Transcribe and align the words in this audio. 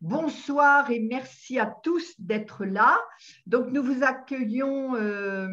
Bonsoir 0.00 0.92
et 0.92 1.00
merci 1.00 1.58
à 1.58 1.66
tous 1.66 2.14
d'être 2.20 2.64
là. 2.64 2.96
Donc, 3.46 3.66
nous 3.72 3.82
vous 3.82 4.04
accueillons 4.04 4.94
euh, 4.94 5.48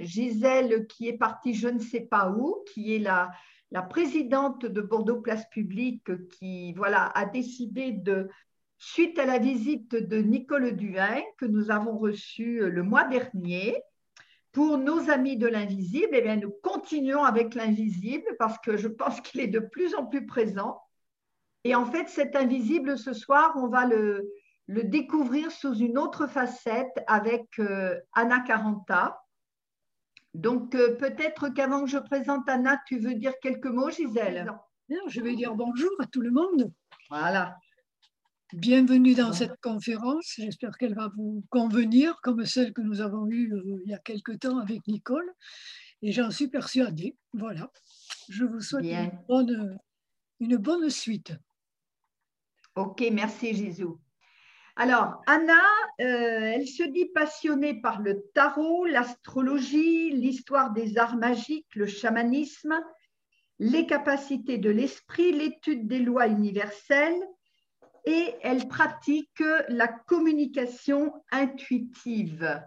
Gisèle 0.00 0.86
qui 0.88 1.08
est 1.08 1.16
partie 1.16 1.54
je 1.54 1.68
ne 1.68 1.78
sais 1.78 2.02
pas 2.02 2.30
où, 2.30 2.62
qui 2.70 2.94
est 2.94 2.98
la, 2.98 3.30
présidente 3.88 4.66
de 4.66 4.82
Bordeaux 4.82 5.22
Place 5.22 5.48
Publique 5.48 6.28
qui 6.28 6.74
voilà, 6.74 7.06
a 7.14 7.24
décidé 7.24 7.92
de, 7.92 8.28
suite 8.76 9.18
à 9.18 9.24
la 9.24 9.38
visite 9.38 9.94
de 9.94 10.18
Nicole 10.18 10.76
Duhain 10.76 11.22
que 11.38 11.46
nous 11.46 11.70
avons 11.70 11.96
reçue 11.96 12.68
le 12.68 12.82
mois 12.82 13.04
dernier, 13.04 13.74
pour 14.52 14.76
nos 14.76 15.08
amis 15.08 15.38
de 15.38 15.46
l'invisible, 15.46 16.10
eh 16.12 16.36
nous 16.36 16.52
continuons 16.62 17.22
avec 17.22 17.54
l'invisible 17.54 18.36
parce 18.38 18.58
que 18.58 18.76
je 18.76 18.88
pense 18.88 19.20
qu'il 19.22 19.40
est 19.40 19.46
de 19.46 19.60
plus 19.60 19.94
en 19.94 20.04
plus 20.04 20.26
présent. 20.26 20.78
Et 21.64 21.74
en 21.74 21.84
fait, 21.84 22.08
cet 22.08 22.36
invisible, 22.36 22.98
ce 22.98 23.12
soir, 23.12 23.52
on 23.56 23.68
va 23.68 23.86
le, 23.86 24.28
le 24.68 24.84
découvrir 24.84 25.50
sous 25.50 25.74
une 25.74 25.98
autre 25.98 26.26
facette 26.26 27.02
avec 27.06 27.58
euh, 27.58 27.98
Anna 28.12 28.40
Caranta. 28.40 29.18
Donc, 30.34 30.74
euh, 30.74 30.94
peut-être 30.96 31.48
qu'avant 31.48 31.84
que 31.84 31.90
je 31.90 31.98
présente 31.98 32.48
Anna, 32.48 32.78
tu 32.86 32.98
veux 32.98 33.14
dire 33.14 33.32
quelques 33.42 33.66
mots, 33.66 33.90
Gisèle? 33.90 34.52
Je 35.08 35.20
vais 35.20 35.34
dire 35.34 35.54
bonjour 35.54 35.90
à 35.98 36.06
tout 36.06 36.20
le 36.20 36.30
monde. 36.30 36.72
Voilà. 37.10 37.56
Bienvenue 38.52 39.14
dans 39.14 39.32
cette 39.32 39.60
conférence. 39.60 40.34
J'espère 40.36 40.76
qu'elle 40.78 40.94
va 40.94 41.10
vous 41.16 41.44
convenir, 41.50 42.18
comme 42.22 42.44
celle 42.46 42.72
que 42.72 42.80
nous 42.80 43.00
avons 43.00 43.26
eue 43.26 43.52
euh, 43.52 43.82
il 43.84 43.90
y 43.90 43.94
a 43.94 43.98
quelque 43.98 44.32
temps 44.32 44.58
avec 44.58 44.86
Nicole. 44.86 45.30
Et 46.02 46.12
j'en 46.12 46.30
suis 46.30 46.48
persuadée. 46.48 47.16
Voilà. 47.32 47.70
Je 48.28 48.44
vous 48.44 48.60
souhaite 48.60 48.84
une 48.84 49.18
bonne, 49.28 49.78
une 50.40 50.56
bonne 50.56 50.88
suite. 50.88 51.32
Ok, 52.78 53.02
merci 53.10 53.56
Jésus. 53.56 53.88
Alors, 54.76 55.20
Anna, 55.26 55.60
euh, 56.00 56.52
elle 56.54 56.68
se 56.68 56.84
dit 56.84 57.06
passionnée 57.06 57.80
par 57.80 58.00
le 58.00 58.22
tarot, 58.34 58.86
l'astrologie, 58.86 60.10
l'histoire 60.10 60.70
des 60.70 60.96
arts 60.96 61.16
magiques, 61.16 61.74
le 61.74 61.86
chamanisme, 61.86 62.80
les 63.58 63.84
capacités 63.84 64.58
de 64.58 64.70
l'esprit, 64.70 65.32
l'étude 65.32 65.88
des 65.88 65.98
lois 65.98 66.28
universelles 66.28 67.20
et 68.04 68.36
elle 68.42 68.68
pratique 68.68 69.42
la 69.68 69.88
communication 69.88 71.12
intuitive. 71.32 72.62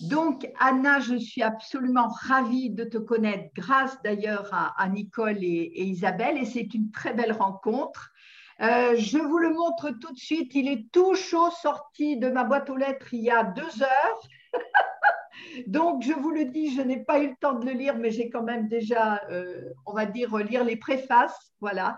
Donc, 0.00 0.50
Anna, 0.58 0.98
je 0.98 1.14
suis 1.14 1.42
absolument 1.42 2.08
ravie 2.08 2.70
de 2.70 2.82
te 2.82 2.98
connaître 2.98 3.54
grâce 3.54 4.02
d'ailleurs 4.02 4.50
à, 4.52 4.88
Nicole 4.88 5.44
et 5.44 5.84
Isabelle 5.84 6.38
et 6.38 6.44
c'est 6.44 6.74
une 6.74 6.90
très 6.90 7.14
belle 7.14 7.32
rencontre. 7.32 8.10
Euh, 8.60 8.94
je 8.96 9.18
vous 9.18 9.38
le 9.38 9.50
montre 9.50 9.90
tout 9.90 10.12
de 10.12 10.18
suite. 10.18 10.54
Il 10.54 10.68
est 10.68 10.90
tout 10.92 11.14
chaud 11.14 11.50
sorti 11.50 12.16
de 12.16 12.28
ma 12.28 12.44
boîte 12.44 12.70
aux 12.70 12.76
lettres 12.76 13.12
il 13.12 13.22
y 13.22 13.30
a 13.30 13.42
deux 13.42 13.82
heures. 13.82 14.20
Donc, 15.66 16.02
je 16.02 16.12
vous 16.12 16.30
le 16.30 16.44
dis, 16.46 16.74
je 16.74 16.80
n'ai 16.80 17.04
pas 17.04 17.18
eu 17.18 17.28
le 17.30 17.36
temps 17.40 17.54
de 17.54 17.66
le 17.66 17.72
lire, 17.72 17.96
mais 17.96 18.10
j'ai 18.10 18.30
quand 18.30 18.42
même 18.42 18.68
déjà, 18.68 19.20
euh, 19.30 19.70
on 19.86 19.92
va 19.92 20.06
dire, 20.06 20.36
lire 20.36 20.64
les 20.64 20.76
préfaces. 20.76 21.52
Voilà. 21.60 21.96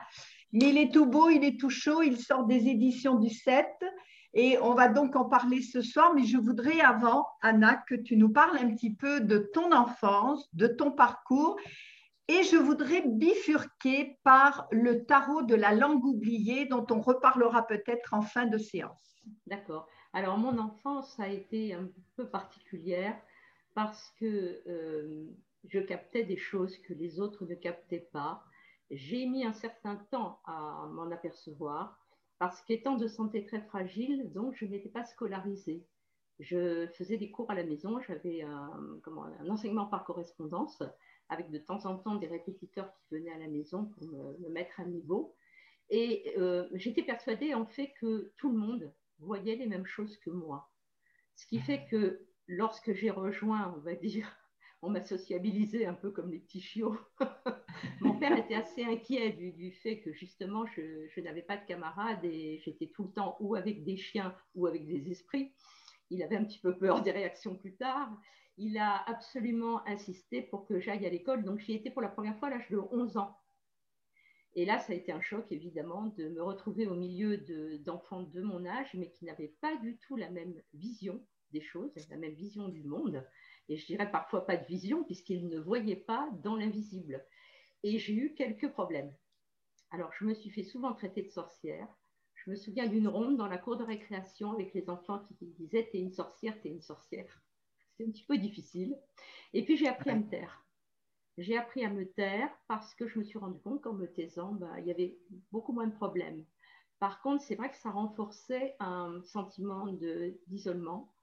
Mais 0.52 0.70
il 0.70 0.78
est 0.78 0.92
tout 0.92 1.06
beau, 1.06 1.28
il 1.28 1.44
est 1.44 1.60
tout 1.60 1.70
chaud. 1.70 2.02
Il 2.02 2.18
sort 2.18 2.44
des 2.44 2.68
éditions 2.68 3.16
du 3.16 3.28
7. 3.28 3.66
Et 4.32 4.58
on 4.60 4.74
va 4.74 4.88
donc 4.88 5.16
en 5.16 5.26
parler 5.26 5.60
ce 5.60 5.82
soir. 5.82 6.12
Mais 6.14 6.24
je 6.24 6.38
voudrais 6.38 6.80
avant, 6.80 7.26
Anna, 7.42 7.82
que 7.88 7.94
tu 7.94 8.16
nous 8.16 8.30
parles 8.30 8.58
un 8.58 8.74
petit 8.74 8.94
peu 8.94 9.20
de 9.20 9.50
ton 9.52 9.72
enfance, 9.72 10.48
de 10.54 10.66
ton 10.66 10.91
parcours 10.91 11.56
et 12.28 12.42
je 12.42 12.56
voudrais 12.56 13.02
bifurquer 13.06 14.19
par 14.24 14.66
le 14.72 15.05
tarot 15.05 15.42
de 15.42 15.55
la 15.55 15.74
langue 15.74 16.05
oubliée 16.05 16.66
dont 16.66 16.86
on 16.91 17.00
reparlera 17.00 17.66
peut-être 17.66 18.14
en 18.14 18.22
fin 18.22 18.46
de 18.46 18.58
séance. 18.58 19.16
D'accord. 19.46 19.88
Alors 20.12 20.38
mon 20.38 20.58
enfance 20.58 21.19
a 21.20 21.28
été 21.28 21.74
un 21.74 21.88
peu 22.16 22.28
particulière 22.28 23.16
parce 23.74 24.12
que 24.19 24.62
euh, 24.66 25.26
je 25.69 25.78
captais 25.78 26.25
des 26.25 26.37
choses 26.37 26.76
que 26.78 26.94
les 26.94 27.20
autres 27.20 27.44
ne 27.44 27.54
captaient 27.54 28.09
pas. 28.12 28.43
J'ai 28.91 29.26
mis 29.26 29.44
un 29.44 29.53
certain 29.53 29.97
temps 30.10 30.41
à 30.47 30.87
m'en 30.93 31.10
apercevoir 31.10 32.00
parce 32.38 32.60
qu'étant 32.62 32.97
de 32.97 33.06
santé 33.06 33.44
très 33.44 33.60
fragile, 33.60 34.32
donc 34.32 34.54
je 34.56 34.66
n'étais 34.66 34.88
pas 34.88 35.04
scolarisée. 35.04 35.84
Je 36.38 36.87
faisais 36.88 37.16
des 37.16 37.31
cours 37.31 37.50
à 37.50 37.54
la 37.54 37.64
maison, 37.64 37.98
j'avais 38.00 38.43
un, 38.43 38.70
un 39.41 39.48
enseignement 39.48 39.87
par 39.87 40.04
correspondance 40.04 40.82
avec 41.28 41.50
de 41.50 41.59
temps 41.59 41.84
en 41.87 41.97
temps 41.97 42.16
des 42.16 42.26
répétiteurs 42.26 42.92
qui 42.94 43.14
venaient 43.14 43.32
à 43.32 43.38
la 43.38 43.48
maison 43.48 43.87
pour 43.87 44.04
me, 44.04 44.48
mettre 44.48 44.81
à 44.81 44.84
niveau. 44.84 45.34
Et 45.91 46.34
euh, 46.37 46.69
j'étais 46.75 47.03
persuadée 47.03 47.54
en 47.54 47.66
fait 47.66 47.92
que 48.00 48.32
tout 48.37 48.50
le 48.50 48.59
monde 48.59 48.92
voyait 49.19 49.56
les 49.56 49.66
mêmes 49.66 49.87
choses 49.87 50.16
que 50.19 50.31
moi. 50.31 50.70
Ce 51.37 51.47
qui 51.47 51.59
fait 51.59 51.87
que 51.91 52.26
lorsque 52.47 52.92
j'ai 52.92 53.10
rejoint, 53.10 53.75
on 53.76 53.81
va 53.81 53.94
dire, 53.94 54.31
on 54.82 54.91
m'a 54.91 55.04
sociabilisé 55.04 55.87
un 55.87 55.94
peu 55.94 56.10
comme 56.10 56.31
les 56.31 56.38
petits 56.38 56.60
chiots. 56.60 56.98
Mon 58.00 58.19
père 58.19 58.37
était 58.38 58.54
assez 58.54 58.84
inquiet 58.84 59.31
du, 59.31 59.72
fait 59.72 60.00
que 60.00 60.12
justement 60.12 60.64
je 60.66 61.20
n'avais 61.20 61.43
pas 61.43 61.56
de 61.56 61.66
camarades 61.66 62.25
et 62.25 62.60
j'étais 62.64 62.88
tout 62.88 63.04
le 63.04 63.12
temps 63.12 63.37
ou 63.41 63.54
avec 63.54 63.84
des 63.84 63.97
chiens 63.97 64.34
ou 64.54 64.66
avec 64.66 64.87
des 64.87 65.10
esprits. 65.10 65.53
Il 66.10 66.22
avait 66.22 66.37
un 66.37 66.44
petit 66.44 66.60
peu 66.60 66.76
peur 66.76 67.03
des 67.03 67.10
réactions 67.10 67.56
plus 67.56 67.75
tard 67.75 68.10
il 68.59 68.78
a 68.78 69.03
absolument 69.09 69.87
insisté 69.87 70.43
pour 70.43 70.67
que 70.67 70.81
j'aille 70.81 71.06
à 71.06 71.11
l'école. 71.11 71.44
Donc, 71.44 71.61
j'y 71.61 71.75
étais 71.75 71.91
pour 71.91 72.03
la 72.03 72.09
première 72.09 72.39
fois 72.39 72.49
à 72.49 72.53
l'âge 72.53 72.71
de 72.71 72.78
11 72.78 73.17
ans. 73.19 73.37
Et 74.55 74.65
là, 74.65 74.78
ça 74.78 74.94
a 74.94 74.97
été 74.97 75.12
un 75.12 75.21
choc, 75.21 75.47
évidemment, 75.50 76.06
de 76.17 76.28
me 76.28 76.43
retrouver 76.43 76.87
au 76.87 76.94
milieu 76.94 77.37
d'enfants 77.84 78.22
de, 78.22 78.41
mon 78.41 78.65
âge, 78.65 78.94
mais 78.94 79.11
qui 79.11 79.27
n'avaient 79.27 79.55
pas 79.61 79.77
du 79.77 79.99
tout 79.99 80.17
la 80.17 80.31
même 80.31 80.55
vision 80.72 81.22
des 81.53 81.61
choses, 81.61 81.93
la 82.09 82.17
même 82.17 82.33
vision 82.33 82.69
du 82.69 82.83
monde. 82.83 83.22
Et 83.69 83.77
je 83.77 83.84
dirais 83.84 84.11
parfois 84.11 84.47
pas 84.47 84.56
de 84.56 84.65
vision, 84.65 85.05
puisqu'ils 85.05 85.49
ne 85.49 85.59
voyaient 85.59 85.94
pas 85.94 86.31
dans 86.43 86.56
l'invisible. 86.56 87.23
Et 87.83 87.99
j'ai 87.99 88.15
eu 88.15 88.34
quelques 88.34 88.71
problèmes. 88.71 89.15
Alors, 89.91 90.11
je 90.19 90.25
me 90.25 90.33
suis 90.33 90.50
fait 90.50 90.65
souvent 90.65 90.94
traiter 90.94 91.23
de 91.23 91.31
sorcière. 91.31 91.87
Je 92.34 92.50
me 92.50 92.56
souviens 92.56 92.87
d'une 92.87 93.09
ronde 93.09 93.37
dans 93.37 93.49
la 93.49 93.59
cour 93.59 93.77
de 93.77 93.84
récréation 93.84 94.53
avec 94.53 94.73
les 94.73 94.88
enfants 94.88 95.23
qui 95.27 95.37
disaient 95.47 95.88
T'es 95.93 95.99
une 95.99 96.12
sorcière, 96.12 96.59
t'es 96.62 96.71
une 96.71 96.81
sorcière. 96.81 97.43
C'était 97.96 98.10
un 98.10 98.12
petit 98.12 98.24
peu 98.24 98.36
difficile. 98.36 98.96
Et 99.54 99.64
puis 99.64 99.76
j'ai 99.76 99.88
appris 99.88 100.10
à 100.10 100.16
me 100.16 100.28
taire. 100.28 100.66
J'ai 101.38 101.56
appris 101.56 101.84
à 101.84 101.90
me 101.90 102.06
taire 102.06 102.50
parce 102.68 102.94
que 102.94 103.06
je 103.06 103.18
me 103.18 103.24
suis 103.24 103.38
rendu 103.38 103.58
compte 103.60 103.82
qu'en 103.82 103.94
me 103.94 104.06
taisant, 104.06 104.52
bah, 104.52 104.80
il 104.80 104.86
y 104.86 104.90
avait 104.90 105.18
beaucoup 105.50 105.72
moins 105.72 105.86
de 105.86 105.94
problèmes. 105.94 106.44
Par 106.98 107.20
contre, 107.20 107.42
c'est 107.42 107.54
vrai 107.54 107.70
que 107.70 107.76
ça 107.76 107.90
renforçait 107.90 108.74
un 108.80 109.22
sentiment 109.24 109.86
d'isolement 110.46 111.14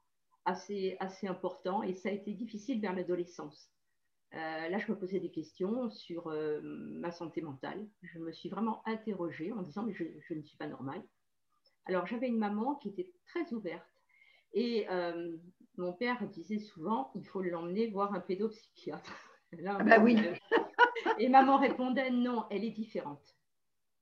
assez, 0.45 0.97
assez 1.00 1.28
important 1.28 1.84
et 1.84 1.94
ça 1.94 2.09
a 2.09 2.11
été 2.11 2.34
difficile 2.34 2.79
vers 2.79 2.95
l'adolescence. 2.95 3.72
Euh, 4.34 4.69
là, 4.69 4.78
je 4.79 4.91
me 4.91 4.97
posais 4.97 5.19
des 5.19 5.31
questions 5.31 5.91
sur 5.91 6.28
euh, 6.28 6.59
ma 6.63 7.11
santé 7.11 7.41
mentale. 7.41 7.88
Je 8.01 8.17
me 8.17 8.31
suis 8.31 8.50
vraiment 8.50 8.81
interrogée 8.88 9.51
en 9.51 9.61
disant, 9.61 9.84
mais 9.84 9.94
je, 9.94 10.05
je 10.22 10.34
ne 10.34 10.41
suis 10.41 10.57
pas 10.57 10.67
normale. 10.67 11.03
Alors, 11.85 12.07
j'avais 12.07 12.28
une 12.28 12.40
maman 12.40 12.75
qui 12.75 12.90
était 12.90 13.13
très 13.28 13.53
ouverte 13.53 13.93
et 14.53 14.88
euh, 14.90 15.36
mon 15.78 15.94
père 15.94 16.28
disait 16.28 16.59
souvent, 16.59 17.12
il 17.16 17.25
faut 17.25 17.41
l'emmener 17.41 17.88
voir 17.88 18.14
un 18.14 18.19
pédopsychiatre. 18.19 19.12
Ah 19.68 19.84
bah 19.84 20.00
oui. 20.00 20.18
et 21.19 21.30
maman 21.30 21.59
répondait, 21.59 22.09
non, 22.09 22.46
elle 22.50 22.64
est 22.64 22.72
différente. 22.72 23.38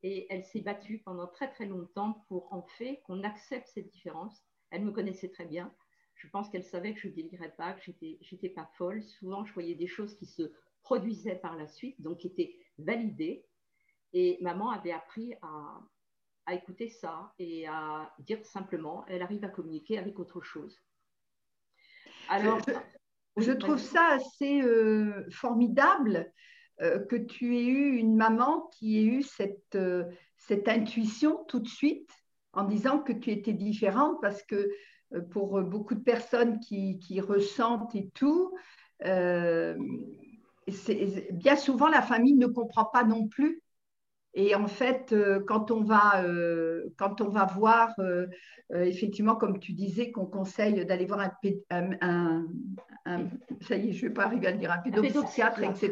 Et 0.02 0.26
elle 0.30 0.46
s'est 0.46 0.62
battue 0.62 1.00
pendant 1.04 1.28
très 1.28 1.50
très 1.50 1.66
longtemps 1.66 2.24
pour 2.30 2.54
en 2.54 2.62
fait 2.62 3.02
qu'on 3.04 3.22
accepte 3.24 3.68
cette 3.68 3.90
différence. 3.90 4.46
Elle 4.70 4.86
me 4.86 4.92
connaissait 4.92 5.28
très 5.28 5.44
bien. 5.44 5.76
Je 6.16 6.30
pense 6.30 6.48
qu'elle 6.50 6.64
savait 6.64 6.94
que 6.94 7.02
je 7.02 7.10
ne 7.10 7.14
délirais 7.14 7.54
pas, 7.58 7.74
que 7.74 7.82
j'étais 7.84 8.18
n'étais 8.32 8.48
pas 8.48 8.70
folle. 8.78 9.04
Souvent, 9.04 9.44
je 9.44 9.54
voyais 9.54 9.76
des 9.76 9.88
choses 9.88 10.16
qui 10.16 10.26
se 10.26 10.54
produisaient 10.84 11.36
par 11.36 11.58
la 11.58 11.68
suite, 11.68 12.02
donc 12.02 12.20
qui 12.20 12.28
étaient 12.28 12.56
validées. 12.78 13.46
Et 14.14 14.38
maman 14.40 14.70
avait 14.70 14.94
appris 14.94 15.34
à, 15.42 15.82
à 16.52 16.56
écouter 16.56 16.90
ça 16.90 17.34
et 17.40 17.66
à 17.68 18.14
dire 18.20 18.46
simplement, 18.46 19.06
elle 19.08 19.22
arrive 19.22 19.44
à 19.46 19.50
communiquer 19.50 19.98
avec 19.98 20.20
autre 20.20 20.42
chose. 20.42 20.78
Alors, 22.30 22.60
je, 23.38 23.52
trouve 23.52 23.80
ça 23.80 24.06
assez 24.10 24.62
euh, 24.62 25.26
formidable 25.32 26.32
euh, 26.82 27.00
que 27.00 27.16
tu 27.16 27.58
aies 27.58 27.66
eu 27.66 27.96
une 27.96 28.16
maman 28.16 28.70
qui 28.74 29.00
ait 29.00 29.06
eu 29.06 29.24
cette, 29.24 29.76
euh, 29.76 30.04
cette 30.38 30.68
intuition 30.68 31.44
tout 31.48 31.60
de 31.60 31.68
suite 31.68 32.10
en 32.54 32.66
disant 32.66 33.00
que 33.00 33.14
tu 33.14 33.32
étais 33.32 33.54
différente 33.54 34.18
parce 34.22 34.44
que 34.44 34.70
pour 35.32 35.62
beaucoup 35.62 35.96
de 35.96 36.04
personnes 36.04 36.60
qui, 36.60 37.00
qui 37.00 37.20
ressentent 37.22 37.96
et 37.96 38.10
tout, 38.14 38.54
bien 39.02 39.76
souvent 41.58 41.88
la 41.88 42.02
famille 42.02 42.36
ne 42.36 42.48
comprend 42.48 42.86
pas 42.86 43.04
non 43.04 43.28
plus 43.28 43.62
et 44.34 44.56
en 44.56 44.68
fait, 44.68 45.12
euh, 45.12 45.44
quand 45.46 45.72
on 45.72 45.84
va, 45.84 46.24
euh, 46.24 46.86
quand 46.98 47.20
on 47.22 47.30
va 47.30 47.46
voir, 47.46 47.94
euh, 48.00 48.28
effectivement, 48.72 49.36
comme 49.36 49.60
tu 49.60 49.74
disais, 49.74 50.12
qu'on 50.12 50.26
conseille 50.26 50.86
d'aller 50.86 51.06
voir 51.06 51.32
un, 51.70 52.46
ça 53.62 53.76
y 53.76 53.90
est, 53.90 53.92
je 53.92 54.04
ne 54.04 54.08
vais 54.08 54.14
pas 54.14 54.26
arriver 54.26 54.48
à 54.48 54.54
dire 54.54 54.72
un 54.72 54.78
pédopsychiatre, 54.78 55.64
etc. 55.64 55.92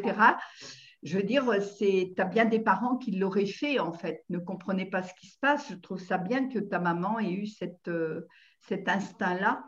je 1.02 1.18
veux 1.18 1.22
dire, 1.22 1.44
tu 1.78 2.14
as 2.16 2.24
bien 2.24 2.46
des 2.46 2.60
parents 2.60 2.96
qui 2.96 3.12
l'auraient 3.12 3.44
fait, 3.44 3.78
en 3.78 3.92
fait, 3.92 4.24
ne 4.30 4.38
comprenaient 4.38 4.88
pas 4.88 5.02
ce 5.02 5.12
qui 5.14 5.26
se 5.26 5.38
passe. 5.38 5.70
Je 5.70 5.76
trouve 5.76 6.00
ça 6.00 6.16
bien 6.16 6.48
que 6.48 6.58
ta 6.58 6.78
maman 6.78 7.18
ait 7.18 7.32
eu 7.32 7.46
cette, 7.46 7.90
cet 8.60 8.88
instinct-là. 8.88 9.64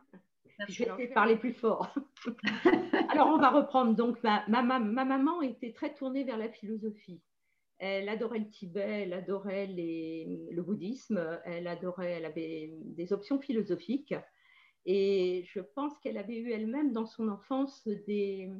Je 0.68 0.84
vais 0.84 0.90
essayer 0.90 1.08
de 1.08 1.14
parler 1.14 1.36
plus 1.36 1.52
fort. 1.52 1.94
Alors, 3.10 3.28
on 3.28 3.38
va 3.38 3.50
reprendre. 3.50 3.94
Donc, 3.94 4.22
ma, 4.22 4.44
ma, 4.48 4.62
ma, 4.62 5.04
maman 5.04 5.42
était 5.42 5.72
très 5.72 5.92
tournée 5.92 6.24
vers 6.24 6.38
la 6.38 6.48
philosophie. 6.48 7.20
Elle 7.84 8.08
adorait 8.08 8.38
le 8.38 8.48
Tibet, 8.48 9.02
elle 9.02 9.12
adorait 9.12 9.66
le 9.66 10.62
bouddhisme, 10.62 11.40
elle 11.44 11.66
adorait, 11.66 12.12
elle 12.12 12.24
avait 12.24 12.70
des 12.76 13.12
options 13.12 13.40
philosophiques. 13.40 14.14
Et 14.86 15.42
je 15.48 15.58
pense 15.58 15.98
qu'elle 15.98 16.16
avait 16.16 16.38
eu 16.38 16.52
elle-même 16.52 16.92
dans 16.92 17.06
son 17.06 17.28
enfance 17.28 17.88
des, 18.06 18.52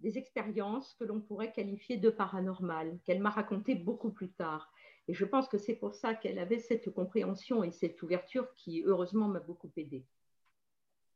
des 0.00 0.16
expériences 0.16 0.94
que 0.94 1.04
l'on 1.04 1.20
pourrait 1.20 1.52
qualifier 1.52 1.98
de 1.98 2.08
paranormales, 2.08 2.98
qu'elle 3.04 3.20
m'a 3.20 3.28
racontées 3.28 3.74
beaucoup 3.74 4.10
plus 4.10 4.32
tard. 4.32 4.72
Et 5.06 5.12
je 5.12 5.26
pense 5.26 5.48
que 5.48 5.58
c'est 5.58 5.76
pour 5.76 5.94
ça 5.94 6.14
qu'elle 6.14 6.38
avait 6.38 6.58
cette 6.58 6.88
compréhension 6.88 7.62
et 7.62 7.72
cette 7.72 8.02
ouverture 8.02 8.54
qui, 8.54 8.82
heureusement, 8.86 9.28
m'a 9.28 9.40
beaucoup 9.40 9.70
aidée. 9.76 10.06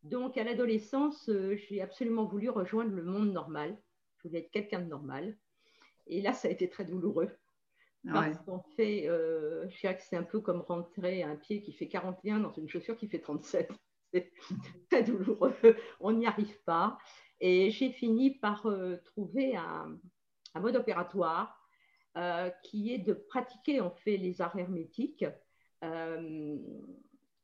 Donc, 0.02 0.36
à 0.36 0.44
l'adolescence, 0.44 1.30
euh, 1.30 1.56
j'ai 1.56 1.80
absolument 1.80 2.26
voulu 2.26 2.50
rejoindre 2.50 2.92
le 2.92 3.02
monde 3.02 3.32
normal. 3.32 3.80
Je 4.18 4.28
voulais 4.28 4.40
être 4.40 4.50
quelqu'un 4.50 4.80
de 4.80 4.88
normal. 4.88 5.38
Et 6.10 6.20
là, 6.20 6.32
ça 6.32 6.48
a 6.48 6.50
été 6.50 6.68
très 6.68 6.84
douloureux. 6.84 7.30
Parce 8.10 8.38
qu'en 8.44 8.62
fait, 8.76 9.08
euh, 9.08 9.68
je 9.68 9.78
dirais 9.80 9.96
que 9.96 10.02
c'est 10.02 10.16
un 10.16 10.22
peu 10.22 10.40
comme 10.40 10.62
rentrer 10.62 11.22
un 11.22 11.36
pied 11.36 11.60
qui 11.60 11.72
fait 11.72 11.88
41 11.88 12.40
dans 12.40 12.52
une 12.52 12.68
chaussure 12.68 12.96
qui 12.96 13.08
fait 13.08 13.18
37. 13.18 13.70
C'est 14.12 14.32
très 14.90 15.04
douloureux. 15.04 15.54
On 16.00 16.12
n'y 16.12 16.26
arrive 16.26 16.60
pas. 16.64 16.98
Et 17.40 17.70
j'ai 17.70 17.92
fini 17.92 18.38
par 18.38 18.66
euh, 18.66 18.96
trouver 19.04 19.54
un, 19.54 19.98
mode 20.56 20.76
opératoire 20.76 21.56
euh, 22.16 22.50
qui 22.64 22.92
est 22.92 22.98
de 22.98 23.12
pratiquer 23.12 23.80
en 23.80 23.92
fait 23.92 24.16
les 24.16 24.40
arts 24.40 24.58
hermétiques 24.58 25.24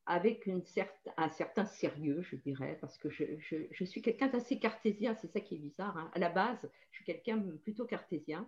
avec 0.07 0.47
une 0.47 0.63
un 1.17 1.29
certain 1.31 1.65
sérieux, 1.65 2.23
je 2.23 2.37
dirais, 2.37 2.79
parce 2.81 2.97
que 2.97 3.11
je, 3.11 3.85
suis 3.85 4.03
quelqu'un 4.03 4.29
d'assez 4.29 4.59
cartésien, 4.59 5.15
c'est 5.17 5.27
ça 5.27 5.41
qui 5.41 5.57
est 5.57 5.59
bizarre. 5.59 5.97
Hein. 5.97 6.11
À 6.15 6.19
la 6.19 6.29
base, 6.29 6.71
je 6.91 6.97
suis 6.97 7.05
quelqu'un 7.05 7.43
plutôt 7.65 7.87
cartésien. 7.87 8.47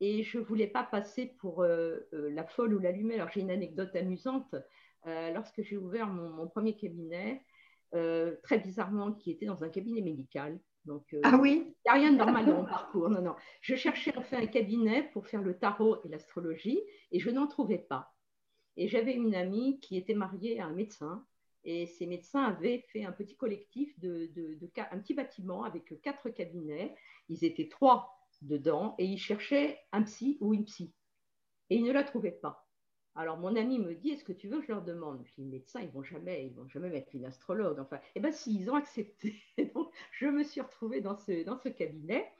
Et 0.00 0.24
je 0.24 0.38
ne 0.38 0.44
voulais 0.44 0.66
pas 0.66 0.82
passer 0.82 1.26
pour 1.38 1.62
la 1.62 2.44
folle 2.44 2.74
ou 2.74 2.78
l'allumée. 2.78 3.14
Alors 3.14 3.30
j'ai 3.30 3.40
une 3.40 3.50
anecdote 3.50 3.94
amusante. 3.94 4.54
lorsque 5.06 5.62
j'ai 5.62 5.76
ouvert 5.76 6.08
mon, 6.08 6.30
mon, 6.30 6.48
premier 6.48 6.74
cabinet, 6.74 7.44
très 7.92 8.58
bizarrement, 8.58 9.12
qui 9.12 9.30
était 9.30 9.46
dans 9.46 9.62
un 9.62 9.68
cabinet 9.68 10.00
médical, 10.00 10.58
donc, 10.84 11.02
euh, 11.14 11.20
ah 11.22 11.38
oui? 11.40 11.74
Il 11.84 11.90
n'y 11.90 11.90
a 11.90 11.94
rien 11.94 12.12
de 12.12 12.18
normal 12.18 12.46
dans 12.46 12.56
mon 12.56 12.64
parcours. 12.64 13.08
Non, 13.08 13.22
non. 13.22 13.34
Je 13.60 13.74
cherchais 13.74 14.12
enfin 14.16 14.38
un 14.38 14.46
cabinet 14.46 15.04
pour 15.12 15.26
faire 15.26 15.42
le 15.42 15.58
tarot 15.58 15.98
et 16.04 16.08
l'astrologie 16.08 16.80
et 17.10 17.20
je 17.20 17.30
n'en 17.30 17.46
trouvais 17.46 17.78
pas. 17.78 18.13
Et 18.76 18.88
j'avais 18.88 19.14
une 19.14 19.34
amie 19.34 19.80
qui 19.80 19.96
était 19.96 20.14
mariée 20.14 20.60
à 20.60 20.66
un 20.66 20.72
médecin 20.72 21.24
et 21.64 21.86
ces 21.86 22.06
médecins 22.06 22.44
avaient 22.44 22.84
fait 22.92 23.04
un 23.04 23.12
petit 23.12 23.36
collectif, 23.36 23.98
de, 23.98 24.30
un 24.76 24.98
petit 24.98 25.14
bâtiment 25.14 25.64
avec 25.64 26.00
quatre 26.02 26.28
cabinets. 26.28 26.94
Ils 27.28 27.44
étaient 27.44 27.68
trois 27.68 28.18
dedans 28.42 28.94
et 28.98 29.06
ils 29.06 29.18
cherchaient 29.18 29.78
un 29.92 30.02
psy 30.02 30.36
ou 30.40 30.52
une 30.52 30.64
psy. 30.64 30.92
Et 31.70 31.76
ils 31.76 31.84
ne 31.84 31.92
la 31.92 32.04
trouvaient 32.04 32.30
pas. 32.30 32.68
Alors 33.14 33.38
mon 33.38 33.56
ami 33.56 33.78
me 33.78 33.94
dit, 33.94 34.10
est-ce 34.10 34.24
que 34.24 34.32
tu 34.32 34.48
veux 34.48 34.58
que 34.58 34.66
je 34.66 34.72
leur 34.72 34.82
demande? 34.82 35.24
Je 35.24 35.34
dis, 35.34 35.42
les 35.42 35.58
médecins, 35.58 35.80
ils 35.80 35.90
vont 35.90 36.02
jamais, 36.02 36.46
ils 36.46 36.54
vont 36.54 36.68
jamais 36.68 36.90
mettre 36.90 37.14
une 37.14 37.24
astrologue. 37.24 37.78
Enfin, 37.78 38.00
eh 38.14 38.20
bien 38.20 38.32
si, 38.32 38.54
ils 38.54 38.70
ont 38.70 38.74
accepté. 38.74 39.40
Donc 39.74 39.90
je 40.12 40.26
me 40.26 40.42
suis 40.42 40.60
retrouvée 40.60 41.00
dans 41.00 41.16
ce, 41.16 41.44
dans 41.44 41.56
ce 41.56 41.70
cabinet. 41.70 42.30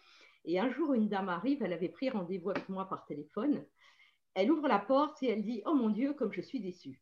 Et 0.44 0.58
un 0.58 0.70
jour, 0.70 0.92
une 0.92 1.08
dame 1.08 1.30
arrive, 1.30 1.62
elle 1.62 1.72
avait 1.72 1.88
pris 1.88 2.10
rendez-vous 2.10 2.50
avec 2.50 2.68
moi 2.68 2.86
par 2.86 3.06
téléphone. 3.06 3.64
Elle 4.34 4.50
ouvre 4.50 4.68
la 4.68 4.78
porte 4.78 5.22
et 5.22 5.30
elle 5.30 5.42
dit, 5.42 5.62
oh 5.66 5.74
mon 5.74 5.88
Dieu, 5.88 6.12
comme 6.12 6.32
je 6.32 6.40
suis 6.40 6.60
déçue. 6.60 7.00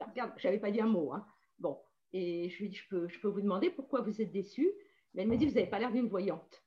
Regarde, 0.00 0.32
j'avais 0.36 0.58
pas 0.58 0.70
dit 0.70 0.80
un 0.80 0.86
mot. 0.86 1.12
Hein. 1.12 1.26
Bon, 1.58 1.78
et 2.12 2.48
je 2.48 2.58
lui 2.62 2.68
dis, 2.68 2.76
je 2.76 2.88
peux, 2.88 3.08
je 3.08 3.18
peux 3.20 3.28
vous 3.28 3.40
demander 3.40 3.70
pourquoi 3.70 4.00
vous 4.00 4.20
êtes 4.20 4.32
déçue? 4.32 4.70
Mais 5.14 5.22
elle 5.22 5.28
me 5.28 5.36
dit, 5.36 5.46
vous 5.46 5.54
n'avez 5.54 5.66
pas 5.66 5.78
l'air 5.78 5.92
d'une 5.92 6.08
voyante. 6.08 6.62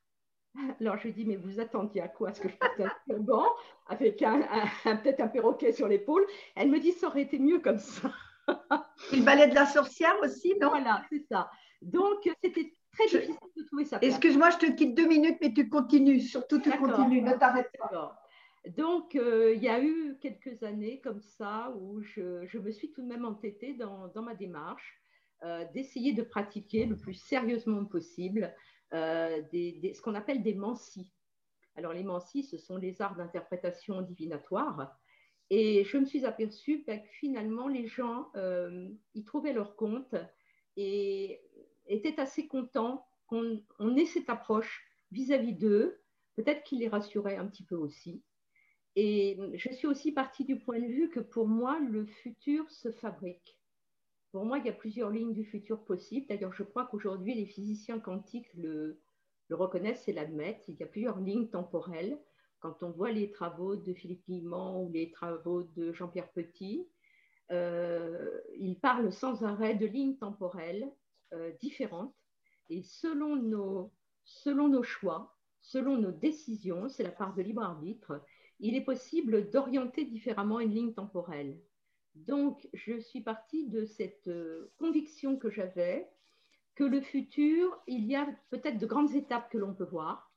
Alors 0.79 0.97
je 0.97 1.03
lui 1.03 1.13
dis, 1.13 1.25
mais 1.25 1.35
vous 1.35 1.59
attendiez 1.59 2.01
à 2.01 2.07
quoi? 2.07 2.29
Est-ce 2.29 2.41
que 2.41 2.49
je 2.49 2.57
porte 2.57 2.79
un 2.79 2.91
turban 3.07 3.45
avec 3.87 4.21
un, 4.21 4.41
peut-être 4.83 5.21
un 5.21 5.27
perroquet 5.27 5.71
sur 5.71 5.87
l'épaule? 5.87 6.25
Elle 6.55 6.69
me 6.69 6.79
dit, 6.79 6.91
ça 6.91 7.07
aurait 7.07 7.23
été 7.23 7.39
mieux 7.39 7.59
comme 7.59 7.79
ça. 7.79 8.11
Il 9.13 9.23
ballet 9.23 9.47
de 9.47 9.55
la 9.55 9.65
sorcière 9.65 10.15
aussi, 10.21 10.53
non? 10.59 10.69
Voilà, 10.69 11.03
c'est 11.09 11.25
ça. 11.29 11.49
Donc 11.81 12.29
c'était 12.41 12.73
très 12.93 13.05
difficile 13.05 13.35
de 13.57 13.63
trouver 13.63 13.85
ça. 13.85 13.99
Excuse-moi, 14.01 14.49
je 14.51 14.57
te 14.57 14.71
quitte 14.71 14.95
deux 14.95 15.07
minutes, 15.07 15.37
mais 15.41 15.53
tu 15.53 15.69
continues. 15.69 16.19
Surtout, 16.19 16.59
tu 16.59 16.69
continues, 16.71 17.21
ne 17.21 17.33
t'arrête 17.33 17.69
pas. 17.77 18.22
Donc, 18.69 19.15
euh, 19.15 19.54
il 19.56 19.62
y 19.62 19.68
a 19.68 19.83
eu 19.83 20.18
quelques 20.21 20.63
années 20.63 21.01
comme 21.01 21.21
ça 21.21 21.75
où 21.77 22.01
je, 22.01 22.57
me 22.57 22.71
suis 22.71 22.92
tout 22.92 23.01
de 23.01 23.07
même 23.07 23.25
entêtée 23.25 23.74
dans, 23.74 24.10
ma 24.21 24.36
démarche 24.36 25.01
euh, 25.44 25.65
d'essayer 25.74 26.13
de 26.13 26.24
pratiquer 26.24 26.86
le 26.86 26.98
plus 26.98 27.13
sérieusement 27.13 27.83
possible 27.83 28.56
euh, 28.94 29.42
ce 29.51 30.01
qu'on 30.01 30.15
appelle 30.15 30.44
des 30.44 30.54
mancies. 30.54 31.12
Alors 31.75 31.92
les 31.92 32.04
mancies, 32.04 32.44
ce 32.44 32.57
sont 32.57 32.77
les 32.77 33.01
arts 33.01 33.15
d'interprétation 33.15 34.01
divinatoire. 34.01 34.98
Et 35.50 35.83
je 35.83 35.98
me 35.98 36.06
suis 36.06 36.25
aperçue 36.25 36.83
que 36.83 36.94
finalement, 37.19 37.68
les 37.68 37.86
gens 37.86 38.31
y 39.13 39.24
trouvaient 39.25 39.54
leur 39.54 39.75
compte 39.75 40.15
et 40.77 41.42
étaient 41.88 42.19
assez 42.19 42.48
contents 42.48 43.06
qu'on 43.27 43.98
ait 43.98 44.06
cette 44.06 44.30
approche 44.30 44.86
vis-à-vis 45.12 45.54
d'eux, 45.54 46.01
peut-être 46.36 46.63
qu'il 46.63 46.80
les 46.80 46.88
rassurait 46.88 47.38
un 47.38 47.48
petit 47.48 47.65
peu 47.65 47.75
aussi. 47.75 48.24
Et 48.95 49.39
je 49.55 49.69
suis 49.71 49.87
aussi 49.87 50.11
partie 50.11 50.45
du 50.45 50.59
point 50.59 50.79
de 50.79 50.85
vue 50.85 51.09
que 51.09 51.19
pour 51.19 51.47
moi, 51.47 51.79
le 51.79 52.05
futur 52.05 52.69
se 52.69 52.91
fabrique. 52.91 53.57
Pour 54.31 54.45
moi, 54.45 54.59
il 54.59 54.65
y 54.65 54.69
a 54.69 54.73
plusieurs 54.73 55.09
lignes 55.09 55.33
du 55.33 55.45
futur 55.45 55.83
possibles. 55.83 56.27
D'ailleurs, 56.27 56.53
je 56.53 56.63
crois 56.63 56.85
qu'aujourd'hui, 56.85 57.33
les 57.33 57.45
physiciens 57.45 57.99
quantiques 57.99 58.53
le, 58.55 58.99
reconnaissent 59.49 60.07
et 60.07 60.13
l'admettent. 60.13 60.65
Il 60.67 60.75
y 60.75 60.83
a 60.83 60.87
plusieurs 60.87 61.19
lignes 61.19 61.49
temporelles. 61.49 62.19
Quand 62.59 62.81
on 62.81 62.91
voit 62.91 63.11
les 63.11 63.31
travaux 63.31 63.75
de 63.75 63.93
Philippe 63.93 64.23
Guillemont 64.27 64.85
ou 64.85 64.91
les 64.91 65.11
travaux 65.11 65.63
de 65.63 65.91
Jean-Pierre 65.91 66.31
Petit, 66.31 66.87
euh, 67.51 68.39
ils 68.57 68.79
parlent 68.79 69.11
sans 69.11 69.43
arrêt 69.43 69.75
de 69.75 69.85
lignes 69.85 70.17
temporelles 70.17 70.89
euh, 71.33 71.51
différentes. 71.59 72.15
Et 72.69 72.83
selon 72.83 73.35
nos 73.35 74.83
choix, 74.83 75.35
selon 75.61 75.97
nos 75.97 76.11
décisions, 76.11 76.89
c'est 76.89 77.03
la 77.03 77.11
part 77.11 77.35
de 77.35 77.41
libre 77.41 77.63
arbitre, 77.63 78.21
il 78.63 78.77
est 78.77 78.81
possible 78.81 79.50
d'orienter 79.50 80.06
différemment 80.06 80.62
une 80.62 80.74
ligne 80.74 80.94
temporelle. 80.94 81.60
Donc, 82.15 82.68
je 82.74 82.98
suis 82.98 83.20
partie 83.20 83.67
de 83.67 83.84
cette 83.84 84.29
euh, 84.29 84.72
conviction 84.77 85.38
que 85.38 85.50
j'avais 85.50 86.10
que 86.74 86.86
le 86.86 87.01
futur, 87.01 87.77
il 87.88 88.05
y 88.05 88.15
a 88.15 88.25
peut-être 88.50 88.77
de 88.77 88.86
grandes 88.86 89.13
étapes 89.15 89.51
que 89.51 89.58
l'on 89.58 89.74
peut 89.74 89.84
voir. 89.84 90.32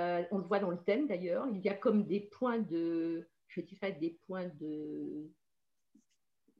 Euh, 0.00 0.24
on 0.32 0.38
le 0.38 0.44
voit 0.44 0.58
dans 0.58 0.72
le 0.72 0.82
thème 0.82 1.06
d'ailleurs. 1.06 1.46
Il 1.54 1.60
y 1.60 1.68
a 1.68 1.74
comme 1.74 2.04
des 2.04 2.18
points 2.18 2.58
de, 2.58 3.28
je 3.46 3.60
dirais, 3.60 3.92
des 3.92 4.18
points 4.26 4.50
de 4.60 5.30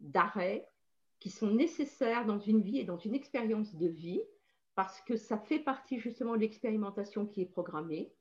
d'arrêt 0.00 0.68
qui 1.18 1.30
sont 1.30 1.50
nécessaires 1.50 2.26
dans 2.26 2.38
une 2.38 2.62
vie 2.62 2.78
et 2.78 2.84
dans 2.84 2.98
une 2.98 3.14
expérience 3.14 3.74
de 3.74 3.88
vie 3.88 4.22
parce 4.76 5.00
que 5.00 5.16
ça 5.16 5.38
fait 5.38 5.58
partie 5.58 5.98
justement 5.98 6.34
de 6.34 6.40
l'expérimentation 6.40 7.26
qui 7.26 7.40
est 7.42 7.46
programmée. 7.46 8.12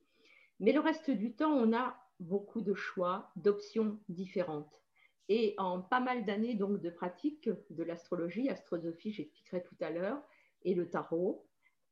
Mais 0.60 0.72
le 0.72 0.80
reste 0.80 1.12
du 1.12 1.34
temps, 1.34 1.52
on 1.52 1.74
a 1.74 2.03
beaucoup 2.20 2.62
de 2.62 2.74
choix, 2.74 3.32
d'options 3.36 4.00
différentes. 4.10 4.84
Et 5.30 5.56
en 5.58 5.82
pas 5.82 6.00
mal 6.00 6.26
d'années 6.26 6.56
donc 6.56 6.82
de 6.82 6.90
pratique 6.90 7.50
de 7.70 7.84
l'astrologie, 7.84 8.50
astrosophie, 8.50 9.14
j'expliquerai 9.14 9.64
tout 9.64 9.78
à 9.80 9.90
l'heure, 9.90 10.22
et 10.64 10.74
le 10.74 10.90
tarot, 10.90 11.46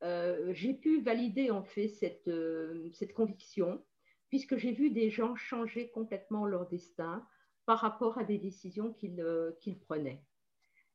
euh, 0.03 0.51
j'ai 0.53 0.73
pu 0.73 1.01
valider 1.01 1.51
en 1.51 1.63
fait 1.63 1.87
cette, 1.87 2.27
euh, 2.27 2.89
cette 2.93 3.13
conviction, 3.13 3.83
puisque 4.29 4.57
j'ai 4.57 4.71
vu 4.71 4.89
des 4.89 5.09
gens 5.09 5.35
changer 5.35 5.89
complètement 5.89 6.45
leur 6.45 6.67
destin 6.67 7.25
par 7.65 7.79
rapport 7.79 8.17
à 8.17 8.23
des 8.23 8.37
décisions 8.37 8.93
qu'ils 8.93 9.21
euh, 9.21 9.51
prenaient. 9.87 10.23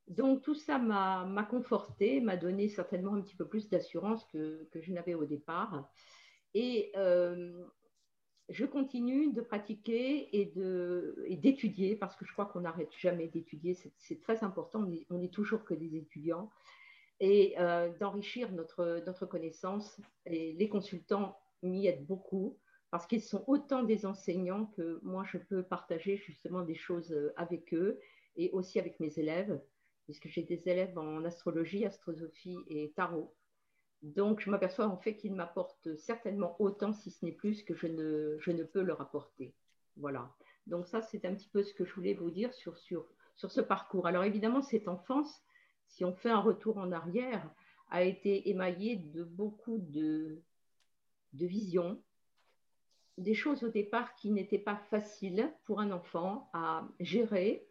Donc 0.09 0.43
tout 0.43 0.55
ça 0.55 0.79
m'a 0.79 1.47
conforté, 1.51 2.21
m'a 2.21 2.37
donné 2.37 2.69
certainement 2.69 3.15
un 3.15 3.21
petit 3.21 3.35
peu 3.35 3.47
plus 3.47 3.69
d'assurance 3.69 4.25
que, 4.27 4.69
que, 4.71 4.81
je 4.81 4.93
n'avais 4.93 5.15
au 5.15 5.25
départ. 5.25 5.91
Et 6.55 6.93
je 8.49 8.65
continue 8.65 9.33
de 9.33 9.41
pratiquer 9.41 10.29
et 10.33 11.37
d'étudier, 11.37 11.97
parce 11.97 12.15
que 12.17 12.25
je 12.25 12.33
crois 12.33 12.47
qu'on 12.47 12.61
n'arrête 12.61 12.93
jamais 12.99 13.29
d'étudier, 13.29 13.77
c'est 13.99 14.21
très 14.21 14.45
important, 14.45 14.89
on 15.11 15.23
est, 15.23 15.33
toujours 15.33 15.65
que 15.65 15.75
des 15.75 15.97
étudiants, 15.97 16.51
et 17.19 17.55
euh, 17.59 17.91
d'enrichir 17.99 18.53
notre, 18.53 19.27
connaissance. 19.27 20.01
Les 20.27 20.69
consultants 20.69 21.39
m'y 21.63 21.87
aident 21.87 22.07
beaucoup, 22.07 22.59
parce 22.91 23.07
qu'ils 23.07 23.23
sont 23.23 23.45
autant 23.47 23.83
des 23.83 24.07
enseignants 24.07 24.67
que 24.77 25.01
moi, 25.03 25.25
je 25.25 25.39
peux 25.39 25.63
partager 25.65 26.17
justement 26.17 26.63
des 26.63 26.77
choses 26.77 27.13
euh, 27.13 27.33
avec 27.37 27.75
eux, 27.75 27.99
et 28.37 28.51
aussi 28.53 28.79
avec 28.79 29.01
mes 29.01 29.19
élèves, 29.19 29.61
puisque 30.05 30.29
j'ai 30.29 30.43
des 30.43 30.69
élèves 30.69 30.97
en 30.97 31.25
astrologie, 31.25 31.85
astrosophie 31.85 32.59
et 32.69 32.93
tarot. 32.95 33.35
Donc, 34.03 34.41
je 34.41 34.51
m'aperçois 34.51 34.87
en 34.87 34.97
fait 34.97 35.17
qu'il 35.17 35.35
m'apporte 35.35 35.97
certainement 35.97 36.57
autant, 36.61 36.93
si 36.93 37.11
ce 37.11 37.25
n'est 37.25 37.33
plus, 37.33 37.63
que 37.63 37.75
je 37.75 37.87
ne, 37.87 38.37
je 38.39 38.51
ne 38.51 38.63
peux 38.63 38.83
leur 38.83 39.01
apporter. 39.01 39.55
Voilà. 39.97 40.31
Donc, 40.67 40.87
ça, 40.87 41.03
c'est 41.03 41.25
un 41.25 41.35
petit 41.35 41.49
peu 41.49 41.63
ce 41.63 41.75
que 41.75 41.85
je 41.85 41.95
voulais 41.95 42.15
vous 42.15 42.31
dire 42.31 42.53
sur, 42.53 42.77
sur, 42.77 43.07
sur 43.35 43.51
ce 43.51 43.61
parcours. 43.61 44.07
Alors, 44.07 44.25
évidemment, 44.25 44.63
cette 44.63 44.89
enfance, 44.89 45.43
si 45.87 46.05
on 46.05 46.15
fait 46.15 46.31
un 46.31 46.41
retour 46.41 46.79
en 46.79 46.93
arrière, 46.93 47.49
a 47.91 48.03
été 48.03 48.51
émaillée 48.51 48.97
de 48.97 49.23
beaucoup 49.25 49.79
de, 49.79 50.43
de 51.33 51.47
visions, 51.47 52.01
des 53.19 53.35
choses 53.35 53.65
au 53.65 53.69
départ 53.69 54.15
qui 54.17 54.31
n'étaient 54.31 54.59
pas 54.59 54.77
faciles 54.91 55.53
pour 55.65 55.81
un 55.81 55.91
enfant 55.91 56.51
à 56.53 56.87
gérer, 57.01 57.67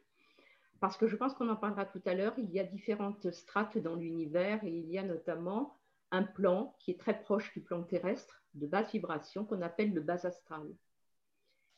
parce 0.79 0.97
que 0.97 1.07
je 1.07 1.15
pense 1.15 1.33
qu'on 1.33 1.49
en 1.49 1.55
parlera 1.55 1.85
tout 1.85 2.01
à 2.05 2.13
l'heure, 2.13 2.33
il 2.37 2.51
y 2.51 2.59
a 2.59 2.63
différentes 2.63 3.31
strates 3.31 3.77
dans 3.77 3.95
l'univers 3.95 4.63
et 4.63 4.71
il 4.71 4.89
y 4.89 4.97
a 4.97 5.03
notamment 5.03 5.77
un 6.15 6.23
plan 6.23 6.75
qui 6.79 6.91
est 6.91 6.99
très 6.99 7.19
proche 7.19 7.53
du 7.53 7.61
plan 7.61 7.83
terrestre 7.83 8.43
de 8.53 8.67
basse 8.67 8.91
vibration 8.91 9.45
qu'on 9.45 9.61
appelle 9.61 9.93
le 9.93 10.01
bas 10.01 10.25
astral. 10.25 10.65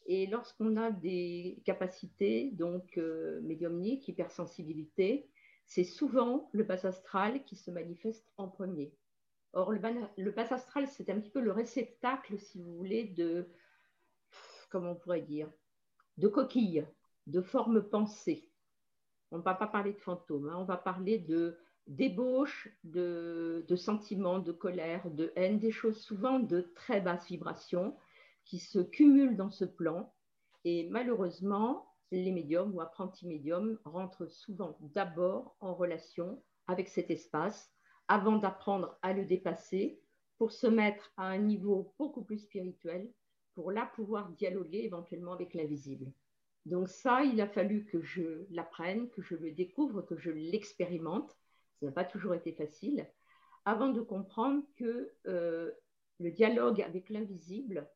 Et 0.05 0.27
lorsqu'on 0.27 0.77
a 0.77 0.91
des 0.91 1.61
capacités, 1.65 2.51
donc 2.51 2.97
euh, 2.97 3.41
médiumniques, 3.41 4.07
hypersensibilité, 4.07 5.27
c'est 5.65 5.83
souvent 5.83 6.49
le 6.53 6.63
bas 6.63 6.85
astral 6.85 7.43
qui 7.43 7.57
se 7.57 7.71
manifeste 7.71 8.31
en 8.37 8.47
premier. 8.47 8.93
Or, 9.53 9.73
le, 9.73 10.31
bas 10.31 10.53
astral, 10.53 10.87
c'est 10.87 11.09
un 11.09 11.19
petit 11.19 11.29
peu 11.29 11.41
le 11.41 11.51
réceptacle, 11.51 12.39
si 12.39 12.61
vous 12.61 12.77
voulez, 12.77 13.03
de, 13.03 13.49
comment 14.69 14.91
on 14.91 14.95
pourrait 14.95 15.21
dire, 15.21 15.49
de 16.17 16.27
coquilles, 16.27 16.85
de 17.25 17.41
formes 17.41 17.81
pensées. 17.81 18.49
On 19.31 19.39
ne 19.39 19.43
va 19.43 19.55
pas 19.55 19.67
parler 19.67 19.93
de 19.93 19.99
fantômes, 19.99 20.47
hein. 20.49 20.57
on 20.57 20.63
va 20.63 20.77
parler 20.77 21.17
de 21.17 21.57
débauche, 21.87 22.69
de, 22.83 23.65
de, 23.67 23.75
sentiments, 23.75 24.39
de 24.39 24.51
colère, 24.51 25.09
de 25.09 25.31
haine, 25.35 25.59
des 25.59 25.71
choses 25.71 25.99
souvent 25.99 26.39
de 26.39 26.61
très 26.75 27.01
basse 27.01 27.27
vibration 27.27 27.95
qui 28.45 28.59
se 28.59 28.79
cumulent 28.79 29.37
dans 29.37 29.51
ce 29.51 29.65
plan. 29.65 30.13
Et 30.63 30.87
malheureusement, 30.89 31.93
les 32.11 32.31
médiums 32.31 32.73
ou 32.73 32.81
apprentis 32.81 33.27
médiums 33.27 33.79
rentrent 33.85 34.27
souvent 34.27 34.77
d'abord 34.81 35.55
en 35.59 35.73
relation 35.73 36.41
avec 36.67 36.87
cet 36.87 37.11
espace 37.11 37.71
avant 38.07 38.37
d'apprendre 38.37 38.97
à 39.01 39.13
le 39.13 39.25
dépasser 39.25 39.99
pour 40.37 40.51
se 40.51 40.67
mettre 40.67 41.11
à 41.17 41.27
un 41.27 41.39
niveau 41.39 41.93
beaucoup 41.97 42.23
plus 42.23 42.39
spirituel, 42.39 43.11
pour 43.55 43.71
là 43.71 43.89
pouvoir 43.95 44.29
dialoguer 44.29 44.83
éventuellement 44.83 45.33
avec 45.33 45.53
l'invisible. 45.53 46.11
Donc 46.65 46.89
ça, 46.89 47.23
il 47.23 47.39
a 47.41 47.47
fallu 47.47 47.85
que 47.85 48.01
je 48.01 48.45
l'apprenne, 48.51 49.09
que 49.09 49.21
je 49.21 49.35
le 49.35 49.51
découvre, 49.51 50.01
que 50.01 50.17
je 50.17 50.29
l'expérimente. 50.29 51.35
Ça 51.79 51.85
n'a 51.85 51.91
pas 51.91 52.05
toujours 52.05 52.33
été 52.33 52.51
facile, 52.51 53.07
avant 53.65 53.89
de 53.89 54.01
comprendre 54.01 54.63
que 54.75 55.13
euh, 55.27 55.71
le 56.19 56.31
dialogue 56.31 56.81
avec 56.81 57.09
l'invisible 57.09 57.89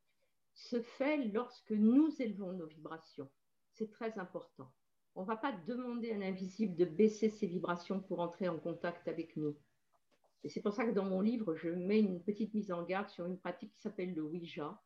se 0.53 0.81
fait 0.81 1.17
lorsque 1.29 1.71
nous 1.71 2.13
élevons 2.21 2.53
nos 2.53 2.67
vibrations. 2.67 3.29
C'est 3.73 3.89
très 3.89 4.19
important. 4.19 4.71
On 5.15 5.21
ne 5.21 5.27
va 5.27 5.35
pas 5.35 5.53
demander 5.67 6.11
à 6.11 6.17
l'invisible 6.17 6.75
de 6.75 6.85
baisser 6.85 7.29
ses 7.29 7.47
vibrations 7.47 7.99
pour 7.99 8.19
entrer 8.19 8.47
en 8.47 8.59
contact 8.59 9.07
avec 9.07 9.35
nous. 9.35 9.57
Et 10.43 10.49
c'est 10.49 10.61
pour 10.61 10.73
ça 10.73 10.85
que 10.85 10.91
dans 10.91 11.05
mon 11.05 11.21
livre, 11.21 11.55
je 11.55 11.69
mets 11.69 11.99
une 11.99 12.21
petite 12.21 12.53
mise 12.53 12.71
en 12.71 12.83
garde 12.83 13.09
sur 13.09 13.25
une 13.25 13.37
pratique 13.37 13.73
qui 13.73 13.81
s'appelle 13.81 14.13
le 14.13 14.23
Ouija, 14.23 14.81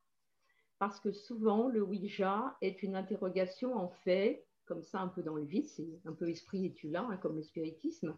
parce 0.80 1.00
que 1.00 1.12
souvent, 1.12 1.68
le 1.68 1.82
Ouija 1.82 2.58
est 2.62 2.84
une 2.84 2.96
interrogation 2.96 3.76
en 3.76 3.90
fait, 3.90 4.46
comme 4.66 4.84
ça 4.84 5.00
un 5.00 5.08
peu 5.08 5.24
dans 5.24 5.36
le 5.36 5.46
vide, 5.46 5.68
c'est 5.68 5.88
un 6.06 6.14
peu 6.14 6.30
esprit 6.30 6.66
et 6.66 6.74
tu 6.74 6.96
hein, 6.96 7.18
comme 7.22 7.38
le 7.38 7.44
spiritisme, 7.44 8.16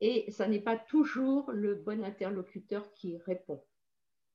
et 0.00 0.30
ça 0.30 0.48
n'est 0.48 0.60
pas 0.60 0.76
toujours 0.76 1.50
le 1.52 1.74
bon 1.74 2.04
interlocuteur 2.04 2.92
qui 2.92 3.16
répond. 3.16 3.62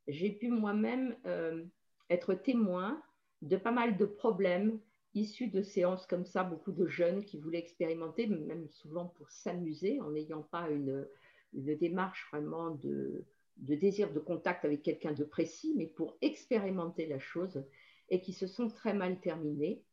J'ai 0.08 0.32
pu 0.32 0.50
moi-même 0.50 1.16
euh, 1.26 1.64
être 2.10 2.34
témoin 2.34 3.02
de 3.42 3.58
pas 3.58 3.72
mal 3.72 3.98
de 3.98 4.06
problèmes 4.06 4.80
issus 5.14 5.48
de 5.48 5.62
séances 5.62 6.06
comme 6.06 6.26
ça, 6.26 6.44
beaucoup 6.44 6.72
de 6.72 6.88
jeunes 6.88 7.24
qui 7.24 7.40
voulaient 7.40 7.60
expérimenter, 7.60 8.28
même 8.28 8.68
souvent 8.70 9.08
pour 9.08 9.30
s'amuser, 9.32 10.00
en 10.02 10.12
n'ayant 10.12 10.44
pas 10.44 10.70
une, 10.70 11.08
démarche 11.54 12.28
vraiment 12.32 12.72
de, 12.72 13.26
de 13.58 13.76
désir 13.76 14.14
de 14.14 14.20
contact 14.20 14.66
avec 14.66 14.84
quelqu'un 14.84 15.14
de 15.14 15.24
précis, 15.24 15.74
mais 15.76 15.88
pour 15.88 16.18
expérimenter 16.22 17.08
la 17.08 17.20
chose, 17.20 17.64
et 18.10 18.22
qui 18.22 18.34
se 18.34 18.48
sont 18.48 18.68
très 18.68 18.94
mal 18.94 19.20
terminés. 19.20 19.84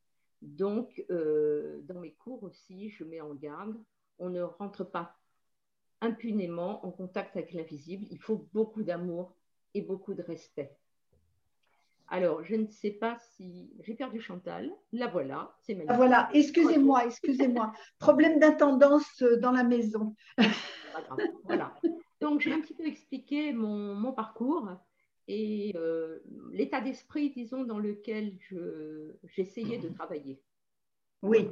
Donc, 0.43 1.05
euh, 1.11 1.81
dans 1.83 2.01
mes 2.01 2.13
cours 2.13 2.43
aussi, 2.43 2.91
je 2.91 3.05
mets 3.05 3.21
en 3.21 3.35
garde, 3.35 3.77
on 4.19 4.31
ne 4.31 4.43
rentre 4.43 4.85
pas 4.85 5.16
impunément 6.01 6.85
en 6.85 6.91
contact 6.91 7.37
avec 7.37 7.53
l'invisible. 7.53 8.07
Il 8.11 8.19
faut 8.19 8.47
beaucoup 8.53 8.83
d'amour 8.83 9.35
et 9.75 9.83
beaucoup 9.83 10.15
de 10.15 10.23
respect. 10.23 10.73
Alors, 12.09 12.45
je 12.45 12.55
ne 12.55 12.67
sais 12.69 12.93
pas 12.93 13.19
si 13.19 13.71
j'ai 13.81 13.95
perdu 13.95 14.21
Chantal. 14.21 14.71
La 14.93 15.09
voilà, 15.09 15.57
c'est 15.63 15.75
magnifique. 15.75 15.91
Ah, 15.93 15.97
voilà, 15.97 16.29
excusez-moi, 16.33 17.05
excusez-moi. 17.07 17.73
Problème 17.99 18.39
d'intendance 18.39 19.23
dans 19.41 19.53
la 19.53 19.65
maison. 19.65 20.15
Voilà. 21.45 21.75
Donc, 22.21 22.41
j'ai 22.41 22.53
un 22.53 22.61
petit 22.61 22.75
peu 22.75 22.87
expliqué 22.87 23.53
mon, 23.53 24.13
parcours 24.13 24.71
et 25.29 25.73
euh, 25.77 26.21
l'état 26.53 26.81
d'esprit, 26.81 27.31
disons, 27.31 27.65
dans 27.65 27.79
lequel 27.79 28.39
j'essayais 29.25 29.79
de 29.79 29.89
travailler. 29.89 30.41
Oui. 31.23 31.51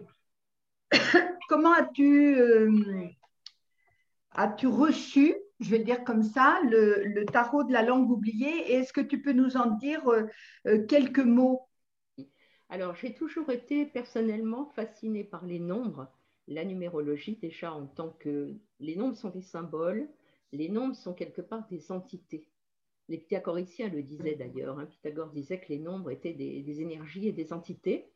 Comment 1.48 1.72
as-tu 1.72 2.36
euh, 2.36 2.70
as-tu 4.34 4.66
reçu, 4.66 5.34
je 5.60 5.70
vais 5.70 5.78
le 5.78 5.84
dire 5.84 6.04
comme 6.04 6.22
ça, 6.22 6.60
le, 6.64 7.24
tarot 7.26 7.64
de 7.64 7.72
la 7.72 7.82
langue 7.82 8.10
oubliée? 8.10 8.72
Est-ce 8.72 8.92
que 8.92 9.00
tu 9.00 9.22
peux 9.22 9.32
nous 9.32 9.56
en 9.56 9.70
dire 9.70 10.08
euh, 10.08 10.86
quelques 10.86 11.20
mots? 11.20 11.62
Alors, 12.68 12.94
j'ai 12.94 13.14
toujours 13.14 13.50
été 13.50 13.86
personnellement 13.86 14.66
fascinée 14.74 15.24
par 15.24 15.46
les 15.46 15.60
nombres, 15.60 16.08
la 16.48 16.64
numérologie 16.64 17.36
déjà 17.36 17.72
en 17.72 17.86
tant 17.86 18.10
que 18.10 18.54
les 18.80 18.96
nombres 18.96 19.16
sont 19.16 19.30
des 19.30 19.42
symboles, 19.42 20.08
les 20.52 20.68
nombres 20.68 20.94
sont 20.94 21.14
quelque 21.14 21.40
part 21.40 21.66
des 21.68 21.90
entités. 21.90 22.48
Les 23.08 23.18
pythagoriciens 23.18 23.88
le 23.88 24.02
disaient 24.02 24.34
d'ailleurs. 24.34 24.78
Hein. 24.78 24.86
Pythagore 24.86 25.30
disait 25.30 25.60
que 25.60 25.68
les 25.68 25.78
nombres 25.78 26.10
étaient 26.10 26.32
des, 26.32 26.80
énergies 26.80 27.28
et 27.28 27.32
des 27.32 27.52
entités. 27.52 28.10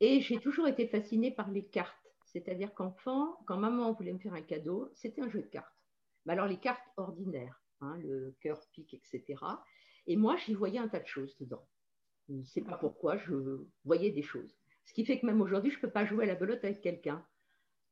Et 0.00 0.20
j'ai 0.20 0.38
toujours 0.38 0.66
été 0.66 0.86
fascinée 0.86 1.30
par 1.30 1.50
les 1.50 1.64
cartes. 1.64 2.07
C'est-à-dire 2.38 2.72
qu'enfant, 2.74 3.36
quand 3.46 3.56
maman 3.56 3.92
voulait 3.92 4.12
me 4.12 4.18
faire 4.18 4.34
un 4.34 4.42
cadeau, 4.42 4.90
c'était 4.94 5.20
un 5.20 5.28
jeu 5.28 5.42
de 5.42 5.48
cartes. 5.48 5.74
Mais 6.24 6.34
alors 6.34 6.46
les 6.46 6.58
cartes 6.58 6.86
ordinaires, 6.96 7.60
hein, 7.80 7.96
le 7.98 8.36
cœur, 8.40 8.60
pique, 8.72 8.94
etc. 8.94 9.42
Et 10.06 10.16
moi, 10.16 10.36
j'y 10.36 10.54
voyais 10.54 10.78
un 10.78 10.88
tas 10.88 11.00
de 11.00 11.06
choses 11.06 11.36
dedans. 11.38 11.66
Je 12.28 12.34
ne 12.34 12.44
sais 12.44 12.62
pas 12.62 12.76
pourquoi, 12.76 13.16
je 13.16 13.66
voyais 13.84 14.10
des 14.10 14.22
choses. 14.22 14.56
Ce 14.84 14.92
qui 14.92 15.04
fait 15.04 15.18
que 15.18 15.26
même 15.26 15.40
aujourd'hui, 15.40 15.70
je 15.70 15.76
ne 15.76 15.80
peux 15.80 15.90
pas 15.90 16.04
jouer 16.04 16.24
à 16.24 16.28
la 16.28 16.34
belote 16.34 16.62
avec 16.64 16.80
quelqu'un. 16.80 17.26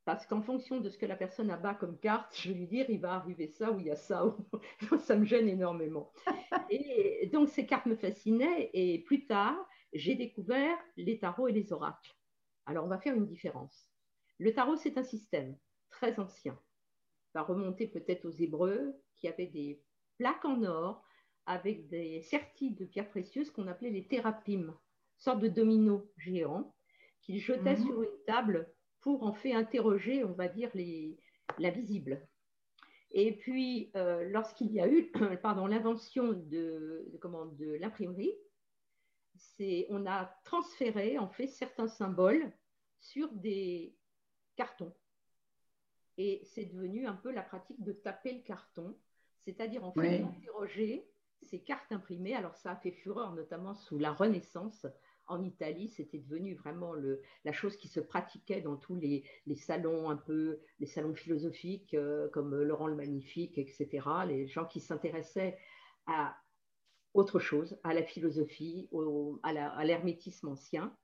Parce 0.05 0.25
qu'en 0.25 0.41
fonction 0.41 0.81
de 0.81 0.89
ce 0.89 0.99
que 0.99 1.07
la 1.07 1.17
personne 1.17 1.51
a 1.51 1.57
bas 1.57 1.75
comme 1.75 1.99
carte, 1.99 2.33
je 2.39 2.51
vais 2.51 2.55
lui 2.55 2.67
dire, 2.69 2.87
il 2.89 3.01
va 3.01 3.15
arriver 3.15 3.49
ça 3.49 3.73
ou 3.73 3.81
il 3.81 3.87
y 3.87 3.91
a 3.91 3.97
ça. 3.97 4.37
ça 5.01 5.17
me 5.17 5.25
gêne 5.25 5.49
énormément. 5.49 6.13
Et 6.71 7.29
donc, 7.33 7.49
ces 7.49 7.67
cartes 7.67 7.87
me 7.87 7.97
fascinaient. 7.97 8.71
Et 8.73 9.01
plus 9.01 9.27
tard, 9.27 9.59
j'ai 9.93 10.15
découvert 10.15 10.79
les 10.97 11.19
tarots 11.19 11.49
et 11.49 11.53
les 11.53 11.73
oracles. 11.73 12.15
Alors, 12.67 12.85
on 12.85 12.89
va 12.89 12.99
faire 12.99 13.17
une 13.17 13.27
différence. 13.27 13.91
Le 14.39 14.53
tarot, 14.53 14.77
c'est 14.77 14.99
un 14.99 15.03
système 15.03 15.57
très 15.91 16.19
ancien. 16.19 16.59
Ça 17.33 17.41
va 17.41 17.43
remonter 17.43 17.87
peut-être 17.87 18.25
aux 18.27 18.31
Hébreux 18.31 18.95
qui 19.15 19.29
avaient 19.29 19.47
des 19.47 19.83
plaques 20.19 20.45
en 20.45 20.63
or 20.63 21.05
avec 21.47 21.89
des 21.89 22.23
serties 22.23 22.73
de 22.73 22.85
pierres 22.85 23.11
précieuses 23.11 23.51
qu'on 23.51 23.69
appelait 23.69 23.91
les 23.91 24.07
thérapimes, 24.07 24.75
sorte 25.17 25.41
de 25.41 25.49
dominos 25.49 26.03
géants 26.17 26.75
qu'ils 27.23 27.41
jetaient 27.41 27.77
mhm. 27.77 27.87
sur 27.87 28.03
une 28.03 28.25
table 28.27 28.73
pour 29.01 29.23
en 29.25 29.33
fait 29.33 29.53
interroger, 29.53 30.25
on 30.25 30.33
va 30.33 30.49
dire, 30.49 30.71
l'invisible. 31.59 32.27
Et 33.13 33.37
puis, 33.37 33.91
euh, 33.97 34.29
lorsqu'il 34.31 34.73
y 34.73 34.81
a 34.81 34.89
eu 34.89 35.11
l'invention 35.45 36.33
de, 36.33 37.09
de, 37.13 37.57
de 37.57 37.73
l'imprimerie, 37.75 38.35
on 39.89 40.07
a 40.07 40.35
transféré 40.45 41.19
en 41.19 41.29
fait 41.29 41.47
certains 41.47 41.89
symboles 41.89 42.53
sur 43.01 43.31
des 43.33 43.97
cartons. 44.57 44.93
Et 46.19 46.41
c'est 46.45 46.65
devenu 46.65 47.07
un 47.07 47.15
peu 47.15 47.31
la 47.31 47.43
pratique 47.43 47.83
de 47.83 47.93
taper 47.93 48.33
le 48.33 48.41
carton, 48.41 48.97
c'est-à-dire 49.41 49.85
en 49.85 49.93
fait 49.93 50.19
d'interroger 50.19 51.07
ces 51.43 51.61
cartes 51.61 51.93
imprimées. 51.93 52.35
Alors 52.35 52.57
ça 52.57 52.73
a 52.73 52.77
fait 52.77 52.93
fureur, 52.93 53.35
notamment 53.35 53.75
sous 53.75 53.99
la 53.99 54.13
Renaissance, 54.13 54.87
en 55.29 55.43
Italie, 55.43 55.89
c'était 55.89 56.19
devenu 56.19 56.55
vraiment 56.55 56.95
la 57.45 57.53
chose 57.53 57.77
qui 57.77 57.89
se 57.89 58.01
pratiquait 58.01 58.61
dans 58.61 58.77
tous 58.77 58.97
les, 58.97 59.25
salons 59.57 60.09
un 60.09 60.17
peu, 60.17 60.61
les 60.79 60.87
salons 60.87 61.15
philosophiques 61.15 61.95
euh, 61.95 62.29
comme 62.29 62.55
Laurent 62.55 62.87
le 62.87 62.95
Magnifique, 62.95 63.59
etc. 63.59 64.07
Les 64.27 64.47
gens 64.47 64.67
qui 64.67 64.81
s'intéressaient 64.81 65.59
à 66.07 66.37
autre 67.15 67.39
chose, 67.39 67.79
à 67.83 67.95
la 67.95 68.03
philosophie, 68.03 68.89
à 69.43 69.85
l'hermétisme 69.85 70.49
ancien. 70.49 70.95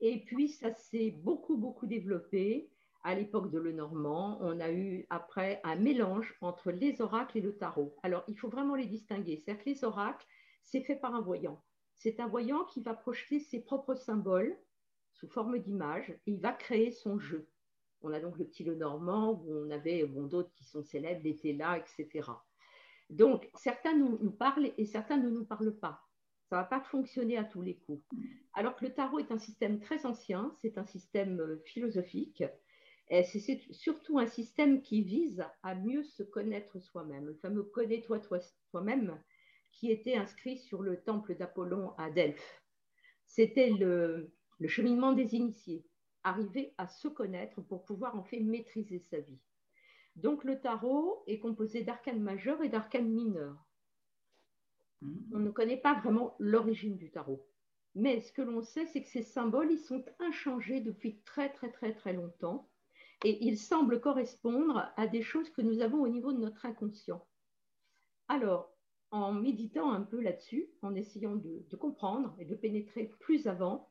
Et 0.00 0.24
puis, 0.24 0.48
ça 0.48 0.72
s'est 0.74 1.10
beaucoup, 1.10 1.56
beaucoup 1.56 1.86
développé 1.86 2.70
à 3.04 3.14
l'époque 3.14 3.50
de 3.50 3.58
Lenormand, 3.58 4.38
on 4.40 4.58
a 4.60 4.72
eu 4.72 5.06
après 5.10 5.60
un 5.62 5.76
mélange 5.76 6.34
entre 6.40 6.70
les 6.70 7.02
oracles 7.02 7.36
et 7.36 7.42
le 7.42 7.56
tarot. 7.56 7.94
Alors, 8.02 8.24
il 8.28 8.38
faut 8.38 8.48
vraiment 8.48 8.74
les 8.74 8.86
distinguer. 8.86 9.36
C'est-à-dire 9.36 9.62
que 9.62 9.70
les 9.70 9.84
oracles, 9.84 10.26
c'est 10.64 10.80
fait 10.80 10.96
par 10.96 11.14
un 11.14 11.20
voyant. 11.20 11.62
C'est 11.96 12.18
un 12.18 12.26
voyant 12.26 12.64
qui 12.64 12.80
va 12.80 12.94
projeter 12.94 13.40
ses 13.40 13.60
propres 13.60 13.94
symboles 13.94 14.56
sous 15.12 15.28
forme 15.28 15.58
d'image 15.58 16.10
et 16.10 16.32
il 16.32 16.40
va 16.40 16.52
créer 16.52 16.92
son 16.92 17.18
jeu. 17.18 17.46
On 18.00 18.12
a 18.12 18.20
donc 18.20 18.38
le 18.38 18.46
petit 18.46 18.64
Lenormand 18.64 19.32
où 19.32 19.54
on 19.54 19.70
avait 19.70 20.04
bon, 20.06 20.24
d'autres 20.24 20.52
qui 20.54 20.64
sont 20.64 20.82
célèbres, 20.82 21.22
l'été 21.24 21.52
là, 21.52 21.78
etc. 21.78 22.30
Donc, 23.10 23.50
certains 23.54 23.94
nous, 23.94 24.18
nous, 24.22 24.32
parlent 24.32 24.72
et 24.78 24.86
certains 24.86 25.18
ne 25.18 25.28
nous 25.28 25.44
parlent 25.44 25.78
pas. 25.78 26.00
Ça 26.48 26.56
ne 26.56 26.62
va 26.62 26.66
pas 26.66 26.80
fonctionner 26.80 27.36
à 27.36 27.44
tous 27.44 27.60
les 27.60 27.76
coups. 27.76 28.02
Alors 28.54 28.76
que 28.76 28.86
le 28.86 28.94
tarot 28.94 29.18
est 29.18 29.30
un 29.30 29.38
système 29.38 29.78
très 29.78 30.06
ancien, 30.06 30.54
c'est 30.62 30.78
un 30.78 30.84
système 30.84 31.40
euh, 31.40 31.62
philosophique, 31.64 32.44
c'est 33.10 33.60
surtout 33.70 34.18
un 34.18 34.26
système 34.26 34.82
qui 34.82 35.02
vise 35.02 35.44
à 35.62 35.74
mieux 35.74 36.02
se 36.04 36.22
connaître 36.22 36.78
soi-même, 36.80 37.26
le 37.26 37.34
fameux 37.34 37.62
connais-toi 37.62 38.20
toi-même 38.70 39.20
qui 39.72 39.90
était 39.90 40.16
inscrit 40.16 40.58
sur 40.58 40.82
le 40.82 41.02
temple 41.02 41.34
d'Apollon 41.34 41.92
à 41.98 42.10
Delphes. 42.10 42.62
C'était 43.26 43.70
le, 43.70 44.32
le 44.58 44.68
cheminement 44.68 45.12
des 45.12 45.34
initiés, 45.34 45.84
arriver 46.22 46.74
à 46.78 46.86
se 46.86 47.08
connaître 47.08 47.60
pour 47.60 47.84
pouvoir 47.84 48.16
en 48.16 48.22
fait 48.24 48.40
maîtriser 48.40 49.00
sa 49.00 49.18
vie. 49.18 49.40
Donc 50.16 50.44
le 50.44 50.60
tarot 50.60 51.24
est 51.26 51.40
composé 51.40 51.82
d'arcanes 51.82 52.22
majeurs 52.22 52.62
et 52.62 52.68
d'arcanes 52.68 53.10
mineurs. 53.10 53.66
On 55.32 55.38
ne 55.38 55.50
connaît 55.50 55.76
pas 55.76 55.94
vraiment 56.00 56.36
l'origine 56.38 56.96
du 56.96 57.10
tarot. 57.10 57.46
Mais 57.94 58.20
ce 58.20 58.32
que 58.32 58.42
l'on 58.42 58.62
sait, 58.62 58.86
c'est 58.86 59.02
que 59.02 59.08
ces 59.08 59.22
symboles, 59.22 59.72
ils 59.72 59.78
sont 59.78 60.04
inchangés 60.18 60.80
depuis 60.80 61.20
très 61.24 61.52
très 61.52 61.70
très 61.70 61.92
très 61.92 62.12
longtemps 62.12 62.70
et 63.24 63.42
ils 63.42 63.58
semblent 63.58 64.00
correspondre 64.00 64.92
à 64.96 65.06
des 65.06 65.22
choses 65.22 65.48
que 65.50 65.62
nous 65.62 65.80
avons 65.80 66.02
au 66.02 66.08
niveau 66.08 66.32
de 66.32 66.38
notre 66.38 66.66
inconscient. 66.66 67.26
Alors, 68.28 68.70
en 69.10 69.32
méditant 69.32 69.92
un 69.92 70.02
peu 70.02 70.20
là-dessus, 70.20 70.68
en 70.82 70.94
essayant 70.94 71.34
de, 71.34 71.64
comprendre 71.76 72.36
et 72.38 72.44
de 72.44 72.54
pénétrer 72.54 73.10
plus 73.20 73.46
avant, 73.46 73.90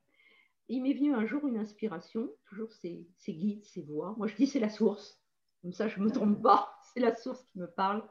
il 0.70 0.84
m'est 0.84 0.94
venu 0.94 1.14
un 1.14 1.26
jour 1.26 1.48
une 1.48 1.58
inspiration, 1.58 2.30
toujours 2.46 2.72
ces, 2.72 3.08
guides, 3.28 3.66
ces 3.66 3.82
voix. 3.82 4.14
Moi, 4.18 4.28
je 4.28 4.36
dis 4.36 4.48
c'est 4.48 4.60
la 4.60 4.70
source. 4.70 5.20
Comme 5.62 5.74
ça, 5.74 5.88
je 5.88 6.00
ne 6.00 6.06
me 6.06 6.12
trompe 6.12 6.42
pas. 6.42 6.78
C'est 6.94 7.00
la 7.00 7.16
source 7.16 7.42
qui 7.46 7.58
me 7.58 7.68
parle. 7.68 8.06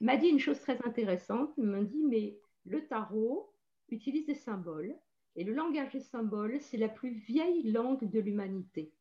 Il 0.00 0.04
m'a 0.04 0.18
dit 0.18 0.28
une 0.28 0.38
chose 0.38 0.60
très 0.60 0.78
intéressante. 0.84 1.50
Il 1.56 1.64
m'a 1.64 1.82
dit, 1.82 2.04
mais 2.04 2.38
le 2.66 2.86
tarot 2.86 3.52
utilise 3.88 4.26
des 4.26 4.34
symboles. 4.34 4.94
Et 5.34 5.42
le 5.42 5.54
langage 5.54 5.92
des 5.92 6.00
symboles, 6.00 6.60
c'est 6.60 6.76
la 6.76 6.90
plus 6.90 7.10
vieille 7.10 7.72
langue 7.72 8.08
de 8.08 8.20
l'humanité. 8.20 8.92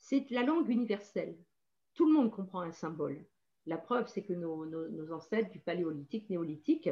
C'est 0.00 0.28
la 0.30 0.42
langue 0.42 0.68
universelle. 0.68 1.38
Tout 1.94 2.06
le 2.06 2.12
monde 2.12 2.30
comprend 2.30 2.60
un 2.60 2.72
symbole. 2.72 3.24
La 3.66 3.78
preuve, 3.78 4.08
c'est 4.08 4.24
que 4.24 4.32
nos, 4.32 4.66
nos, 4.66 4.88
nos, 4.88 5.12
ancêtres 5.12 5.50
du 5.50 5.60
paléolithique, 5.60 6.28
néolithique, 6.30 6.88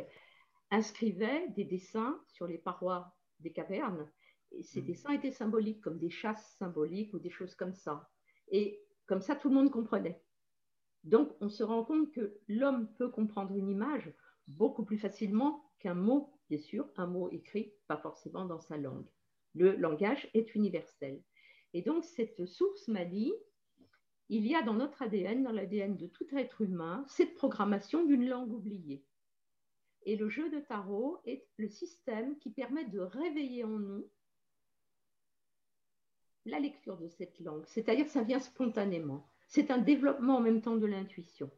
inscrivaient 0.70 1.48
des 1.56 1.64
dessins 1.64 2.20
sur 2.28 2.46
les 2.46 2.58
parois 2.58 3.16
des 3.40 3.52
cavernes. 3.52 4.10
Et 4.52 4.62
ces 4.62 4.82
mmh. 4.82 4.86
dessins 4.86 5.12
étaient 5.12 5.32
symboliques, 5.32 5.80
comme 5.80 5.98
des 5.98 6.10
chasses 6.10 6.54
symboliques 6.58 7.14
ou 7.14 7.18
des 7.18 7.30
choses 7.30 7.54
comme 7.54 7.74
ça. 7.74 8.08
Et 8.48 8.80
comme 9.06 9.22
ça, 9.22 9.34
tout 9.34 9.48
le 9.48 9.54
monde 9.54 9.70
comprenait. 9.70 10.22
Donc, 11.04 11.30
on 11.40 11.48
se 11.48 11.62
rend 11.62 11.84
compte 11.84 12.12
que 12.12 12.38
l'homme 12.48 12.92
peut 12.98 13.10
comprendre 13.10 13.56
une 13.56 13.68
image 13.68 14.12
beaucoup 14.46 14.84
plus 14.84 14.98
facilement 14.98 15.64
qu'un 15.78 15.94
mot, 15.94 16.32
bien 16.50 16.58
sûr, 16.58 16.88
un 16.96 17.06
mot 17.06 17.30
écrit, 17.30 17.72
pas 17.86 17.98
forcément 17.98 18.44
dans 18.44 18.60
sa 18.60 18.76
langue. 18.76 19.06
Le 19.54 19.76
langage 19.76 20.28
est 20.34 20.54
universel. 20.54 21.22
Et 21.78 21.82
donc, 21.82 22.04
cette 22.04 22.44
source 22.44 22.88
m'a 22.88 23.04
dit, 23.04 23.32
il 24.28 24.44
y 24.44 24.56
a 24.56 24.62
dans 24.62 24.74
notre 24.74 25.00
ADN, 25.00 25.44
dans 25.44 25.52
l'ADN 25.52 25.96
de 25.96 26.08
tout 26.08 26.26
être 26.36 26.62
humain, 26.62 27.04
cette 27.06 27.34
programmation 27.34 28.04
d'une 28.04 28.28
langue 28.28 28.52
oubliée. 28.52 29.04
Et 30.02 30.16
le 30.16 30.28
jeu 30.28 30.50
de 30.50 30.58
tarot 30.58 31.18
est 31.24 31.46
le 31.56 31.68
système 31.68 32.36
qui 32.38 32.50
permet 32.50 32.84
de 32.86 32.98
réveiller 32.98 33.62
en 33.62 33.78
nous 33.78 34.10
la 36.46 36.58
lecture 36.58 36.98
de 36.98 37.06
cette 37.06 37.38
langue. 37.38 37.64
C'est-à-dire, 37.66 38.08
ça 38.08 38.22
vient 38.22 38.40
spontanément 38.40 39.28
c'est 39.48 39.70
un 39.70 39.78
développement 39.78 40.36
en 40.36 40.40
même 40.40 40.60
temps 40.60 40.76
de 40.76 40.86
l'intuition, 40.86 41.50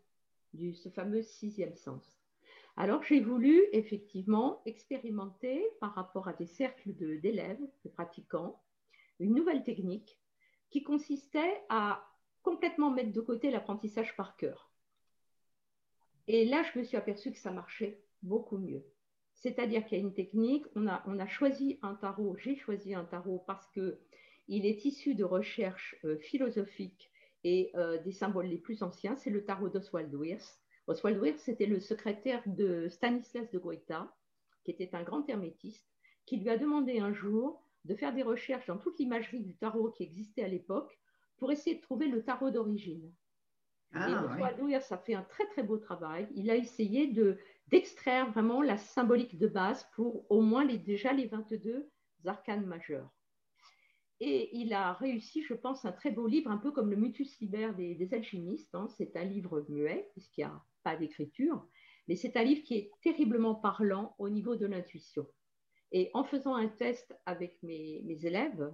de 0.55 0.73
ce 0.73 0.89
fameux 0.89 1.23
sixième 1.23 1.75
sens. 1.75 2.21
Alors 2.77 3.03
j'ai 3.03 3.21
voulu 3.21 3.65
effectivement 3.73 4.63
expérimenter 4.65 5.67
par 5.81 5.95
rapport 5.95 6.29
à 6.29 6.33
des 6.33 6.47
cercles 6.47 6.93
d'élèves, 6.93 7.61
de, 7.85 7.91
pratiquants, 7.91 8.63
une 9.21 9.35
nouvelle 9.35 9.65
technique 9.65 10.19
qui 10.71 10.83
consistait 10.83 11.63
à 11.69 12.05
complètement 12.43 12.91
mettre 12.91 13.13
de 13.13 13.21
côté 13.21 13.51
l'apprentissage 13.51 14.17
par 14.17 14.37
cœur. 14.37 14.71
Et 16.27 16.45
là, 16.45 16.63
je 16.63 16.79
me 16.79 16.85
suis 16.85 16.97
aperçue 16.97 17.33
que 17.33 17.39
ça 17.39 17.51
marchait 17.51 18.03
beaucoup 18.23 18.59
mieux. 18.59 18.85
C'est-à-dire 19.35 19.85
qu'il 19.85 19.99
y 19.99 20.01
a 20.01 20.05
une 20.05 20.15
technique, 20.15 20.65
on 20.75 20.87
a, 20.87 21.27
choisi 21.27 21.79
un 21.83 21.95
tarot, 21.95 22.37
j'ai 22.37 22.57
choisi 22.57 22.95
un 22.95 23.05
tarot 23.05 23.43
parce 23.47 23.67
qu'il 23.69 24.67
est 24.67 24.85
issu 24.85 25.15
de 25.15 25.25
recherches 25.25 25.97
euh, 26.05 26.19
philosophiques 26.19 27.11
et 27.43 27.71
euh, 27.75 28.01
des 28.03 28.13
symboles 28.13 28.47
les 28.47 28.59
plus 28.59 28.83
anciens, 28.83 29.17
c'est 29.17 29.31
le 29.31 29.45
tarot 29.45 29.71
d'Oswald 29.71 30.15
Wirth. 30.15 30.61
Oswald 30.87 31.19
Wirth, 31.19 31.39
c'était 31.39 31.67
le 31.67 31.81
secrétaire 31.81 32.43
de 32.47 32.89
Stanislas 32.89 33.51
de 33.51 33.59
Goïta, 33.59 34.15
qui 34.65 34.73
était 34.73 34.95
un 34.95 35.03
grand 35.03 35.27
hermétiste, 35.29 35.89
qui 36.27 36.37
lui 36.37 36.51
a 36.51 36.59
demandé 36.59 36.99
un 36.99 37.15
jour 37.15 37.63
de 37.85 37.95
faire 37.95 38.15
des 38.15 38.23
recherches 38.23 38.67
dans 38.67 38.79
toute 38.79 38.99
l'imagerie 38.99 39.41
du 39.41 39.57
tarot 39.57 39.91
qui 39.91 40.03
existait 40.03 40.45
à 40.45 40.49
l'époque 40.49 40.99
pour 41.39 41.51
essayer 41.51 41.77
de 41.77 41.83
trouver 41.83 42.09
le 42.09 42.23
tarot 42.23 42.51
d'origine. 42.51 43.13
Ah, 43.93 44.09
et 44.09 44.15
Oswald 44.15 44.61
Wirth 44.61 44.93
a 44.93 44.99
fait 44.99 45.15
un 45.15 45.23
très 45.23 45.47
très 45.49 45.63
beau 45.63 45.77
travail. 45.77 46.29
Il 46.35 46.51
a 46.51 46.57
essayé 46.57 47.09
de, 47.09 47.39
d'extraire 47.69 48.31
vraiment 48.31 48.63
la 48.63 48.77
symbolique 48.77 49.39
de 49.39 49.49
base 49.49 49.89
pour 49.95 50.31
au 50.31 50.43
moins 50.43 50.65
les, 50.65 50.79
déjà 50.79 51.13
les 51.13 51.27
22 51.27 51.91
arcanes 52.27 52.67
majeurs. 52.67 53.11
Et 54.21 54.55
il 54.57 54.75
a 54.75 54.93
réussi, 54.93 55.43
je 55.43 55.55
pense, 55.55 55.87
un 55.87 55.93
très 55.93 56.11
beau 56.11 56.27
livre, 56.27 56.51
un 56.51 56.59
peu 56.59 56.73
comme 56.73 56.91
le 56.91 56.97
Mutus 56.97 57.41
Liber 57.41 57.73
des, 57.75 58.13
alchimistes. 58.13 58.75
Hein. 58.75 58.87
C'est 58.91 59.17
un 59.17 59.25
livre 59.25 59.65
muet, 59.71 60.09
puisqu'il 60.13 60.43
n'y 60.43 60.51
a 60.51 60.63
pas 60.83 60.97
d'écriture, 60.97 61.67
mais 62.07 62.17
c'est 62.17 62.37
un 62.37 62.43
livre 62.43 62.63
qui 62.63 62.75
est 62.75 62.91
terriblement 63.03 63.55
parlant 63.55 64.15
au 64.19 64.29
niveau 64.29 64.57
de 64.57 64.67
l'intuition. 64.67 65.27
Et 65.93 66.11
en 66.15 66.25
faisant 66.25 66.55
un 66.55 66.69
test 66.69 67.17
avec 67.27 67.61
mes, 67.63 68.05
élèves, 68.25 68.73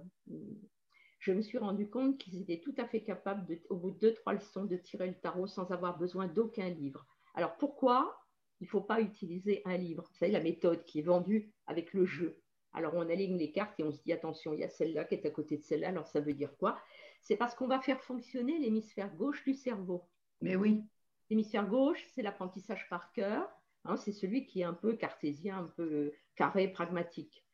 je 1.19 1.31
me 1.31 1.41
suis 1.41 1.57
rendu 1.57 1.89
compte 1.89 2.17
qu'ils 2.17 2.41
étaient 2.41 2.59
tout 2.59 2.75
à 2.77 2.85
fait 2.85 3.01
capables, 3.01 3.45
de, 3.47 3.59
au 3.69 3.75
bout 3.75 3.91
de 3.91 3.99
deux, 3.99 4.13
trois 4.13 4.33
leçons, 4.33 4.65
de 4.65 4.77
tirer 4.77 5.07
le 5.07 5.19
tarot 5.19 5.47
sans 5.47 5.71
avoir 5.71 5.97
besoin 5.97 6.27
d'aucun 6.27 6.69
livre. 6.69 7.05
Alors 7.33 7.57
pourquoi 7.57 8.19
il 8.59 8.65
ne 8.65 8.69
faut 8.69 8.81
pas 8.81 9.01
utiliser 9.01 9.61
un 9.65 9.77
livre? 9.77 10.03
Vous 10.07 10.17
savez, 10.17 10.31
la 10.31 10.41
méthode 10.41 10.83
qui 10.85 10.99
est 10.99 11.03
vendue 11.03 11.51
avec 11.65 11.93
le 11.93 12.05
jeu. 12.05 12.39
Alors 12.73 12.93
on 12.95 13.09
aligne 13.09 13.37
les 13.37 13.51
cartes 13.51 13.79
et 13.79 13.83
on 13.83 13.91
se 13.91 14.01
dit 14.03 14.13
attention, 14.13 14.53
il 14.53 14.59
y 14.59 14.63
a 14.63 14.69
celle-là 14.69 15.05
qui 15.05 15.15
est 15.15 15.25
à 15.25 15.31
côté 15.31 15.57
de 15.57 15.63
celle-là. 15.63 15.89
Alors 15.89 16.07
ça 16.07 16.19
veut 16.19 16.33
dire 16.33 16.55
quoi? 16.57 16.79
C'est 17.21 17.35
parce 17.35 17.55
qu'on 17.55 17.67
va 17.67 17.79
faire 17.79 18.01
fonctionner 18.03 18.59
l'hémisphère 18.59 19.13
gauche 19.15 19.43
du 19.43 19.55
cerveau. 19.55 20.07
Mais 20.41 20.55
oui. 20.55 20.83
L'hémisphère 21.29 21.67
gauche, 21.67 22.05
c'est 22.13 22.21
l'apprentissage 22.21 22.87
par 22.89 23.11
cœur. 23.11 23.49
Hein, 23.87 23.95
c'est 23.95 24.11
celui 24.11 24.45
qui 24.45 24.59
est 24.59 24.65
un 24.65 24.73
peu 24.73 24.97
cartésien, 24.97 25.59
un 25.59 25.67
peu 25.77 26.11
carré, 26.35 26.67
pragmatique. 26.67 27.45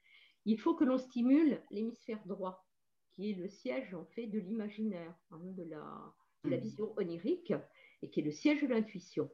Il 0.45 0.59
faut 0.59 0.73
que 0.73 0.83
l'on 0.83 0.97
stimule 0.97 1.61
l'hémisphère 1.69 2.25
droit, 2.25 2.65
qui 3.11 3.29
est 3.29 3.35
le 3.35 3.47
siège 3.47 3.93
en 3.93 4.05
fait 4.05 4.25
de 4.25 4.39
l'imaginaire, 4.39 5.15
hein, 5.29 5.39
de, 5.43 5.63
la, 5.63 6.13
de 6.43 6.49
la 6.49 6.57
hmm. 6.57 6.61
vision 6.61 6.93
onirique, 6.97 7.53
et 8.01 8.09
qui 8.09 8.21
est 8.21 8.23
le 8.23 8.31
siège 8.31 8.63
de 8.63 8.67
l'intuition. 8.67 9.29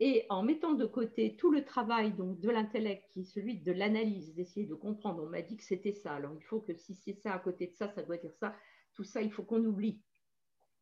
Et 0.00 0.26
en 0.30 0.42
mettant 0.42 0.72
de 0.72 0.84
côté 0.84 1.36
tout 1.36 1.52
le 1.52 1.64
travail 1.64 2.12
donc, 2.12 2.40
de 2.40 2.50
l'intellect, 2.50 3.08
qui 3.12 3.20
est 3.20 3.24
celui 3.24 3.60
de 3.60 3.70
l'analyse, 3.70 4.34
d'essayer 4.34 4.66
de 4.66 4.74
comprendre, 4.74 5.22
on 5.22 5.28
m'a 5.28 5.42
dit 5.42 5.56
que 5.56 5.62
c'était 5.62 5.92
ça, 5.92 6.14
alors 6.14 6.34
il 6.34 6.42
faut 6.42 6.60
que 6.60 6.74
si 6.74 6.96
c'est 6.96 7.14
ça 7.14 7.34
à 7.34 7.38
côté 7.38 7.68
de 7.68 7.74
ça, 7.74 7.88
ça 7.88 8.02
doit 8.02 8.16
dire 8.16 8.34
ça, 8.34 8.56
tout 8.94 9.04
ça, 9.04 9.22
il 9.22 9.30
faut 9.30 9.44
qu'on 9.44 9.64
oublie. 9.64 10.02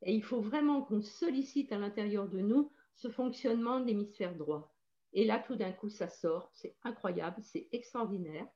Et 0.02 0.14
il 0.14 0.22
faut 0.22 0.40
vraiment 0.40 0.80
qu'on 0.80 1.02
sollicite 1.02 1.70
à 1.70 1.78
l'intérieur 1.78 2.30
de 2.30 2.40
nous 2.40 2.72
ce 2.94 3.10
fonctionnement 3.10 3.78
de 3.80 3.84
l'hémisphère 3.84 4.34
droit. 4.34 4.69
Et 5.12 5.24
là, 5.24 5.38
tout 5.38 5.56
d'un 5.56 5.72
coup, 5.72 5.88
ça 5.88 6.08
sort, 6.08 6.50
c'est 6.52 6.76
incroyable, 6.82 7.42
c'est 7.42 7.68
extraordinaire. 7.72 8.46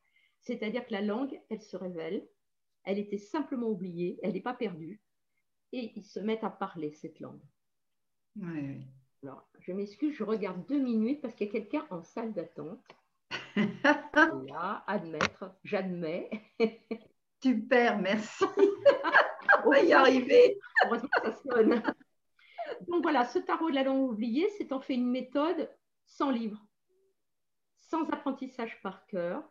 C'est-à-dire 0.40 0.86
que 0.86 0.92
la 0.92 1.00
langue, 1.00 1.40
elle 1.50 1.62
se 1.62 1.76
révèle, 1.76 2.26
elle 2.84 2.98
était 2.98 3.18
simplement 3.18 3.68
oubliée, 3.68 4.18
elle 4.22 4.34
n'est 4.34 4.40
pas 4.40 4.54
perdue, 4.54 5.00
et 5.72 5.92
ils 5.96 6.04
se 6.04 6.20
mettent 6.20 6.44
à 6.44 6.50
parler 6.50 6.92
cette 6.92 7.18
langue. 7.18 7.42
Oui, 8.36 8.86
alors, 9.24 9.48
je 9.60 9.72
m'excuse, 9.72 10.14
je 10.14 10.22
regarde 10.22 10.66
deux 10.66 10.78
minutes 10.78 11.22
parce 11.22 11.34
qu'il 11.34 11.46
y 11.46 11.50
a 11.50 11.52
quelqu'un 11.52 11.86
en 11.88 12.02
salle 12.02 12.34
d'attente. 12.34 12.84
là, 14.14 14.84
admettre, 14.86 15.56
j'admets. 15.64 16.28
Super, 17.42 17.98
merci. 17.98 18.44
On 19.64 19.70
va 19.70 19.80
y 19.80 19.94
arriver. 19.94 20.58
Heureusement 20.84 21.08
ça 21.22 21.32
sonne. 21.32 21.82
Donc 22.86 23.02
voilà, 23.02 23.24
ce 23.24 23.38
tarot 23.38 23.70
de 23.70 23.74
la 23.74 23.84
langue 23.84 24.10
oubliée, 24.10 24.48
c'est 24.58 24.72
en 24.72 24.80
fait 24.80 24.94
une 24.94 25.10
méthode 25.10 25.70
sans 26.06 26.30
livre, 26.30 26.64
sans 27.78 28.08
apprentissage 28.10 28.80
par 28.82 29.06
cœur, 29.06 29.42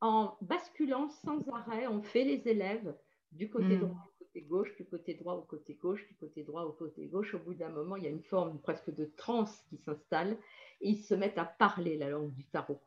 en 0.00 0.36
basculant 0.40 1.08
sans 1.08 1.48
arrêt, 1.50 1.86
on 1.86 2.02
fait 2.02 2.24
les 2.24 2.48
élèves 2.48 2.94
du 3.30 3.48
côté 3.48 3.76
hmm. 3.76 3.80
droit, 3.80 4.12
du 4.18 4.26
côté 4.26 4.42
gauche, 4.42 4.76
du 4.76 4.84
côté 4.84 5.14
droit 5.14 5.34
au 5.34 5.42
côté 5.42 5.74
gauche, 5.74 6.06
du 6.08 6.14
côté 6.16 6.42
droit 6.42 6.62
au 6.62 6.72
côté 6.72 7.06
gauche. 7.06 7.34
Au 7.34 7.38
bout 7.38 7.54
d'un 7.54 7.68
moment, 7.68 7.96
il 7.96 8.04
y 8.04 8.06
a 8.06 8.10
une 8.10 8.22
forme 8.22 8.60
presque 8.60 8.92
de 8.94 9.04
transe 9.16 9.64
qui 9.68 9.78
s'installe 9.78 10.36
et 10.80 10.90
ils 10.90 11.02
se 11.02 11.14
mettent 11.14 11.38
à 11.38 11.44
parler 11.44 11.96
la 11.96 12.10
langue 12.10 12.32
du 12.32 12.44
tarot. 12.44 12.82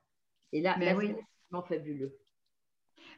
Et 0.52 0.62
là, 0.62 0.76
c'est 0.78 0.94
vraiment 0.94 1.64
fabuleux. 1.64 2.18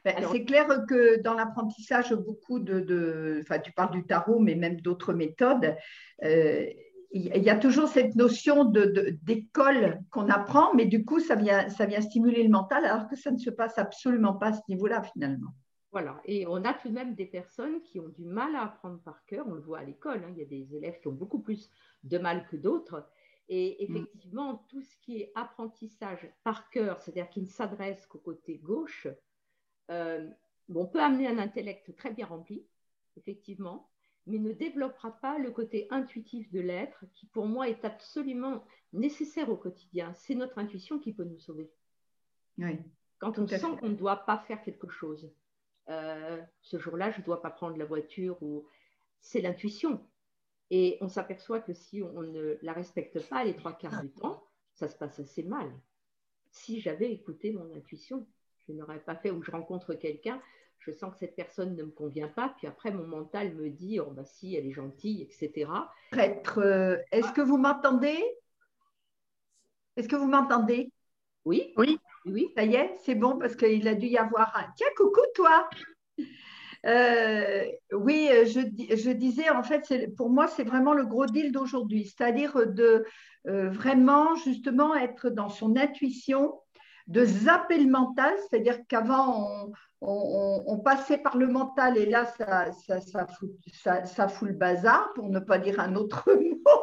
Ben, 0.04 0.14
c'est 0.30 0.44
clair 0.44 0.66
que 0.88 1.20
dans 1.22 1.34
l'apprentissage, 1.34 2.14
beaucoup 2.14 2.60
de, 2.60 3.40
Enfin, 3.42 3.58
tu 3.58 3.72
parles 3.72 3.90
du 3.90 4.04
tarot, 4.04 4.38
mais 4.38 4.54
même 4.54 4.80
d'autres 4.80 5.12
méthodes. 5.12 5.76
Euh, 6.22 6.66
il 7.10 7.42
y 7.42 7.50
a 7.50 7.56
toujours 7.56 7.88
cette 7.88 8.14
notion 8.16 8.64
d'école 8.64 9.80
de, 9.80 10.10
qu'on 10.10 10.28
apprend, 10.28 10.74
mais 10.74 10.84
du 10.84 11.04
coup, 11.04 11.20
ça 11.20 11.36
vient, 11.36 11.68
ça 11.70 11.86
vient 11.86 12.02
stimuler 12.02 12.42
le 12.42 12.50
mental, 12.50 12.84
alors 12.84 13.08
que 13.08 13.16
ça 13.16 13.30
ne 13.30 13.38
se 13.38 13.50
passe 13.50 13.78
absolument 13.78 14.34
pas 14.34 14.48
à 14.48 14.52
ce 14.52 14.60
niveau-là, 14.68 15.02
finalement. 15.02 15.50
Voilà, 15.90 16.20
et 16.26 16.46
on 16.46 16.64
a 16.64 16.74
tout 16.74 16.88
de 16.88 16.94
même 16.94 17.14
des 17.14 17.24
personnes 17.24 17.80
qui 17.80 17.98
ont 17.98 18.08
du 18.08 18.24
mal 18.24 18.54
à 18.54 18.64
apprendre 18.64 19.00
par 19.00 19.24
cœur, 19.24 19.46
on 19.48 19.54
le 19.54 19.62
voit 19.62 19.78
à 19.78 19.84
l'école, 19.84 20.22
hein. 20.22 20.32
il 20.32 20.38
y 20.38 20.42
a 20.42 20.44
des 20.44 20.76
élèves 20.76 21.00
qui 21.00 21.08
ont 21.08 21.12
beaucoup 21.12 21.40
plus 21.40 21.70
de 22.04 22.18
mal 22.18 22.46
que 22.46 22.56
d'autres, 22.56 23.08
et 23.48 23.78
mm. 23.80 23.96
effectivement, 23.96 24.66
tout 24.68 24.82
ce 24.82 24.94
qui 24.98 25.22
est 25.22 25.32
apprentissage 25.34 26.30
par 26.44 26.68
cœur, 26.68 27.00
c'est-à-dire 27.00 27.30
qui 27.30 27.40
ne 27.40 27.46
s'adresse 27.46 28.04
qu'au 28.04 28.18
côté 28.18 28.58
gauche, 28.58 29.08
euh, 29.90 30.28
on 30.74 30.86
peut 30.86 31.02
amener 31.02 31.26
un 31.26 31.38
intellect 31.38 31.96
très 31.96 32.12
bien 32.12 32.26
rempli, 32.26 32.66
effectivement, 33.16 33.88
mais 34.28 34.38
ne 34.38 34.52
développera 34.52 35.12
pas 35.20 35.38
le 35.38 35.50
côté 35.50 35.86
intuitif 35.90 36.50
de 36.52 36.60
l'être, 36.60 37.04
qui 37.14 37.26
pour 37.26 37.46
moi 37.46 37.68
est 37.68 37.84
absolument 37.84 38.64
nécessaire 38.92 39.48
au 39.50 39.56
quotidien. 39.56 40.12
C'est 40.14 40.34
notre 40.34 40.58
intuition 40.58 40.98
qui 40.98 41.12
peut 41.12 41.24
nous 41.24 41.38
sauver. 41.38 41.70
Quand 43.18 43.38
on 43.38 43.46
sent 43.46 43.76
qu'on 43.80 43.88
ne 43.88 43.96
doit 43.96 44.24
pas 44.24 44.38
faire 44.46 44.62
quelque 44.62 44.88
chose, 44.88 45.32
euh, 45.88 46.40
ce 46.60 46.78
jour-là, 46.78 47.10
je 47.10 47.20
ne 47.20 47.24
dois 47.24 47.42
pas 47.42 47.50
prendre 47.50 47.76
la 47.76 47.84
voiture, 47.84 48.40
ou 48.42 48.66
c'est 49.20 49.40
l'intuition. 49.40 50.06
Et 50.70 50.98
on 51.00 51.08
s'aperçoit 51.08 51.60
que 51.60 51.72
si 51.72 52.02
on 52.02 52.22
ne 52.22 52.58
la 52.62 52.72
respecte 52.72 53.26
pas 53.28 53.44
les 53.44 53.56
trois 53.56 53.72
quarts 53.72 54.02
du 54.02 54.10
temps, 54.10 54.46
ça 54.74 54.86
se 54.86 54.96
passe 54.96 55.18
assez 55.18 55.42
mal. 55.42 55.72
Si 56.50 56.80
j'avais 56.80 57.10
écouté 57.10 57.52
mon 57.52 57.74
intuition, 57.74 58.26
je 58.66 58.72
n'aurais 58.72 59.00
pas 59.00 59.16
fait, 59.16 59.30
ou 59.30 59.42
je 59.42 59.50
rencontre 59.50 59.94
quelqu'un, 59.94 60.40
je 60.78 60.90
sens 60.90 61.12
que 61.12 61.18
cette 61.18 61.36
personne 61.36 61.76
ne 61.76 61.82
me 61.82 61.90
convient 61.90 62.28
pas, 62.28 62.54
puis 62.56 62.66
après 62.66 62.90
mon 62.90 63.06
mental 63.06 63.54
me 63.54 63.68
dit, 63.68 64.00
oh 64.00 64.10
bah 64.10 64.24
si, 64.24 64.54
elle 64.54 64.66
est 64.66 64.72
gentille, 64.72 65.22
etc. 65.22 65.70
Euh, 66.56 66.98
est-ce 67.12 67.32
que 67.32 67.40
vous 67.40 67.58
m'entendez? 67.58 68.18
Est-ce 69.96 70.08
que 70.08 70.16
vous 70.16 70.28
m'entendez? 70.28 70.92
Oui. 71.44 71.72
Oui. 71.76 71.98
Oui. 72.24 72.52
Ça 72.56 72.64
y 72.64 72.74
est, 72.74 72.94
c'est 73.04 73.14
bon 73.14 73.38
parce 73.38 73.56
qu'il 73.56 73.86
a 73.88 73.94
dû 73.94 74.06
y 74.06 74.18
avoir 74.18 74.56
un. 74.56 74.66
Tiens, 74.76 74.88
coucou 74.96 75.20
toi 75.34 75.68
euh, 76.86 77.64
oui, 77.92 78.30
je, 78.44 78.60
je, 78.96 79.10
disais, 79.10 79.50
en 79.50 79.62
fait, 79.62 80.14
pour 80.16 80.30
moi, 80.30 80.46
c'est 80.46 80.62
vraiment 80.62 80.94
le 80.94 81.06
gros 81.06 81.26
deal 81.26 81.50
d'aujourd'hui, 81.50 82.04
c'est-à-dire 82.04 82.66
de 82.66 83.04
euh, 83.48 83.68
vraiment, 83.70 84.36
justement, 84.36 84.94
être 84.94 85.28
dans 85.28 85.48
son 85.48 85.76
intuition, 85.76 86.60
de 87.08 87.24
zapper 87.24 87.78
le 87.78 87.90
mental, 87.90 88.34
c'est-à-dire 88.48 88.78
qu'avant, 88.86 89.70
on, 90.00 90.78
passait 90.84 91.18
par 91.18 91.36
le 91.36 91.48
mental 91.48 91.96
et 91.98 92.06
là, 92.06 92.26
ça, 92.26 93.26
fout, 93.26 94.48
le 94.48 94.54
bazar, 94.54 95.12
pour 95.14 95.28
ne 95.28 95.40
pas 95.40 95.58
dire 95.58 95.80
un 95.80 95.96
autre 95.96 96.30
mot. 96.32 96.80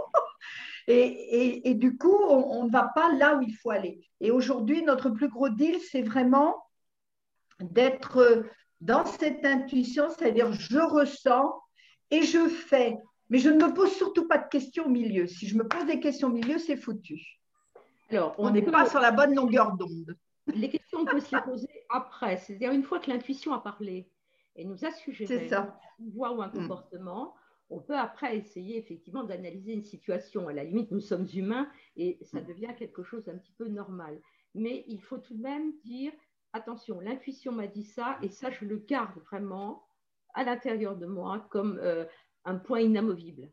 Et, 0.87 1.73
du 1.75 1.97
coup, 1.97 2.15
on 2.15 2.65
ne 2.65 2.71
va 2.71 2.91
pas 2.93 3.13
là 3.13 3.37
où 3.37 3.41
il 3.41 3.55
faut 3.55 3.69
aller. 3.69 4.01
Et 4.19 4.31
aujourd'hui, 4.31 4.83
notre 4.83 5.09
plus 5.11 5.29
gros 5.29 5.49
deal, 5.49 5.77
c'est 5.79 6.01
vraiment 6.01 6.55
d'être 7.59 8.45
dans 8.81 9.05
cette 9.05 9.45
intuition, 9.45 10.09
c'est-à-dire 10.09 10.51
je 10.51 10.79
ressens 10.79 11.53
et 12.11 12.23
je 12.23 12.47
fais. 12.49 12.97
Mais 13.29 13.39
je 13.39 13.49
ne 13.49 13.63
me 13.63 13.73
pose 13.73 13.91
surtout 13.91 14.27
pas 14.27 14.37
de 14.37 14.49
questions 14.49 14.85
au 14.85 14.89
milieu. 14.89 15.27
Si 15.27 15.47
je 15.47 15.57
me 15.57 15.67
pose 15.67 15.85
des 15.85 15.99
questions 15.99 16.27
au 16.27 16.31
milieu, 16.31 16.59
c'est 16.59 16.77
foutu. 16.77 17.39
Alors, 18.09 18.35
on 18.37 18.49
n'est 18.51 18.61
pas 18.61 18.89
sur 18.89 18.99
la 18.99 19.11
bonne 19.11 19.33
longueur 19.33 19.75
d'onde. 19.75 20.15
Les 20.47 20.69
questions, 20.69 20.99
on 21.01 21.05
peut 21.05 21.19
se 21.19 21.35
les 21.35 21.41
poser 21.41 21.85
après. 21.89 22.37
C'est-à-dire, 22.37 22.71
une 22.71 22.83
fois 22.83 22.99
que 22.99 23.09
l'intuition 23.09 23.53
a 23.53 23.59
parlé 23.59 24.09
et 24.55 24.65
nous 24.65 24.85
a 24.85 24.91
suggéré 24.91 25.49
une 25.99 26.11
voix 26.11 26.31
ou 26.33 26.41
un 26.41 26.47
mm. 26.47 26.53
comportement, 26.53 27.35
on 27.69 27.79
peut 27.79 27.97
après 27.97 28.37
essayer 28.37 28.77
effectivement 28.77 29.23
d'analyser 29.23 29.73
une 29.73 29.83
situation. 29.83 30.47
À 30.47 30.53
la 30.53 30.63
limite, 30.63 30.91
nous 30.91 30.99
sommes 30.99 31.27
humains 31.33 31.69
et 31.95 32.19
ça 32.21 32.41
mm. 32.41 32.45
devient 32.45 32.75
quelque 32.77 33.03
chose 33.03 33.25
d'un 33.25 33.37
petit 33.37 33.53
peu 33.53 33.67
normal. 33.67 34.19
Mais 34.53 34.85
il 34.87 35.01
faut 35.01 35.17
tout 35.17 35.35
de 35.35 35.41
même 35.41 35.73
dire 35.83 36.13
attention, 36.53 37.01
l'intuition 37.01 37.51
m'a 37.51 37.67
dit 37.67 37.83
ça 37.83 38.17
et 38.21 38.29
ça, 38.29 38.49
je 38.49 38.65
le 38.65 38.77
garde 38.77 39.19
vraiment 39.29 39.85
à 40.33 40.43
l'intérieur 40.43 40.95
de 40.95 41.05
moi 41.05 41.45
comme 41.49 41.79
euh, 41.81 42.05
un 42.45 42.55
point 42.55 42.81
inamovible. 42.81 43.51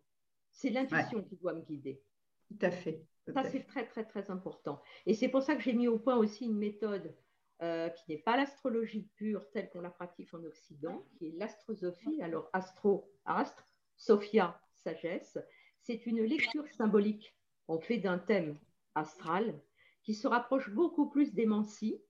C'est 0.50 0.70
l'intuition 0.70 1.22
qui 1.22 1.36
doit 1.36 1.54
me 1.54 1.62
guider. 1.62 2.00
Tout 2.48 2.58
à 2.60 2.70
fait. 2.70 3.04
Ça, 3.28 3.44
c'est 3.44 3.64
très, 3.64 3.86
très, 3.86 4.04
très 4.04 4.30
important. 4.30 4.82
Et 5.06 5.14
c'est 5.14 5.28
pour 5.28 5.42
ça 5.42 5.54
que 5.54 5.62
j'ai 5.62 5.74
mis 5.74 5.88
au 5.88 5.98
point 5.98 6.16
aussi 6.16 6.46
une 6.46 6.58
méthode 6.58 7.14
euh, 7.62 7.88
qui 7.90 8.10
n'est 8.10 8.18
pas 8.18 8.36
l'astrologie 8.36 9.08
pure 9.14 9.48
telle 9.52 9.70
qu'on 9.70 9.80
la 9.80 9.90
pratique 9.90 10.34
en 10.34 10.42
Occident, 10.42 11.06
qui 11.16 11.28
est 11.28 11.34
l'astrosophie. 11.36 12.20
Alors, 12.20 12.50
astro, 12.52 13.08
astre, 13.24 13.64
sophia, 13.96 14.60
sagesse. 14.74 15.38
C'est 15.80 16.06
une 16.06 16.22
lecture 16.22 16.66
symbolique. 16.68 17.36
On 17.68 17.78
fait 17.78 17.98
d'un 17.98 18.18
thème 18.18 18.58
astral 18.96 19.54
qui 20.02 20.14
se 20.14 20.26
rapproche 20.26 20.70
beaucoup 20.70 21.08
plus 21.08 21.32
des 21.34 21.46
mancies, 21.46 22.00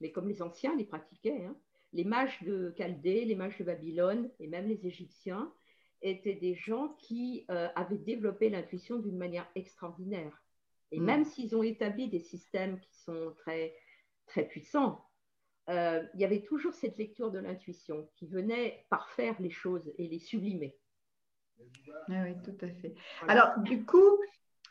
mais 0.00 0.12
comme 0.12 0.28
les 0.28 0.42
anciens 0.42 0.76
les 0.76 0.84
pratiquaient. 0.84 1.44
Hein. 1.44 1.56
Les 1.94 2.04
mages 2.04 2.42
de 2.42 2.74
Chaldée, 2.76 3.24
les 3.24 3.34
mages 3.34 3.56
de 3.58 3.64
Babylone 3.64 4.30
et 4.38 4.46
même 4.46 4.68
les 4.68 4.86
Égyptiens 4.86 5.52
étaient 6.02 6.34
des 6.34 6.54
gens 6.54 6.88
qui 6.98 7.46
euh, 7.50 7.68
avaient 7.74 7.98
développé 7.98 8.50
l'intuition 8.50 8.98
d'une 8.98 9.16
manière 9.16 9.48
extraordinaire. 9.54 10.42
Et 10.90 11.00
mm. 11.00 11.04
même 11.04 11.24
s'ils 11.24 11.56
ont 11.56 11.62
établi 11.62 12.08
des 12.08 12.20
systèmes 12.20 12.78
qui 12.80 12.94
sont 12.96 13.34
très, 13.38 13.74
très 14.26 14.44
puissants, 14.44 15.04
euh, 15.68 16.02
il 16.14 16.20
y 16.20 16.24
avait 16.24 16.42
toujours 16.42 16.74
cette 16.74 16.98
lecture 16.98 17.30
de 17.30 17.38
l'intuition 17.38 18.08
qui 18.16 18.26
venait 18.26 18.84
parfaire 18.90 19.36
les 19.40 19.50
choses 19.50 19.92
et 19.96 20.08
les 20.08 20.18
sublimer. 20.18 20.76
Ah 22.08 22.24
oui, 22.24 22.34
tout 22.44 22.64
à 22.64 22.68
fait. 22.68 22.94
Alors, 23.28 23.58
du 23.58 23.84
coup, 23.84 24.18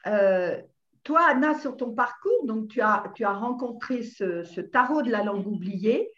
euh, 0.07 0.61
toi, 1.03 1.25
Anna, 1.29 1.57
sur 1.57 1.77
ton 1.77 1.93
parcours, 1.93 2.45
donc 2.45 2.67
tu 2.67 2.81
as, 2.81 3.03
tu 3.15 3.23
as 3.23 3.33
rencontré 3.33 4.03
ce, 4.03 4.59
tarot 4.59 5.01
de 5.01 5.09
la 5.09 5.23
langue 5.23 5.47
oubliée. 5.47 6.11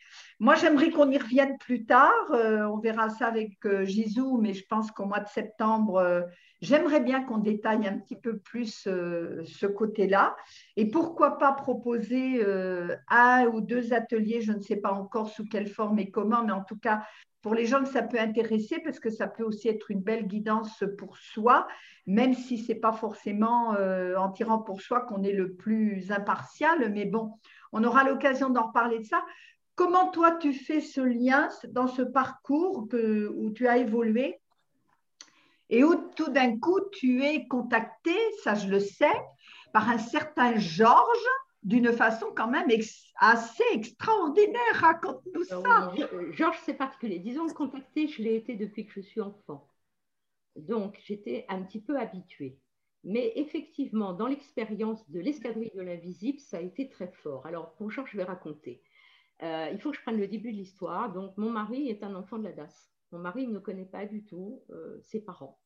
Moi, 0.43 0.56
j'aimerais 0.56 0.89
qu'on 0.89 1.10
y 1.10 1.17
revienne 1.17 1.58
plus 1.58 1.86
tard. 1.86 2.12
Euh, 2.32 2.63
on 2.65 2.77
verra 2.77 3.08
ça 3.08 3.27
avec 3.27 3.65
euh, 3.65 3.86
mais 4.41 4.53
je 4.53 4.65
pense 4.67 4.91
qu'au 4.91 5.06
mois 5.06 5.21
de 5.21 5.29
septembre, 5.29 5.95
euh, 5.95 6.21
j'aimerais 6.60 6.99
bien 6.99 7.23
qu'on 7.23 7.38
détaille 7.38 7.88
un 7.88 7.97
petit 7.97 8.17
peu 8.17 8.39
plus 8.39 8.86
euh, 8.88 9.41
ce 9.45 9.65
côté-là. 9.65 10.36
Et 10.75 10.91
pourquoi 10.91 11.38
pas 11.38 11.53
proposer 11.53 12.45
un 13.08 13.45
ou 13.53 13.62
deux 13.62 13.93
ateliers, 13.93 14.41
je 14.41 14.51
ne 14.51 14.60
sais 14.60 14.75
pas 14.75 14.91
encore 14.91 15.29
sous 15.29 15.45
quelle 15.45 15.69
forme 15.69 15.99
et 15.99 16.12
comment, 16.12 16.43
mais 16.43 16.51
en 16.51 16.65
tout 16.65 16.77
cas, 16.77 17.03
pour 17.41 17.56
les 17.56 17.65
gens 17.65 17.86
ça 17.86 18.01
peut 18.01 18.19
intéresser, 18.19 18.79
parce 18.84 18.99
que 18.99 19.10
ça 19.10 19.27
peut 19.27 19.43
aussi 19.43 19.69
être 19.69 19.91
une 19.91 20.01
belle 20.01 20.27
guidance 20.27 20.84
pour 20.97 21.15
soi, 21.15 21.67
même 22.06 22.34
si 22.34 22.58
ce 22.58 22.73
n'est 22.73 22.79
pas 22.79 22.91
forcément 22.91 23.77
en 24.17 24.29
tirant 24.29 24.60
pour 24.60 24.82
soi 24.82 25.06
qu'on 25.06 25.23
est 25.23 25.32
le 25.32 25.53
plus 25.53 26.12
impartial. 26.12 26.91
Mais 26.91 27.06
bon, 27.06 27.32
on 27.71 27.84
aura 27.84 28.03
l'occasion 28.03 28.49
d'en 28.49 28.67
reparler 28.67 28.99
de 28.99 29.06
ça. 29.06 29.23
Comment 29.76 30.12
toi, 30.12 30.32
tu 30.34 30.54
fais 30.54 30.82
ce 30.82 31.02
lien 31.02 31.50
dans 31.70 31.88
ce 31.88 32.02
parcours 32.02 32.88
où 32.94 33.52
tu 33.52 33.68
as 33.68 33.78
évolué 33.78 34.40
et 35.70 35.84
où 35.84 35.96
tout 36.16 36.30
d'un 36.30 36.60
coup, 36.60 36.80
tu 36.92 37.24
es 37.24 37.48
contacté, 37.48 38.16
ça 38.44 38.54
je 38.54 38.68
le 38.68 38.80
sais, 38.80 39.14
par 39.72 39.90
un 39.90 39.98
certain 39.98 40.56
Georges 40.58 41.30
d'une 41.64 41.92
façon 41.94 42.28
quand 42.36 42.50
même 42.50 42.68
assez 43.16 43.64
extraordinaire. 43.72 44.74
Raconte-nous 44.74 45.46
ça. 45.46 45.92
Georges, 46.32 46.60
c'est 46.64 46.76
particulier. 46.76 47.20
Disons 47.20 47.48
contacté, 47.48 48.08
je 48.08 48.22
l'ai 48.22 48.36
été 48.36 48.56
depuis 48.56 48.86
que 48.86 48.92
je 48.94 49.02
suis 49.02 49.22
enfant. 49.22 49.68
Donc, 50.56 51.00
j'étais 51.06 51.46
un 51.50 51.64
petit 51.64 51.82
peu 51.82 51.98
habituée. 51.98 52.60
Mais 53.06 53.34
effectivement, 53.36 54.14
dans 54.14 54.28
l'expérience 54.28 55.10
de 55.10 55.20
l'escadrille 55.20 55.72
de 55.74 55.82
l'invisible, 55.82 56.40
ça 56.40 56.58
a 56.58 56.62
été 56.62 56.90
très 56.90 57.08
fort. 57.08 57.46
Alors, 57.48 57.74
pour 57.74 57.90
Georges, 57.90 58.12
je 58.12 58.18
vais 58.18 58.24
raconter. 58.24 58.84
Euh, 59.41 59.69
il 59.72 59.80
faut 59.80 59.91
que 59.91 59.98
je 59.98 60.02
prenne 60.02 60.19
le 60.19 60.28
début 60.28 60.52
de 60.52 60.58
l'histoire. 60.58 61.12
Donc, 61.12 61.36
mon 61.38 61.50
mari 61.50 61.89
est 61.89 62.04
un 62.04 62.15
enfant 62.15 62.38
de 62.38 62.43
la 62.43 62.52
DAS. 62.52 62.91
Mon 63.12 63.19
mari 63.19 63.48
ne 63.48 63.60
connaît 63.60 63.86
pas 63.86 64.06
du 64.06 64.24
tout 64.24 64.63
euh, 64.69 65.00
ses 65.02 65.22
parents. 65.22 65.60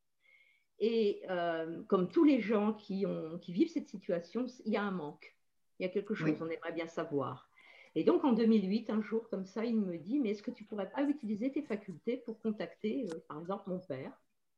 Et 0.79 1.23
euh, 1.29 1.83
comme 1.83 2.09
tous 2.09 2.23
les 2.23 2.39
gens 2.39 2.73
qui, 2.73 3.05
ont, 3.05 3.39
qui, 3.39 3.51
vivent 3.51 3.69
cette 3.69 3.87
situation, 3.87 4.45
il 4.65 4.73
y 4.73 4.77
a 4.77 4.83
un 4.83 4.91
manque. 4.91 5.35
Il 5.79 5.83
y 5.83 5.85
a 5.85 5.89
quelque 5.89 6.13
chose, 6.13 6.41
on 6.41 6.49
aimerait 6.49 6.73
bien 6.73 6.87
savoir. 6.87 7.49
Et 7.95 8.03
donc, 8.03 8.23
en 8.23 8.33
2008, 8.33 8.89
un 8.89 9.01
jour 9.01 9.27
comme 9.29 9.45
ça, 9.45 9.65
il 9.65 9.75
me 9.75 9.97
dit, 9.97 10.19
mais 10.19 10.31
est-ce 10.31 10.43
que 10.43 10.51
tu 10.51 10.63
pourrais 10.63 10.89
pas 10.89 11.03
utiliser 11.03 11.51
tes 11.51 11.61
facultés 11.61 12.17
pour 12.17 12.39
contacter, 12.39 13.07
par 13.27 13.39
exemple, 13.39 13.69
mon 13.69 13.79
père 13.79 14.11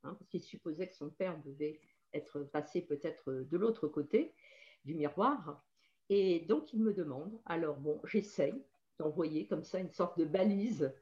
hein, 0.04 0.14
Parce 0.18 0.30
qu'il 0.30 0.42
supposait 0.42 0.88
que 0.88 0.96
son 0.96 1.10
père 1.10 1.38
devait 1.44 1.80
être 2.14 2.42
passé 2.44 2.82
peut-être 2.82 3.32
de 3.32 3.58
l'autre 3.58 3.88
côté 3.88 4.34
du 4.86 4.94
miroir. 4.94 5.64
Et 6.10 6.42
donc, 6.42 6.74
il 6.74 6.82
me 6.82 6.94
demande, 6.94 7.40
alors 7.46 7.78
bon, 7.78 8.02
j'essaye, 8.06 8.62
d'envoyer 9.00 9.48
comme 9.48 9.64
ça 9.64 9.80
une 9.80 9.92
sorte 9.92 10.20
de 10.20 10.26
balise, 10.26 10.94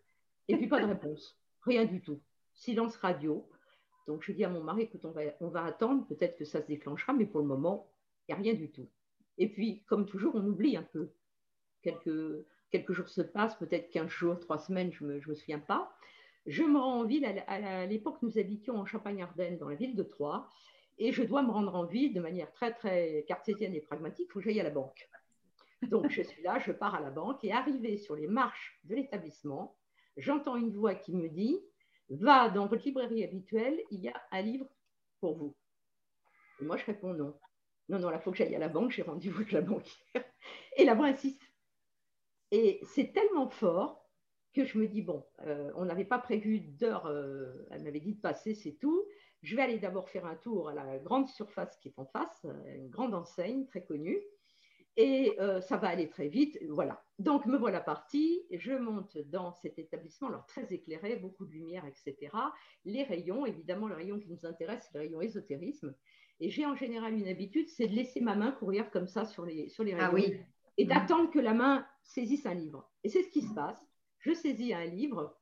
et 0.48 0.56
puis 0.56 0.68
pas 0.68 0.80
de 0.80 0.86
réponse, 0.88 1.38
rien 1.64 1.86
du 1.86 2.02
tout, 2.02 2.22
silence 2.54 2.96
radio. 2.98 3.48
Donc 4.08 4.24
je 4.24 4.32
dis 4.32 4.46
à 4.46 4.50
mon 4.50 4.64
mari, 4.64 4.84
écoute, 4.84 5.06
on 5.06 5.50
va, 5.50 5.66
attendre, 5.66 6.08
peut-être 6.08 6.38
que 6.38 6.46
ça 6.46 6.62
se 6.62 6.68
déclenchera, 6.68 7.14
mais 7.14 7.26
pour 7.26 7.42
le 7.42 7.48
moment, 7.48 7.92
il 8.28 8.34
n'y 8.34 8.40
a 8.40 8.42
rien 8.42 8.54
du 8.54 8.72
tout. 8.72 8.88
Et 9.38 9.50
puis, 9.50 9.84
comme 9.88 10.06
toujours, 10.06 10.36
on 10.36 10.46
oublie 10.46 10.78
un 10.78 10.84
peu. 10.84 11.10
Quelques, 11.82 12.92
jours 12.92 13.10
se 13.10 13.22
passent, 13.22 13.58
peut-être 13.58 13.90
15 13.92 14.08
jours, 14.08 14.40
3 14.40 14.58
semaines, 14.60 14.92
je 14.92 15.04
ne 15.04 15.14
me, 15.14 15.20
me, 15.20 15.36
souviens 15.36 15.60
pas. 15.60 15.94
Je 16.46 16.64
me 16.64 16.80
rends 16.80 17.02
en 17.02 17.06
ville, 17.06 17.26
à 17.26 17.86
l'époque, 17.86 18.18
nous 18.22 18.38
habitions 18.38 18.78
en 18.78 18.86
Champagne-Ardenne, 18.86 19.58
dans 19.58 19.70
la 19.70 19.76
ville 19.76 19.96
de 19.96 20.04
Troyes, 20.04 20.48
et 20.98 21.12
je 21.12 21.24
dois 21.24 21.44
me 21.44 21.52
rendre 21.52 21.76
en 21.76 21.86
ville 21.86 22.14
de 22.14 22.20
manière 22.20 22.52
très, 22.52 22.74
très 22.74 23.24
cartésienne 23.28 23.76
et 23.76 23.82
pragmatique, 23.82 24.28
il 24.30 24.32
faut 24.32 24.40
que 24.40 24.46
j'aille 24.46 24.60
à 24.60 24.64
la 24.64 24.70
banque. 24.70 25.10
Donc, 25.84 26.10
je 26.10 26.22
suis 26.22 26.42
là, 26.42 26.60
je 26.60 26.72
pars 26.72 26.96
à 26.96 27.02
la 27.02 27.12
banque, 27.12 27.44
et 27.44 27.52
arrivé 27.52 27.98
sur 27.98 28.16
les 28.16 28.28
marches 28.28 28.80
de 28.84 28.96
l'établissement, 28.96 29.78
j'entends 30.18 30.56
une 30.56 30.74
voix 30.74 30.96
qui 30.96 31.14
me 31.14 31.30
dit 31.30 31.60
Va 32.10 32.50
dans 32.50 32.68
votre 32.68 32.86
librairie 32.86 33.24
habituelle, 33.24 33.80
il 33.92 34.00
y 34.02 34.08
a 34.08 34.22
un 34.32 34.42
livre 34.42 34.68
pour 35.20 35.38
vous. 35.38 35.56
Et 36.60 36.66
moi, 36.66 36.78
je 36.78 36.86
réponds 36.86 37.14
non. 37.14 37.38
Non, 37.90 38.00
non, 38.00 38.10
là, 38.10 38.18
il 38.18 38.22
faut 38.22 38.32
que 38.32 38.38
j'aille 38.38 38.56
à 38.56 38.60
la 38.60 38.70
banque, 38.70 38.92
j'ai 38.92 39.02
rendez-vous 39.02 39.38
avec 39.38 39.52
la 39.52 39.62
banquière. 39.62 40.24
Et 40.76 40.86
la 40.86 40.94
voix 40.94 41.08
insiste. 41.08 41.42
Et 42.52 42.80
c'est 42.84 43.14
tellement 43.14 43.50
fort 43.50 44.10
que 44.54 44.66
je 44.66 44.78
me 44.78 44.88
dis, 44.88 45.02
bon, 45.02 45.26
euh, 45.46 45.72
on 45.76 45.86
n'avait 45.86 46.06
pas 46.06 46.20
prévu 46.20 46.60
d'heure, 46.60 47.06
euh, 47.06 47.68
elle 47.72 47.84
m'avait 47.84 48.00
dit 48.00 48.16
de 48.16 48.22
passer, 48.22 48.56
c'est 48.56 48.74
tout. 48.74 49.06
Je 49.44 49.56
vais 49.56 49.62
aller 49.62 49.80
d'abord 49.80 50.10
faire 50.10 50.26
un 50.26 50.36
tour 50.36 50.70
à 50.70 50.74
la 50.74 50.98
grande 50.98 51.28
surface 51.28 51.78
qui 51.78 51.90
est 51.90 52.00
en 52.00 52.06
face, 52.06 52.46
euh, 52.46 52.76
une 52.76 52.90
grande 52.90 53.14
enseigne 53.14 53.68
très 53.68 53.84
connue. 53.84 54.20
Et 54.98 55.38
ça 55.62 55.78
va 55.78 55.90
aller 55.90 56.10
très 56.10 56.28
vite. 56.28 56.58
Voilà. 56.70 57.04
Donc, 57.20 57.46
me 57.46 57.56
voilà 57.56 57.80
partie. 57.80 58.42
Je 58.52 58.74
monte 58.74 59.18
dans 59.30 59.54
cet 59.54 59.78
établissement, 59.78 60.28
alors 60.28 60.46
très 60.48 60.74
éclairé, 60.74 61.16
beaucoup 61.16 61.46
de 61.46 61.52
lumière, 61.52 61.86
etc. 61.86 62.32
Les 62.84 63.04
rayons, 63.04 63.46
évidemment, 63.46 63.88
le 63.88 63.96
rayon 63.96 64.20
qui 64.20 64.28
nous 64.28 64.46
intéresse, 64.46 64.90
c'est 64.92 64.98
le 64.98 65.06
rayon 65.06 65.22
ésotérisme. 65.22 65.94
Et 66.40 66.50
j'ai 66.50 66.66
en 66.66 66.76
général 66.76 67.14
une 67.14 67.28
habitude, 67.28 67.68
c'est 67.70 67.88
de 67.88 67.96
laisser 67.96 68.22
ma 68.22 68.36
main 68.36 68.52
courir 68.52 68.92
comme 68.92 69.08
ça 69.08 69.26
sur 69.26 69.46
les, 69.46 69.70
sur 69.70 69.84
les 69.84 69.94
ah 69.94 70.10
rayons. 70.10 70.36
Et 70.78 70.86
d'attendre 70.86 71.32
que 71.32 71.40
la 71.40 71.54
main 71.54 71.86
saisisse 72.04 72.46
un 72.46 72.54
livre. 72.54 72.90
Et 73.04 73.10
c'est 73.10 73.24
ce 73.24 73.30
qui 73.30 73.42
se 73.42 73.54
passe. 73.54 73.84
Je 74.20 74.34
saisis 74.34 74.74
un 74.74 74.86
livre 74.86 75.38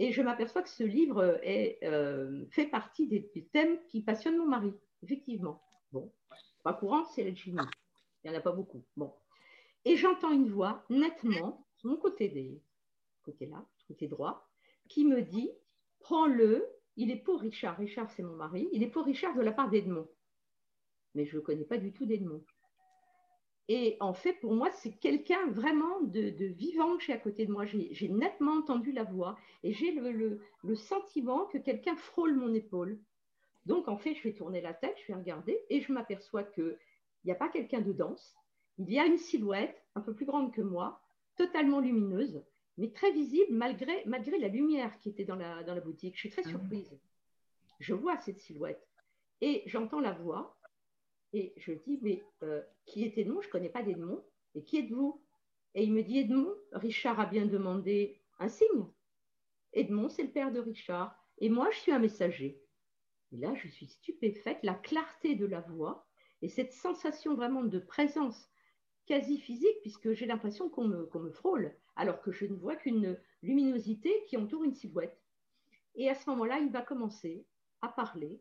et 0.00 0.12
je 0.12 0.22
m'aperçois 0.22 0.62
que 0.62 0.68
ce 0.68 0.82
livre 0.82 1.38
est, 1.42 1.78
euh, 1.84 2.44
fait 2.50 2.66
partie 2.66 3.06
des, 3.06 3.48
thèmes 3.52 3.78
qui 3.88 4.02
passionnent 4.02 4.38
mon 4.38 4.48
mari, 4.48 4.72
effectivement. 5.02 5.62
Bon, 5.92 6.10
pas 6.64 6.72
courant, 6.72 7.04
c'est 7.04 7.22
l'alchimie. 7.22 7.58
Il 8.22 8.30
n'y 8.30 8.36
en 8.36 8.38
a 8.38 8.42
pas 8.42 8.52
beaucoup. 8.52 8.82
Bon. 8.96 9.14
Et 9.84 9.96
j'entends 9.96 10.32
une 10.32 10.48
voix 10.48 10.84
nettement, 10.90 11.66
sur 11.76 11.90
mon 11.90 11.96
côté, 11.96 12.28
des, 12.28 12.60
là, 13.46 13.64
côté 13.86 14.08
droit, 14.08 14.48
qui 14.88 15.04
me 15.04 15.22
dit 15.22 15.50
Prends-le, 16.00 16.66
il 16.96 17.10
est 17.10 17.22
pour 17.22 17.40
Richard. 17.40 17.76
Richard, 17.78 18.10
c'est 18.10 18.22
mon 18.22 18.36
mari. 18.36 18.68
Il 18.72 18.82
est 18.82 18.88
pour 18.90 19.04
Richard 19.04 19.34
de 19.34 19.42
la 19.42 19.52
part 19.52 19.70
d'Edmond. 19.70 20.08
Mais 21.14 21.26
je 21.26 21.36
ne 21.36 21.42
connais 21.42 21.64
pas 21.64 21.78
du 21.78 21.92
tout 21.92 22.06
d'Edmond. 22.06 22.44
Et 23.68 23.96
en 24.00 24.14
fait, 24.14 24.32
pour 24.40 24.52
moi, 24.52 24.68
c'est 24.72 24.98
quelqu'un 24.98 25.46
vraiment 25.50 26.00
de, 26.00 26.44
vivant 26.46 26.96
que 26.96 27.04
j'ai 27.04 27.12
à 27.12 27.18
côté 27.18 27.46
de 27.46 27.52
moi. 27.52 27.64
J'ai 27.66 28.08
nettement 28.08 28.54
entendu 28.54 28.90
la 28.90 29.04
voix 29.04 29.38
et 29.62 29.72
j'ai 29.72 29.92
le, 29.92 30.40
sentiment 30.74 31.46
que 31.46 31.58
quelqu'un 31.58 31.94
frôle 31.94 32.34
mon 32.34 32.52
épaule. 32.52 32.98
Donc, 33.66 33.86
en 33.86 33.96
fait, 33.96 34.14
je 34.14 34.24
vais 34.24 34.34
tourner 34.34 34.60
la 34.60 34.74
tête, 34.74 34.96
je 35.02 35.12
vais 35.12 35.18
regarder 35.18 35.60
et 35.68 35.80
je 35.80 35.92
m'aperçois 35.92 36.42
qu'il 37.20 37.28
n'y 37.28 37.32
a 37.32 37.36
pas 37.36 37.48
quelqu'un 37.48 37.80
de 37.80 37.92
dense. 37.92 38.36
Il 38.78 38.90
y 38.90 38.98
a 38.98 39.06
une 39.06 39.18
silhouette 39.18 39.84
un 39.94 40.00
peu 40.00 40.14
plus 40.14 40.26
grande 40.26 40.52
que 40.52 40.62
moi, 40.62 41.02
totalement 41.36 41.80
lumineuse, 41.80 42.42
mais 42.78 42.90
très 42.90 43.12
visible 43.12 43.52
malgré, 43.52 44.04
malgré 44.06 44.38
la 44.38 44.48
lumière 44.48 44.98
qui 45.00 45.10
était 45.10 45.24
dans 45.24 45.36
la, 45.36 45.62
dans 45.64 45.74
la 45.74 45.80
boutique. 45.80 46.14
Je 46.14 46.20
suis 46.20 46.30
très 46.30 46.42
ah 46.46 46.48
surprise. 46.48 46.98
Je 47.78 47.94
vois 47.94 48.16
cette 48.18 48.40
silhouette 48.40 48.86
et 49.40 49.62
j'entends 49.66 50.00
la 50.00 50.12
voix 50.12 50.60
et 51.32 51.52
je 51.56 51.72
dis, 51.72 51.98
mais 52.02 52.22
euh, 52.42 52.62
qui 52.86 53.04
est 53.04 53.16
Edmond 53.18 53.40
Je 53.42 53.48
ne 53.48 53.52
connais 53.52 53.68
pas 53.68 53.82
d'Edmond. 53.82 54.24
Et 54.54 54.64
qui 54.64 54.78
êtes-vous? 54.78 55.22
Et 55.74 55.84
il 55.84 55.92
me 55.92 56.02
dit, 56.02 56.18
Edmond, 56.18 56.52
Richard 56.72 57.20
a 57.20 57.26
bien 57.26 57.46
demandé 57.46 58.20
un 58.38 58.48
signe. 58.48 58.86
Edmond, 59.72 60.08
c'est 60.08 60.24
le 60.24 60.32
père 60.32 60.50
de 60.50 60.58
Richard. 60.58 61.16
Et 61.38 61.48
moi, 61.48 61.70
je 61.70 61.78
suis 61.78 61.92
un 61.92 62.00
messager. 62.00 62.60
Et 63.32 63.36
là, 63.36 63.54
je 63.54 63.68
suis 63.68 63.86
stupéfaite, 63.86 64.58
la 64.64 64.74
clarté 64.74 65.36
de 65.36 65.46
la 65.46 65.60
voix 65.60 66.09
et 66.42 66.48
cette 66.48 66.72
sensation 66.72 67.34
vraiment 67.34 67.62
de 67.62 67.78
présence 67.78 68.50
quasi 69.06 69.38
physique, 69.38 69.80
puisque 69.82 70.12
j'ai 70.12 70.26
l'impression 70.26 70.68
qu'on 70.68 70.86
me, 70.86 71.08
me, 71.12 71.30
frôle, 71.30 71.74
alors 71.96 72.20
que 72.20 72.32
je 72.32 72.46
ne 72.46 72.54
vois 72.54 72.76
qu'une 72.76 73.18
luminosité 73.42 74.24
qui 74.28 74.36
entoure 74.36 74.64
une 74.64 74.74
silhouette. 74.74 75.20
Et 75.96 76.08
à 76.08 76.14
ce 76.14 76.30
moment-là, 76.30 76.58
il 76.58 76.70
va 76.70 76.82
commencer 76.82 77.44
à 77.82 77.88
parler 77.88 78.40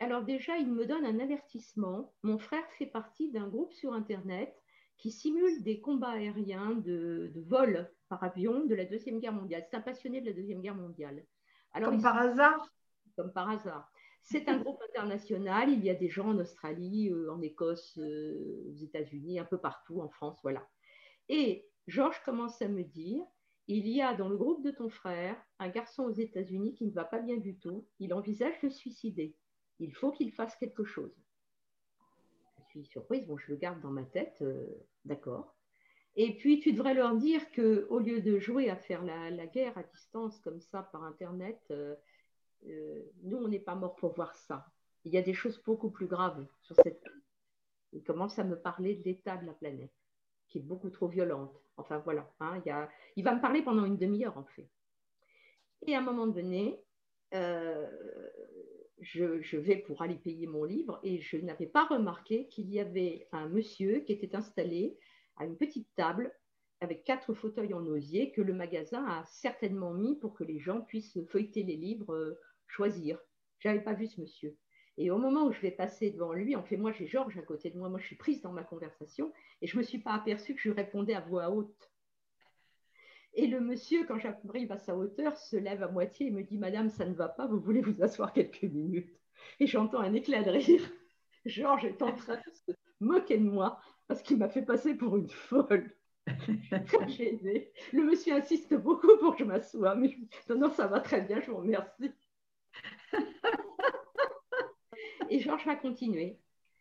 alors 0.00 0.22
déjà, 0.22 0.56
il 0.58 0.70
me 0.72 0.86
donne 0.86 1.06
un 1.06 1.18
avertissement. 1.20 2.12
Mon 2.22 2.38
frère 2.38 2.66
fait 2.78 2.86
partie 2.86 3.30
d'un 3.30 3.48
groupe 3.48 3.72
sur 3.72 3.92
Internet 3.92 4.54
qui 4.98 5.10
simule 5.10 5.62
des 5.62 5.80
combats 5.80 6.10
aériens 6.10 6.72
de, 6.72 7.32
vol 7.46 7.90
par 8.08 8.22
avion 8.22 8.64
de 8.64 8.74
la 8.74 8.84
Deuxième 8.84 9.18
Guerre 9.18 9.32
mondiale. 9.32 9.64
C'est 9.68 9.76
un 9.76 9.80
passionné 9.80 10.20
de 10.20 10.26
la 10.26 10.32
Deuxième 10.32 10.60
Guerre 10.60 10.74
mondiale. 10.74 11.24
Alors, 11.72 11.90
comme 11.90 12.02
par 12.02 12.18
hasard? 12.18 12.68
Comme 13.16 13.32
par 13.32 13.48
hasard. 13.48 13.90
C'est 14.24 14.48
un 14.48 14.58
groupe 14.58 14.80
international. 14.90 15.70
Il 15.70 15.84
y 15.84 15.90
a 15.90 15.94
des 15.94 16.08
gens 16.08 16.28
en 16.28 16.38
Australie, 16.38 17.10
euh, 17.10 17.32
en 17.32 17.40
Écosse, 17.40 17.98
euh, 17.98 18.64
aux 18.68 18.74
États-Unis, 18.74 19.38
un 19.38 19.44
peu 19.44 19.58
partout, 19.58 20.00
en 20.00 20.08
France, 20.08 20.38
voilà. 20.42 20.66
Et 21.28 21.66
Georges 21.86 22.20
commence 22.24 22.60
à 22.60 22.68
me 22.68 22.82
dire, 22.82 23.22
il 23.68 23.86
y 23.86 24.02
a 24.02 24.14
dans 24.14 24.28
le 24.28 24.36
groupe 24.36 24.64
de 24.64 24.70
ton 24.70 24.88
frère 24.88 25.36
un 25.58 25.68
garçon 25.68 26.04
aux 26.04 26.12
États-Unis 26.12 26.74
qui 26.74 26.86
ne 26.86 26.92
va 26.92 27.04
pas 27.04 27.20
bien 27.20 27.36
du 27.36 27.58
tout. 27.58 27.86
Il 27.98 28.12
envisage 28.12 28.60
de 28.62 28.68
suicider 28.68 29.36
il 29.80 29.92
faut 29.94 30.12
qu'il 30.12 30.32
fasse 30.32 30.56
quelque 30.56 30.84
chose. 30.84 31.12
Je 32.58 32.80
suis 32.80 32.84
surprise, 32.86 33.26
bon, 33.26 33.36
je 33.38 33.52
le 33.52 33.56
garde 33.56 33.80
dans 33.80 33.90
ma 33.90 34.02
tête, 34.02 34.36
euh, 34.42 34.66
d'accord. 35.04 35.54
Et 36.16 36.36
puis, 36.36 36.60
tu 36.60 36.72
devrais 36.72 36.94
leur 36.94 37.16
dire 37.16 37.42
qu'au 37.52 37.98
lieu 37.98 38.20
de 38.20 38.38
jouer 38.38 38.70
à 38.70 38.76
faire 38.76 39.04
la, 39.04 39.46
guerre 39.46 39.76
à 39.76 39.82
distance 39.82 40.38
comme 40.40 40.60
ça 40.60 40.82
par 40.92 41.02
Internet, 41.04 41.60
euh, 42.66 43.02
nous, 43.22 43.36
on 43.36 43.48
n'est 43.48 43.58
pas 43.58 43.74
morts 43.74 43.96
pour 43.96 44.14
voir 44.14 44.34
ça. 44.34 44.66
Il 45.04 45.12
y 45.12 45.18
a 45.18 45.22
des 45.22 45.34
choses 45.34 45.62
beaucoup 45.62 45.90
plus 45.90 46.06
graves 46.06 46.46
sur 46.62 46.76
cette 46.76 47.00
planète. 47.00 47.22
Il 47.92 48.02
commence 48.02 48.38
à 48.38 48.44
me 48.44 48.56
parler 48.56 48.96
de 48.96 49.04
l'état 49.04 49.36
de 49.36 49.46
la 49.46 49.52
planète, 49.52 49.92
qui 50.48 50.58
est 50.58 50.62
beaucoup 50.62 50.90
trop 50.90 51.08
violente. 51.08 51.54
Enfin, 51.76 51.98
voilà. 51.98 52.28
Hein, 52.40 52.62
il, 53.16 53.24
va 53.24 53.34
me 53.34 53.40
parler 53.40 53.62
pendant 53.62 53.84
une 53.84 53.96
demi-heure, 53.96 54.36
en 54.36 54.44
fait. 54.44 54.68
Et 55.86 55.94
à 55.94 55.98
un 55.98 56.02
moment 56.02 56.26
donné, 56.26 56.80
je, 59.04 59.56
vais 59.56 59.76
pour 59.76 60.02
aller 60.02 60.16
payer 60.16 60.46
mon 60.46 60.64
livre 60.64 60.98
et 61.02 61.20
je 61.20 61.36
n'avais 61.36 61.66
pas 61.66 61.86
remarqué 61.86 62.48
qu'il 62.48 62.70
y 62.70 62.80
avait 62.80 63.28
un 63.32 63.48
monsieur 63.48 64.00
qui 64.00 64.12
était 64.12 64.34
installé 64.34 64.98
à 65.36 65.44
une 65.44 65.56
petite 65.56 65.88
table 65.94 66.32
avec 66.80 67.04
quatre 67.04 67.34
fauteuils 67.34 67.74
en 67.74 67.86
osier 67.86 68.32
que 68.32 68.42
le 68.42 68.52
magasin 68.52 69.04
a 69.06 69.24
certainement 69.26 69.94
mis 69.94 70.16
pour 70.16 70.34
que 70.34 70.44
les 70.44 70.58
gens 70.58 70.80
puissent 70.80 71.18
feuilleter 71.28 71.62
les 71.62 71.76
livres, 71.76 72.12
euh, 72.14 72.40
choisir. 72.74 73.18
Je 73.58 73.68
n'avais 73.68 73.80
pas 73.80 73.94
vu 73.94 74.06
ce 74.06 74.20
monsieur. 74.20 74.56
Et 74.96 75.10
au 75.10 75.18
moment 75.18 75.46
où 75.46 75.52
je 75.52 75.60
vais 75.60 75.70
passer 75.70 76.10
devant 76.10 76.32
lui, 76.32 76.54
en 76.56 76.62
fait, 76.62 76.76
moi 76.76 76.92
j'ai 76.92 77.06
Georges 77.06 77.38
à 77.38 77.42
côté 77.42 77.70
de 77.70 77.78
moi, 77.78 77.88
moi 77.88 77.98
je 77.98 78.06
suis 78.06 78.16
prise 78.16 78.42
dans 78.42 78.52
ma 78.52 78.62
conversation 78.62 79.32
et 79.60 79.66
je 79.66 79.76
ne 79.76 79.78
me 79.82 79.84
suis 79.84 79.98
pas 79.98 80.12
aperçue 80.12 80.54
que 80.54 80.60
je 80.60 80.70
répondais 80.70 81.14
à 81.14 81.20
voix 81.20 81.50
haute. 81.50 81.90
Et 83.34 83.48
le 83.48 83.60
monsieur, 83.60 84.04
quand 84.06 84.18
j'arrive 84.18 84.70
à 84.70 84.78
sa 84.78 84.96
hauteur, 84.96 85.36
se 85.36 85.56
lève 85.56 85.82
à 85.82 85.88
moitié 85.88 86.28
et 86.28 86.30
me 86.30 86.44
dit 86.44 86.58
Madame, 86.58 86.90
ça 86.90 87.04
ne 87.04 87.14
va 87.14 87.28
pas, 87.28 87.46
vous 87.46 87.58
voulez 87.58 87.80
vous 87.80 88.00
asseoir 88.02 88.32
quelques 88.32 88.62
minutes 88.62 89.18
Et 89.58 89.66
j'entends 89.66 90.00
un 90.00 90.14
éclat 90.14 90.42
de 90.42 90.50
rire. 90.50 90.82
Georges 91.44 91.84
est 91.84 92.02
en 92.02 92.12
train 92.12 92.36
de 92.36 92.52
se 92.52 92.72
moquer 93.00 93.38
de 93.38 93.48
moi 93.48 93.80
parce 94.06 94.22
qu'il 94.22 94.38
m'a 94.38 94.48
fait 94.48 94.62
passer 94.62 94.94
pour 94.94 95.16
une 95.16 95.28
folle. 95.28 95.92
Le 97.92 98.02
monsieur 98.02 98.34
insiste 98.34 98.74
beaucoup 98.74 99.16
pour 99.18 99.32
que 99.32 99.40
je 99.40 99.44
m'assoie, 99.44 99.94
mais 99.94 100.16
non, 100.48 100.56
non, 100.56 100.70
ça 100.70 100.86
va 100.86 101.00
très 101.00 101.20
bien, 101.20 101.40
je 101.40 101.50
vous 101.50 101.58
remercie. 101.58 102.12
Et 105.30 105.40
Georges 105.40 105.66
va 105.66 105.76
continuer. 105.76 106.38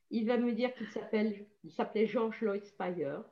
Il 0.10 0.28
va 0.28 0.38
me 0.38 0.54
dire 0.54 0.74
qu'il 0.74 0.88
s'appelait 0.88 2.06
Georges 2.06 2.42
Lloyd 2.42 2.66
Spire, 2.66 3.24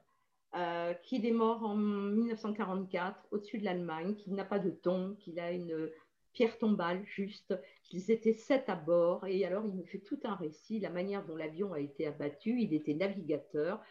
euh, 0.55 0.93
qu'il 1.03 1.25
est 1.25 1.31
mort 1.31 1.63
en 1.63 1.75
1944 1.75 3.27
au-dessus 3.31 3.59
de 3.59 3.65
l'Allemagne, 3.65 4.15
qu'il 4.15 4.33
n'a 4.33 4.45
pas 4.45 4.59
de 4.59 4.71
tombe, 4.71 5.17
qu'il 5.17 5.39
a 5.39 5.51
une 5.51 5.89
pierre 6.33 6.57
tombale 6.57 7.03
juste, 7.05 7.53
qu'ils 7.83 8.11
étaient 8.11 8.33
sept 8.33 8.69
à 8.69 8.75
bord. 8.75 9.25
Et 9.27 9.45
alors, 9.45 9.65
il 9.65 9.75
me 9.75 9.83
fait 9.83 9.99
tout 9.99 10.19
un 10.23 10.35
récit, 10.35 10.79
la 10.79 10.89
manière 10.89 11.25
dont 11.25 11.35
l'avion 11.35 11.73
a 11.73 11.79
été 11.79 12.07
abattu. 12.07 12.61
Il 12.61 12.73
était 12.73 12.93
navigateur. 12.93 13.81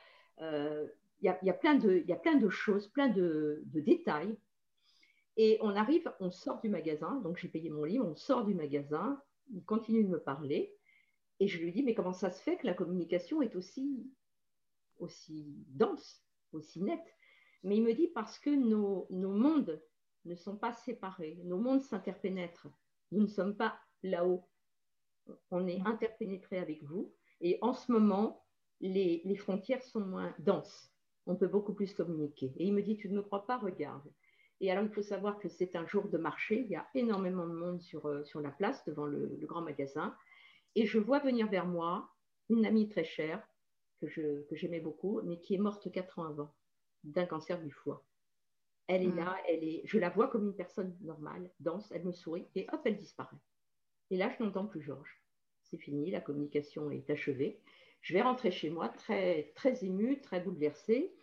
Euh, 0.41 0.87
il 1.23 1.27
y, 1.27 1.51
a, 1.51 1.53
plein 1.53 1.75
de, 1.75 2.49
choses, 2.49 2.89
plein 2.89 3.09
de, 3.09 3.63
détails. 3.75 4.35
Et 5.43 5.57
on 5.63 5.75
arrive, 5.75 6.13
on 6.21 6.31
sort 6.31 6.61
du 6.61 6.69
magasin, 6.69 7.15
donc 7.23 7.39
j'ai 7.39 7.49
payé 7.49 7.71
mon 7.71 7.85
livre, 7.85 8.07
on 8.07 8.15
sort 8.15 8.45
du 8.45 8.55
magasin, 8.55 9.19
il 9.51 9.65
continue 9.65 10.05
de 10.05 10.11
me 10.11 10.21
parler. 10.21 10.77
Et 11.39 11.49
je 11.49 11.57
lui 11.57 11.73
dis, 11.73 11.83
mais 11.83 11.95
comment 11.95 12.13
ça 12.13 12.31
se 12.31 12.43
fait 12.43 12.59
que 12.59 12.67
la 12.67 12.75
communication 12.75 13.41
est 13.41 13.57
aussi, 13.57 14.07
dense 14.99 16.23
aussi 16.53 16.83
net. 16.83 17.01
Mais 17.63 17.79
il 17.79 17.83
me 17.83 17.95
dit 17.95 18.09
parce 18.09 18.39
que 18.39 18.51
nos, 18.51 19.07
mondes 19.11 19.83
ne 20.27 20.35
sont 20.35 20.59
pas 20.59 20.75
séparés, 20.75 21.41
nos 21.45 21.57
mondes 21.57 21.81
s'interpénètrent. 21.81 22.69
Nous 23.11 23.23
ne 23.23 23.27
sommes 23.27 23.57
pas 23.57 23.81
là-haut 24.03 24.47
on 25.51 25.67
est 25.67 25.81
interpénétré 25.87 26.59
avec 26.59 26.83
vous. 26.83 27.15
Et 27.41 27.59
en 27.63 27.73
ce 27.73 27.91
moment, 27.91 28.45
les, 28.83 29.23
les, 29.25 29.37
frontières 29.37 29.83
sont 29.85 30.01
moins 30.01 30.35
denses. 30.39 30.93
On 31.25 31.35
peut 31.35 31.49
beaucoup 31.49 31.73
plus 31.73 31.95
communiquer. 31.95 32.53
Et 32.59 32.67
il 32.67 32.75
me 32.75 32.83
dit, 32.83 32.99
tu 32.99 33.09
ne 33.09 33.17
me 33.17 33.23
crois 33.23 33.47
pas, 33.47 33.57
regarde. 33.57 34.13
Et 34.61 34.71
alors, 34.71 34.85
il 34.85 34.91
faut 34.91 35.03
savoir 35.03 35.39
que 35.39 35.49
c'est 35.49 35.75
un 35.75 35.87
jour 35.87 36.09
de 36.09 36.19
marché. 36.19 36.61
Il 36.61 36.71
y 36.71 36.77
a 36.77 36.87
énormément 36.95 37.47
de 37.47 37.55
monde 37.55 37.81
sur, 37.81 38.07
euh, 38.07 38.23
sur 38.25 38.41
la 38.41 38.51
place, 38.51 38.85
devant 38.85 39.07
le, 39.07 39.39
grand 39.43 39.63
magasin. 39.63 40.15
Et 40.75 40.87
je 40.87 40.99
vois 40.99 41.19
venir 41.19 41.49
vers 41.49 41.67
moi 41.67 42.11
une 42.51 42.67
amie 42.67 42.89
très 42.89 43.05
chère, 43.05 43.43
que, 44.01 44.09
je, 44.09 44.43
que 44.43 44.57
j'aimais 44.57 44.81
beaucoup, 44.81 45.21
mais 45.23 45.39
qui 45.41 45.55
est 45.55 45.59
morte 45.59 45.91
quatre 45.91 46.19
ans 46.19 46.25
avant 46.25 46.55
d'un 47.05 47.27
cancer 47.27 47.61
du 47.61 47.71
foie. 47.71 48.05
Elle 48.87 49.05
est 49.05 49.09
mm. 49.09 49.17
là, 49.17 49.37
elle 49.49 49.65
est, 49.65 49.83
je 49.85 49.99
la 49.99 50.11
vois 50.11 50.29
comme 50.29 50.47
une 50.47 50.57
personne 50.57 50.97
normale, 51.01 51.51
dense, 51.61 51.91
elle 51.93 52.05
me 52.05 52.13
sourit 52.13 52.49
et 52.55 52.67
hop, 52.73 52.81
elle 52.85 52.97
disparaît. 52.97 53.39
Et 54.11 54.17
là, 54.17 54.31
je 54.37 54.43
n'entends 54.43 54.67
plus 54.67 54.83
Georges. 54.83 55.23
C'est 55.63 55.79
fini, 55.79 56.11
la 56.11 56.21
communication 56.21 56.91
est 56.91 57.09
achevée. 57.09 57.61
Je 58.01 58.15
vais 58.15 58.23
rentrer 58.23 58.51
chez 58.51 58.71
moi 58.71 58.89
très, 58.89 59.53
très 59.55 59.85
émue, 59.85 60.21
très 60.21 60.41
bouleversée. 60.41 61.15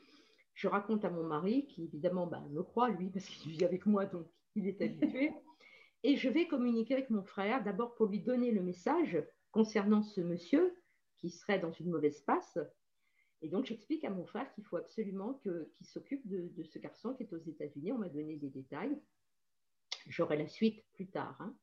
Je 0.57 0.67
raconte 0.67 1.05
à 1.05 1.11
mon 1.11 1.23
mari, 1.23 1.67
qui 1.67 1.83
évidemment 1.83 2.25
bah, 2.25 2.43
me 2.49 2.63
croit, 2.63 2.89
lui, 2.89 3.11
parce 3.11 3.27
qu'il 3.27 3.51
vit 3.51 3.63
avec 3.63 3.85
moi, 3.85 4.07
donc 4.07 4.25
il 4.55 4.67
est 4.67 4.81
habitué. 4.81 5.31
Et 6.01 6.17
je 6.17 6.29
vais 6.29 6.47
communiquer 6.47 6.95
avec 6.95 7.11
mon 7.11 7.23
frère, 7.23 7.63
d'abord 7.63 7.93
pour 7.93 8.07
lui 8.07 8.19
donner 8.19 8.49
le 8.49 8.63
message 8.63 9.23
concernant 9.51 10.01
ce 10.01 10.19
monsieur 10.19 10.75
qui 11.17 11.29
serait 11.29 11.59
dans 11.59 11.71
une 11.73 11.91
mauvaise 11.91 12.21
passe. 12.21 12.57
Et 13.43 13.49
donc, 13.49 13.65
j'explique 13.65 14.03
à 14.03 14.09
mon 14.09 14.25
frère 14.25 14.51
qu'il 14.55 14.63
faut 14.63 14.77
absolument 14.77 15.35
qu'il 15.43 15.67
s'occupe 15.83 16.27
de, 16.27 16.63
ce 16.63 16.79
garçon 16.79 17.13
qui 17.13 17.21
est 17.21 17.33
aux 17.33 17.37
États-Unis. 17.37 17.91
On 17.91 17.99
m'a 17.99 18.09
donné 18.09 18.35
des 18.37 18.49
détails. 18.49 18.99
J'aurai 20.07 20.37
la 20.37 20.47
suite 20.47 20.83
plus 20.93 21.07
tard. 21.07 21.37
Hein. 21.39 21.55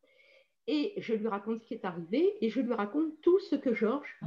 Et 0.68 0.94
je 0.98 1.14
lui 1.14 1.26
raconte 1.26 1.62
ce 1.62 1.66
qui 1.66 1.74
est 1.74 1.84
arrivé 1.84 2.36
et 2.40 2.48
je 2.48 2.60
lui 2.60 2.74
raconte 2.74 3.20
tout 3.22 3.40
ce 3.40 3.56
que 3.56 3.74
Georges 3.74 4.20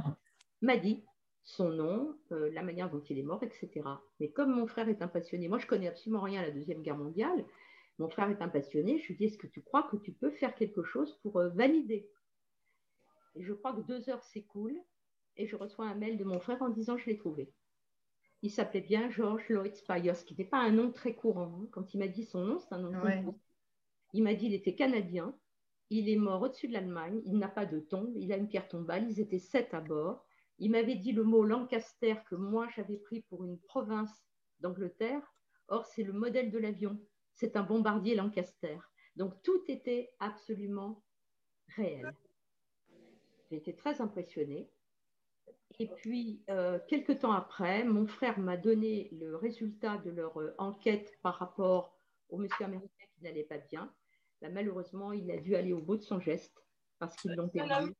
m'a 0.60 0.76
dit, 0.76 1.06
son 1.48 1.70
nom, 1.70 2.14
euh, 2.32 2.50
la 2.52 2.62
manière 2.62 2.90
dont 2.90 3.00
il 3.00 3.18
est 3.18 3.22
mort, 3.22 3.42
etc. 3.42 3.80
Mais 4.20 4.28
comme 4.28 4.54
mon 4.54 4.66
frère 4.66 4.90
est 4.90 5.00
un 5.00 5.08
passionné, 5.08 5.48
moi 5.48 5.58
je 5.58 5.66
connais 5.66 5.88
absolument 5.88 6.20
rien 6.20 6.42
à 6.42 6.44
la 6.44 6.50
Deuxième 6.50 6.82
Guerre 6.82 6.98
mondiale, 6.98 7.42
mon 7.98 8.10
frère 8.10 8.28
est 8.28 8.42
un 8.42 8.50
passionné, 8.50 8.98
je 8.98 9.08
lui 9.08 9.16
dis, 9.16 9.24
est-ce 9.24 9.38
que 9.38 9.46
tu 9.46 9.62
crois 9.62 9.84
que 9.84 9.96
tu 9.96 10.12
peux 10.12 10.30
faire 10.30 10.54
quelque 10.54 10.82
chose 10.82 11.18
pour 11.22 11.38
euh, 11.38 11.48
valider? 11.48 12.06
Et 13.34 13.42
je 13.42 13.54
crois 13.54 13.72
que 13.72 13.80
deux 13.80 14.10
heures 14.10 14.22
s'écoulent 14.24 14.78
et 15.38 15.46
je 15.46 15.56
reçois 15.56 15.86
un 15.86 15.94
mail 15.94 16.18
de 16.18 16.24
mon 16.24 16.38
frère 16.38 16.60
en 16.60 16.68
disant, 16.68 16.98
je 16.98 17.06
l'ai 17.06 17.16
trouvé. 17.16 17.50
Il 18.42 18.50
s'appelait 18.50 18.82
bien 18.82 19.08
George 19.08 19.48
Lloyd 19.48 19.74
Spires, 19.74 20.22
qui 20.26 20.34
n'était 20.34 20.44
pas 20.44 20.58
un 20.58 20.70
nom 20.70 20.92
très 20.92 21.14
courant. 21.14 21.62
Hein. 21.62 21.68
Quand 21.72 21.94
il 21.94 21.98
m'a 21.98 22.08
dit 22.08 22.24
son 22.24 22.44
nom, 22.44 22.58
c'est 22.58 22.74
un 22.74 22.78
nom 22.78 22.92
Il 24.12 24.22
m'a 24.22 24.34
dit 24.34 24.46
il 24.46 24.54
était 24.54 24.74
canadien, 24.74 25.34
il 25.88 26.10
est 26.10 26.16
mort 26.16 26.42
au-dessus 26.42 26.68
de 26.68 26.74
l'Allemagne, 26.74 27.22
il 27.24 27.38
n'a 27.38 27.48
pas 27.48 27.64
de 27.64 27.80
tombe, 27.80 28.12
il 28.16 28.32
a 28.32 28.36
une 28.36 28.48
pierre 28.48 28.68
tombale, 28.68 29.10
ils 29.10 29.20
étaient 29.20 29.38
sept 29.38 29.72
à 29.72 29.80
bord. 29.80 30.27
Il 30.58 30.70
m'avait 30.72 30.96
dit 30.96 31.12
le 31.12 31.22
mot 31.22 31.44
Lancaster 31.44 32.16
que 32.28 32.34
moi 32.34 32.68
j'avais 32.74 32.96
pris 32.96 33.22
pour 33.22 33.44
une 33.44 33.58
province 33.58 34.24
d'Angleterre. 34.60 35.22
Or, 35.68 35.86
c'est 35.86 36.02
le 36.02 36.12
modèle 36.12 36.50
de 36.50 36.58
l'avion. 36.58 36.98
C'est 37.34 37.56
un 37.56 37.62
bombardier 37.62 38.14
Lancaster. 38.14 38.78
Donc, 39.16 39.40
tout 39.42 39.62
était 39.68 40.10
absolument 40.18 41.02
réel. 41.76 42.12
J'ai 43.50 43.56
été 43.56 43.74
très 43.74 44.00
impressionnée. 44.00 44.68
Et 45.78 45.86
puis, 45.86 46.42
euh, 46.50 46.78
quelques 46.88 47.20
temps 47.20 47.32
après, 47.32 47.84
mon 47.84 48.06
frère 48.06 48.38
m'a 48.38 48.56
donné 48.56 49.08
le 49.12 49.36
résultat 49.36 49.98
de 49.98 50.10
leur 50.10 50.40
euh, 50.40 50.54
enquête 50.58 51.18
par 51.22 51.36
rapport 51.36 51.96
au 52.30 52.38
monsieur 52.38 52.64
américain 52.64 53.04
qui 53.14 53.22
n'allait 53.22 53.44
pas 53.44 53.58
bien. 53.58 53.92
Bah, 54.40 54.48
malheureusement, 54.50 55.12
il 55.12 55.30
a 55.30 55.36
dû 55.36 55.54
aller 55.54 55.72
au 55.72 55.80
bout 55.80 55.96
de 55.96 56.02
son 56.02 56.20
geste 56.20 56.64
parce 56.98 57.14
qu'ils 57.16 57.34
l'ont 57.34 57.48
perdu. 57.48 57.92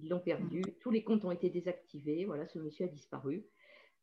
Ils 0.00 0.08
l'ont 0.08 0.20
perdu. 0.20 0.62
Tous 0.80 0.90
les 0.90 1.04
comptes 1.04 1.24
ont 1.24 1.30
été 1.30 1.50
désactivés. 1.50 2.24
Voilà, 2.24 2.46
ce 2.46 2.58
monsieur 2.58 2.86
a 2.86 2.88
disparu. 2.88 3.44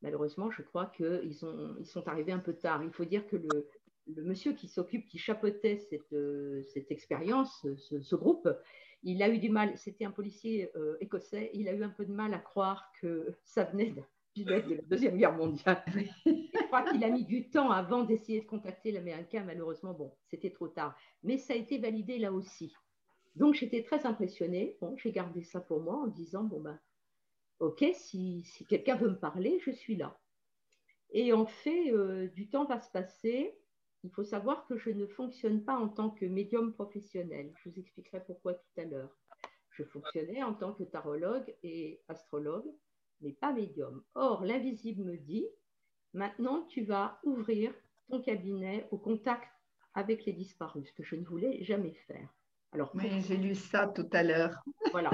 Malheureusement, 0.02 0.50
je 0.50 0.62
crois 0.62 0.86
qu'ils 0.86 1.36
ils 1.80 1.86
sont 1.86 2.08
arrivés 2.08 2.32
un 2.32 2.40
peu 2.40 2.54
tard. 2.54 2.84
Il 2.84 2.92
faut 2.92 3.06
dire 3.06 3.28
que 3.28 3.36
le, 3.36 4.24
monsieur 4.24 4.54
qui 4.54 4.68
s'occupe, 4.68 5.06
qui 5.08 5.18
chapeautait 5.18 5.78
cette, 5.78 6.14
euh, 6.14 6.64
cette 6.74 6.90
expérience, 6.92 7.68
ce, 7.78 8.16
groupe, 8.16 8.50
il 9.04 9.22
a 9.22 9.30
eu 9.30 9.40
du 9.40 9.50
mal. 9.50 9.78
C'était 9.78 10.06
un 10.06 10.12
policier 10.12 10.72
euh, 10.76 10.98
écossais. 11.02 11.52
Il 11.54 11.68
a 11.68 11.74
eu 11.74 11.84
un 11.84 11.90
peu 11.90 12.06
de 12.06 12.14
mal 12.14 12.34
à 12.34 12.40
croire 12.40 12.92
que 13.02 13.38
ça 13.44 13.66
venait 13.66 13.92
d'un 13.92 14.06
pilote 14.34 14.68
de 14.68 14.76
la 14.76 14.82
Deuxième 14.84 15.18
Guerre 15.18 15.36
mondiale. 15.36 15.84
je 16.26 16.66
crois 16.68 16.84
qu'il 16.84 17.04
a 17.04 17.10
mis 17.10 17.26
du 17.26 17.50
temps 17.50 17.72
avant 17.72 18.04
d'essayer 18.04 18.42
de 18.42 18.46
contacter 18.46 18.92
l'Américain. 18.92 19.44
Malheureusement, 19.46 19.94
bon, 19.94 20.16
c'était 20.28 20.52
trop 20.52 20.70
tard. 20.70 20.96
Mais 21.24 21.38
ça 21.38 21.54
a 21.54 21.58
été 21.58 21.78
validé 21.78 22.20
là 22.20 22.32
aussi. 22.32 22.74
Donc, 23.40 23.56
j'étais 23.56 23.84
très 23.84 24.06
impressionnée. 24.06 24.78
Bon, 24.82 24.96
j'ai 24.98 25.14
gardé 25.14 25.44
ça 25.44 25.62
pour 25.62 25.82
moi 25.82 25.96
en 25.96 26.08
disant, 26.08 26.44
bon, 26.44 26.60
ben, 26.60 26.78
OK, 27.60 27.86
si, 27.94 28.46
quelqu'un 28.68 28.96
veut 28.96 29.10
me 29.10 29.20
parler, 29.20 29.60
je 29.66 29.72
suis 29.72 29.96
là. 29.96 30.20
Et 31.12 31.32
en 31.32 31.46
fait, 31.46 31.92
euh, 31.92 32.28
du 32.28 32.50
temps 32.50 32.66
va 32.66 32.80
se 32.80 32.92
passer. 32.92 33.58
Il 34.04 34.12
faut 34.12 34.26
savoir 34.26 34.68
que 34.68 34.78
je 34.78 34.90
ne 34.90 35.08
fonctionne 35.08 35.64
pas 35.64 35.78
en 35.78 35.88
tant 35.88 36.10
que 36.10 36.26
médium 36.26 36.74
professionnel. 36.74 37.54
Je 37.56 37.70
vous 37.70 37.80
expliquerai 37.80 38.22
pourquoi 38.26 38.54
tout 38.56 38.82
à 38.82 38.84
l'heure. 38.84 39.18
Je 39.72 39.84
fonctionnais 39.86 40.44
en 40.44 40.54
tant 40.54 40.74
que 40.74 40.84
tarologue 40.84 41.56
et 41.64 42.02
astrologue, 42.10 42.70
mais 43.22 43.32
pas 43.32 43.54
médium. 43.54 44.04
Or, 44.16 44.44
l'invisible 44.44 45.04
me 45.06 45.16
dit, 45.16 45.48
maintenant, 46.14 46.64
tu 46.66 46.84
vas 46.84 47.20
ouvrir 47.24 47.74
ton 48.10 48.22
cabinet 48.22 48.86
au 48.92 48.98
contact 48.98 49.48
avec 49.94 50.26
les 50.26 50.34
disparus, 50.34 50.88
ce 50.90 50.94
que 50.94 51.04
je 51.04 51.16
ne 51.16 51.26
voulais 51.26 51.64
jamais 51.64 51.94
faire. 52.08 52.30
Alors, 52.72 52.92
oui, 52.94 53.10
j'ai 53.28 53.38
lu 53.38 53.56
ça 53.56 53.88
tout 53.88 54.08
à 54.12 54.24
l'heure. 54.24 54.56
Voilà, 54.92 55.12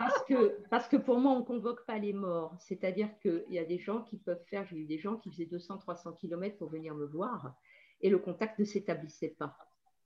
parce 0.00 0.24
que, 0.24 0.60
parce 0.68 0.88
que 0.88 0.96
pour 0.96 1.20
moi, 1.20 1.30
on 1.30 1.40
ne 1.40 1.44
convoque 1.44 1.86
pas 1.86 1.96
les 1.96 2.12
morts. 2.12 2.56
C'est-à-dire 2.58 3.08
qu'il 3.20 3.44
y 3.50 3.58
a 3.58 3.64
des 3.64 3.78
gens 3.78 4.02
qui 4.02 4.16
peuvent 4.16 4.42
faire, 4.46 4.66
j'ai 4.66 4.78
eu 4.78 4.84
des 4.84 4.98
gens 4.98 5.16
qui 5.16 5.30
faisaient 5.30 5.44
200-300 5.44 6.16
km 6.18 6.58
pour 6.58 6.70
venir 6.70 6.92
me 6.96 7.06
voir 7.06 7.54
et 8.00 8.10
le 8.10 8.18
contact 8.18 8.58
ne 8.58 8.64
s'établissait 8.64 9.36
pas. 9.38 9.56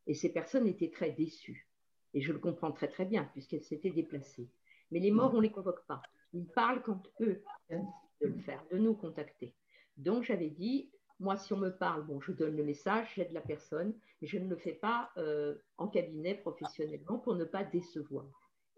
Et 0.06 0.14
ces 0.14 0.32
personnes 0.32 0.66
étaient 0.66 0.90
très 0.90 1.10
déçues. 1.10 1.66
Et 2.14 2.20
je 2.20 2.32
le 2.32 2.38
comprends 2.38 2.72
très 2.72 2.88
très 2.88 3.04
bien, 3.04 3.24
puisqu'elles 3.32 3.64
s'étaient 3.64 3.90
déplacées. 3.90 4.48
Mais 4.90 5.00
les 5.00 5.10
morts, 5.10 5.32
on 5.34 5.38
ne 5.38 5.42
les 5.42 5.50
convoque 5.50 5.84
pas. 5.86 6.02
Ils 6.32 6.46
parlent 6.46 6.82
quand 6.82 7.02
eux 7.20 7.42
de 7.70 8.26
le 8.26 8.38
faire, 8.40 8.64
de 8.70 8.78
nous 8.78 8.94
contacter. 8.94 9.54
Donc 9.96 10.24
j'avais 10.24 10.50
dit, 10.50 10.90
moi, 11.18 11.36
si 11.36 11.52
on 11.52 11.58
me 11.58 11.70
parle, 11.70 12.04
bon, 12.04 12.20
je 12.20 12.32
donne 12.32 12.56
le 12.56 12.64
message, 12.64 13.12
j'aide 13.14 13.32
la 13.32 13.40
personne, 13.40 13.94
mais 14.20 14.28
je 14.28 14.38
ne 14.38 14.48
le 14.48 14.56
fais 14.56 14.74
pas 14.74 15.10
euh, 15.16 15.54
en 15.78 15.88
cabinet 15.88 16.34
professionnellement 16.34 17.18
pour 17.18 17.34
ne 17.34 17.44
pas 17.44 17.64
décevoir. 17.64 18.26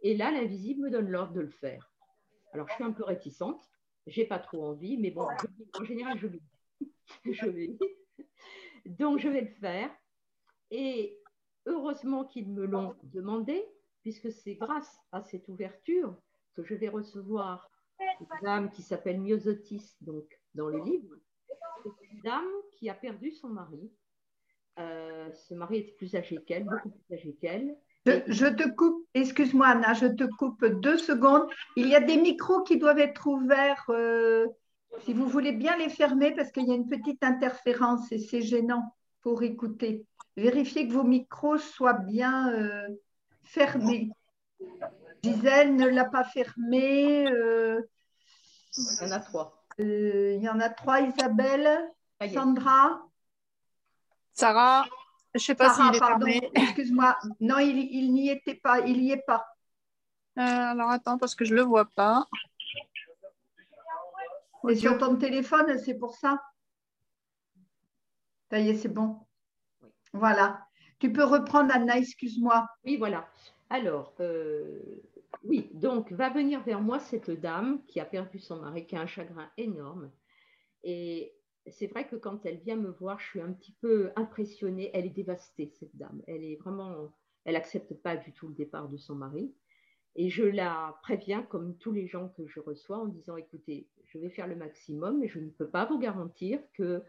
Et 0.02 0.16
là, 0.16 0.30
l'invisible 0.30 0.82
me 0.82 0.90
donne 0.90 1.08
l'ordre 1.08 1.32
de 1.32 1.40
le 1.40 1.50
faire. 1.50 1.90
Alors, 2.52 2.68
je 2.68 2.74
suis 2.74 2.84
un 2.84 2.92
peu 2.92 3.04
réticente, 3.04 3.60
j'ai 4.06 4.24
pas 4.24 4.38
trop 4.38 4.64
envie, 4.64 4.96
mais 4.96 5.10
bon, 5.10 5.26
en 5.78 5.84
général, 5.84 6.18
je 6.18 6.28
vais. 6.28 6.40
je. 7.24 7.76
Donc, 8.86 9.18
je 9.18 9.28
vais 9.28 9.42
le 9.42 9.54
faire. 9.60 9.90
Et 10.70 11.18
heureusement 11.66 12.24
qu'ils 12.24 12.48
me 12.48 12.64
l'ont 12.64 12.94
demandé, 13.02 13.64
puisque 14.02 14.30
c'est 14.30 14.54
grâce 14.54 15.00
à 15.12 15.22
cette 15.22 15.48
ouverture 15.48 16.16
que 16.54 16.62
je 16.62 16.74
vais 16.74 16.88
recevoir 16.88 17.68
une 18.00 18.26
dame 18.42 18.70
qui 18.70 18.82
s'appelle 18.82 19.20
Myosotis, 19.20 19.96
donc 20.00 20.24
dans 20.54 20.68
le 20.68 20.82
livre. 20.84 21.16
C'est 21.82 22.10
une 22.10 22.20
dame 22.22 22.48
qui 22.72 22.88
a 22.88 22.94
perdu 22.94 23.30
son 23.30 23.48
mari. 23.48 23.90
Euh, 24.78 25.30
ce 25.32 25.54
mari 25.54 25.78
était 25.78 25.92
plus 25.92 26.14
âgé 26.14 26.38
qu'elle, 26.46 26.64
beaucoup 26.64 26.90
plus 26.90 27.14
âgé 27.14 27.36
qu'elle. 27.40 27.76
Je, 28.06 28.46
te 28.46 28.68
coupe, 28.68 29.06
excuse-moi 29.14 29.66
Anna, 29.66 29.92
je 29.92 30.06
te 30.06 30.24
coupe 30.24 30.64
deux 30.64 30.98
secondes. 30.98 31.46
Il 31.76 31.88
y 31.88 31.94
a 31.94 32.00
des 32.00 32.16
micros 32.16 32.62
qui 32.62 32.78
doivent 32.78 33.00
être 33.00 33.26
ouverts. 33.26 33.84
Euh, 33.90 34.46
si 35.00 35.12
vous 35.12 35.26
voulez 35.26 35.52
bien 35.52 35.76
les 35.76 35.88
fermer 35.88 36.34
parce 36.34 36.50
qu'il 36.52 36.66
y 36.66 36.72
a 36.72 36.74
une 36.74 36.88
petite 36.88 37.22
interférence 37.22 38.10
et 38.12 38.18
c'est 38.18 38.40
gênant 38.40 38.94
pour 39.20 39.42
écouter. 39.42 40.06
Vérifiez 40.36 40.86
que 40.86 40.92
vos 40.92 41.04
micros 41.04 41.58
soient 41.58 41.98
bien 41.98 42.52
euh, 42.54 42.88
fermés. 43.44 44.10
Gisèle 45.22 45.74
ne 45.74 45.86
l'a 45.88 46.04
pas 46.04 46.24
fermé. 46.24 47.26
Euh, 47.30 47.82
il 48.76 49.06
y 49.06 49.08
en 49.08 49.10
a 49.10 49.20
trois. 49.20 49.57
Euh, 49.80 50.34
il 50.36 50.42
y 50.42 50.48
en 50.48 50.60
a 50.60 50.68
trois, 50.68 51.00
Isabelle, 51.00 51.92
Sandra. 52.32 53.02
Sarah, 54.32 54.86
je 55.34 55.38
ne 55.38 55.40
sais 55.40 55.54
pas 55.54 55.72
s'il 55.72 55.94
est 55.94 55.98
fermé. 55.98 56.50
Excuse-moi. 56.54 57.16
Non, 57.40 57.58
il, 57.58 58.12
n'y 58.12 58.30
était 58.30 58.54
pas. 58.54 58.80
Il 58.80 59.00
n'y 59.00 59.12
est 59.12 59.24
pas. 59.26 59.46
alors 60.36 60.90
attends, 60.90 61.18
parce 61.18 61.34
que 61.34 61.44
je 61.44 61.54
ne 61.54 61.60
le 61.60 61.64
vois 61.64 61.84
pas. 61.84 62.26
Et 64.68 64.74
sur 64.74 64.98
ton 64.98 65.16
téléphone, 65.16 65.78
c'est 65.78 65.94
pour 65.94 66.14
ça 66.16 66.42
Ça 68.50 68.58
y 68.58 68.70
est, 68.70 68.74
c'est 68.74 68.88
bon. 68.88 69.20
Voilà. 70.12 70.66
Tu 70.98 71.12
peux 71.12 71.24
reprendre, 71.24 71.72
Anna, 71.72 71.96
excuse-moi. 71.98 72.66
Oui, 72.84 72.96
voilà. 72.96 73.28
Alors, 73.70 74.14
euh, 74.20 74.80
oui, 75.44 75.70
donc 75.72 76.12
va 76.12 76.30
venir 76.30 76.62
vers 76.64 76.80
moi 76.80 76.98
cette 76.98 77.30
dame 77.30 77.84
qui 77.86 78.00
a 78.00 78.04
perdu 78.04 78.38
son 78.38 78.60
mari, 78.60 78.86
qui 78.86 78.96
a 78.96 79.00
un 79.00 79.06
chagrin 79.06 79.50
énorme. 79.56 80.10
Et 80.82 81.34
c'est 81.66 81.86
vrai 81.86 82.06
que 82.06 82.16
quand 82.16 82.44
elle 82.46 82.58
vient 82.58 82.76
me 82.76 82.90
voir, 82.90 83.18
je 83.20 83.26
suis 83.26 83.40
un 83.40 83.52
petit 83.52 83.72
peu 83.80 84.10
impressionnée. 84.16 84.90
Elle 84.94 85.06
est 85.06 85.10
dévastée, 85.10 85.72
cette 85.78 85.96
dame. 85.96 86.22
Elle 86.26 86.44
est 86.44 86.56
vraiment, 86.56 87.12
elle 87.44 87.54
n'accepte 87.54 87.94
pas 87.94 88.16
du 88.16 88.32
tout 88.32 88.48
le 88.48 88.54
départ 88.54 88.88
de 88.88 88.96
son 88.96 89.14
mari. 89.14 89.52
Et 90.16 90.30
je 90.30 90.42
la 90.42 90.98
préviens, 91.02 91.42
comme 91.42 91.76
tous 91.76 91.92
les 91.92 92.06
gens 92.06 92.28
que 92.30 92.46
je 92.46 92.60
reçois, 92.60 92.98
en 92.98 93.06
disant 93.06 93.36
écoutez, 93.36 93.88
je 94.06 94.18
vais 94.18 94.30
faire 94.30 94.48
le 94.48 94.56
maximum, 94.56 95.18
mais 95.18 95.28
je 95.28 95.38
ne 95.38 95.50
peux 95.50 95.68
pas 95.68 95.84
vous 95.84 95.98
garantir 95.98 96.60
que 96.72 97.02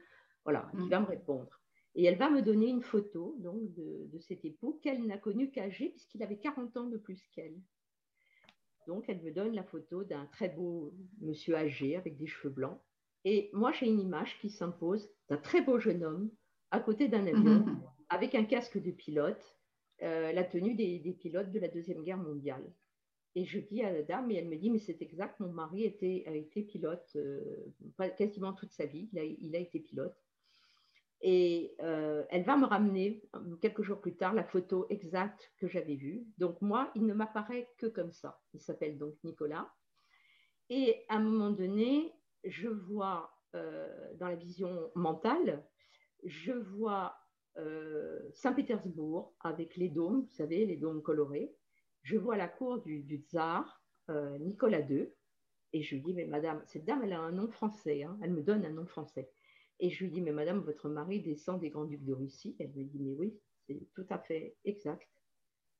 voilà, 0.44 0.70
il 0.74 0.86
mm. 0.86 0.90
va 0.90 1.00
me 1.00 1.06
répondre. 1.06 1.60
Et 1.96 2.06
elle 2.06 2.18
va 2.18 2.30
me 2.30 2.42
donner 2.42 2.68
une 2.68 2.84
photo 2.84 3.36
donc, 3.40 3.74
de, 3.74 4.20
cet 4.20 4.46
époux 4.46 4.80
qu'elle 4.84 5.06
n'a 5.06 5.18
connu 5.18 5.52
qu'âgé, 5.52 5.90
puisqu'il 5.90 6.22
avait 6.24 6.38
40 6.38 6.78
ans 6.78 6.88
de 6.88 6.98
plus 6.98 7.22
qu'elle. 7.32 7.56
Donc, 8.90 9.06
elle 9.08 9.22
me 9.22 9.30
donne 9.30 9.54
la 9.54 9.64
photo 9.64 10.04
d'un 10.04 10.26
très 10.26 10.50
beau 10.50 10.96
monsieur 11.22 11.56
âgé 11.56 11.96
avec 11.96 12.18
des 12.18 12.26
cheveux 12.26 12.52
blancs. 12.52 12.82
Et 13.24 13.52
moi, 13.54 13.72
j'ai 13.72 13.86
une 13.86 14.00
image 14.00 14.40
qui 14.40 14.50
s'impose 14.50 15.08
d'un 15.30 15.38
très 15.38 15.62
beau 15.62 15.78
jeune 15.78 16.04
homme 16.04 16.32
à 16.72 16.80
côté 16.80 17.08
d'un 17.08 17.28
avion 17.28 17.60
mm-hmm. 17.60 17.82
avec 18.10 18.34
un 18.34 18.46
casque 18.46 18.82
de 18.82 18.90
pilote, 18.90 19.60
euh, 20.02 20.32
la 20.32 20.44
tenue 20.44 20.74
des, 20.74 21.00
pilotes 21.20 21.52
de 21.52 21.60
la 21.60 21.68
Deuxième 21.68 22.02
Guerre 22.02 22.18
mondiale. 22.18 22.64
Et 23.36 23.46
je 23.46 23.60
dis 23.60 23.84
à 23.84 23.94
la 23.94 24.02
dame, 24.02 24.32
et 24.32 24.38
elle 24.38 24.50
me 24.50 24.58
dit, 24.58 24.72
mais 24.72 24.80
c'est 24.80 25.00
exact, 25.04 25.40
mon 25.40 25.52
mari 25.52 25.84
était, 25.84 26.24
a 26.26 26.34
été 26.34 26.64
pilote 26.64 27.12
euh, 27.16 27.40
quasiment 28.18 28.54
toute 28.54 28.72
sa 28.72 28.88
vie, 28.88 29.08
il 29.14 29.56
a 29.56 29.60
été 29.60 29.80
pilote. 29.82 30.18
Et 31.22 31.76
euh, 31.82 32.24
elle 32.30 32.44
va 32.44 32.56
me 32.56 32.66
ramener 32.66 33.22
quelques 33.62 33.82
jours 33.82 34.00
plus 34.00 34.16
tard 34.16 34.34
la 34.34 34.44
photo 34.44 34.86
exacte 34.90 35.52
que 35.58 35.68
j'avais 35.68 35.96
vue. 35.96 36.26
Donc 36.38 36.62
moi, 36.62 36.92
il 36.96 37.06
ne 37.06 37.14
m'apparaît 37.14 37.70
que 37.78 37.88
comme 37.88 38.12
ça. 38.12 38.42
Il 38.54 38.62
s'appelle 38.62 38.98
donc 38.98 39.16
Nicolas. 39.24 39.70
Et 40.70 41.04
à 41.10 41.16
un 41.16 41.20
moment 41.20 41.52
donné, 41.52 42.14
je 42.46 42.70
vois 42.70 43.32
euh, 43.56 44.14
dans 44.16 44.28
la 44.28 44.36
vision 44.36 44.92
mentale, 44.96 45.66
je 46.24 46.54
vois 46.54 47.16
euh, 47.58 48.20
Saint-Pétersbourg 48.32 49.34
avec 49.42 49.76
les 49.76 49.90
dômes, 49.90 50.22
vous 50.22 50.36
savez, 50.36 50.66
les 50.66 50.78
dômes 50.78 51.02
colorés. 51.02 51.54
Je 52.02 52.18
vois 52.18 52.38
la 52.38 52.48
cour 52.48 52.80
du, 52.82 53.24
tsar 53.28 53.84
Nicolas 54.40 54.80
II. 54.80 55.10
Et 55.74 55.84
je 55.84 55.96
lui 55.96 56.02
dis, 56.02 56.14
mais 56.14 56.26
madame, 56.26 56.64
cette 56.66 56.86
dame, 56.86 57.04
elle 57.04 57.14
a 57.14 57.20
un 57.20 57.32
nom 57.32 57.48
français. 57.48 58.04
Hein. 58.04 58.18
Elle 58.24 58.32
me 58.32 58.42
donne 58.42 58.66
un 58.66 58.72
nom 58.72 58.86
français. 58.86 59.30
Et 59.80 59.90
je 59.90 60.04
lui 60.04 60.12
dis, 60.12 60.22
mais 60.22 60.32
madame, 60.32 60.60
votre 60.60 60.90
mari 60.90 61.22
descend 61.22 61.60
des 61.60 61.70
grands-ducs 61.70 62.04
de 62.04 62.14
Russie. 62.14 62.56
Elle 62.60 62.74
me 62.74 62.84
dit, 62.84 63.00
mais 63.00 63.14
oui, 63.14 63.34
c'est 63.66 63.88
tout 63.94 64.06
à 64.10 64.20
fait 64.20 64.58
exact. 64.66 65.08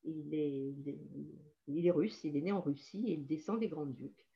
Il 0.04 0.34
est, 0.34 1.90
russe, 1.90 2.24
il 2.24 2.36
est 2.36 2.40
né 2.40 2.52
en 2.52 2.62
Russie 2.62 3.04
et 3.06 3.12
il 3.12 3.26
descend 3.26 3.60
des 3.60 3.68
grands-ducs. 3.68 4.26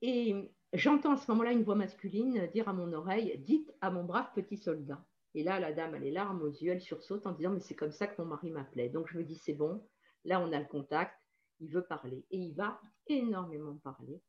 Et 0.00 0.34
j'entends 0.72 1.12
à 1.12 1.16
ce 1.18 1.30
moment-là 1.30 1.52
une 1.52 1.62
voix 1.62 1.74
masculine 1.74 2.48
dire 2.52 2.68
à 2.68 2.72
mon 2.72 2.92
oreille, 2.92 3.38
dites 3.38 3.70
à 3.82 3.90
mon 3.90 4.04
brave 4.04 4.32
petit 4.34 4.56
soldat. 4.56 5.04
Et 5.34 5.42
là, 5.42 5.60
la 5.60 5.72
dame 5.72 5.94
a 5.94 5.98
les 5.98 6.10
larmes 6.10 6.42
aux 6.42 6.50
yeux, 6.50 6.72
elle 6.72 6.80
sursaute 6.80 7.26
en 7.26 7.32
disant, 7.32 7.50
mais 7.50 7.60
c'est 7.60 7.74
comme 7.74 7.92
ça 7.92 8.06
que 8.06 8.20
mon 8.22 8.28
mari 8.28 8.50
m'appelait. 8.50 8.88
Donc 8.88 9.08
je 9.08 9.18
me 9.18 9.24
dis, 9.24 9.36
c'est 9.36 9.52
bon, 9.52 9.86
là 10.24 10.40
on 10.40 10.52
a 10.52 10.58
le 10.60 10.66
contact, 10.66 11.14
il 11.60 11.70
veut 11.70 11.84
parler. 11.84 12.24
Et 12.30 12.38
il 12.38 12.54
va 12.54 12.80
énormément 13.08 13.76
parler 13.76 14.22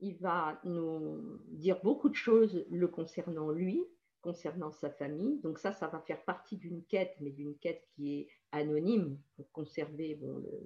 il 0.00 0.16
va 0.18 0.60
nous 0.64 1.40
dire 1.48 1.80
beaucoup 1.82 2.08
de 2.08 2.14
choses 2.14 2.64
le 2.70 2.88
concernant 2.88 3.50
lui, 3.50 3.84
concernant 4.20 4.72
sa 4.72 4.90
famille. 4.90 5.40
Donc 5.40 5.58
ça, 5.58 5.72
ça 5.72 5.88
va 5.88 6.00
faire 6.00 6.24
partie 6.24 6.56
d'une 6.56 6.84
quête, 6.84 7.14
mais 7.20 7.30
d'une 7.30 7.56
quête 7.58 7.86
qui 7.94 8.20
est 8.20 8.28
anonyme 8.52 9.18
pour 9.36 9.50
conserver 9.52 10.18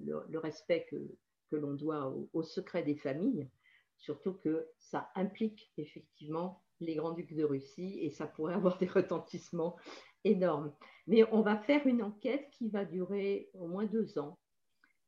le, 0.07 0.39
respect 0.39 0.87
que, 0.91 1.57
l'on 1.57 1.75
doit 1.75 2.13
au, 2.33 2.43
secret 2.43 2.83
des 2.83 2.97
familles, 2.97 3.49
surtout 3.97 4.35
que 4.35 4.67
ça 4.77 5.09
implique 5.15 5.73
effectivement 5.77 6.65
les 6.81 6.97
grands-ducs 6.97 7.35
de 7.37 7.45
Russie 7.45 8.01
et 8.01 8.11
ça 8.11 8.27
pourrait 8.27 8.55
avoir 8.55 8.77
des 8.79 8.89
retentissements 8.89 9.77
énormes. 10.25 10.75
Mais 11.07 11.23
on 11.33 11.43
va 11.43 11.57
faire 11.57 11.87
une 11.87 12.03
enquête 12.03 12.49
qui 12.51 12.71
va 12.71 12.85
durer 12.85 13.51
au 13.55 13.69
moins 13.69 13.87
deux 13.87 14.19
ans 14.19 14.37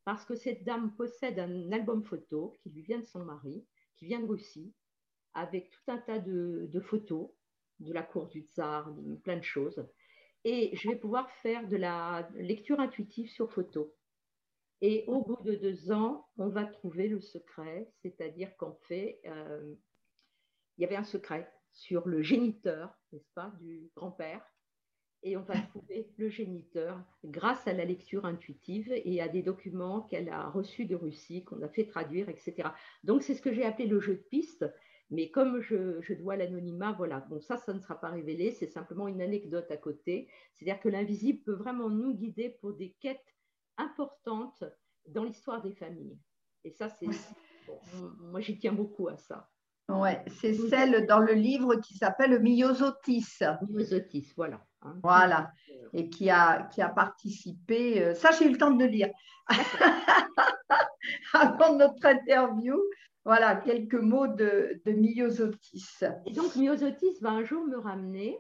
parce 0.05 0.25
que 0.25 0.37
cette 0.37 0.63
dame 0.63 0.95
possède 0.95 1.41
un 1.41 1.73
album 1.73 2.05
photo 2.05 2.57
qui 2.63 2.71
lui 2.71 2.83
vient 2.83 3.01
de 3.01 3.07
son 3.07 3.25
mari 3.25 3.67
qui 3.97 4.07
vient 4.07 4.21
de 4.21 4.27
Russie, 4.27 4.75
avec 5.35 5.71
tout 5.71 5.91
un 5.91 5.99
tas 5.99 6.19
de, 6.19 6.81
photos 6.81 7.31
de 7.81 7.93
la 7.93 8.03
cour 8.03 8.29
du 8.29 8.41
tsar, 8.43 8.91
de 8.93 9.17
plein 9.17 9.37
de 9.37 9.45
choses. 9.45 9.87
Et 10.45 10.75
je 10.77 10.89
vais 10.89 10.97
pouvoir 10.97 11.31
faire 11.43 11.67
de 11.69 11.77
la 11.77 12.29
lecture 12.35 12.81
intuitive 12.81 13.29
sur 13.29 13.53
photo. 13.53 13.95
Et 14.81 15.05
au 15.09 15.23
bout 15.23 15.43
de 15.43 15.55
deux 15.55 15.91
ans, 15.91 16.29
on 16.37 16.49
va 16.49 16.65
trouver 16.65 17.09
le 17.09 17.21
secret, 17.21 17.91
c'est-à-dire 18.03 18.55
qu'en 18.57 18.79
fait, 18.89 19.21
euh, 19.27 19.75
il 20.77 20.83
y 20.83 20.85
avait 20.85 20.97
un 20.97 21.05
secret 21.05 21.51
sur 21.73 22.07
le 22.07 22.23
géniteur, 22.23 22.95
n'est-ce 23.13 23.33
pas, 23.35 23.53
du 23.61 23.91
grand-père, 23.97 24.45
et 25.23 25.37
on 25.37 25.43
va 25.43 25.59
trouver 25.59 26.09
le 26.19 26.29
géniteur 26.29 27.03
grâce 27.25 27.67
à 27.67 27.73
la 27.73 27.85
lecture 27.85 28.25
intuitive 28.25 28.93
et 28.93 29.21
à 29.21 29.29
des 29.29 29.43
documents 29.43 30.03
qu'elle 30.03 30.29
a 30.29 30.49
reçus 30.49 30.85
de 30.85 30.95
Russie, 30.95 31.45
qu'on 31.45 31.63
a 31.63 31.69
fait 31.69 31.87
traduire, 31.87 32.29
etc. 32.29 32.69
Donc 33.05 33.23
c'est 33.23 33.35
ce 33.35 33.43
que 33.43 33.53
j'ai 33.53 33.65
appelé 33.65 33.89
le 33.89 34.01
jeu 34.01 34.15
de 34.15 34.29
piste. 34.31 34.65
Mais 35.11 35.31
comme 35.31 35.61
je, 35.61 36.13
dois 36.15 36.37
l'anonymat, 36.37 36.93
voilà, 36.93 37.21
bon 37.21 37.41
ça, 37.41 37.57
ça 37.57 37.73
ne 37.73 37.79
sera 37.79 38.01
pas 38.01 38.11
révélé, 38.11 38.51
c'est 38.51 38.67
simplement 38.67 39.07
une 39.07 39.21
anecdote 39.21 39.71
à 39.71 39.77
côté. 39.77 40.29
C'est-à-dire 40.53 40.81
que 40.81 40.89
l'invisible 40.89 41.43
peut 41.45 41.55
vraiment 41.55 41.89
nous 41.89 42.15
guider 42.15 42.51
pour 42.61 42.73
des 42.73 42.91
quêtes 43.01 43.35
importantes 43.77 44.65
dans 45.07 45.23
l'histoire 45.23 45.63
des 45.63 45.73
familles. 45.73 46.19
Et 46.65 46.71
ça, 46.71 46.89
c'est, 46.89 47.07
moi 48.19 48.41
j'y 48.41 48.59
tiens 48.59 48.73
beaucoup 48.73 49.07
à 49.09 49.17
ça. 49.17 49.49
Ouais, 49.89 50.25
c'est 50.41 50.55
celle 50.55 51.07
dans 51.07 51.21
le 51.21 51.35
livre 51.35 51.77
qui 51.77 51.97
s'appelle 51.97 52.41
Myosotis. 52.43 53.39
Myosotis, 53.69 54.33
voilà. 54.37 54.61
Hein. 54.83 54.99
Voilà, 55.03 55.53
et 55.93 56.09
qui 56.09 56.29
a, 56.29 56.65
qui 56.65 56.83
a 56.83 56.89
participé. 56.89 58.03
Euh, 58.03 58.15
ça, 58.15 58.31
j'ai 58.33 58.47
eu 58.47 58.53
le 58.53 58.59
temps 58.59 58.73
de 58.73 58.83
le 58.85 58.91
lire 58.91 59.11
avant 61.33 61.77
notre 61.77 62.05
interview. 62.05 62.81
Voilà, 63.25 63.57
quelques 63.57 63.95
mots 63.95 64.29
de, 64.29 64.81
de 64.85 64.93
Myosotis. 64.93 66.01
Et 66.27 66.33
donc, 66.33 66.57
Myosotis 66.57 67.19
va 67.21 67.31
un 67.31 67.45
jour 67.45 67.65
me 67.65 67.77
ramener 67.77 68.39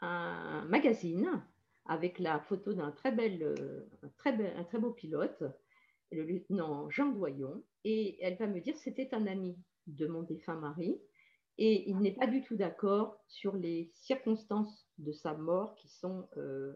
un 0.00 0.64
magazine 0.68 1.42
avec 1.86 2.18
la 2.18 2.40
photo 2.40 2.72
d'un 2.72 2.90
très, 2.90 3.12
bel, 3.12 3.42
euh, 3.42 3.88
très, 4.18 4.32
un 4.56 4.64
très 4.64 4.78
beau 4.78 4.90
pilote, 4.90 5.42
le 6.10 6.22
lieutenant 6.22 6.88
Jean 6.90 7.06
Doyon, 7.06 7.62
et 7.84 8.22
elle 8.22 8.36
va 8.36 8.46
me 8.46 8.60
dire 8.60 8.76
c'était 8.76 9.14
un 9.14 9.26
ami 9.26 9.56
de 9.86 10.06
mon 10.06 10.22
défunt 10.22 10.56
mari, 10.56 11.00
et 11.58 11.88
il 11.88 11.98
n'est 12.00 12.12
pas 12.12 12.26
du 12.26 12.42
tout 12.42 12.56
d'accord 12.56 13.18
sur 13.28 13.56
les 13.56 13.90
circonstances 13.94 14.86
de 14.98 15.12
sa 15.12 15.34
mort 15.34 15.74
qui 15.76 15.88
sont, 15.88 16.28
euh, 16.36 16.74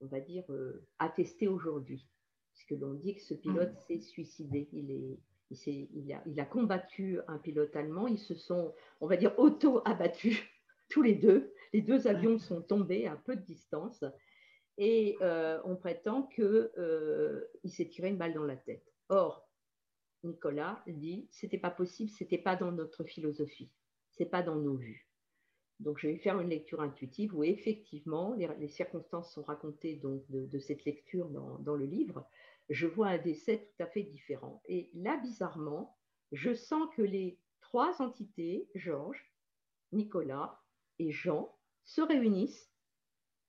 on 0.00 0.06
va 0.06 0.20
dire, 0.20 0.44
euh, 0.50 0.84
attestées 0.98 1.48
aujourd'hui. 1.48 2.08
Puisque 2.52 2.80
l'on 2.80 2.94
dit 2.94 3.14
que 3.14 3.22
ce 3.22 3.34
pilote 3.34 3.72
mm. 3.72 3.78
s'est 3.86 4.00
suicidé. 4.00 4.68
Il, 4.72 4.90
est, 4.90 5.18
il, 5.50 6.12
a, 6.12 6.22
il, 6.26 6.40
a, 6.40 6.44
combattu 6.44 7.20
un 7.28 7.38
pilote 7.38 7.76
allemand. 7.76 8.08
Ils 8.08 8.18
se 8.18 8.34
sont, 8.34 8.74
on 9.00 9.06
va 9.06 9.16
dire, 9.16 9.32
auto-abattus 9.38 10.42
tous 10.88 11.02
les 11.02 11.14
deux. 11.14 11.52
Les 11.72 11.82
deux 11.82 12.08
avions 12.08 12.38
sont 12.38 12.62
tombés 12.62 13.06
à 13.06 13.14
peu 13.16 13.36
de 13.36 13.42
distance. 13.42 14.04
Et 14.76 15.16
euh, 15.20 15.60
on 15.64 15.76
prétend 15.76 16.24
qu'il 16.24 17.70
s'est 17.70 17.88
tiré 17.88 18.08
une 18.08 18.18
balle 18.18 18.34
dans 18.34 18.44
la 18.44 18.56
tête. 18.56 18.84
Or, 19.08 19.45
Nicolas 20.26 20.82
dit, 20.86 21.28
c'était 21.30 21.58
pas 21.58 21.70
possible, 21.70 22.10
c'était 22.10 22.38
pas 22.38 22.56
dans 22.56 22.72
notre 22.72 23.04
philosophie 23.04 23.70
c'est 24.16 24.26
pas 24.26 24.42
dans 24.42 24.56
nos 24.56 24.76
vues. 24.76 25.08
Donc, 25.78 25.98
je 25.98 26.08
vais 26.08 26.16
faire 26.16 26.40
une 26.40 26.48
lecture 26.48 26.80
intuitive 26.80 27.34
où 27.36 27.44
effectivement, 27.44 28.34
les, 28.34 28.68
circonstances 28.68 29.32
sont 29.32 29.42
racontées 29.42 30.00
de, 30.02 30.58
cette 30.58 30.84
lecture 30.86 31.28
dans, 31.28 31.76
le 31.76 31.84
livre. 31.84 32.26
Je 32.70 32.86
vois 32.86 33.08
un 33.08 33.18
décès 33.18 33.58
tout 33.58 33.82
à 33.82 33.86
fait 33.86 34.02
différent. 34.02 34.62
Et 34.66 34.90
là, 34.94 35.18
bizarrement, 35.18 35.96
je 36.32 36.54
sens 36.54 36.88
que 36.96 37.02
les 37.02 37.38
trois 37.60 38.00
entités, 38.00 38.68
Georges, 38.74 39.30
Nicolas 39.92 40.62
et 40.98 41.12
Jean, 41.12 41.54
se 41.84 42.00
réunissent 42.00 42.72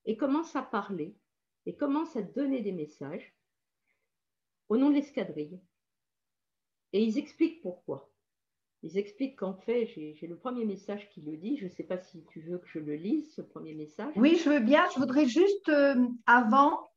et 0.06 0.18
commencent 0.18 0.56
à 0.56 0.62
parler 0.62 1.18
et 1.66 1.76
commencent 1.76 2.18
à 2.18 2.22
donner 2.22 2.62
des 2.62 2.74
messages 2.74 3.34
au 4.68 4.76
nom 4.76 4.90
de 4.90 4.96
l'escadrille. 4.96 5.62
Et 6.94 7.04
ils 7.04 7.18
expliquent 7.18 7.62
pourquoi. 7.62 8.10
Ils 8.84 8.98
expliquent 8.98 9.38
qu'en 9.38 9.56
fait, 9.56 9.88
j'ai 9.88 10.28
le 10.28 10.38
premier 10.38 10.64
message 10.64 11.10
qui 11.10 11.22
le 11.22 11.36
dit. 11.36 11.58
Je 11.58 11.66
ne 11.66 11.70
sais 11.70 11.84
pas 11.84 11.98
si 11.98 12.24
tu 12.26 12.42
veux 12.42 12.60
que 12.60 12.68
je 12.68 12.80
le 12.80 12.96
lise, 12.96 13.34
ce 13.34 13.42
premier 13.42 13.74
message. 13.74 14.14
Oui, 14.16 14.40
je 14.44 14.50
veux 14.50 14.60
bien. 14.60 14.86
Je 14.94 15.00
voudrais 15.00 15.26
juste 15.26 15.70
euh, 15.70 15.96
avant 16.28 16.88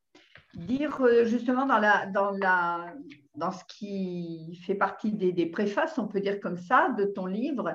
dire 0.54 1.00
euh, 1.00 1.24
justement 1.24 1.66
dans, 1.66 1.78
la, 1.78 2.06
dans, 2.06 2.32
la, 2.32 2.94
dans 3.36 3.50
ce 3.50 3.64
qui 3.64 4.60
fait 4.66 4.74
partie 4.74 5.12
des, 5.12 5.46
préfaces, 5.46 5.98
on 5.98 6.08
peut 6.08 6.20
dire 6.20 6.40
comme 6.40 6.58
ça, 6.58 6.90
de 6.98 7.04
ton 7.04 7.26
livre, 7.26 7.74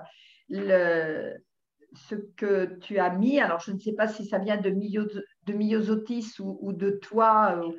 ce 0.50 2.16
que 2.36 2.78
tu 2.80 3.00
as 3.00 3.10
mis. 3.10 3.40
Alors, 3.40 3.60
je 3.60 3.72
ne 3.72 3.80
sais 3.80 3.94
pas 3.94 4.08
si 4.08 4.26
ça 4.26 4.38
vient 4.38 4.58
de, 4.58 4.70
de 4.70 5.54
Myosotis 5.54 6.40
ou, 6.40 6.58
ou, 6.62 6.74
de 6.74 6.92
toi, 6.92 7.58
euh, 7.58 7.72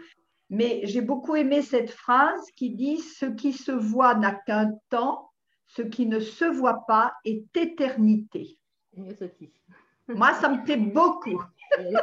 mais 0.51 0.81
j'ai 0.85 1.01
beaucoup 1.01 1.37
aimé 1.37 1.63
cette 1.63 1.91
phrase 1.91 2.51
qui 2.53 2.71
dit 2.71 2.99
Ce 2.99 3.27
qui 3.27 3.53
se 3.53 3.73
voit 3.73 4.15
n'a 4.15 4.33
qu'un 4.33 4.73
temps 4.91 5.33
ce 5.67 5.83
qui 5.83 6.07
ne 6.07 6.21
se 6.21 6.45
voit 6.45 6.87
pas 6.87 7.15
est 7.25 7.55
éternité. 7.57 8.59
Moi, 10.09 10.33
ça 10.35 10.49
me 10.49 10.65
plaît 10.65 10.77
beaucoup. 10.77 11.43
Elle 11.77 11.97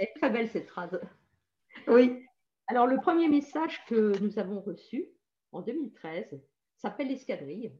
est, 0.00 0.12
très 0.16 0.30
belle, 0.30 0.48
cette 0.48 0.68
phrase. 0.68 0.98
Oui. 1.86 2.24
Alors, 2.66 2.86
le 2.86 2.98
premier 2.98 3.28
message 3.28 3.84
que 3.86 4.18
nous 4.20 4.38
avons 4.38 4.60
reçu, 4.60 5.06
en 5.52 5.60
2013, 5.60 6.40
s'appelle 6.76 7.08
L'escadrille. 7.08 7.72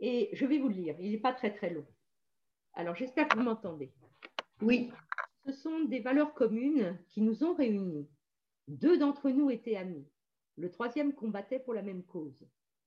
Et 0.00 0.30
je 0.32 0.46
vais 0.46 0.58
vous 0.58 0.68
le 0.68 0.74
lire, 0.74 0.96
il 0.98 1.12
n'est 1.12 1.18
pas 1.18 1.32
très 1.32 1.52
très 1.52 1.70
long. 1.70 1.86
Alors 2.74 2.96
j'espère 2.96 3.28
que 3.28 3.36
vous 3.36 3.44
m'entendez. 3.44 3.92
Oui. 4.60 4.90
Ce 5.46 5.52
sont 5.52 5.84
des 5.84 6.00
valeurs 6.00 6.34
communes 6.34 6.98
qui 7.10 7.20
nous 7.20 7.44
ont 7.44 7.54
réunis. 7.54 8.08
Deux 8.68 8.96
d'entre 8.96 9.28
nous 9.28 9.50
étaient 9.50 9.76
amis. 9.76 10.08
Le 10.56 10.70
troisième 10.70 11.12
combattait 11.12 11.58
pour 11.58 11.74
la 11.74 11.82
même 11.82 12.02
cause. 12.02 12.46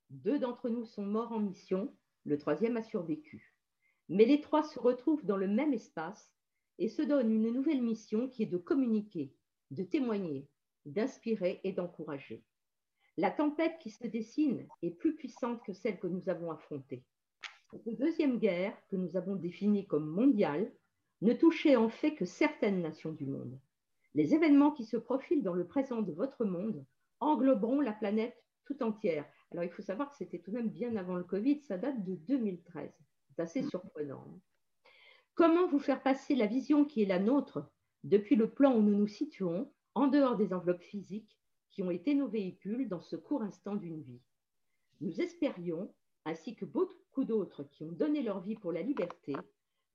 Deux 0.09 0.39
d'entre 0.39 0.69
nous 0.69 0.85
sont 0.85 1.05
morts 1.05 1.31
en 1.31 1.39
mission. 1.39 1.95
Le 2.25 2.39
troisième 2.39 2.77
a 2.77 2.83
survécu. 2.83 3.53
Mais 4.09 4.25
les 4.25 4.41
trois 4.41 4.63
se 4.63 4.79
retrouvent 4.79 5.25
dans 5.25 5.37
le 5.37 5.47
même 5.47 5.73
espace 5.73 6.33
et 6.79 6.87
se 6.87 7.03
donnent 7.03 7.31
une 7.31 7.51
nouvelle 7.53 7.83
mission 7.83 8.27
qui 8.27 8.43
est 8.43 8.47
de 8.47 8.57
communiquer, 8.57 9.35
de 9.69 9.83
témoigner, 9.83 10.47
d'inspirer 10.85 11.61
et 11.63 11.73
d'encourager. 11.73 12.43
La 13.17 13.29
tempête 13.29 13.77
qui 13.79 13.91
se 13.91 14.07
dessine 14.07 14.67
est 14.81 14.91
plus 14.91 15.15
puissante 15.15 15.63
que 15.63 15.73
celle 15.73 15.99
que 15.99 16.07
nous 16.07 16.29
avons 16.29 16.51
affrontée. 16.51 17.03
Cette 17.71 17.99
deuxième 17.99 18.39
guerre, 18.39 18.75
que 18.87 18.95
nous 18.95 19.15
avons 19.15 19.35
définie 19.35 19.85
comme 19.85 20.07
mondiale, 20.07 20.71
ne 21.21 21.33
touchait 21.33 21.75
en 21.75 21.89
fait 21.89 22.15
que 22.15 22.25
certaines 22.25 22.81
nations 22.81 23.11
du 23.11 23.25
monde. 23.25 23.59
Les 24.17 24.33
événements 24.33 24.71
qui 24.71 24.83
se 24.83 24.97
profilent 24.97 25.43
dans 25.43 25.53
le 25.53 25.67
présent 25.67 26.01
de 26.01 26.11
votre 26.11 26.43
monde 26.43 26.83
engloberont 27.19 27.81
la 27.81 27.93
planète 27.93 28.43
tout 28.65 28.81
entière. 28.81 29.29
Alors 29.51 29.63
il 29.63 29.69
faut 29.69 29.83
savoir 29.83 30.09
que 30.09 30.17
c'était 30.17 30.39
tout 30.39 30.49
de 30.49 30.55
même 30.55 30.71
bien 30.71 30.95
avant 30.95 31.13
le 31.13 31.23
Covid, 31.23 31.61
ça 31.61 31.77
date 31.77 32.03
de 32.03 32.15
2013. 32.15 32.91
C'est 33.27 33.39
assez 33.39 33.61
surprenant. 33.61 34.25
Comment 35.35 35.67
vous 35.67 35.77
faire 35.77 36.01
passer 36.01 36.33
la 36.33 36.47
vision 36.47 36.83
qui 36.83 37.03
est 37.03 37.05
la 37.05 37.19
nôtre 37.19 37.69
depuis 38.03 38.35
le 38.35 38.49
plan 38.49 38.75
où 38.75 38.81
nous 38.81 38.97
nous 38.97 39.05
situons, 39.05 39.71
en 39.93 40.07
dehors 40.07 40.35
des 40.35 40.51
enveloppes 40.51 40.81
physiques, 40.81 41.37
qui 41.69 41.83
ont 41.83 41.91
été 41.91 42.15
nos 42.15 42.27
véhicules 42.27 42.89
dans 42.89 43.01
ce 43.01 43.17
court 43.17 43.43
instant 43.43 43.75
d'une 43.75 44.01
vie? 44.01 44.23
Nous 44.99 45.21
espérions, 45.21 45.93
ainsi 46.25 46.55
que 46.55 46.65
beaucoup 46.65 47.23
d'autres 47.23 47.65
qui 47.65 47.83
ont 47.83 47.91
donné 47.91 48.23
leur 48.23 48.41
vie 48.41 48.55
pour 48.55 48.71
la 48.71 48.81
liberté, 48.81 49.35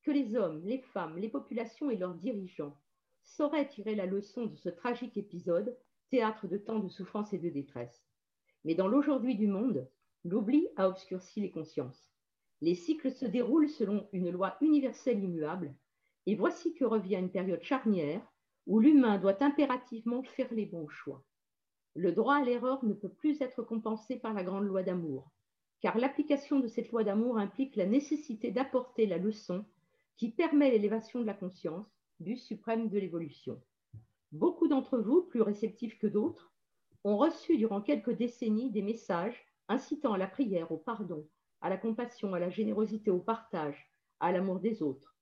que 0.03 0.13
les 0.13 0.37
hommes, 0.37 0.63
les 0.65 0.79
femmes, 0.79 1.19
les 1.19 1.29
populations 1.29 1.91
et 1.91 1.97
leurs 1.97 2.15
dirigeants 2.15 2.79
sauraient 3.25 3.69
tirer 3.69 3.95
la 3.95 4.07
leçon 4.07 4.47
de 4.47 4.57
ce 4.57 4.69
tragique 4.69 5.17
épisode, 5.17 5.77
théâtre 6.11 6.47
de 6.47 6.59
tant 6.59 6.79
de 6.79 6.89
souffrance 6.89 7.33
et 7.33 7.39
de 7.39 7.49
détresse. 7.49 8.07
Mais 8.65 8.75
dans 8.75 8.89
l'aujourd'hui 8.89 9.35
du 9.35 9.47
monde, 9.47 9.89
l'oubli 10.25 10.69
a 10.77 10.89
obscurci 10.89 11.41
les 11.41 11.51
consciences. 11.51 12.13
Les 12.61 12.75
cycles 12.75 13.11
se 13.11 13.27
déroulent 13.27 13.69
selon 13.69 14.09
une 14.13 14.31
loi 14.31 14.57
universelle 14.61 15.23
immuable, 15.23 15.75
et 16.27 16.37
voici 16.37 16.75
que 16.75 16.85
revient 16.85 17.17
une 17.17 17.33
période 17.33 17.63
charnière 17.63 18.23
où 18.67 18.79
l'humain 18.79 19.19
doit 19.19 19.43
impérativement 19.43 20.23
faire 20.23 20.53
les 20.53 20.67
bons 20.67 20.89
choix. 20.89 21.25
Le 21.95 22.13
droit 22.13 22.37
à 22.37 22.45
l'erreur 22.45 22.85
ne 22.85 22.95
peut 22.95 23.09
plus 23.09 23.41
être 23.43 23.63
compensé 23.63 24.17
par 24.17 24.33
la 24.33 24.45
grande 24.45 24.67
loi 24.67 24.83
d'amour, 24.83 25.31
car 25.81 25.99
l'application 25.99 26.61
de 26.61 26.69
cette 26.69 26.91
loi 26.93 27.03
d'amour 27.03 27.39
implique 27.39 27.77
la 27.77 27.87
nécessité 27.87 28.53
d'apporter 28.53 29.07
la 29.07 29.19
leçon 29.19 29.67
qui 30.17 30.31
permet 30.31 30.71
l'élévation 30.71 31.21
de 31.21 31.27
la 31.27 31.35
conscience, 31.35 32.02
but 32.23 32.37
suprême 32.37 32.89
de 32.89 32.99
l'évolution. 32.99 33.61
Beaucoup 34.33 34.69
d'entre 34.69 34.99
vous, 34.99 35.23
plus 35.23 35.43
réceptifs 35.43 35.99
que 35.99 36.07
d'autres, 36.07 36.53
ont 37.05 37.17
reçu 37.17 37.59
durant 37.59 37.83
quelques 37.83 38.17
décennies 38.17 38.71
des 38.71 38.83
messages 38.83 39.45
incitant 39.69 40.13
à 40.13 40.19
la 40.19 40.27
prière, 40.27 40.71
au 40.73 40.77
pardon, 40.77 41.29
à 41.61 41.69
la 41.69 41.77
compassion, 41.77 42.35
à 42.35 42.39
la 42.39 42.51
générosité, 42.51 43.11
au 43.11 43.19
partage, 43.19 43.93
à 44.21 44.33
l'amour 44.33 44.61
des 44.61 44.83
autres. 44.83 45.17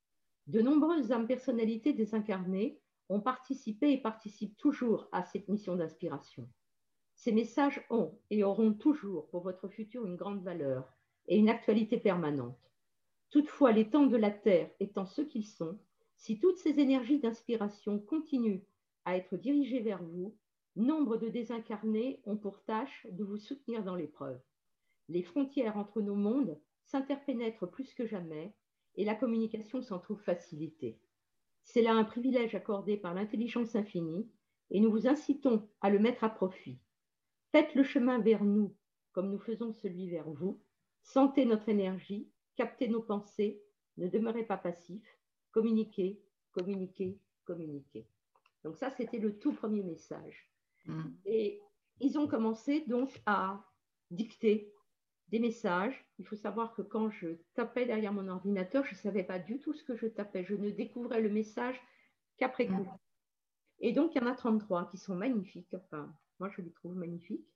De 0.46 0.60
nombreuses 0.60 1.12
âmes 1.12 1.26
personnalités 1.26 1.92
désincarnées 1.92 2.80
ont 3.08 3.20
participé 3.20 3.92
et 3.92 4.00
participent 4.00 4.56
toujours 4.56 5.08
à 5.12 5.24
cette 5.24 5.48
mission 5.48 5.76
d'inspiration. 5.76 6.48
Ces 7.14 7.32
messages 7.32 7.84
ont 7.90 8.18
et 8.30 8.44
auront 8.44 8.72
toujours 8.72 9.28
pour 9.28 9.42
votre 9.42 9.68
futur 9.68 10.06
une 10.06 10.16
grande 10.16 10.42
valeur 10.42 10.96
et 11.26 11.36
une 11.36 11.48
actualité 11.48 11.98
permanente. 11.98 12.72
Toutefois, 13.30 13.72
les 13.72 13.90
temps 13.90 14.06
de 14.06 14.16
la 14.16 14.30
Terre 14.30 14.70
étant 14.80 15.06
ceux 15.06 15.24
qu'ils 15.24 15.46
sont, 15.46 15.78
si 16.20 16.38
toutes 16.38 16.58
ces 16.58 16.78
énergies 16.78 17.18
d'inspiration 17.18 17.98
continuent 17.98 18.60
à 19.06 19.16
être 19.16 19.38
dirigées 19.38 19.80
vers 19.80 20.02
vous, 20.02 20.36
nombre 20.76 21.16
de 21.16 21.28
désincarnés 21.28 22.20
ont 22.24 22.36
pour 22.36 22.62
tâche 22.62 23.06
de 23.10 23.24
vous 23.24 23.38
soutenir 23.38 23.82
dans 23.82 23.94
l'épreuve. 23.94 24.38
Les 25.08 25.22
frontières 25.22 25.78
entre 25.78 26.02
nos 26.02 26.14
mondes 26.14 26.60
s'interpénètrent 26.84 27.70
plus 27.70 27.94
que 27.94 28.04
jamais 28.04 28.54
et 28.96 29.06
la 29.06 29.14
communication 29.14 29.80
s'en 29.80 29.98
trouve 29.98 30.20
facilitée. 30.20 31.00
C'est 31.62 31.80
là 31.80 31.94
un 31.94 32.04
privilège 32.04 32.54
accordé 32.54 32.98
par 32.98 33.14
l'intelligence 33.14 33.74
infinie 33.74 34.28
et 34.70 34.80
nous 34.80 34.90
vous 34.90 35.08
incitons 35.08 35.66
à 35.80 35.88
le 35.88 35.98
mettre 35.98 36.22
à 36.22 36.28
profit. 36.28 36.78
Faites 37.50 37.74
le 37.74 37.82
chemin 37.82 38.18
vers 38.18 38.44
nous 38.44 38.74
comme 39.12 39.30
nous 39.30 39.38
faisons 39.38 39.72
celui 39.72 40.10
vers 40.10 40.28
vous. 40.28 40.60
Sentez 41.02 41.46
notre 41.46 41.70
énergie, 41.70 42.28
captez 42.56 42.88
nos 42.88 43.02
pensées, 43.02 43.62
ne 43.96 44.06
demeurez 44.06 44.44
pas 44.44 44.58
passifs, 44.58 45.19
communiquez, 45.52 46.20
communiquez, 46.52 47.18
communiquez. 47.44 48.06
Donc 48.64 48.76
ça, 48.76 48.90
c'était 48.90 49.18
le 49.18 49.38
tout 49.38 49.52
premier 49.52 49.82
message. 49.82 50.50
Mm. 50.86 51.02
Et 51.24 51.60
ils 52.00 52.18
ont 52.18 52.26
commencé 52.26 52.80
donc 52.86 53.20
à 53.26 53.64
dicter 54.10 54.72
des 55.28 55.38
messages. 55.38 56.04
Il 56.18 56.26
faut 56.26 56.36
savoir 56.36 56.74
que 56.74 56.82
quand 56.82 57.10
je 57.10 57.28
tapais 57.54 57.86
derrière 57.86 58.12
mon 58.12 58.28
ordinateur, 58.28 58.84
je 58.84 58.94
ne 58.94 58.98
savais 58.98 59.22
pas 59.22 59.38
du 59.38 59.58
tout 59.58 59.72
ce 59.72 59.84
que 59.84 59.96
je 59.96 60.06
tapais. 60.06 60.44
Je 60.44 60.54
ne 60.54 60.70
découvrais 60.70 61.20
le 61.20 61.30
message 61.30 61.80
qu'après 62.36 62.66
coup. 62.66 62.82
Mm. 62.82 62.98
Et 63.80 63.92
donc, 63.92 64.14
il 64.14 64.20
y 64.20 64.24
en 64.24 64.26
a 64.26 64.34
33 64.34 64.90
qui 64.90 64.98
sont 64.98 65.14
magnifiques. 65.14 65.74
Enfin, 65.74 66.12
moi, 66.38 66.50
je 66.54 66.62
les 66.62 66.72
trouve 66.72 66.94
magnifiques. 66.94 67.46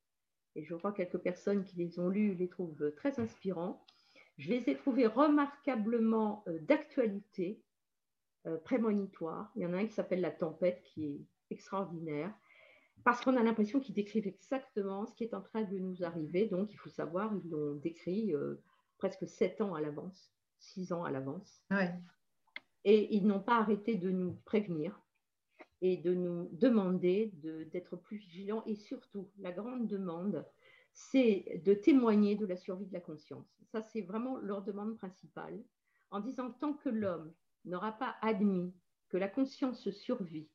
Et 0.56 0.64
je 0.64 0.74
crois 0.74 0.92
que 0.92 0.98
quelques 0.98 1.18
personnes 1.18 1.64
qui 1.64 1.76
les 1.76 1.98
ont 1.98 2.08
lus 2.08 2.34
les 2.34 2.48
trouvent 2.48 2.92
très 2.96 3.18
inspirants. 3.18 3.84
Je 4.38 4.50
les 4.50 4.70
ai 4.70 4.76
trouvés 4.76 5.06
remarquablement 5.06 6.44
euh, 6.48 6.58
d'actualité, 6.60 7.50
euh, 7.50 7.73
prémonitoire. 8.64 9.50
Il 9.56 9.62
y 9.62 9.66
en 9.66 9.72
a 9.72 9.78
un 9.78 9.86
qui 9.86 9.94
s'appelle 9.94 10.20
La 10.20 10.30
tempête, 10.30 10.82
qui 10.82 11.06
est 11.06 11.20
extraordinaire, 11.50 12.32
parce 13.04 13.20
qu'on 13.20 13.36
a 13.36 13.42
l'impression 13.42 13.80
qu'ils 13.80 13.94
décrivent 13.94 14.26
exactement 14.26 15.06
ce 15.06 15.14
qui 15.14 15.24
est 15.24 15.34
en 15.34 15.42
train 15.42 15.62
de 15.62 15.78
nous 15.78 16.04
arriver. 16.04 16.46
Donc, 16.46 16.72
il 16.72 16.76
faut 16.76 16.88
savoir, 16.88 17.32
ils 17.34 17.50
l'ont 17.50 17.74
décrit 17.74 18.34
euh, 18.34 18.54
presque 18.98 19.28
sept 19.28 19.60
ans 19.60 19.74
à 19.74 19.80
l'avance, 19.80 20.32
six 20.58 20.92
ans 20.92 21.04
à 21.04 21.10
l'avance. 21.10 21.62
Et 22.84 23.14
ils 23.14 23.26
n'ont 23.26 23.40
pas 23.40 23.58
arrêté 23.58 23.96
de 23.96 24.10
nous 24.10 24.32
prévenir 24.44 25.00
et 25.80 25.98
de 25.98 26.14
nous 26.14 26.48
demander 26.52 27.32
d'être 27.72 27.96
plus 27.96 28.16
vigilants. 28.16 28.62
Et 28.66 28.74
surtout, 28.74 29.28
la 29.38 29.52
grande 29.52 29.86
demande, 29.86 30.46
c'est 30.92 31.60
de 31.64 31.74
témoigner 31.74 32.36
de 32.36 32.46
la 32.46 32.56
survie 32.56 32.86
de 32.86 32.92
la 32.92 33.00
conscience. 33.00 33.46
Ça, 33.70 33.82
c'est 33.82 34.02
vraiment 34.02 34.38
leur 34.38 34.62
demande 34.62 34.96
principale, 34.96 35.62
en 36.10 36.20
disant 36.20 36.50
tant 36.50 36.72
que 36.72 36.88
l'homme 36.88 37.32
n'aura 37.64 37.92
pas 37.92 38.16
admis 38.22 38.72
que 39.08 39.16
la 39.16 39.28
conscience 39.28 39.90
survit 39.90 40.48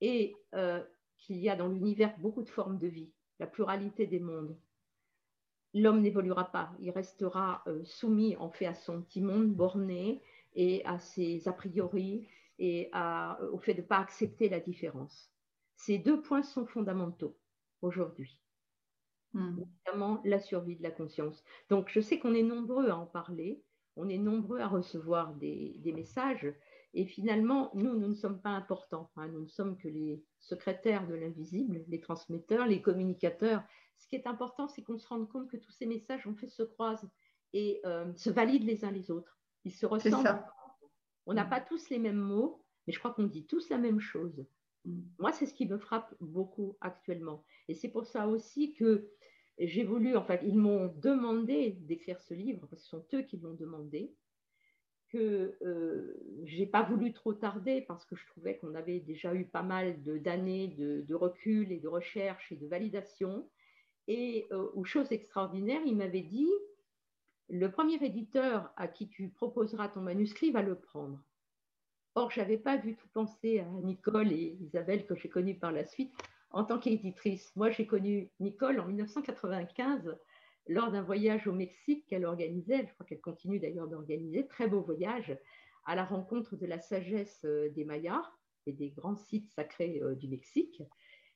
et 0.00 0.36
euh, 0.54 0.82
qu'il 1.18 1.36
y 1.38 1.48
a 1.48 1.56
dans 1.56 1.68
l'univers 1.68 2.16
beaucoup 2.18 2.42
de 2.42 2.50
formes 2.50 2.78
de 2.78 2.86
vie, 2.86 3.10
la 3.38 3.46
pluralité 3.46 4.06
des 4.06 4.20
mondes, 4.20 4.56
l'homme 5.74 6.00
n'évoluera 6.00 6.50
pas. 6.50 6.72
Il 6.80 6.90
restera 6.90 7.62
euh, 7.66 7.84
soumis 7.84 8.36
en 8.36 8.50
fait 8.50 8.66
à 8.66 8.74
son 8.74 9.02
petit 9.02 9.20
monde 9.20 9.54
borné 9.54 10.22
et 10.54 10.84
à 10.84 10.98
ses 10.98 11.48
a 11.48 11.52
priori 11.52 12.28
et 12.58 12.90
au 13.52 13.58
fait 13.58 13.74
de 13.74 13.82
ne 13.82 13.86
pas 13.86 13.98
accepter 13.98 14.48
la 14.48 14.60
différence. 14.60 15.30
Ces 15.76 15.98
deux 15.98 16.22
points 16.22 16.42
sont 16.42 16.64
fondamentaux 16.64 17.36
aujourd'hui, 17.82 18.40
hmm. 19.34 19.58
notamment 19.58 20.22
la 20.24 20.38
survie 20.38 20.76
de 20.76 20.82
la 20.82 20.90
conscience. 20.90 21.44
Donc 21.68 21.90
je 21.90 22.00
sais 22.00 22.18
qu'on 22.18 22.34
est 22.34 22.42
nombreux 22.42 22.88
à 22.88 22.96
en 22.96 23.04
parler, 23.04 23.62
on 23.96 24.08
est 24.08 24.18
nombreux 24.18 24.60
à 24.60 24.68
recevoir 24.68 25.34
des, 25.34 25.80
messages, 25.94 26.52
et 26.94 27.06
finalement, 27.06 27.70
nous, 27.74 27.98
nous 27.98 28.08
ne 28.08 28.14
sommes 28.14 28.40
pas 28.40 28.50
importants. 28.50 29.10
Hein. 29.16 29.28
Nous 29.28 29.42
ne 29.42 29.48
sommes 29.48 29.76
que 29.76 29.88
les 29.88 30.22
secrétaires 30.40 31.06
de 31.06 31.14
l'invisible, 31.14 31.84
les 31.88 32.00
transmetteurs, 32.00 32.66
les 32.66 32.80
communicateurs. 32.80 33.62
Ce 33.98 34.06
qui 34.06 34.16
est 34.16 34.26
important, 34.26 34.68
c'est 34.68 34.82
qu'on 34.82 34.98
se 34.98 35.08
rende 35.08 35.28
compte 35.28 35.50
que 35.50 35.56
tous 35.56 35.72
ces 35.72 35.86
messages, 35.86 36.26
en 36.26 36.34
fait, 36.34 36.48
se 36.48 36.62
croisent 36.62 37.08
et 37.52 37.80
euh, 37.84 38.12
se 38.16 38.30
valident 38.30 38.64
les 38.64 38.84
uns 38.84 38.90
les 38.90 39.10
autres. 39.10 39.38
Ils 39.64 39.72
se 39.72 39.86
ressemblent. 39.86 40.42
On 41.26 41.34
n'a 41.34 41.44
mm. 41.44 41.50
pas 41.50 41.60
tous 41.60 41.88
les 41.90 41.98
mêmes 41.98 42.16
mots, 42.16 42.64
mais 42.86 42.92
je 42.92 42.98
crois 42.98 43.12
qu'on 43.12 43.24
dit 43.24 43.46
tous 43.46 43.68
la 43.68 43.78
même 43.78 44.00
chose. 44.00 44.46
Mm. 44.84 45.00
Moi, 45.18 45.32
c'est 45.32 45.46
ce 45.46 45.54
qui 45.54 45.66
me 45.66 45.78
frappe 45.78 46.14
beaucoup 46.20 46.76
actuellement. 46.80 47.44
Et 47.68 47.74
c'est 47.74 47.88
pour 47.88 48.06
ça 48.06 48.28
aussi 48.28 48.74
que 48.74 49.10
j'ai 49.58 49.84
voulu, 49.84 50.16
en 50.16 50.24
fait, 50.24 50.40
ils 50.44 50.58
m'ont 50.58 50.92
demandé 50.96 51.76
d'écrire 51.80 52.20
ce 52.20 52.34
livre, 52.34 52.60
parce 52.60 52.72
que 52.72 52.76
ce 52.76 52.88
sont 52.88 53.06
eux 53.14 53.22
qui 53.22 53.38
l'ont 53.38 53.54
demandé, 53.54 54.14
que 55.08 55.56
euh, 55.62 56.14
je 56.44 56.58
n'ai 56.58 56.66
pas 56.66 56.82
voulu 56.82 57.12
trop 57.12 57.32
tarder, 57.32 57.80
parce 57.82 58.04
que 58.04 58.16
je 58.16 58.26
trouvais 58.26 58.58
qu'on 58.58 58.74
avait 58.74 59.00
déjà 59.00 59.34
eu 59.34 59.46
pas 59.46 59.62
mal 59.62 60.02
d'années 60.02 60.68
de, 60.68 61.14
recul 61.14 61.72
et 61.72 61.78
de 61.78 61.88
recherche 61.88 62.52
et 62.52 62.56
de 62.56 62.66
validation. 62.66 63.48
Et 64.08 64.46
euh, 64.52 64.70
aux 64.74 64.84
chose 64.84 65.10
extraordinaire, 65.12 65.80
il 65.86 65.96
m'avait 65.96 66.22
dit, 66.22 66.50
le 67.48 67.70
premier 67.70 68.04
éditeur 68.04 68.72
à 68.76 68.88
qui 68.88 69.08
tu 69.08 69.28
proposeras 69.28 69.88
ton 69.88 70.00
manuscrit 70.00 70.50
va 70.50 70.62
le 70.62 70.74
prendre. 70.74 71.22
Or, 72.14 72.30
je 72.30 72.40
n'avais 72.40 72.58
pas 72.58 72.76
du 72.76 72.96
tout 72.96 73.08
pensé 73.12 73.60
à 73.60 73.68
Nicole 73.82 74.32
et 74.32 74.56
Isabelle 74.60 75.06
que 75.06 75.14
j'ai 75.14 75.28
connues 75.28 75.58
par 75.58 75.70
la 75.70 75.84
suite 75.84 76.12
en 76.50 76.64
tant 76.64 76.78
qu'éditrice. 76.78 77.52
Moi, 77.56 77.70
j'ai 77.70 77.86
connu 77.86 78.30
Nicole 78.40 78.80
en 78.80 78.86
1995 78.86 80.16
lors 80.68 80.90
d'un 80.90 81.02
voyage 81.02 81.46
au 81.46 81.52
Mexique 81.52 82.06
qu'elle 82.06 82.24
organisait, 82.24 82.86
je 82.86 82.94
crois 82.94 83.06
qu'elle 83.06 83.20
continue 83.20 83.60
d'ailleurs 83.60 83.88
d'organiser, 83.88 84.46
très 84.46 84.66
beau 84.66 84.80
voyage 84.80 85.36
à 85.84 85.94
la 85.94 86.04
rencontre 86.04 86.56
de 86.56 86.66
la 86.66 86.80
sagesse 86.80 87.42
euh, 87.44 87.70
des 87.70 87.84
Mayas 87.84 88.24
et 88.66 88.72
des 88.72 88.90
grands 88.90 89.16
sites 89.16 89.50
sacrés 89.52 90.00
euh, 90.02 90.14
du 90.14 90.28
Mexique. 90.28 90.82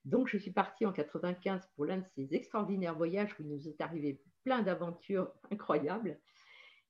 Donc, 0.05 0.29
je 0.29 0.39
suis 0.39 0.51
partie 0.51 0.87
en 0.87 0.93
95 0.93 1.69
pour 1.77 1.85
l'un 1.85 1.99
de 1.99 2.07
ces 2.17 2.35
extraordinaires 2.35 2.97
voyages 2.97 3.33
où 3.39 3.43
il 3.43 3.49
nous 3.49 3.69
est 3.69 3.81
arrivé 3.81 4.21
plein 4.45 4.63
d'aventures 4.63 5.31
incroyables. 5.53 6.19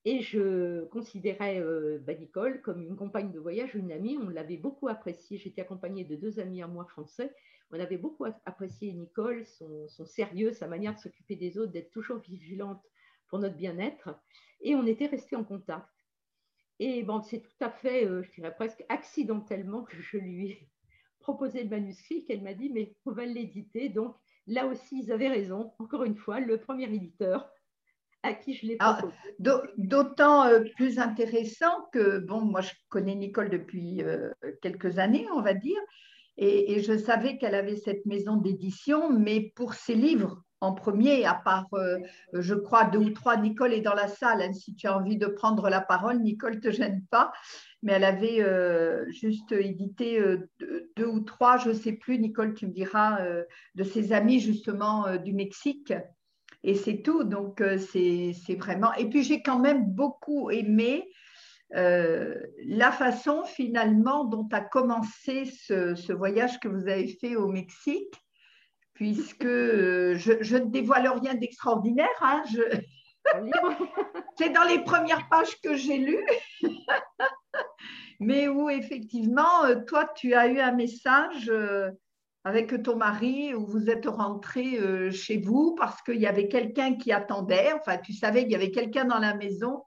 Et 0.06 0.22
je 0.22 0.86
considérais 0.86 1.60
euh, 1.60 1.98
bah, 1.98 2.14
Nicole 2.14 2.62
comme 2.62 2.82
une 2.82 2.96
compagne 2.96 3.32
de 3.32 3.38
voyage, 3.38 3.74
une 3.74 3.92
amie. 3.92 4.16
On 4.16 4.30
l'avait 4.30 4.56
beaucoup 4.56 4.88
appréciée. 4.88 5.36
J'étais 5.36 5.60
accompagnée 5.60 6.04
de 6.04 6.16
deux 6.16 6.40
amis 6.40 6.62
à 6.62 6.66
moi 6.66 6.86
français. 6.86 7.34
On 7.72 7.80
avait 7.80 7.98
beaucoup 7.98 8.24
apprécié 8.44 8.92
Nicole, 8.92 9.46
son, 9.46 9.86
son 9.88 10.04
sérieux, 10.04 10.52
sa 10.52 10.66
manière 10.66 10.94
de 10.94 11.00
s'occuper 11.00 11.36
des 11.36 11.58
autres, 11.58 11.72
d'être 11.72 11.90
toujours 11.90 12.18
vigilante 12.18 12.82
pour 13.28 13.38
notre 13.38 13.56
bien-être. 13.56 14.10
Et 14.60 14.74
on 14.74 14.86
était 14.86 15.06
restés 15.06 15.36
en 15.36 15.44
contact. 15.44 15.88
Et 16.80 17.02
bon, 17.02 17.20
c'est 17.22 17.40
tout 17.40 17.64
à 17.64 17.70
fait, 17.70 18.06
euh, 18.06 18.22
je 18.22 18.32
dirais 18.32 18.54
presque 18.54 18.84
accidentellement 18.88 19.84
que 19.84 20.00
je 20.00 20.16
lui 20.16 20.50
ai 20.50 20.68
proposé 21.20 21.62
le 21.62 21.68
manuscrit, 21.68 22.24
qu'elle 22.24 22.42
m'a 22.42 22.54
dit, 22.54 22.70
mais 22.70 22.96
on 23.06 23.12
va 23.12 23.26
l'éditer. 23.26 23.88
Donc 23.88 24.16
là 24.46 24.66
aussi, 24.66 25.02
ils 25.02 25.12
avaient 25.12 25.28
raison. 25.28 25.72
Encore 25.78 26.04
une 26.04 26.16
fois, 26.16 26.40
le 26.40 26.58
premier 26.58 26.84
éditeur 26.84 27.50
à 28.22 28.34
qui 28.34 28.54
je 28.54 28.66
l'ai 28.66 28.76
proposé. 28.76 29.14
D'autant 29.38 30.44
euh, 30.46 30.64
plus 30.76 30.98
intéressant 30.98 31.86
que, 31.92 32.18
bon, 32.18 32.40
moi 32.40 32.62
je 32.62 32.72
connais 32.88 33.14
Nicole 33.14 33.50
depuis 33.50 34.02
euh, 34.02 34.30
quelques 34.60 34.98
années, 34.98 35.26
on 35.34 35.42
va 35.42 35.54
dire, 35.54 35.78
et, 36.42 36.82
je 36.82 36.96
savais 36.96 37.38
qu'elle 37.38 37.54
avait 37.54 37.76
cette 37.76 38.06
maison 38.06 38.36
d'édition, 38.36 39.10
mais 39.10 39.52
pour 39.54 39.74
ses 39.74 39.94
livres 39.94 40.42
en 40.62 40.74
premier, 40.74 41.24
à 41.24 41.34
part, 41.34 41.68
euh, 41.72 41.98
je 42.34 42.54
crois, 42.54 42.84
deux 42.84 42.98
ou 42.98 43.10
trois, 43.10 43.36
Nicole 43.38 43.72
est 43.72 43.80
dans 43.80 43.94
la 43.94 44.08
salle, 44.08 44.42
hein, 44.42 44.52
si 44.52 44.74
tu 44.74 44.86
as 44.86 44.96
envie 44.96 45.16
de 45.16 45.26
prendre 45.26 45.70
la 45.70 45.80
parole, 45.80 46.18
Nicole 46.18 46.56
ne 46.56 46.60
te 46.60 46.70
gêne 46.70 47.02
pas, 47.10 47.32
mais 47.82 47.92
elle 47.92 48.04
avait 48.04 48.44
juste 49.10 49.52
édité 49.52 50.22
deux, 50.96 51.06
ou 51.06 51.20
trois, 51.20 51.56
je 51.56 51.70
ne 51.70 51.74
sais 51.74 51.92
plus, 51.92 52.18
Nicole, 52.18 52.52
tu 52.52 52.66
me 52.66 52.72
diras, 52.72 53.20
de 53.74 53.84
ses 53.84 54.12
amis 54.12 54.38
justement 54.38 55.16
du 55.16 55.32
Mexique 55.32 55.94
et 56.62 56.74
c'est 56.74 57.02
tout. 57.02 57.24
Donc, 57.24 57.60
euh, 57.60 57.78
c'est 57.78 58.54
vraiment. 58.56 58.92
Et 58.94 59.08
puis, 59.08 59.22
j'ai 59.22 59.42
quand 59.42 59.58
même 59.58 59.84
beaucoup 59.86 60.50
aimé 60.50 61.08
euh, 61.74 62.34
la 62.64 62.90
façon 62.92 63.44
finalement 63.44 64.24
dont 64.24 64.48
a 64.52 64.60
commencé 64.60 65.44
ce, 65.44 66.12
voyage 66.12 66.58
que 66.60 66.68
vous 66.68 66.88
avez 66.88 67.08
fait 67.08 67.36
au 67.36 67.48
Mexique, 67.48 68.14
puisque 68.94 69.44
euh, 69.44 70.16
je, 70.16 70.56
ne 70.56 70.70
dévoile 70.70 71.08
rien 71.08 71.34
d'extraordinaire. 71.34 72.08
Hein, 72.20 72.42
c'est 74.38 74.50
dans 74.50 74.64
les 74.64 74.82
premières 74.82 75.28
pages 75.28 75.60
que 75.62 75.76
j'ai 75.76 75.98
lues, 75.98 76.26
mais 78.20 78.48
où 78.48 78.68
effectivement, 78.68 79.74
toi, 79.86 80.10
tu 80.14 80.34
as 80.34 80.48
eu 80.48 80.58
un 80.58 80.72
message 80.72 81.50
avec 82.44 82.82
ton 82.82 82.96
mari 82.96 83.54
où 83.54 83.66
vous 83.66 83.90
êtes 83.90 84.06
rentré 84.06 84.78
euh, 84.78 85.10
chez 85.10 85.38
vous 85.38 85.74
parce 85.74 86.00
qu'il 86.02 86.20
y 86.20 86.26
avait 86.26 86.48
quelqu'un 86.48 86.94
qui 86.94 87.12
attendait, 87.12 87.72
enfin 87.74 87.98
tu 87.98 88.12
savais 88.12 88.42
qu'il 88.42 88.52
y 88.52 88.56
avait 88.56 88.70
quelqu'un 88.70 89.04
dans 89.04 89.18
la 89.18 89.34
maison 89.34 89.82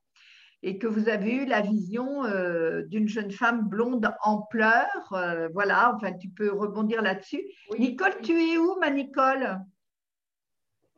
et 0.64 0.80
que 0.80 0.88
vous 0.88 1.10
avez 1.10 1.36
eu 1.36 1.46
la 1.46 1.62
vision 1.62 2.24
euh, 2.24 2.84
d'une 2.84 3.08
jeune 3.08 3.32
femme 3.32 3.68
blonde 3.68 4.10
en 4.22 4.42
pleurs. 4.44 5.12
Euh, 5.12 5.50
voilà, 5.50 5.94
enfin 5.94 6.14
tu 6.14 6.30
peux 6.30 6.52
rebondir 6.52 7.02
là-dessus. 7.02 7.44
Nicole, 7.78 8.20
tu 8.22 8.32
es 8.42 8.58
où 8.58 8.80
ma 8.80 8.90
Nicole? 8.90 9.60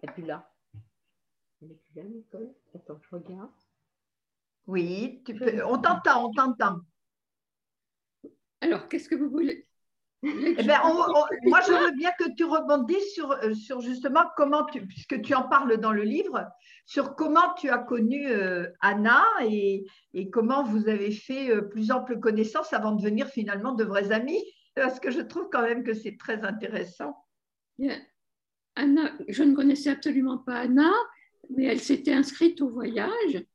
Elle 0.02 0.10
est 0.10 0.14
plus 0.14 0.24
là. 0.24 0.50
Elle 1.62 1.72
est 1.72 1.76
plus 1.76 1.96
là, 1.96 2.04
Nicole. 2.04 2.54
Attends, 2.76 3.00
je 3.02 3.16
regarde. 3.16 3.50
Oui, 4.68 5.24
tu 5.26 5.34
peux... 5.36 5.66
on 5.66 5.80
t'entend, 5.80 6.28
on 6.28 6.32
t'entend. 6.32 6.82
Alors, 8.62 8.88
qu'est-ce 8.88 9.10
que 9.10 9.16
vous 9.16 9.30
voulez? 9.30 9.68
Eh 10.24 10.64
ben, 10.64 10.80
moi, 11.44 11.60
je 11.68 11.72
veux 11.72 11.92
bien 11.92 12.12
que 12.18 12.34
tu 12.36 12.46
rebondisses 12.46 13.14
sur, 13.14 13.32
euh, 13.32 13.54
sur 13.54 13.82
justement 13.82 14.24
comment 14.36 14.66
tu, 14.66 14.86
puisque 14.86 15.22
tu 15.22 15.36
en 15.36 15.48
parles 15.48 15.78
dans 15.78 15.92
le 15.92 16.04
livre, 16.04 16.46
sur 16.86 17.16
comment 17.16 17.54
tu 17.58 17.70
as 17.70 17.78
connu 17.78 18.28
euh, 18.28 18.68
Anna 18.82 19.24
et, 19.44 19.86
et, 20.14 20.30
comment 20.30 20.64
vous 20.64 20.88
avez 20.90 21.12
fait 21.12 21.52
euh, 21.52 21.62
plus 21.62 21.92
ample 21.92 22.20
connaissance 22.20 22.74
avant 22.74 22.94
de 22.94 23.02
devenir 23.02 23.28
finalement 23.28 23.74
de 23.74 23.84
vrais 23.84 24.12
amis, 24.12 24.44
parce 24.74 25.00
que 25.00 25.12
je 25.12 25.22
trouve 25.22 25.50
quand 25.52 25.62
même 25.62 25.84
que 25.84 25.94
c'est 25.94 26.18
très 26.18 26.44
intéressant. 26.44 27.16
Anna, 28.76 29.12
je 29.28 29.44
ne 29.44 29.54
connaissais 29.56 29.92
absolument 29.92 30.40
pas 30.40 30.56
Anna, 30.60 30.92
mais 31.56 31.66
elle 31.66 31.80
s'était 31.80 32.14
inscrite 32.14 32.62
au 32.62 32.70
voyage 32.70 33.46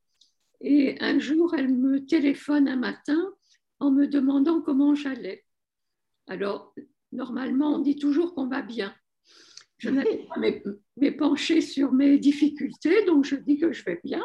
et 0.63 0.95
un 0.99 1.19
jour, 1.19 1.55
elle 1.57 1.69
me 1.69 2.05
téléphone 2.05 2.67
un 2.67 2.75
matin 2.75 3.33
en 3.79 3.91
me 3.91 4.07
demandant 4.07 4.61
comment 4.61 4.93
j'allais. 4.93 5.43
Alors, 6.27 6.73
normalement, 7.11 7.75
on 7.75 7.79
dit 7.79 7.97
toujours 7.97 8.33
qu'on 8.33 8.47
va 8.47 8.61
bien. 8.61 8.93
Je 9.77 9.89
n'avais 9.89 10.27
pas 10.27 10.39
m'épancher 10.97 11.61
sur 11.61 11.91
mes 11.91 12.19
difficultés, 12.19 13.03
donc 13.05 13.25
je 13.25 13.35
dis 13.35 13.57
que 13.57 13.71
je 13.71 13.83
vais 13.83 13.99
bien. 14.03 14.23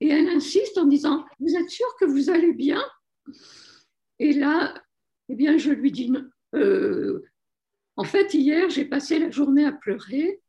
Et 0.00 0.08
elle 0.08 0.28
insiste 0.28 0.78
en 0.78 0.86
disant, 0.86 1.24
vous 1.40 1.56
êtes 1.56 1.70
sûr 1.70 1.86
que 1.98 2.04
vous 2.04 2.30
allez 2.30 2.52
bien? 2.52 2.82
Et 4.18 4.32
là, 4.32 4.74
eh 5.28 5.34
bien, 5.34 5.58
je 5.58 5.72
lui 5.72 5.90
dis, 5.90 6.12
euh, 6.54 7.22
en 7.96 8.04
fait, 8.04 8.32
hier, 8.34 8.70
j'ai 8.70 8.84
passé 8.84 9.18
la 9.18 9.30
journée 9.30 9.64
à 9.64 9.72
pleurer, 9.72 10.40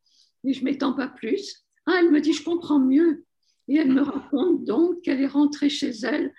mais 0.43 0.53
je 0.53 0.59
ne 0.59 0.65
m'étends 0.65 0.93
pas 0.93 1.07
plus. 1.07 1.65
Ah, 1.85 1.97
elle 1.99 2.11
me 2.11 2.21
dit, 2.21 2.33
je 2.33 2.43
comprends 2.43 2.79
mieux. 2.79 3.25
Et 3.69 3.77
elle 3.77 3.91
me 3.91 4.01
raconte 4.01 4.63
donc 4.65 5.01
qu'elle 5.01 5.21
est 5.21 5.27
rentrée 5.27 5.69
chez 5.69 5.91
elle 6.03 6.33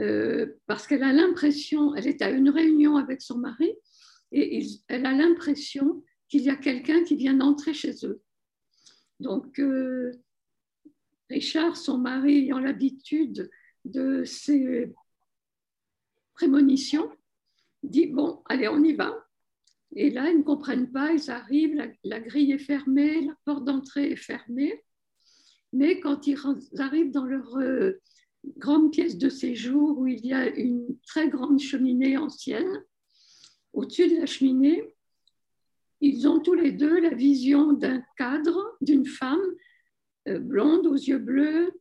euh, 0.00 0.58
parce 0.66 0.86
qu'elle 0.86 1.02
a 1.02 1.12
l'impression, 1.12 1.94
elle 1.94 2.06
est 2.06 2.22
à 2.22 2.30
une 2.30 2.48
réunion 2.48 2.96
avec 2.96 3.22
son 3.22 3.38
mari, 3.38 3.72
et 4.32 4.64
elle 4.88 5.06
a 5.06 5.12
l'impression 5.12 6.02
qu'il 6.28 6.42
y 6.42 6.50
a 6.50 6.56
quelqu'un 6.56 7.02
qui 7.04 7.16
vient 7.16 7.34
d'entrer 7.34 7.74
chez 7.74 8.06
eux. 8.06 8.22
Donc, 9.18 9.58
euh, 9.58 10.12
Richard, 11.28 11.76
son 11.76 11.98
mari, 11.98 12.38
ayant 12.38 12.60
l'habitude 12.60 13.50
de 13.84 14.24
ces 14.24 14.92
prémonitions, 16.34 17.10
dit, 17.82 18.06
bon, 18.06 18.42
allez, 18.46 18.68
on 18.68 18.82
y 18.82 18.94
va. 18.94 19.14
Et 19.96 20.10
là, 20.10 20.30
ils 20.30 20.38
ne 20.38 20.42
comprennent 20.42 20.90
pas, 20.90 21.12
ils 21.12 21.30
arrivent, 21.30 21.74
la, 22.04 22.20
grille 22.20 22.52
est 22.52 22.58
fermée, 22.58 23.26
la 23.26 23.34
porte 23.44 23.64
d'entrée 23.64 24.12
est 24.12 24.16
fermée. 24.16 24.84
Mais 25.72 26.00
quand 26.00 26.26
ils 26.26 26.38
arrivent 26.78 27.10
dans 27.10 27.26
leur 27.26 27.56
euh, 27.56 28.00
grande 28.44 28.92
pièce 28.92 29.18
de 29.18 29.28
séjour 29.28 29.98
où 29.98 30.06
il 30.06 30.24
y 30.24 30.32
a 30.32 30.48
une 30.48 30.98
très 31.06 31.28
grande 31.28 31.58
cheminée 31.58 32.16
ancienne, 32.16 32.84
au-dessus 33.72 34.08
de 34.08 34.16
la 34.16 34.26
cheminée, 34.26 34.94
ils 36.00 36.26
ont 36.26 36.40
tous 36.40 36.54
les 36.54 36.72
deux 36.72 37.00
la 37.00 37.14
vision 37.14 37.72
d'un 37.72 38.02
cadre, 38.16 38.76
d'une 38.80 39.06
femme 39.06 39.40
euh, 40.28 40.38
blonde 40.38 40.86
aux 40.86 40.94
yeux 40.94 41.18
bleus, 41.18 41.72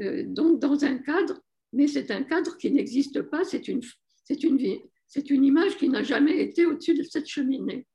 euh, 0.00 0.24
donc 0.26 0.60
dans 0.60 0.84
un 0.84 0.98
cadre, 0.98 1.40
mais 1.72 1.86
c'est 1.88 2.10
un 2.10 2.22
cadre 2.22 2.56
qui 2.56 2.70
n'existe 2.70 3.22
pas, 3.22 3.44
c'est 3.44 3.68
une, 3.68 3.82
c'est 4.24 4.42
une, 4.44 4.58
c'est 5.06 5.30
une 5.30 5.44
image 5.44 5.76
qui 5.76 5.88
n'a 5.88 6.02
jamais 6.02 6.40
été 6.40 6.66
au-dessus 6.66 6.94
de 6.94 7.02
cette 7.02 7.26
cheminée. 7.26 7.86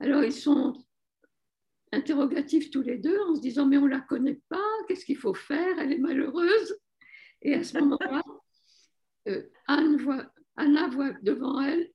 Alors 0.00 0.24
ils 0.24 0.32
sont 0.32 0.74
interrogatifs 1.92 2.70
tous 2.70 2.82
les 2.82 2.98
deux 2.98 3.18
en 3.28 3.34
se 3.34 3.40
disant 3.40 3.66
mais 3.66 3.78
on 3.78 3.86
ne 3.86 3.90
la 3.90 4.00
connaît 4.00 4.40
pas, 4.48 4.68
qu'est-ce 4.88 5.04
qu'il 5.04 5.18
faut 5.18 5.34
faire, 5.34 5.78
elle 5.78 5.92
est 5.92 5.98
malheureuse. 5.98 6.74
Et 7.46 7.54
à 7.54 7.62
ce 7.62 7.78
moment-là, 7.78 8.22
euh, 9.28 9.42
Anna 9.68 10.88
voit 10.88 11.12
devant 11.22 11.60
elle 11.60 11.92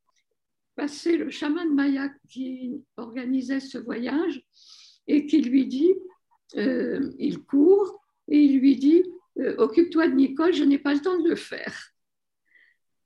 passer 0.77 1.17
le 1.17 1.29
chaman 1.29 1.75
maya 1.75 2.07
qui 2.29 2.85
organisait 2.95 3.59
ce 3.59 3.77
voyage 3.77 4.41
et 5.07 5.25
qui 5.25 5.41
lui 5.41 5.67
dit, 5.67 5.93
euh, 6.55 7.11
il 7.19 7.43
court 7.43 8.01
et 8.29 8.39
il 8.39 8.61
lui 8.61 8.77
dit, 8.77 9.03
euh, 9.39 9.53
occupe-toi 9.57 10.07
de 10.07 10.13
Nicole, 10.13 10.53
je 10.53 10.63
n'ai 10.63 10.79
pas 10.79 10.93
le 10.93 11.01
temps 11.01 11.19
de 11.19 11.27
le 11.27 11.35
faire. 11.35 11.91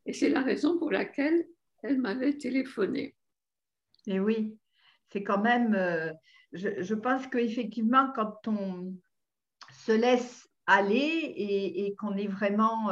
Et 0.06 0.14
c'est 0.14 0.30
la 0.30 0.44
raison 0.44 0.78
pour 0.78 0.92
laquelle 0.92 1.48
elle 1.82 2.00
m'avait 2.00 2.38
téléphoné. 2.38 3.16
Et 4.06 4.20
oui, 4.20 4.56
c'est 5.12 5.24
quand 5.24 5.42
même, 5.42 5.76
je, 6.54 6.94
pense 6.94 7.26
qu'effectivement, 7.26 8.12
quand 8.14 8.48
on 8.48 8.96
se 9.84 9.94
laisse 9.94 10.48
aller 10.68 10.98
et, 10.98 11.86
et 11.86 11.96
qu'on 11.96 12.16
est 12.18 12.28
vraiment 12.28 12.92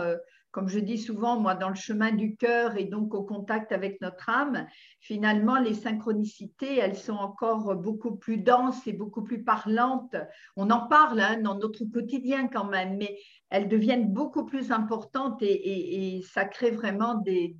comme 0.54 0.70
je 0.70 0.78
dis 0.78 1.00
souvent, 1.00 1.40
moi, 1.40 1.56
dans 1.56 1.70
le 1.70 1.76
chemin 1.76 2.12
du 2.12 2.36
cœur 2.36 2.78
et 2.78 2.84
donc 2.84 3.16
au 3.16 3.24
contact 3.24 3.72
avec 3.72 4.00
notre 4.02 4.30
âme, 4.30 4.68
finalement, 5.00 5.60
les 5.60 5.74
synchronicités, 5.74 6.78
elles 6.78 6.96
sont 6.96 7.16
encore 7.16 7.76
beaucoup 7.76 8.16
plus 8.18 8.38
denses 8.38 8.86
et 8.86 8.94
beaucoup 8.94 9.24
plus 9.24 9.44
parlantes. 9.44 10.16
On 10.56 10.70
en 10.70 10.88
parle 10.88 11.20
hein, 11.22 11.42
dans 11.42 11.58
notre 11.58 11.84
quotidien 11.86 12.48
quand 12.50 12.66
même, 12.66 12.98
mais 12.98 13.18
elles 13.50 13.68
deviennent 13.68 14.14
beaucoup 14.14 14.46
plus 14.46 14.72
importantes 14.72 15.42
et, 15.42 16.22
ça 16.32 16.46
crée 16.46 16.70
vraiment 16.70 17.16
des, 17.16 17.58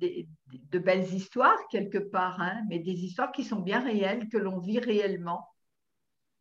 de 0.52 0.78
belles 0.78 1.12
histoires 1.12 1.58
quelque 1.72 1.98
part, 1.98 2.40
hein, 2.40 2.62
mais 2.68 2.78
des 2.78 3.04
histoires 3.04 3.32
qui 3.32 3.42
sont 3.42 3.60
bien 3.60 3.80
réelles, 3.80 4.28
que 4.28 4.38
l'on 4.38 4.60
vit 4.60 4.78
réellement. 4.78 5.44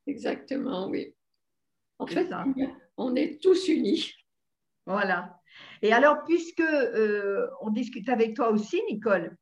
Exactement, 0.06 0.88
oui. 0.88 1.16
En 1.98 2.06
fait, 2.06 2.30
on 2.98 3.16
est 3.16 3.42
tous 3.42 3.68
unis. 3.68 4.14
Voilà. 4.86 5.40
Et 5.82 5.94
alors, 5.94 6.24
puisque 6.26 6.60
euh, 6.62 7.48
on 7.62 7.70
discute 7.70 8.10
avec 8.10 8.36
toi 8.36 8.50
aussi, 8.50 8.82
Nicole, 8.90 9.36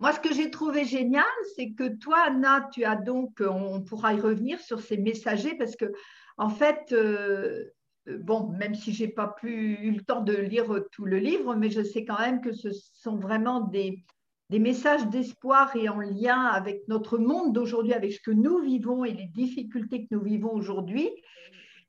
moi, 0.00 0.12
ce 0.12 0.20
que 0.20 0.34
j'ai 0.34 0.50
trouvé 0.50 0.84
génial, 0.84 1.24
c'est 1.54 1.72
que 1.72 1.88
toi, 1.96 2.24
Anna, 2.26 2.68
tu 2.72 2.84
as 2.84 2.96
donc, 2.96 3.40
on 3.40 3.82
pourra 3.82 4.14
y 4.14 4.20
revenir 4.20 4.58
sur 4.60 4.80
ces 4.80 4.96
messagers, 4.96 5.54
parce 5.56 5.76
que, 5.76 5.92
en 6.38 6.48
fait, 6.48 6.92
euh, 6.92 7.66
bon, 8.06 8.48
même 8.48 8.74
si 8.74 8.92
j'ai 8.92 9.06
pas 9.06 9.34
eu 9.44 9.92
le 9.92 10.00
temps 10.02 10.22
de 10.22 10.34
lire 10.34 10.82
tout 10.90 11.04
le 11.04 11.18
livre, 11.18 11.54
mais 11.54 11.70
je 11.70 11.82
sais 11.82 12.04
quand 12.04 12.18
même 12.18 12.40
que 12.40 12.52
ce 12.52 12.70
sont 12.72 13.16
vraiment 13.16 13.60
des 13.60 14.02
messages 14.50 15.06
d'espoir 15.06 15.74
et 15.76 15.88
en 15.88 16.00
lien 16.00 16.46
avec 16.46 16.86
notre 16.88 17.16
monde 17.16 17.52
d'aujourd'hui, 17.52 17.94
avec 17.94 18.12
ce 18.12 18.20
que 18.20 18.32
nous 18.32 18.58
vivons 18.58 19.04
et 19.04 19.12
les 19.12 19.26
difficultés 19.26 20.02
que 20.02 20.14
nous 20.14 20.22
vivons 20.22 20.52
aujourd'hui. 20.52 21.10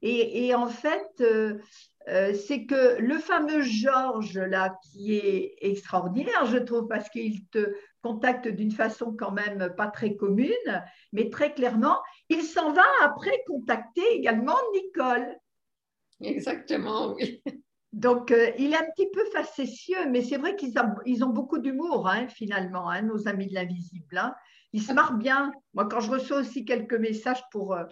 Et, 0.05 0.53
en 0.53 0.67
fait, 0.67 1.09
euh, 1.21 1.57
euh, 2.09 2.33
c'est 2.33 2.65
que 2.65 2.99
le 2.99 3.17
fameux 3.19 3.61
Georges, 3.61 4.37
là, 4.37 4.77
qui 4.83 5.15
est 5.15 5.55
extraordinaire, 5.61 6.45
je 6.45 6.57
trouve, 6.57 6.87
parce 6.89 7.09
qu'il 7.09 7.47
te 7.47 7.73
contacte 8.01 8.49
d'une 8.49 8.71
façon 8.71 9.15
quand 9.17 9.31
même 9.31 9.73
pas 9.77 9.87
très 9.87 10.17
commune, 10.17 10.51
mais 11.13 11.29
très 11.29 11.53
clairement, 11.53 11.97
il 12.27 12.43
s'en 12.43 12.73
va 12.73 12.83
après 13.01 13.43
contacter 13.47 14.03
également 14.11 14.57
Nicole. 14.73 15.37
Exactement, 16.19 17.13
oui. 17.13 17.41
Donc, 17.93 18.31
euh, 18.31 18.49
il 18.57 18.73
est 18.73 18.77
un 18.77 18.89
petit 18.95 19.07
peu 19.13 19.23
facétieux, 19.31 20.09
mais 20.09 20.23
c'est 20.23 20.37
vrai 20.37 20.55
qu'ils 20.55 21.23
ont, 21.23 21.29
beaucoup 21.29 21.59
d'humour, 21.59 22.09
hein, 22.09 22.27
finalement, 22.27 22.89
hein, 22.89 23.03
nos 23.03 23.27
amis 23.27 23.47
de 23.47 23.53
l'invisible. 23.53 24.17
Hein. 24.17 24.33
Ils 24.73 24.81
se 24.81 24.91
marrent 24.91 25.17
bien. 25.17 25.51
Moi, 25.75 25.87
quand 25.87 25.99
je 25.99 26.09
reçois 26.09 26.37
aussi 26.37 26.65
quelques 26.65 26.95
messages 26.95 27.43
pour, 27.51 27.75
euh, 27.75 27.83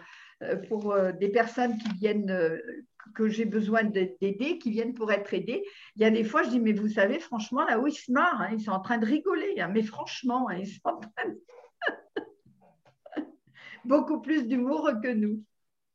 pour 0.68 0.96
des 1.18 1.28
personnes 1.28 1.78
qui 1.78 1.92
viennent, 1.94 2.60
que 3.14 3.28
j'ai 3.28 3.44
besoin 3.44 3.84
d'aider, 3.84 4.58
qui 4.58 4.70
viennent 4.70 4.94
pour 4.94 5.12
être 5.12 5.34
aidées, 5.34 5.64
il 5.96 6.02
y 6.02 6.04
a 6.04 6.10
des 6.10 6.24
fois, 6.24 6.42
je 6.42 6.50
dis, 6.50 6.60
mais 6.60 6.72
vous 6.72 6.88
savez, 6.88 7.18
franchement, 7.18 7.64
là 7.64 7.78
où 7.78 7.86
ils 7.86 7.92
se 7.92 8.10
marrent, 8.10 8.52
ils 8.52 8.60
sont 8.60 8.72
en 8.72 8.80
train 8.80 8.98
de 8.98 9.06
rigoler. 9.06 9.54
mais 9.70 9.82
franchement, 9.82 10.48
ils 10.50 10.66
sont 10.66 10.80
en 10.84 11.00
train 11.00 11.28
de... 11.28 11.42
beaucoup 13.84 14.20
plus 14.20 14.46
d'humour 14.46 14.90
que 15.02 15.12
nous. 15.12 15.42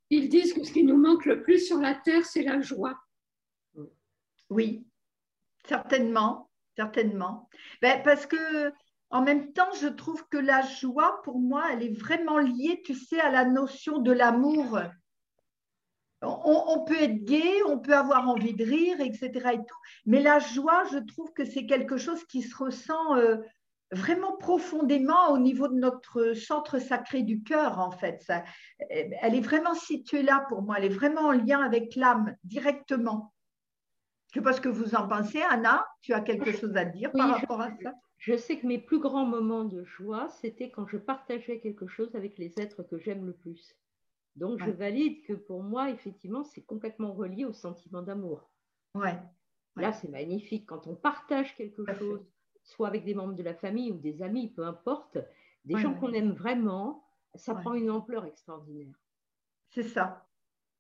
Ils 0.10 0.30
disent 0.30 0.54
que 0.54 0.64
ce 0.64 0.72
qui 0.72 0.84
nous 0.84 0.98
manque 0.98 1.26
le 1.26 1.42
plus 1.42 1.66
sur 1.66 1.80
la 1.80 1.96
terre, 1.96 2.26
c'est 2.26 2.44
la 2.44 2.62
joie. 2.62 2.98
Oui, 4.50 4.86
certainement, 5.66 6.50
certainement. 6.76 7.50
Ben, 7.82 8.02
parce 8.04 8.26
que 8.26 8.72
en 9.10 9.22
même 9.22 9.54
temps, 9.54 9.72
je 9.80 9.88
trouve 9.88 10.28
que 10.30 10.38
la 10.38 10.62
joie, 10.62 11.22
pour 11.24 11.40
moi, 11.40 11.64
elle 11.72 11.84
est 11.84 11.98
vraiment 11.98 12.38
liée, 12.38 12.82
tu 12.84 12.94
sais, 12.94 13.20
à 13.20 13.32
la 13.32 13.46
notion 13.46 14.00
de 14.00 14.12
l'amour. 14.12 14.80
On, 16.22 16.84
peut 16.84 17.00
être 17.00 17.24
gay, 17.26 17.62
on 17.68 17.78
peut 17.78 17.96
avoir 17.96 18.28
envie 18.28 18.56
de 18.56 18.66
rire, 18.66 19.00
etc. 19.00 19.30
Et 19.54 19.58
tout, 19.58 19.78
mais 20.06 20.22
la 20.22 20.40
joie, 20.40 20.84
je 20.92 20.98
trouve 20.98 21.32
que 21.34 21.46
c'est 21.46 21.68
quelque 21.68 21.98
chose 21.98 22.24
qui 22.26 22.42
se 22.42 22.56
ressent 22.56 23.16
euh, 23.16 23.38
vraiment 23.92 24.36
profondément 24.36 25.30
au 25.30 25.38
niveau 25.38 25.68
de 25.68 25.76
notre 25.76 26.34
centre 26.34 26.80
sacré 26.80 27.22
du 27.22 27.44
cœur, 27.44 27.80
en 27.80 27.92
fait. 27.92 28.26
elle 28.90 29.36
est 29.36 29.42
vraiment 29.42 29.76
située 29.76 30.24
là 30.24 30.46
pour 30.50 30.64
moi, 30.64 30.78
elle 30.80 30.86
est 30.86 30.90
vraiment 30.90 31.28
en 31.28 31.32
lien 31.32 31.62
avec 31.62 31.96
l'âme 31.96 32.36
directement. 32.44 33.32
Je 34.34 34.40
ne 34.40 34.44
sais 34.44 34.50
pas 34.50 34.54
ce 34.54 34.62
que 34.62 34.70
vous 34.70 34.96
en 34.96 35.08
pensez. 35.08 35.42
Anna, 35.50 35.86
tu 36.02 36.14
as 36.14 36.22
quelque 36.22 36.52
chose 36.52 36.76
à 36.76 36.84
dire 36.84 37.12
par 37.14 37.30
rapport 37.30 37.62
à 37.62 37.70
ça? 37.82 37.94
Je 38.18 38.36
sais 38.36 38.60
que 38.60 38.68
mes 38.68 38.80
plus 38.80 39.00
grands 39.00 39.26
moments 39.26 39.64
de 39.64 39.84
joie, 39.84 40.28
c'était 40.30 40.72
quand 40.72 40.88
je 40.88 40.98
partageais 40.98 41.60
quelque 41.60 41.88
chose 41.88 42.16
avec 42.16 42.38
les 42.38 42.60
êtres 42.60 42.84
que 42.84 42.98
j'aime 42.98 43.26
le 43.26 43.34
plus. 43.34 43.76
Donc, 44.36 44.60
je 44.60 44.70
valide 44.70 45.24
que 45.24 45.34
pour 45.34 45.64
moi, 45.64 45.90
effectivement, 45.90 46.44
c'est 46.44 46.62
complètement 46.62 47.14
relié 47.14 47.46
au 47.46 47.54
sentiment 47.54 48.02
d'amour. 48.02 48.50
Ouais. 48.94 49.18
Là, 49.76 49.92
c'est 49.94 50.10
magnifique. 50.10 50.66
Quand 50.68 50.88
on 50.88 50.96
partage 50.96 51.56
quelque 51.56 51.86
chose, 51.96 52.26
soit 52.64 52.88
avec 52.88 53.04
des 53.06 53.14
membres 53.14 53.36
de 53.36 53.44
la 53.44 53.54
famille 53.54 53.92
ou 53.92 53.98
des 53.98 54.22
amis, 54.22 54.50
peu 54.50 54.64
importe, 54.64 55.18
des 55.66 55.78
gens 55.78 55.94
qu'on 55.94 56.14
aime 56.14 56.32
vraiment, 56.32 57.04
ça 57.36 57.56
prend 57.56 57.74
une 57.74 57.90
ampleur 57.90 58.26
extraordinaire. 58.26 58.96
C'est 59.70 59.84
ça. 59.84 60.28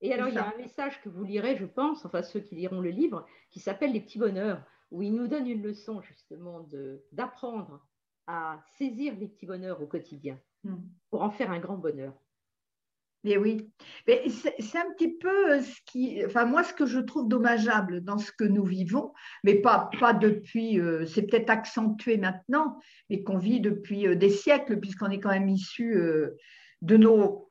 Et 0.01 0.13
alors, 0.13 0.27
il 0.27 0.35
y 0.35 0.37
a 0.37 0.47
un 0.47 0.57
message 0.57 1.01
que 1.01 1.09
vous 1.09 1.23
lirez, 1.23 1.57
je 1.57 1.65
pense, 1.65 2.05
enfin 2.05 2.21
ceux 2.21 2.39
qui 2.39 2.55
liront 2.55 2.81
le 2.81 2.91
livre, 2.91 3.25
qui 3.49 3.59
s'appelle 3.59 3.91
Les 3.91 4.01
petits 4.01 4.19
bonheurs, 4.19 4.63
où 4.91 5.01
il 5.01 5.13
nous 5.13 5.27
donne 5.27 5.47
une 5.47 5.63
leçon 5.63 6.01
justement 6.01 6.67
d'apprendre 7.11 7.85
à 8.27 8.61
saisir 8.77 9.15
les 9.17 9.27
petits 9.27 9.45
bonheurs 9.45 9.81
au 9.81 9.87
quotidien 9.87 10.39
hmm. 10.63 10.77
pour 11.09 11.21
en 11.21 11.31
faire 11.31 11.51
un 11.51 11.59
grand 11.59 11.77
bonheur. 11.77 12.13
Mais 13.23 13.35
oui, 13.35 13.69
mais 14.07 14.23
c'est 14.29 14.77
un 14.77 14.91
petit 14.93 15.17
peu 15.17 15.51
euh, 15.51 15.61
ce 15.61 15.81
qui, 15.85 16.23
enfin 16.25 16.45
moi 16.45 16.63
ce 16.63 16.73
que 16.73 16.85
je 16.85 16.99
trouve 16.99 17.27
dommageable 17.27 18.01
dans 18.01 18.19
ce 18.19 18.31
que 18.31 18.43
nous 18.43 18.63
vivons, 18.63 19.11
mais 19.43 19.55
pas, 19.55 19.89
pas 19.99 20.13
depuis, 20.13 20.79
euh, 20.79 21.05
c'est 21.05 21.23
peut-être 21.23 21.49
accentué 21.49 22.17
maintenant, 22.17 22.79
mais 23.09 23.23
qu'on 23.23 23.37
vit 23.37 23.59
depuis 23.59 24.07
euh, 24.07 24.15
des 24.15 24.29
siècles 24.29 24.79
puisqu'on 24.79 25.09
est 25.09 25.19
quand 25.19 25.31
même 25.31 25.49
issu 25.49 25.99
de 26.81 26.97
nos 26.97 27.49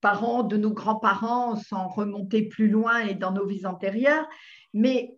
parents, 0.00 0.44
de 0.44 0.56
nos 0.56 0.70
grands-parents, 0.70 1.56
sans 1.56 1.88
remonter 1.88 2.42
plus 2.42 2.68
loin 2.68 3.00
et 3.00 3.14
dans 3.14 3.32
nos 3.32 3.44
vies 3.44 3.66
antérieures. 3.66 4.26
Mais 4.72 5.17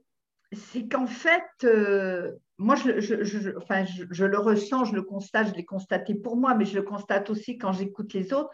c'est 0.53 0.89
qu'en 0.89 1.07
fait, 1.07 1.45
euh, 1.65 2.33
moi, 2.59 2.75
je, 2.75 2.91
le 2.91 4.39
ressens, 4.39 4.85
je 4.87 4.95
le 4.95 5.03
constate, 5.03 5.49
je 5.49 5.55
l'ai 5.55 5.65
constaté 5.65 6.15
pour 6.15 6.37
moi, 6.37 6.55
mais 6.55 6.65
je 6.65 6.75
le 6.75 6.83
constate 6.83 7.31
aussi 7.31 7.57
quand 7.57 7.73
j'écoute 7.73 8.13
les 8.13 8.33
autres. 8.33 8.51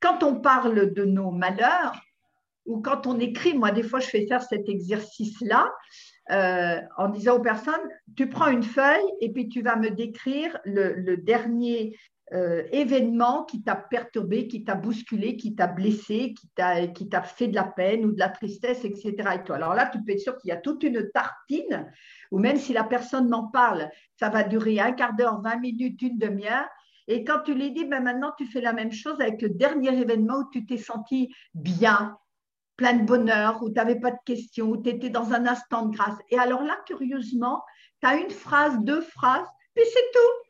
Quand 0.00 0.22
on 0.22 0.40
parle 0.40 0.92
de 0.92 1.04
nos 1.04 1.30
malheurs, 1.30 2.00
ou 2.66 2.80
quand 2.80 3.06
on 3.06 3.18
écrit, 3.18 3.54
moi, 3.54 3.70
des 3.70 3.82
fois, 3.82 4.00
je 4.00 4.08
fais 4.08 4.26
faire 4.26 4.42
cet 4.42 4.68
exercice-là, 4.68 5.72
euh, 6.30 6.80
en 6.96 7.08
disant 7.08 7.36
aux 7.36 7.42
personnes, 7.42 7.88
tu 8.16 8.28
prends 8.28 8.48
une 8.48 8.62
feuille 8.62 9.10
et 9.20 9.32
puis 9.32 9.48
tu 9.48 9.62
vas 9.62 9.76
me 9.76 9.90
décrire 9.90 10.58
le 10.64 11.16
dernier 11.16 11.96
euh, 12.32 12.62
événement 12.70 13.44
qui 13.44 13.62
t'a 13.62 13.74
perturbé, 13.74 14.46
qui 14.46 14.62
t'a 14.62 14.76
bousculé, 14.76 15.36
qui 15.36 15.56
t'a 15.56 15.66
blessé, 15.66 16.32
qui 16.34 16.48
t'a, 17.08 17.22
fait 17.22 17.48
de 17.48 17.56
la 17.56 17.64
peine 17.64 18.04
ou 18.04 18.12
de 18.12 18.18
la 18.20 18.28
tristesse, 18.28 18.84
etc. 18.84 19.14
Et 19.34 19.42
toi. 19.42 19.56
Alors 19.56 19.74
là, 19.74 19.86
tu 19.92 20.00
peux 20.00 20.12
être 20.12 20.20
sûr 20.20 20.36
qu'il 20.38 20.50
y 20.50 20.52
a 20.52 20.56
toute 20.56 20.84
une 20.84 21.10
tartine, 21.10 21.90
ou 22.30 22.38
même 22.38 22.56
si 22.56 22.72
la 22.72 22.84
personne 22.84 23.28
m'en 23.28 23.48
parle, 23.48 23.90
ça 24.16 24.28
va 24.28 24.44
durer 24.44 24.78
un 24.78 24.92
quart 24.92 25.14
d'heure, 25.16 25.40
20 25.42 25.56
minutes, 25.56 26.02
une 26.02 26.18
demi-heure. 26.18 26.68
Et 27.08 27.24
quand 27.24 27.40
tu 27.40 27.54
lui 27.54 27.72
dis, 27.72 27.84
ben 27.84 28.00
maintenant 28.00 28.32
tu 28.38 28.46
fais 28.46 28.60
la 28.60 28.72
même 28.72 28.92
chose 28.92 29.20
avec 29.20 29.42
le 29.42 29.48
dernier 29.48 29.92
événement 29.98 30.38
où 30.38 30.50
tu 30.52 30.64
t'es 30.64 30.78
senti 30.78 31.34
bien, 31.54 32.16
plein 32.76 32.92
de 32.92 33.04
bonheur, 33.04 33.60
où 33.60 33.70
tu 33.70 33.74
n'avais 33.74 33.98
pas 33.98 34.12
de 34.12 34.18
questions, 34.24 34.68
où 34.68 34.80
tu 34.80 34.90
étais 34.90 35.10
dans 35.10 35.32
un 35.32 35.46
instant 35.48 35.86
de 35.86 35.96
grâce. 35.96 36.16
Et 36.30 36.38
alors 36.38 36.62
là, 36.62 36.78
curieusement, 36.86 37.64
tu 38.00 38.08
as 38.08 38.18
une 38.18 38.30
phrase, 38.30 38.78
deux 38.84 39.00
phrases, 39.00 39.48
puis 39.74 39.84
c'est 39.92 40.12
tout. 40.12 40.49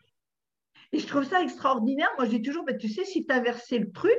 Et 0.92 0.98
je 0.98 1.06
trouve 1.06 1.24
ça 1.24 1.42
extraordinaire. 1.42 2.08
Moi, 2.16 2.26
je 2.26 2.30
dis 2.30 2.42
toujours, 2.42 2.64
mais 2.64 2.76
tu 2.76 2.88
sais, 2.88 3.04
si 3.04 3.24
tu 3.24 3.32
inversais 3.32 3.78
le 3.78 3.92
truc, 3.92 4.18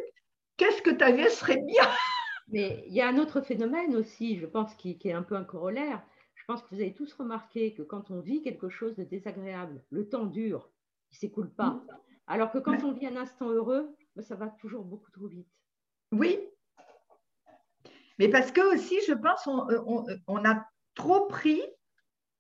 qu'est-ce 0.58 0.82
que 0.82 0.92
ta 0.92 1.12
vie 1.12 1.30
serait 1.30 1.62
bien? 1.66 1.84
Mais 2.48 2.84
il 2.88 2.94
y 2.94 3.02
a 3.02 3.08
un 3.08 3.18
autre 3.18 3.40
phénomène 3.42 3.96
aussi, 3.96 4.38
je 4.38 4.46
pense, 4.46 4.74
qui, 4.76 4.98
est 5.04 5.14
un 5.14 5.24
peu 5.24 5.36
un 5.36 5.44
corollaire. 5.46 6.04
Je 6.36 6.44
pense 6.46 6.62
que 6.62 6.76
vous 6.76 6.82
avez 6.82 6.94
tous 6.94 7.14
remarqué 7.14 7.74
que 7.74 7.82
quand 7.82 8.12
on 8.12 8.20
vit 8.20 8.42
quelque 8.42 8.68
chose 8.68 8.96
de 8.96 9.06
désagréable, 9.06 9.82
le 9.90 10.10
temps 10.10 10.26
dure, 10.26 10.70
il 11.12 11.16
ne 11.16 11.20
s'écoule 11.20 11.50
pas. 11.50 11.82
Alors 12.28 12.52
que 12.52 12.58
quand 12.58 12.84
on 12.84 12.92
vit 12.92 13.08
un 13.08 13.16
instant 13.16 13.50
heureux, 13.50 13.96
ben, 14.16 14.22
ça 14.22 14.36
va 14.36 14.48
toujours 14.48 14.84
beaucoup 14.84 15.12
trop 15.12 15.28
vite. 15.28 15.48
Oui. 16.12 16.40
Mais 18.20 18.28
parce 18.28 18.52
que 18.52 18.76
aussi, 18.76 19.00
je 19.08 19.14
pense, 19.14 19.48
on, 19.48 20.06
on 20.28 20.46
a 20.46 20.66
trop 20.94 21.28
pris 21.28 21.62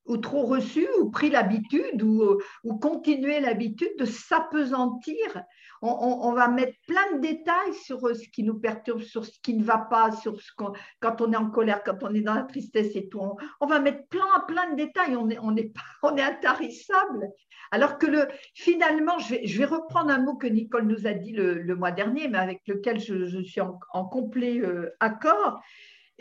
ou 0.05 0.17
trop 0.17 0.43
reçu, 0.43 0.87
ou 0.99 1.11
pris 1.11 1.29
l'habitude, 1.29 2.01
ou, 2.01 2.39
ou 2.63 2.77
continuer 2.77 3.39
l'habitude 3.39 3.91
de 3.97 4.05
s'apesantir. 4.05 5.43
On, 5.83 6.33
va 6.33 6.47
mettre 6.47 6.77
plein 6.87 7.15
de 7.15 7.21
détails 7.21 7.73
sur 7.73 8.01
ce 8.15 8.29
qui 8.29 8.43
nous 8.43 8.59
perturbe, 8.59 9.01
sur 9.01 9.25
ce 9.25 9.39
qui 9.41 9.55
ne 9.55 9.63
va 9.63 9.79
pas, 9.79 10.11
sur 10.11 10.39
ce 10.39 10.51
quand 10.55 11.21
on 11.21 11.33
est 11.33 11.37
en 11.37 11.49
colère, 11.49 11.83
quand 11.83 12.03
on 12.03 12.13
est 12.13 12.21
dans 12.21 12.35
la 12.35 12.43
tristesse 12.43 12.95
et 12.95 13.09
tout. 13.09 13.19
On, 13.59 13.65
va 13.65 13.79
mettre 13.79 14.07
plein, 14.07 14.43
plein 14.47 14.69
de 14.71 14.75
détails. 14.75 15.15
On 15.15 15.27
est, 15.29 15.39
on 15.39 15.55
est, 15.55 15.73
on 16.03 16.15
est 16.15 16.21
intarissable. 16.21 17.29
Alors 17.71 17.97
que 17.97 18.05
le, 18.05 18.27
finalement, 18.53 19.17
je 19.17 19.35
vais, 19.35 19.47
je 19.47 19.57
vais, 19.57 19.65
reprendre 19.65 20.11
un 20.11 20.19
mot 20.19 20.35
que 20.35 20.45
Nicole 20.45 20.85
nous 20.85 21.07
a 21.07 21.13
dit 21.13 21.31
le, 21.31 21.75
mois 21.75 21.91
dernier, 21.91 22.27
mais 22.27 22.37
avec 22.37 22.61
lequel 22.67 22.99
je, 22.99 23.41
suis 23.41 23.61
en, 23.61 24.05
complet 24.05 24.59
euh, 24.59 24.93
accord. 24.99 25.61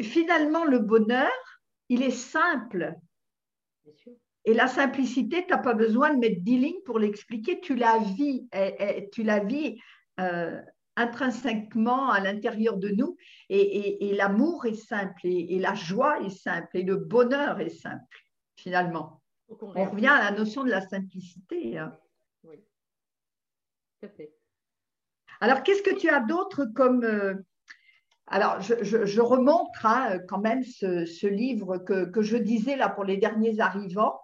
Finalement, 0.01 0.65
le 0.65 0.79
bonheur, 0.79 1.29
il 1.91 2.03
est 2.03 2.11
simple 2.11 2.95
et 4.45 4.55
la 4.55 4.69
simplicité, 4.69 5.45
tu 5.47 5.53
n'as 5.53 5.59
pas 5.59 5.75
besoin 5.75 6.15
de 6.15 6.19
mettre 6.19 6.41
10 6.41 6.59
lignes 6.59 6.83
pour 6.85 6.99
l'expliquer, 6.99 7.61
tu 7.61 7.77
la 7.77 7.99
vis, 7.99 8.49
tu 9.13 9.23
la 9.23 9.41
vis 9.41 9.79
euh, 10.19 10.61
intrinsèquement 10.97 12.11
à 12.11 12.21
l'intérieur 12.21 12.79
de 12.79 12.89
nous. 12.89 13.17
Et, 13.51 14.15
l'amour 14.15 14.67
est 14.67 14.75
simple, 14.75 15.21
et, 15.25 15.59
la 15.59 15.75
joie 15.75 16.21
est 16.21 16.31
simple, 16.31 16.69
et 16.75 16.83
le 16.83 16.97
bonheur 16.97 17.61
est 17.61 17.69
simple, 17.69 18.25
finalement. 18.57 19.23
On, 19.49 19.85
revient 19.85 20.07
à 20.07 20.31
la 20.31 20.37
notion 20.37 20.65
de 20.65 20.71
la 20.71 20.81
simplicité. 20.81 21.77
Hein. 21.77 21.93
Oui, 22.45 22.57
tout 24.01 24.07
à 24.07 24.09
fait. 24.09 24.33
Alors, 25.41 25.63
qu'est-ce 25.63 25.83
que 25.83 25.95
tu 25.95 26.09
as 26.09 26.21
d'autre 26.21 26.67
comme... 26.75 27.05
Euh, 27.05 27.35
alors, 28.33 28.61
je, 28.61 29.21
remonte 29.21 29.75
hein, 29.83 30.21
quand 30.29 30.39
même 30.39 30.63
ce, 30.63 31.27
livre 31.27 31.79
que, 31.79 32.23
je 32.23 32.37
disais 32.37 32.77
là 32.77 32.89
pour 32.89 33.03
les 33.03 33.17
derniers 33.17 33.59
arrivants. 33.59 34.21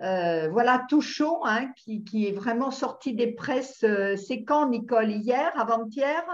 Euh, 0.00 0.48
voilà, 0.48 0.86
tout 0.88 1.02
chaud, 1.02 1.42
hein, 1.44 1.70
qui, 1.76 2.26
est 2.26 2.32
vraiment 2.32 2.70
sorti 2.70 3.14
des 3.14 3.32
presses. 3.32 3.84
Euh, 3.84 4.16
c'est 4.16 4.42
quand, 4.44 4.70
Nicole? 4.70 5.10
Hier 5.10 5.52
Avant-hier? 5.60 6.24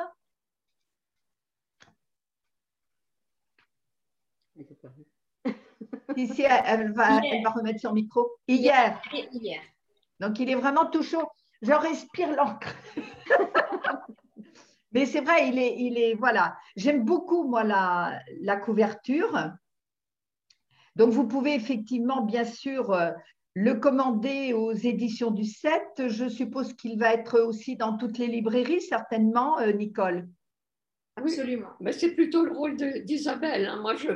Ici, 6.16 6.42
elle 6.42 6.92
va, 6.92 7.20
elle 7.24 7.42
va, 7.42 7.50
remettre 7.50 7.80
son 7.80 7.92
micro. 7.92 8.30
Hier. 8.46 9.00
Hier. 9.32 9.60
Donc, 10.20 10.38
il 10.38 10.48
est 10.50 10.54
vraiment 10.54 10.86
tout 10.86 11.02
chaud. 11.02 11.28
Je 11.62 11.72
respire 11.72 12.30
l'encre. 12.36 12.76
Mais 14.98 15.06
c'est 15.06 15.20
vrai, 15.20 15.48
il 15.48 15.60
est, 15.60 15.76
il 15.78 15.96
est 15.96 16.14
voilà. 16.14 16.56
J'aime 16.74 17.04
beaucoup, 17.04 17.46
moi, 17.46 17.62
la, 17.62 18.20
la, 18.40 18.56
couverture. 18.56 19.52
Donc, 20.96 21.10
vous 21.10 21.28
pouvez 21.28 21.54
effectivement, 21.54 22.22
bien 22.22 22.44
sûr, 22.44 22.90
euh, 22.90 23.12
le 23.54 23.74
commander 23.74 24.54
aux 24.54 24.72
éditions 24.72 25.30
du 25.30 25.44
7. 25.44 26.08
Je 26.08 26.28
suppose 26.28 26.72
qu'il 26.72 26.98
va 26.98 27.14
être 27.14 27.38
aussi 27.38 27.76
dans 27.76 27.96
toutes 27.96 28.18
les 28.18 28.26
librairies, 28.26 28.80
certainement, 28.80 29.60
euh, 29.60 29.70
Nicole. 29.70 30.26
Absolument. 31.14 31.70
Mais 31.78 31.92
c'est 31.92 32.16
plutôt 32.16 32.44
le 32.44 32.50
rôle 32.50 32.74
d'Isabelle. 33.04 33.66
Hein. 33.66 33.80
Moi, 33.80 33.94
je, 33.94 34.10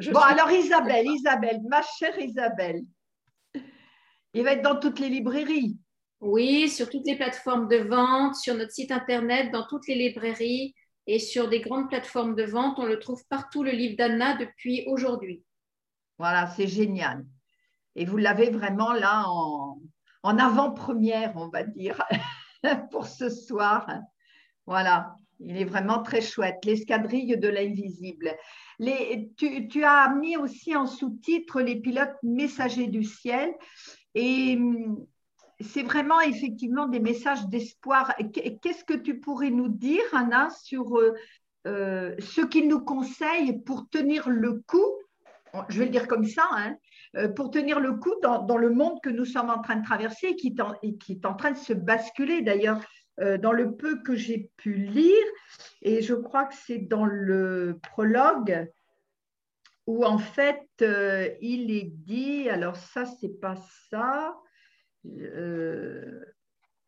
je 0.00 0.10
bon, 0.10 0.20
alors 0.20 0.50
Isabelle, 0.50 1.06
Isabelle, 1.06 1.62
ma 1.66 1.80
chère 1.80 2.18
Isabelle, 2.18 2.82
il 4.34 4.44
va 4.44 4.52
être 4.52 4.62
dans 4.62 4.78
toutes 4.78 4.98
les 4.98 5.08
librairies. 5.08 5.78
Oui, 6.20 6.68
sur 6.68 6.90
toutes 6.90 7.06
les 7.06 7.16
plateformes 7.16 7.66
de 7.66 7.78
vente, 7.78 8.36
sur 8.36 8.54
notre 8.54 8.72
site 8.72 8.92
internet, 8.92 9.50
dans 9.50 9.66
toutes 9.66 9.88
les 9.88 9.94
librairies 9.94 10.74
et 11.06 11.18
sur 11.18 11.48
des 11.48 11.60
grandes 11.60 11.88
plateformes 11.88 12.34
de 12.34 12.44
vente. 12.44 12.78
On 12.78 12.84
le 12.84 12.98
trouve 12.98 13.24
partout, 13.28 13.62
le 13.62 13.70
livre 13.70 13.96
d'Anna, 13.96 14.36
depuis 14.36 14.84
aujourd'hui. 14.86 15.42
Voilà, 16.18 16.46
c'est 16.48 16.66
génial. 16.66 17.24
Et 17.96 18.04
vous 18.04 18.18
l'avez 18.18 18.50
vraiment 18.50 18.92
là 18.92 19.24
en, 20.22 20.38
avant-première, 20.38 21.32
on 21.36 21.48
va 21.48 21.62
dire, 21.64 22.04
pour 22.90 23.06
ce 23.06 23.30
soir. 23.30 23.90
Voilà, 24.66 25.14
il 25.38 25.56
est 25.56 25.64
vraiment 25.64 26.02
très 26.02 26.20
chouette. 26.20 26.62
L'escadrille 26.66 27.38
de 27.38 27.48
l'invisible. 27.48 28.36
Tu, 29.38 29.68
tu, 29.68 29.84
as 29.84 30.14
mis 30.14 30.36
aussi 30.36 30.76
en 30.76 30.86
sous-titre 30.86 31.62
les 31.62 31.80
pilotes 31.80 32.16
messagers 32.22 32.88
du 32.88 33.04
ciel. 33.04 33.54
Et 34.14 34.58
c'est 35.60 35.82
vraiment 35.82 36.20
effectivement 36.20 36.86
des 36.86 37.00
messages 37.00 37.46
d'espoir. 37.48 38.14
Qu'est-ce 38.32 38.84
que 38.84 38.94
tu 38.94 39.20
pourrais 39.20 39.50
nous 39.50 39.68
dire, 39.68 40.02
Anna, 40.12 40.48
sur 40.50 40.98
euh, 40.98 41.14
euh, 41.66 42.14
ce 42.18 42.40
qu'il 42.40 42.68
nous 42.68 42.80
conseille 42.80 43.60
pour 43.62 43.88
tenir 43.88 44.28
le 44.28 44.62
coup 44.68 44.94
je 45.68 45.80
vais 45.80 45.86
le 45.86 45.90
dire 45.90 46.06
comme 46.06 46.26
ça, 46.26 46.44
hein, 46.52 46.76
euh, 47.16 47.26
pour 47.26 47.50
tenir 47.50 47.80
le 47.80 47.94
coup 47.94 48.14
dans, 48.22 48.56
le 48.56 48.70
monde 48.70 49.00
que 49.02 49.10
nous 49.10 49.24
sommes 49.24 49.50
en 49.50 49.60
train 49.60 49.74
de 49.74 49.84
traverser 49.84 50.28
et 50.28 50.36
qui, 50.36 50.54
est 50.56 51.26
en, 51.26 51.34
train 51.34 51.50
de 51.50 51.56
se 51.56 51.72
basculer. 51.72 52.40
D'ailleurs, 52.42 52.80
dans 53.18 53.50
le 53.50 53.74
peu 53.74 54.00
que 54.00 54.14
j'ai 54.14 54.48
pu 54.58 54.74
lire, 54.74 55.26
et 55.82 56.02
je 56.02 56.14
crois 56.14 56.44
que 56.44 56.54
c'est 56.54 56.78
dans 56.78 57.04
le 57.04 57.80
prologue 57.90 58.70
où 59.88 60.04
en 60.04 60.18
fait 60.18 60.62
il 61.40 61.72
est 61.72 61.90
dit, 61.96 62.48
alors 62.48 62.76
ça, 62.76 63.04
c'est 63.04 63.40
pas 63.40 63.56
ça, 63.90 64.36
euh, 65.06 66.24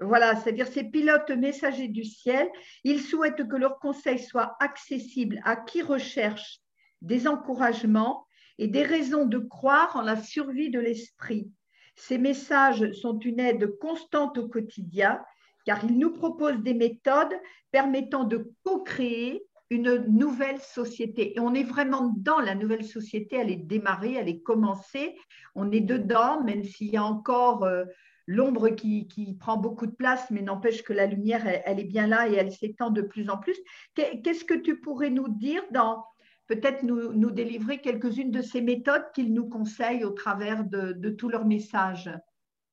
voilà, 0.01 0.37
c'est-à-dire 0.37 0.67
ces 0.67 0.85
pilotes 0.85 1.31
messagers 1.31 1.89
du 1.89 2.05
ciel, 2.05 2.49
ils 2.85 3.01
souhaitent 3.01 3.49
que 3.49 3.57
leurs 3.57 3.79
conseils 3.79 4.19
soient 4.19 4.57
accessibles 4.61 5.41
à 5.45 5.57
qui 5.57 5.83
recherche 5.83 6.61
des 7.01 7.29
encouragements 7.29 8.27
et 8.59 8.69
des 8.69 8.83
raisons 8.83 9.27
de 9.27 9.39
croire 9.39 9.97
en 9.97 10.03
la 10.03 10.17
survie 10.17 10.71
de 10.71 10.81
l'esprit. 10.81 11.51
Ces 11.95 12.19
messages 12.19 12.93
sont 12.93 13.19
une 13.19 13.41
aide 13.41 13.79
constante 13.79 14.39
au 14.39 14.49
quotidien 14.49 15.21
car 15.65 15.85
ils 15.85 15.99
nous 15.99 16.13
proposent 16.13 16.63
des 16.63 16.75
méthodes 16.75 17.35
permettant 17.71 18.25
de 18.25 18.53
co-créer 18.65 19.47
une 19.73 20.05
nouvelle 20.07 20.61
société. 20.61 21.35
Et 21.35 21.41
on 21.41 21.55
est 21.55 21.65
vraiment 21.65 22.13
dans 22.19 22.41
la 22.41 22.55
nouvelle 22.55 22.85
société, 22.85 23.37
elle 23.37 23.51
est 23.51 23.57
démarrée, 23.57 24.15
elle 24.15 24.29
est 24.29 24.43
commencée, 24.43 25.17
on 25.55 25.73
est 25.73 25.81
dedans, 25.81 26.43
même 26.45 26.63
s'il 26.63 26.89
y 26.89 26.97
a 26.99 27.05
encore 27.05 27.65
euh, 27.65 27.85
l'ombre 28.27 28.69
qui, 28.69 29.37
prend 29.41 29.57
beaucoup 29.57 29.87
de 29.87 29.95
place, 29.95 30.31
mais 30.31 30.43
n'empêche 30.43 30.83
que 30.83 30.93
la 30.93 31.07
lumière, 31.07 31.47
elle, 31.47 31.81
est 31.81 31.85
bien 31.85 32.07
là 32.07 32.29
et 32.29 32.35
elle 32.35 32.53
s'étend 32.53 32.91
de 32.91 33.03
plus 33.03 33.31
en 33.31 33.39
plus. 33.39 33.57
Qu'est-ce 33.95 34.45
que 34.45 34.55
tu 34.55 34.79
pourrais 34.79 35.11
nous 35.11 35.29
dire 35.29 35.63
dans, 35.73 36.05
peut-être 36.47 36.83
nous, 36.83 37.31
délivrer 37.31 37.79
quelques-unes 37.79 38.31
de 38.31 38.43
ces 38.43 38.61
méthodes 38.61 39.11
qu'ils 39.15 39.33
nous 39.33 39.49
conseillent 39.49 40.05
au 40.05 40.11
travers 40.11 40.65
de, 40.65 41.11
tous 41.11 41.31
leurs 41.31 41.47
messages? 41.47 42.11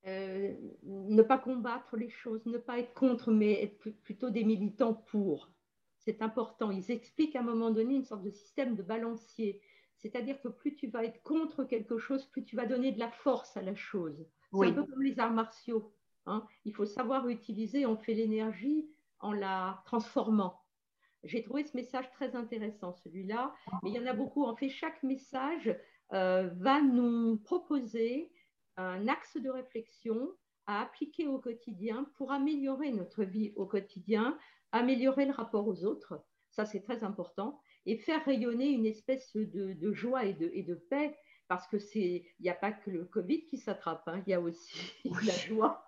Euh, 0.05 0.53
ne 0.83 1.21
pas 1.21 1.37
combattre 1.37 1.95
les 1.97 2.09
choses, 2.09 2.45
ne 2.45 2.57
pas 2.57 2.79
être 2.79 2.93
contre, 2.93 3.31
mais 3.31 3.63
être 3.63 3.89
plutôt 4.03 4.29
des 4.29 4.43
militants 4.43 4.93
pour 4.93 5.49
c'est 5.99 6.21
important. 6.21 6.71
Ils 6.71 6.91
expliquent 6.91 7.35
à 7.35 7.39
un 7.39 7.43
moment 7.43 7.71
donné 7.71 7.95
une 7.95 8.05
sorte 8.05 8.23
de 8.23 8.31
système 8.31 8.75
de 8.75 8.83
balancier. 8.83 9.61
C'est-à-dire 9.97 10.41
que 10.41 10.47
plus 10.47 10.75
tu 10.75 10.87
vas 10.87 11.03
être 11.03 11.21
contre 11.23 11.63
quelque 11.65 11.97
chose, 11.97 12.25
plus 12.25 12.43
tu 12.43 12.55
vas 12.55 12.65
donner 12.65 12.91
de 12.91 12.99
la 12.99 13.11
force 13.11 13.57
à 13.57 13.61
la 13.61 13.75
chose. 13.75 14.25
C'est 14.53 14.67
un 14.67 14.73
peu 14.73 14.85
comme 14.85 15.03
les 15.03 15.19
arts 15.19 15.33
martiaux. 15.33 15.93
Hein. 16.25 16.45
Il 16.65 16.73
faut 16.73 16.85
savoir 16.85 17.27
utiliser, 17.27 17.85
on 17.85 17.97
fait 17.97 18.13
l'énergie 18.13 18.89
en 19.19 19.33
la 19.33 19.83
transformant. 19.85 20.61
J'ai 21.23 21.43
trouvé 21.43 21.65
ce 21.65 21.75
message 21.75 22.09
très 22.11 22.35
intéressant, 22.35 22.93
celui-là, 22.93 23.53
mais 23.83 23.89
il 23.89 23.95
y 23.95 23.99
en 23.99 24.05
a 24.05 24.13
beaucoup. 24.13 24.45
En 24.45 24.55
fait, 24.55 24.69
chaque 24.69 25.03
message 25.03 25.77
euh, 26.13 26.49
va 26.55 26.81
nous 26.81 27.37
proposer 27.37 28.31
un 28.77 29.07
axe 29.09 29.35
de 29.35 29.49
réflexion 29.49 30.31
à 30.65 30.81
appliquer 30.81 31.27
au 31.27 31.39
quotidien 31.39 32.05
pour 32.15 32.31
améliorer 32.31 32.91
notre 32.91 33.23
vie 33.23 33.51
au 33.55 33.65
quotidien, 33.65 34.37
améliorer 34.72 35.26
le 35.26 35.32
rapport 35.32 35.67
aux 35.67 35.84
autres, 35.86 36.24
ça 36.51 36.65
c'est 36.65 36.82
très 36.82 37.03
important, 37.03 37.59
et 37.86 37.97
faire 37.97 38.24
rayonner 38.26 38.70
une 38.70 38.86
espèce 38.86 39.36
de, 39.36 39.93
joie 39.93 40.26
et 40.26 40.34
de, 40.34 40.49
et 40.53 40.63
de, 40.63 40.76
paix, 40.76 41.15
parce 41.47 41.67
que 41.67 41.80
c'est, 41.80 42.26
il 42.39 42.43
n'y 42.43 42.49
a 42.49 42.55
pas 42.55 42.72
que 42.72 42.89
le 42.89 43.05
Covid 43.05 43.45
qui 43.45 43.57
s'attrape, 43.57 44.07
hein, 44.07 44.22
il 44.26 44.32
y 44.32 44.34
a 44.34 44.41
aussi 44.41 45.03
la 45.26 45.34
joie. 45.34 45.86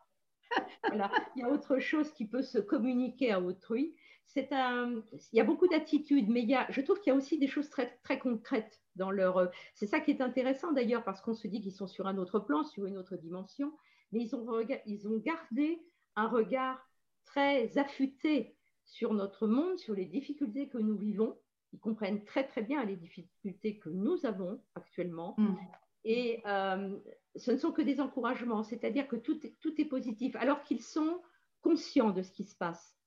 voilà. 0.88 1.12
Il 1.36 1.42
y 1.42 1.46
a 1.46 1.50
autre 1.50 1.80
chose 1.80 2.12
qui 2.14 2.26
peut 2.26 2.42
se 2.42 2.58
communiquer 2.58 3.32
à 3.32 3.40
autrui. 3.40 3.96
C'est 4.26 4.52
un, 4.52 5.04
il 5.32 5.38
y 5.38 5.40
a 5.40 5.44
beaucoup 5.44 5.68
d'attitudes, 5.68 6.30
mais 6.30 6.42
il 6.42 6.50
y 6.50 6.56
a, 6.56 6.66
je 6.72 6.82
trouve 6.82 7.00
qu'il 7.00 7.12
y 7.12 7.14
a 7.14 7.18
aussi 7.18 7.38
des 7.38 7.48
choses 7.48 7.70
très, 7.70 8.00
très 8.04 8.18
concrètes 8.18 8.82
dans 8.96 9.12
leur. 9.12 9.52
C'est 9.76 9.88
ça 9.88 10.00
qui 10.00 10.12
est 10.12 10.22
intéressant 10.22 10.72
d'ailleurs, 10.72 11.04
parce 11.04 11.22
qu'on 11.22 11.34
se 11.34 11.48
dit 11.48 11.62
qu'ils 11.62 11.74
sont 11.74 11.88
sur 11.88 12.08
un 12.08 12.18
autre 12.18 12.40
plan, 12.40 12.64
sur 12.64 12.86
une 12.86 12.98
autre 12.98 13.18
dimension, 13.18 13.74
mais 14.12 14.22
ils 14.22 14.36
ont, 14.36 14.48
ils 14.86 15.08
ont 15.08 15.18
gardé 15.18 15.82
un 16.16 16.28
regard 16.28 16.82
très 17.26 17.78
affûté 17.78 18.56
sur 18.92 19.14
notre 19.14 19.48
monde, 19.48 19.80
sur 19.80 19.96
les 19.96 20.06
difficultés 20.06 20.68
que 20.68 20.78
nous 20.78 20.98
vivons. 20.98 21.38
Ils 21.72 21.80
comprennent 21.80 22.26
très 22.26 22.46
très 22.46 22.62
bien 22.62 22.84
les 22.84 22.98
difficultés 22.98 23.80
que 23.80 23.90
nous 23.90 24.26
avons 24.26 24.62
actuellement. 24.76 25.34
Mm. 25.38 25.56
Et 26.04 26.42
euh, 26.46 27.00
ce 27.38 27.52
ne 27.52 27.58
sont 27.58 27.72
que 27.72 27.82
des 27.82 28.02
encouragements, 28.02 28.64
c'est-à-dire 28.64 29.08
que 29.08 29.16
tout 29.16 29.46
est, 29.48 29.56
tout 29.62 29.80
est 29.80 29.86
positif, 29.86 30.36
alors 30.36 30.64
qu'ils 30.64 30.82
sont 30.82 31.22
conscients 31.62 32.12
de 32.12 32.22
ce 32.22 32.32
qui 32.32 32.44
se 32.44 32.56
passe. 32.56 32.98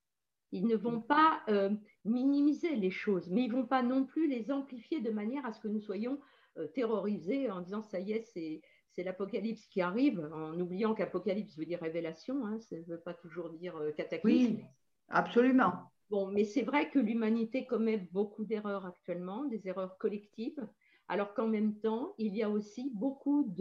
Ils 0.52 0.66
ne 0.66 0.76
vont 0.76 1.02
pas 1.02 1.42
euh, 1.48 1.70
minimiser 2.06 2.76
les 2.76 2.90
choses, 2.90 3.28
mais 3.28 3.42
ils 3.42 3.48
ne 3.48 3.56
vont 3.56 3.66
pas 3.66 3.82
non 3.82 4.04
plus 4.04 4.26
les 4.26 4.50
amplifier 4.50 5.00
de 5.00 5.10
manière 5.10 5.44
à 5.44 5.52
ce 5.52 5.60
que 5.60 5.68
nous 5.68 5.80
soyons 5.80 6.18
euh, 6.56 6.66
terrorisés 6.68 7.50
en 7.50 7.60
disant 7.60 7.82
ça 7.82 8.00
y 8.00 8.12
est, 8.12 8.22
c'est, 8.22 8.62
c'est 8.92 9.02
l'apocalypse 9.02 9.66
qui 9.66 9.82
arrive, 9.82 10.30
en 10.32 10.58
oubliant 10.58 10.94
qu'apocalypse 10.94 11.58
veut 11.58 11.66
dire 11.66 11.80
révélation, 11.80 12.46
hein, 12.46 12.58
ça 12.60 12.76
ne 12.76 12.82
veut 12.84 13.00
pas 13.00 13.12
toujours 13.12 13.50
dire 13.50 13.74
cataclysme. 13.96 14.54
Oui. 14.54 14.64
Absolument. 15.08 15.90
Bon, 16.10 16.30
mais 16.30 16.44
c'est 16.44 16.62
vrai 16.62 16.90
que 16.90 16.98
l'humanité 16.98 17.66
commet 17.66 17.98
beaucoup 18.12 18.44
d'erreurs 18.44 18.86
actuellement, 18.86 19.44
des 19.44 19.66
erreurs 19.68 19.98
collectives, 19.98 20.66
alors 21.08 21.34
qu'en 21.34 21.48
même 21.48 21.78
temps, 21.80 22.14
il 22.18 22.34
y 22.36 22.42
a 22.42 22.50
aussi 22.50 22.90
beaucoup 22.94 23.52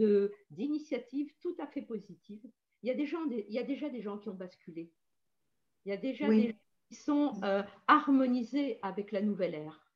d'initiatives 0.50 1.32
tout 1.40 1.56
à 1.58 1.66
fait 1.66 1.82
positives. 1.82 2.44
Il 2.82 2.88
y, 2.88 2.90
a 2.90 2.94
des 2.94 3.06
gens, 3.06 3.24
il 3.30 3.52
y 3.52 3.58
a 3.58 3.62
déjà 3.62 3.88
des 3.88 4.02
gens 4.02 4.18
qui 4.18 4.28
ont 4.28 4.34
basculé. 4.34 4.92
Il 5.84 5.90
y 5.90 5.92
a 5.92 5.96
déjà 5.96 6.28
des 6.28 6.48
gens 6.48 6.58
qui 6.88 6.94
sont 6.94 7.32
euh, 7.42 7.62
harmonisés 7.88 8.78
avec 8.82 9.10
la 9.10 9.22
nouvelle 9.22 9.54
ère. 9.54 9.92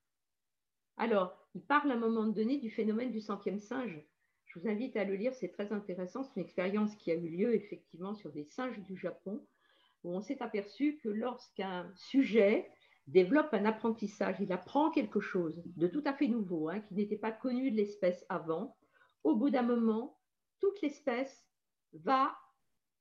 Alors, 0.96 1.36
il 1.54 1.62
parle 1.62 1.90
à 1.90 1.94
un 1.94 1.98
moment 1.98 2.26
donné 2.26 2.58
du 2.58 2.70
phénomène 2.70 3.12
du 3.12 3.20
centième 3.20 3.60
singe. 3.60 4.02
Je 4.46 4.58
vous 4.58 4.68
invite 4.68 4.96
à 4.96 5.04
le 5.04 5.14
lire, 5.14 5.34
c'est 5.34 5.52
très 5.52 5.72
intéressant. 5.72 6.24
C'est 6.24 6.36
une 6.36 6.42
expérience 6.42 6.96
qui 6.96 7.10
a 7.10 7.14
eu 7.14 7.28
lieu 7.28 7.54
effectivement 7.54 8.14
sur 8.14 8.32
des 8.32 8.44
singes 8.44 8.80
du 8.80 8.96
Japon 8.96 9.44
où 10.08 10.16
on 10.16 10.20
s'est 10.20 10.42
aperçu 10.42 10.98
que 11.02 11.08
lorsqu'un 11.08 11.92
sujet 11.94 12.70
développe 13.06 13.52
un 13.52 13.64
apprentissage, 13.64 14.36
il 14.40 14.52
apprend 14.52 14.90
quelque 14.90 15.20
chose 15.20 15.62
de 15.64 15.86
tout 15.86 16.02
à 16.04 16.12
fait 16.12 16.28
nouveau, 16.28 16.68
hein, 16.68 16.80
qui 16.80 16.94
n'était 16.94 17.16
pas 17.16 17.32
connu 17.32 17.70
de 17.70 17.76
l'espèce 17.76 18.24
avant, 18.28 18.76
au 19.24 19.34
bout 19.34 19.50
d'un 19.50 19.62
moment, 19.62 20.18
toute 20.60 20.80
l'espèce 20.82 21.46
va 21.92 22.36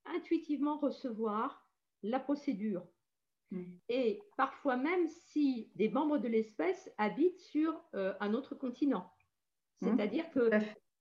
intuitivement 0.06 0.78
recevoir 0.78 1.68
la 2.04 2.20
procédure. 2.20 2.86
Mm. 3.52 3.64
Et 3.90 4.22
parfois 4.38 4.78
même 4.78 5.08
si 5.08 5.72
des 5.76 5.90
membres 5.90 6.18
de 6.18 6.28
l'espèce 6.28 6.92
habitent 6.98 7.40
sur 7.40 7.82
euh, 7.96 8.14
un 8.20 8.34
autre 8.34 8.56
continent. 8.56 9.12
Mm. 9.82 9.88
C'est-à-dire 9.88 10.30
que 10.32 10.50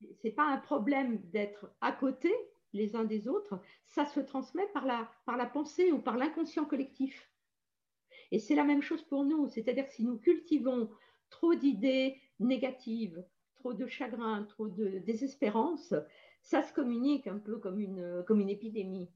ce 0.00 0.26
n'est 0.26 0.34
pas 0.34 0.46
un 0.46 0.58
problème 0.58 1.20
d'être 1.30 1.70
à 1.80 1.92
côté 1.92 2.32
les 2.72 2.96
uns 2.96 3.04
des 3.04 3.28
autres, 3.28 3.60
ça 3.84 4.06
se 4.06 4.20
transmet 4.20 4.66
par 4.72 4.84
la, 4.84 5.10
par 5.24 5.36
la 5.36 5.46
pensée 5.46 5.92
ou 5.92 6.00
par 6.00 6.16
l'inconscient 6.16 6.64
collectif. 6.64 7.30
Et 8.30 8.38
c'est 8.38 8.54
la 8.54 8.64
même 8.64 8.82
chose 8.82 9.02
pour 9.02 9.24
nous, 9.24 9.48
c'est-à-dire 9.48 9.88
si 9.88 10.04
nous 10.04 10.18
cultivons 10.18 10.90
trop 11.30 11.54
d'idées 11.54 12.20
négatives, 12.40 13.24
trop 13.54 13.72
de 13.72 13.86
chagrin, 13.86 14.44
trop 14.44 14.68
de 14.68 14.98
désespérance, 14.98 15.94
ça 16.42 16.62
se 16.62 16.72
communique 16.72 17.26
un 17.26 17.38
peu 17.38 17.58
comme 17.58 17.80
une, 17.80 18.24
comme 18.26 18.40
une 18.40 18.50
épidémie. 18.50 19.08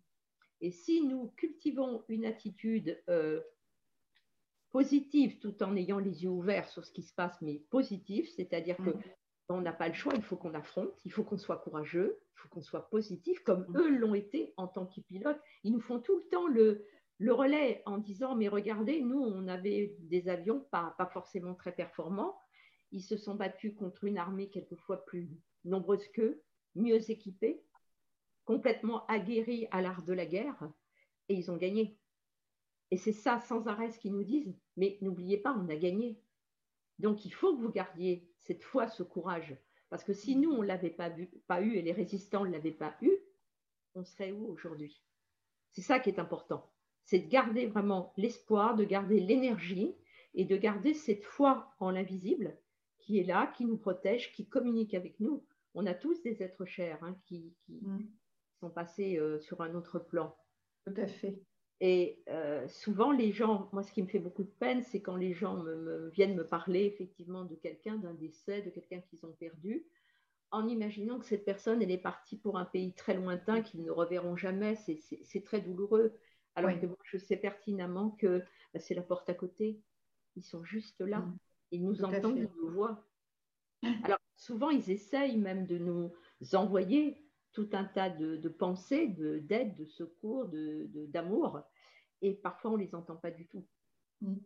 Et 0.60 0.70
si 0.70 1.02
nous 1.02 1.28
cultivons 1.36 2.04
une 2.08 2.24
attitude 2.24 3.02
euh, 3.08 3.40
positive 4.70 5.38
tout 5.38 5.62
en 5.62 5.76
ayant 5.76 5.98
les 5.98 6.24
yeux 6.24 6.30
ouverts 6.30 6.68
sur 6.68 6.84
ce 6.84 6.92
qui 6.92 7.02
se 7.02 7.14
passe, 7.14 7.40
mais 7.40 7.62
positive, 7.70 8.28
c'est-à-dire 8.28 8.76
que 8.76 8.90
mm. 8.90 9.02
On 9.50 9.60
n'a 9.60 9.72
pas 9.72 9.88
le 9.88 9.94
choix, 9.94 10.12
il 10.14 10.22
faut 10.22 10.36
qu'on 10.36 10.54
affronte, 10.54 10.94
il 11.04 11.12
faut 11.12 11.24
qu'on 11.24 11.38
soit 11.38 11.58
courageux, 11.58 12.20
il 12.20 12.38
faut 12.40 12.48
qu'on 12.48 12.62
soit 12.62 12.88
positif, 12.90 13.40
comme 13.40 13.66
mm. 13.68 13.78
eux 13.78 13.88
l'ont 13.90 14.14
été 14.14 14.54
en 14.56 14.68
tant 14.68 14.86
que 14.86 15.00
pilotes. 15.00 15.40
Ils 15.64 15.72
nous 15.72 15.80
font 15.80 16.00
tout 16.00 16.16
le 16.16 16.28
temps 16.28 16.46
le, 16.46 16.86
le 17.18 17.32
relais 17.32 17.82
en 17.86 17.98
disant, 17.98 18.36
mais 18.36 18.48
regardez, 18.48 19.02
nous, 19.02 19.20
on 19.20 19.48
avait 19.48 19.96
des 20.00 20.28
avions 20.28 20.60
pas, 20.70 20.94
pas 20.98 21.06
forcément 21.06 21.54
très 21.54 21.72
performants. 21.72 22.38
Ils 22.92 23.02
se 23.02 23.16
sont 23.16 23.34
battus 23.34 23.74
contre 23.76 24.04
une 24.04 24.18
armée 24.18 24.50
quelquefois 24.50 25.04
plus 25.04 25.30
nombreuse 25.64 26.06
qu'eux, 26.08 26.42
mieux 26.74 27.10
équipée, 27.10 27.62
complètement 28.44 29.06
aguerris 29.06 29.68
à 29.70 29.82
l'art 29.82 30.02
de 30.02 30.12
la 30.12 30.26
guerre, 30.26 30.70
et 31.28 31.34
ils 31.34 31.50
ont 31.50 31.56
gagné. 31.56 31.98
Et 32.90 32.96
c'est 32.96 33.12
ça 33.12 33.40
sans 33.40 33.68
arrêt 33.68 33.90
ce 33.90 33.98
qu'ils 33.98 34.12
nous 34.12 34.24
disent, 34.24 34.56
mais 34.76 34.98
n'oubliez 35.00 35.38
pas, 35.38 35.52
on 35.52 35.68
a 35.68 35.76
gagné. 35.76 36.20
Donc 36.98 37.24
il 37.24 37.30
faut 37.30 37.56
que 37.56 37.62
vous 37.62 37.70
gardiez 37.70 38.29
cette 38.40 38.62
foi, 38.62 38.88
ce 38.88 39.02
courage, 39.02 39.56
parce 39.88 40.04
que 40.04 40.12
si 40.12 40.36
nous, 40.36 40.50
on 40.50 40.62
ne 40.62 40.66
l'avait 40.66 40.90
pas, 40.90 41.10
pas 41.46 41.62
eu 41.62 41.74
et 41.74 41.82
les 41.82 41.92
résistants 41.92 42.44
ne 42.44 42.50
l'avaient 42.50 42.70
pas 42.70 42.96
eu, 43.02 43.12
on 43.94 44.04
serait 44.04 44.32
où 44.32 44.46
aujourd'hui? 44.46 45.02
C'est 45.72 45.82
ça 45.82 45.98
qui 45.98 46.10
est 46.10 46.18
important, 46.18 46.70
c'est 47.04 47.20
de 47.20 47.28
garder 47.28 47.66
vraiment 47.66 48.12
l'espoir, 48.16 48.76
de 48.76 48.84
garder 48.84 49.20
l'énergie 49.20 49.96
et 50.34 50.44
de 50.44 50.56
garder 50.56 50.94
cette 50.94 51.24
foi 51.24 51.74
en 51.80 51.90
l'invisible 51.90 52.56
qui 52.98 53.18
est 53.18 53.24
là, 53.24 53.52
qui 53.56 53.64
nous 53.64 53.78
protège, 53.78 54.32
qui 54.32 54.48
communique 54.48 54.94
avec 54.94 55.18
nous 55.20 55.44
on 55.74 55.86
a 55.86 55.94
tous 55.94 56.22
des 56.22 56.42
êtres 56.42 56.64
chers 56.64 57.02
hein, 57.02 57.16
qui, 57.26 57.54
mm. 57.68 58.00
sont 58.60 58.70
passés 58.70 59.18
euh, 59.18 59.38
sur 59.38 59.60
un 59.62 59.74
autre 59.74 59.98
plan. 59.98 60.36
Tout 60.86 60.94
à 60.96 61.06
fait. 61.06 61.40
Et 61.80 62.22
euh, 62.28 62.68
souvent, 62.68 63.10
les 63.10 63.32
gens, 63.32 63.68
moi, 63.72 63.82
ce 63.82 63.92
qui 63.92 64.02
me 64.02 64.06
fait 64.06 64.18
beaucoup 64.18 64.42
de 64.42 64.52
peine, 64.58 64.82
c'est 64.82 65.00
quand 65.00 65.16
les 65.16 65.32
gens 65.32 65.64
viennent 66.12 66.34
me 66.34 66.46
parler 66.46 66.84
effectivement 66.84 67.44
de 67.44 67.54
quelqu'un, 67.54 67.96
d'un 67.96 68.14
décès, 68.14 68.60
de 68.60 68.70
quelqu'un 68.70 69.00
qu'ils 69.00 69.24
ont 69.24 69.32
perdu, 69.32 69.86
en 70.50 70.68
imaginant 70.68 71.18
que 71.18 71.26
cette 71.26 71.44
personne, 71.44 71.80
elle 71.82 71.90
est 71.90 71.98
partie 71.98 72.36
pour 72.36 72.58
un 72.58 72.64
pays 72.64 72.92
très 72.92 73.14
lointain 73.14 73.62
qu'ils 73.62 73.82
ne 73.82 73.90
reverront 73.90 74.36
jamais. 74.36 74.76
C'est 74.76 75.44
très 75.44 75.60
douloureux. 75.60 76.12
Alors 76.56 76.72
que 76.78 76.86
je 77.04 77.16
sais 77.16 77.36
pertinemment 77.36 78.10
que 78.10 78.42
bah, 78.74 78.80
c'est 78.80 78.94
la 78.94 79.02
porte 79.02 79.30
à 79.30 79.34
côté. 79.34 79.80
Ils 80.36 80.42
sont 80.42 80.64
juste 80.64 81.00
là. 81.00 81.20
Mm. 81.20 81.38
Ils 81.72 81.84
nous 81.84 82.04
entendent, 82.04 82.36
ils 82.36 82.50
nous 82.60 82.70
voient. 82.70 83.06
Alors, 84.02 84.18
souvent, 84.36 84.70
ils 84.70 84.90
essayent 84.90 85.38
même 85.38 85.66
de 85.66 85.78
nous 85.78 86.12
envoyer 86.52 87.16
tout 87.52 87.68
un 87.72 87.84
tas 87.84 88.10
de, 88.10 88.48
pensées, 88.48 89.08
d'aide, 89.08 89.76
de, 89.76 89.84
secours, 89.86 90.48
d'amour, 91.08 91.60
et 92.22 92.34
parfois 92.34 92.72
on 92.72 92.76
ne 92.76 92.82
les 92.84 92.94
entend 92.94 93.16
pas 93.16 93.30
du 93.30 93.46
tout. 93.46 93.66
Mm. 94.20 94.36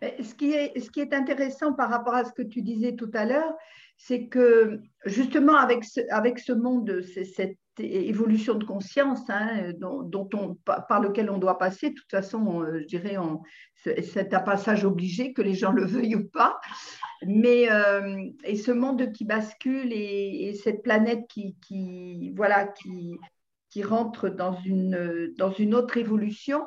Ce 0.00 0.34
qui, 0.34 0.52
est, 0.52 0.78
ce 0.78 0.90
qui 0.90 1.00
est 1.00 1.12
intéressant 1.12 1.72
par 1.72 1.90
rapport 1.90 2.14
à 2.14 2.24
ce 2.24 2.32
que 2.32 2.42
tu 2.42 2.62
disais 2.62 2.94
tout 2.94 3.10
à 3.14 3.24
l'heure, 3.24 3.52
c'est 3.96 4.28
que 4.28 4.80
justement 5.04 5.56
avec 5.56 5.84
ce, 5.84 6.00
avec 6.10 6.38
ce 6.38 6.52
monde, 6.52 7.02
cette 7.02 7.58
évolution 7.80 8.54
de 8.54 8.64
conscience 8.64 9.28
hein, 9.28 9.72
dont, 9.78 10.28
on, 10.34 10.54
par 10.64 11.00
lequel 11.00 11.30
on 11.30 11.38
doit 11.38 11.58
passer, 11.58 11.90
de 11.90 11.94
toute 11.94 12.10
façon, 12.10 12.64
je 12.80 12.86
dirais, 12.86 13.16
c'est 13.74 14.34
un 14.34 14.40
passage 14.40 14.84
obligé, 14.84 15.32
que 15.32 15.42
les 15.42 15.54
gens 15.54 15.72
le 15.72 15.84
veuillent 15.84 16.16
ou 16.16 16.28
pas, 16.28 16.58
mais 17.26 17.70
euh, 17.70 18.24
et 18.44 18.56
ce 18.56 18.70
monde 18.70 19.12
qui 19.12 19.24
bascule 19.24 19.92
et, 19.92 20.54
cette 20.62 20.82
planète 20.82 21.26
qui, 21.28 22.32
voilà, 22.36 22.66
qui 22.66 23.82
rentre 23.82 24.28
dans 24.28 24.54
une, 24.60 25.32
dans 25.36 25.52
une 25.52 25.74
autre 25.74 25.96
évolution, 25.96 26.64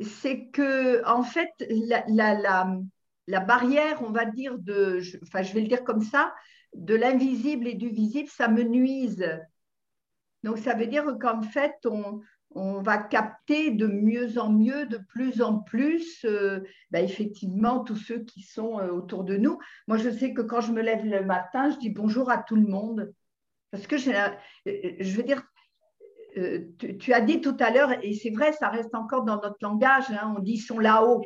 c'est 0.00 0.46
que 0.46 1.06
en 1.06 1.22
fait 1.22 1.50
la, 1.68 2.04
la, 2.08 2.74
la, 3.26 3.40
barrière, 3.40 4.02
on 4.02 4.10
va 4.10 4.24
dire 4.24 4.58
de, 4.58 5.00
enfin 5.22 5.42
je 5.42 5.52
vais 5.52 5.60
le 5.60 5.68
dire 5.68 5.84
comme 5.84 6.02
ça, 6.02 6.32
de 6.74 6.94
l'invisible 6.94 7.66
et 7.66 7.74
du 7.74 7.88
visible, 7.88 8.28
ça 8.28 8.48
me 8.48 8.62
nuise. 8.62 9.26
Donc 10.42 10.58
ça 10.58 10.74
veut 10.74 10.86
dire 10.86 11.04
qu'en 11.20 11.42
fait 11.42 11.74
on, 11.84 12.20
on 12.54 12.80
va 12.80 12.98
capter 12.98 13.70
de 13.70 13.86
mieux 13.86 14.38
en 14.38 14.50
mieux, 14.50 14.86
de 14.86 14.98
plus 14.98 15.42
en 15.42 15.58
plus, 15.58 16.24
euh, 16.24 16.60
bah, 16.90 17.00
effectivement, 17.00 17.80
tous 17.80 17.96
ceux 17.96 18.20
qui 18.20 18.42
sont 18.42 18.78
euh, 18.78 18.90
autour 18.90 19.24
de 19.24 19.36
nous. 19.36 19.58
Moi, 19.88 19.96
je 19.98 20.10
sais 20.10 20.34
que 20.34 20.42
quand 20.42 20.60
je 20.60 20.72
me 20.72 20.82
lève 20.82 21.04
le 21.04 21.24
matin, 21.24 21.70
je 21.70 21.78
dis 21.78 21.90
bonjour 21.90 22.30
à 22.30 22.38
tout 22.38 22.56
le 22.56 22.66
monde. 22.66 23.12
Parce 23.70 23.86
que 23.86 23.96
euh, 23.96 24.28
je 25.00 25.16
veux 25.16 25.22
dire, 25.22 25.42
tu, 26.98 27.12
as 27.12 27.20
dit 27.20 27.40
tout 27.40 27.56
à 27.60 27.70
l'heure, 27.70 27.92
et 28.02 28.14
c'est 28.14 28.30
vrai, 28.30 28.52
ça 28.52 28.68
reste 28.68 28.94
encore 28.94 29.24
dans 29.24 29.40
notre 29.40 29.58
langage, 29.60 30.10
hein, 30.10 30.34
on 30.36 30.40
dit 30.40 30.54
ils 30.54 30.60
sont 30.60 30.78
là-haut. 30.78 31.22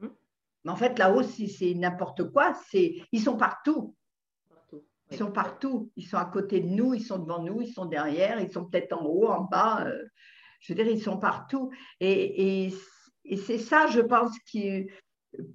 Mais 0.00 0.72
en 0.72 0.76
fait, 0.76 0.98
là-haut, 0.98 1.22
c'est 1.22 1.74
n'importe 1.74 2.30
quoi, 2.32 2.52
ils 2.72 3.22
sont 3.22 3.36
partout. 3.36 3.94
Ils 5.10 5.18
sont 5.18 5.30
partout. 5.30 5.90
Ils 5.96 6.06
sont 6.06 6.16
à 6.16 6.24
côté 6.24 6.60
de 6.60 6.68
nous, 6.68 6.94
ils 6.94 7.02
sont 7.02 7.18
devant 7.18 7.42
nous, 7.42 7.60
ils 7.62 7.72
sont 7.72 7.86
derrière, 7.86 8.40
ils 8.40 8.50
sont 8.50 8.64
peut-être 8.64 8.92
en 8.92 9.04
haut, 9.04 9.28
en 9.28 9.42
bas 9.44 9.86
je 10.66 10.72
veux 10.72 10.82
dire, 10.82 10.92
ils 10.92 11.02
sont 11.02 11.18
partout. 11.18 11.70
Et, 12.00 12.72
c'est 13.44 13.58
ça, 13.58 13.86
je 13.88 14.00
pense, 14.00 14.36
que 14.52 14.86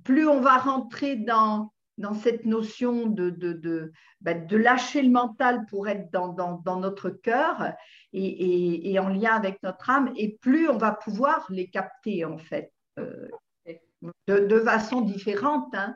plus 0.04 0.28
on 0.28 0.42
va 0.42 0.58
rentrer 0.58 1.16
dans, 1.16 1.72
dans 1.98 2.14
cette 2.14 2.46
notion 2.46 3.08
de, 3.08 3.30
de, 3.30 3.92
ben, 4.22 4.46
de, 4.46 4.58
lâcher 4.58 5.02
le 5.02 5.10
mental 5.10 5.66
pour 5.68 5.88
être 5.88 6.12
dans, 6.12 6.30
dans, 6.34 6.80
notre 6.80 7.10
cœur 7.10 7.74
et, 8.14 8.92
et, 8.92 9.00
en 9.00 9.10
lien 9.10 9.34
avec 9.34 9.62
notre 9.64 9.90
âme, 9.90 10.12
et 10.16 10.38
plus 10.42 10.70
on 10.70 10.78
va 10.78 10.92
pouvoir 10.92 11.46
les 11.50 11.70
capter, 11.70 12.26
en 12.26 12.38
fait, 12.38 12.72
euh, 13.00 13.28
de, 14.28 14.60
façon 14.60 15.02
différente. 15.02 15.74
Hein. 15.74 15.96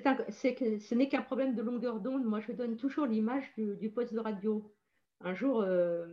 Que 0.00 0.78
ce 0.78 0.94
n'est 0.94 1.08
qu'un 1.08 1.22
problème 1.22 1.54
de 1.54 1.62
longueur 1.62 2.00
d'onde. 2.00 2.24
Moi, 2.24 2.40
je 2.40 2.52
donne 2.52 2.76
toujours 2.76 3.06
l'image 3.06 3.52
du, 3.56 3.90
poste 3.90 4.12
de 4.12 4.18
radio. 4.18 4.72
Un 5.20 5.34
jour, 5.34 5.62
euh, 5.62 6.06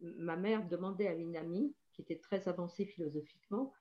ma 0.00 0.36
mère 0.36 0.66
demandait 0.68 1.08
à 1.08 1.14
une 1.14 1.36
amie 1.36 1.74
qui 1.92 2.02
était 2.02 2.18
très 2.18 2.48
avancée 2.48 2.86
philosophiquement 2.86 3.72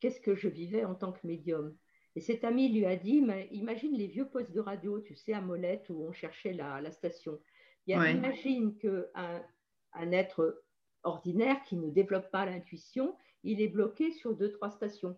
qu'est-ce 0.00 0.20
que 0.20 0.34
je 0.34 0.48
vivais 0.48 0.84
en 0.84 0.94
tant 0.94 1.12
que 1.12 1.26
médium. 1.26 1.76
Et 2.16 2.20
cette 2.20 2.42
amie 2.42 2.72
lui 2.72 2.86
a 2.86 2.96
dit 2.96 3.22
Imagine 3.52 3.96
les 3.96 4.08
vieux 4.08 4.28
postes 4.28 4.52
de 4.52 4.60
radio, 4.60 5.00
tu 5.00 5.14
sais, 5.14 5.32
à 5.32 5.40
Molette 5.40 5.88
où 5.90 6.02
on 6.02 6.12
cherchait 6.12 6.52
la, 6.52 6.90
station. 6.90 7.38
Imagine 7.86 8.76
qu'un 8.78 9.44
un 9.92 10.12
être 10.12 10.62
ordinaire 11.02 11.62
qui 11.64 11.76
ne 11.76 11.90
développe 11.90 12.30
pas 12.30 12.46
l'intuition, 12.46 13.16
il 13.42 13.60
est 13.60 13.68
bloqué 13.68 14.12
sur 14.12 14.34
deux, 14.34 14.50
trois 14.52 14.70
stations. 14.70 15.16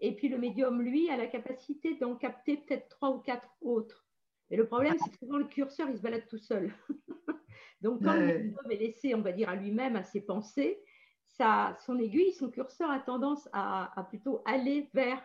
Et 0.00 0.14
puis 0.14 0.28
le 0.28 0.38
médium, 0.38 0.82
lui, 0.82 1.10
a 1.10 1.16
la 1.16 1.26
capacité 1.26 1.96
d'en 1.96 2.16
capter 2.16 2.58
peut-être 2.58 2.88
trois 2.88 3.10
ou 3.10 3.18
quatre 3.18 3.48
autres. 3.60 4.06
Et 4.50 4.56
le 4.56 4.66
problème, 4.66 4.96
c'est 5.02 5.10
que 5.10 5.18
souvent 5.18 5.38
le 5.38 5.46
curseur, 5.46 5.88
il 5.88 5.96
se 5.96 6.02
balade 6.02 6.26
tout 6.28 6.38
seul. 6.38 6.72
Donc, 7.80 8.02
quand 8.02 8.14
l'homme 8.14 8.70
est 8.70 8.76
laissé, 8.76 9.14
on 9.14 9.22
va 9.22 9.32
dire, 9.32 9.48
à 9.48 9.56
lui-même, 9.56 9.96
à 9.96 10.02
ses 10.02 10.20
pensées, 10.20 10.80
son 11.28 11.98
aiguille, 11.98 12.32
son 12.32 12.50
curseur 12.50 12.90
a 12.90 13.00
tendance 13.00 13.48
à, 13.52 14.06
plutôt 14.08 14.42
aller 14.44 14.88
vers 14.94 15.22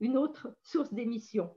une 0.00 0.16
autre 0.16 0.54
source 0.62 0.92
d'émission. 0.92 1.56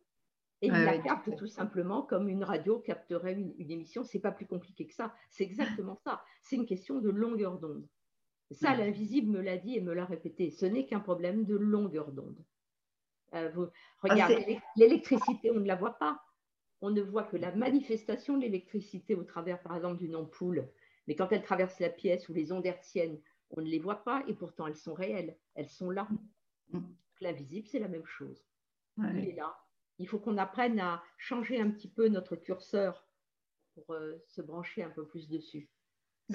Et 0.63 0.67
il 0.67 0.73
la 0.73 0.99
capte 0.99 1.35
tout 1.35 1.47
simplement 1.47 2.03
comme 2.03 2.29
une 2.29 2.43
radio 2.43 2.79
capterait 2.79 3.33
une, 3.33 3.53
une 3.57 3.71
émission. 3.71 4.03
C'est 4.03 4.19
pas 4.19 4.31
plus 4.31 4.45
compliqué 4.45 4.85
que 4.85 4.93
ça. 4.93 5.13
C'est 5.31 5.43
exactement 5.43 5.95
ça. 5.95 6.23
C'est 6.43 6.55
une 6.55 6.67
question 6.67 6.99
de 6.99 7.09
longueur 7.09 7.59
d'onde. 7.59 7.87
Ça, 8.51 8.75
l'invisible 8.75 9.31
me 9.31 9.41
l'a 9.41 9.57
dit 9.57 9.77
et 9.77 9.81
me 9.81 9.93
l'a 9.93 10.05
répété. 10.05 10.51
Ce 10.51 10.65
n'est 10.65 10.85
qu'un 10.85 10.99
problème 10.99 11.45
de 11.45 11.55
longueur 11.55 12.11
d'onde. 12.11 12.43
Euh, 13.33 13.51
ah, 13.55 13.69
regardez, 14.01 14.59
l'électricité, 14.75 15.51
on 15.51 15.59
ne 15.59 15.67
la 15.67 15.75
voit 15.75 15.97
pas 15.97 16.21
on 16.81 16.89
ne 16.89 17.01
voit 17.01 17.23
que 17.23 17.37
la 17.37 17.53
manifestation 17.53 18.35
de 18.35 18.41
l'électricité 18.41 19.15
au 19.15 19.23
travers, 19.23 19.61
par 19.61 19.75
exemple, 19.75 19.97
d'une 19.97 20.15
ampoule. 20.15 20.67
Mais 21.07 21.15
quand 21.15 21.31
elle 21.31 21.43
traverse 21.43 21.79
la 21.79 21.89
pièce 21.89 22.27
ou 22.27 22.33
les 22.33 22.51
ondes 22.51 22.65
hertziennes, 22.65 23.19
on 23.51 23.61
ne 23.61 23.67
les 23.67 23.79
voit 23.79 24.03
pas 24.03 24.23
et 24.27 24.33
pourtant 24.33 24.67
elles 24.67 24.75
sont 24.75 24.93
réelles, 24.93 25.37
elles 25.55 25.69
sont 25.69 25.91
là. 25.91 26.07
Mm. 26.71 26.79
L'invisible, 27.21 27.67
c'est 27.67 27.79
la 27.79 27.87
même 27.87 28.05
chose. 28.05 28.43
Il 28.97 29.29
est 29.29 29.35
là. 29.35 29.55
Il 29.99 30.07
faut 30.07 30.19
qu'on 30.19 30.37
apprenne 30.37 30.79
à 30.79 31.03
changer 31.17 31.59
un 31.61 31.69
petit 31.69 31.87
peu 31.87 32.07
notre 32.07 32.35
curseur 32.35 33.07
pour 33.73 33.95
se 34.27 34.41
brancher 34.41 34.83
un 34.83 34.89
peu 34.89 35.05
plus 35.05 35.29
dessus. 35.29 35.69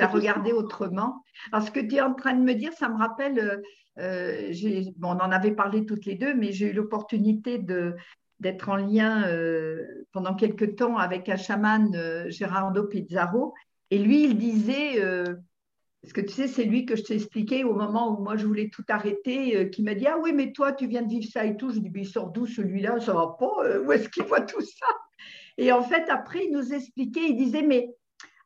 Regarder 0.04 0.52
autrement. 0.52 1.22
Alors, 1.52 1.66
ce 1.66 1.70
que 1.70 1.80
tu 1.80 1.96
es 1.96 2.00
en 2.00 2.14
train 2.14 2.34
de 2.34 2.42
me 2.42 2.54
dire, 2.54 2.72
ça 2.72 2.88
me 2.88 2.98
rappelle, 2.98 3.62
bon, 3.96 5.10
on 5.10 5.20
en 5.20 5.32
avait 5.32 5.52
parlé 5.52 5.86
toutes 5.86 6.04
les 6.04 6.14
deux, 6.14 6.34
mais 6.34 6.52
j'ai 6.52 6.70
eu 6.70 6.72
l'opportunité 6.72 7.58
d'être 8.38 8.68
en 8.68 8.76
lien 8.76 9.24
pendant 10.12 10.34
quelques 10.34 10.76
temps 10.76 10.96
avec 10.98 11.28
un 11.28 11.36
chaman, 11.36 11.90
Gerardo 12.28 12.84
Pizarro, 12.84 13.54
et 13.90 13.98
lui, 13.98 14.24
il 14.24 14.36
disait, 14.36 15.00
parce 16.06 16.12
que 16.12 16.20
tu 16.20 16.34
sais, 16.34 16.46
c'est 16.46 16.62
lui 16.62 16.86
que 16.86 16.94
je 16.94 17.02
t'ai 17.02 17.14
expliqué 17.14 17.64
au 17.64 17.74
moment 17.74 18.16
où 18.16 18.22
moi 18.22 18.36
je 18.36 18.46
voulais 18.46 18.70
tout 18.72 18.84
arrêter, 18.88 19.56
euh, 19.56 19.64
qui 19.64 19.82
m'a 19.82 19.96
dit 19.96 20.06
Ah 20.06 20.18
oui, 20.22 20.32
mais 20.32 20.52
toi, 20.52 20.72
tu 20.72 20.86
viens 20.86 21.02
de 21.02 21.08
vivre 21.08 21.28
ça 21.28 21.44
et 21.44 21.56
tout. 21.56 21.70
Je 21.70 21.80
dis 21.80 21.90
Il 21.92 22.06
sort 22.06 22.30
d'où 22.30 22.46
celui-là? 22.46 23.00
Ça 23.00 23.12
va 23.12 23.34
pas 23.36 23.50
euh, 23.64 23.82
Où 23.82 23.90
est-ce 23.90 24.08
qu'il 24.08 24.22
voit 24.22 24.42
tout 24.42 24.60
ça 24.60 24.86
Et 25.58 25.72
en 25.72 25.82
fait, 25.82 26.08
après, 26.08 26.44
il 26.44 26.52
nous 26.52 26.72
expliquait 26.72 27.26
il 27.28 27.36
disait 27.36 27.62
Mais 27.62 27.88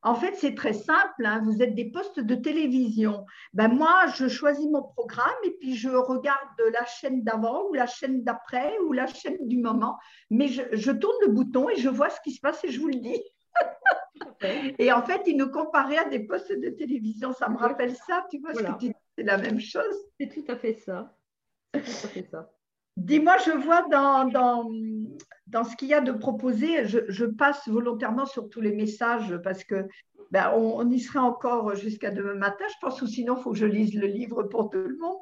en 0.03 0.15
fait, 0.15 0.35
c'est 0.37 0.55
très 0.55 0.73
simple. 0.73 1.25
Hein, 1.25 1.43
vous 1.45 1.63
êtes 1.63 1.75
des 1.75 1.91
postes 1.91 2.21
de 2.21 2.35
télévision. 2.35 3.27
Ben, 3.53 3.69
moi, 3.69 4.07
je 4.17 4.29
choisis 4.29 4.67
mon 4.67 4.83
programme 4.83 5.29
et 5.45 5.51
puis 5.61 5.77
je 5.77 5.91
regarde 5.91 6.49
la 6.73 6.85
chaîne 6.87 7.23
d'avant 7.23 7.65
ou 7.69 7.75
la 7.75 7.87
chaîne 7.87 8.23
d'après 8.23 8.79
ou 8.87 8.93
la 8.93 9.07
chaîne 9.07 9.47
du 9.47 9.59
moment. 9.59 9.99
Mais 10.31 10.49
je, 10.49 10.63
je 10.73 10.91
tourne 10.91 11.17
le 11.23 11.33
bouton 11.33 11.69
et 11.69 11.77
je 11.77 11.89
vois 11.89 12.11
ce 12.11 12.21
qui 12.23 12.33
se 12.33 12.41
passe 12.41 12.65
et 12.65 12.71
je 12.71 12.81
vous 12.81 12.89
le 12.89 13.01
dis. 13.01 13.23
Et 14.79 14.91
en 14.93 15.03
fait, 15.03 15.23
il 15.27 15.37
nous 15.37 15.51
comparait 15.51 15.99
à 15.99 16.09
des 16.09 16.21
postes 16.21 16.53
de 16.53 16.71
télévision. 16.71 17.33
Ça 17.33 17.49
me 17.49 17.59
rappelle 17.59 17.95
ça, 17.95 18.27
tu 18.31 18.39
vois, 18.39 18.55
ce 18.55 18.63
que 18.63 18.73
tu 18.73 18.89
dis, 18.89 18.93
c'est 19.17 19.25
la 19.25 19.37
même 19.37 19.61
chose. 19.61 19.95
C'est 20.19 20.29
tout 20.29 20.45
à 20.51 20.57
fait 20.57 20.75
ça. 20.75 21.15
C'est 21.75 21.83
tout 21.83 22.07
à 22.07 22.09
fait 22.09 22.29
ça. 22.31 22.51
Dis-moi, 22.97 23.37
je 23.39 23.53
vois 23.53 23.83
dans, 23.89 24.29
dans, 24.29 24.71
dans 25.51 25.65
ce 25.65 25.77
qu'il 25.77 25.89
y 25.89 25.95
a 25.95 26.01
de 26.01 26.13
proposé, 26.13 26.87
je, 26.87 27.25
passe 27.25 27.69
volontairement 27.69 28.27
sur 28.27 28.49
tous 28.49 28.61
les 28.61 28.73
messages 28.73 29.37
parce 29.43 29.65
que 29.65 29.87
ben, 30.31 30.53
on, 30.55 30.89
y 30.89 31.01
serait 31.01 31.19
encore 31.19 31.75
jusqu'à 31.75 32.11
demain 32.11 32.35
matin, 32.35 32.65
je 32.69 32.75
pense, 32.81 33.03
ou 33.03 33.07
sinon 33.07 33.37
il 33.37 33.43
faut 33.43 33.51
que 33.51 33.59
je 33.59 33.67
lise 33.67 33.95
le 33.95 34.07
livre 34.07 34.45
pour 34.45 34.71
tout 34.71 34.79
le 34.79 34.97
monde. 34.97 35.19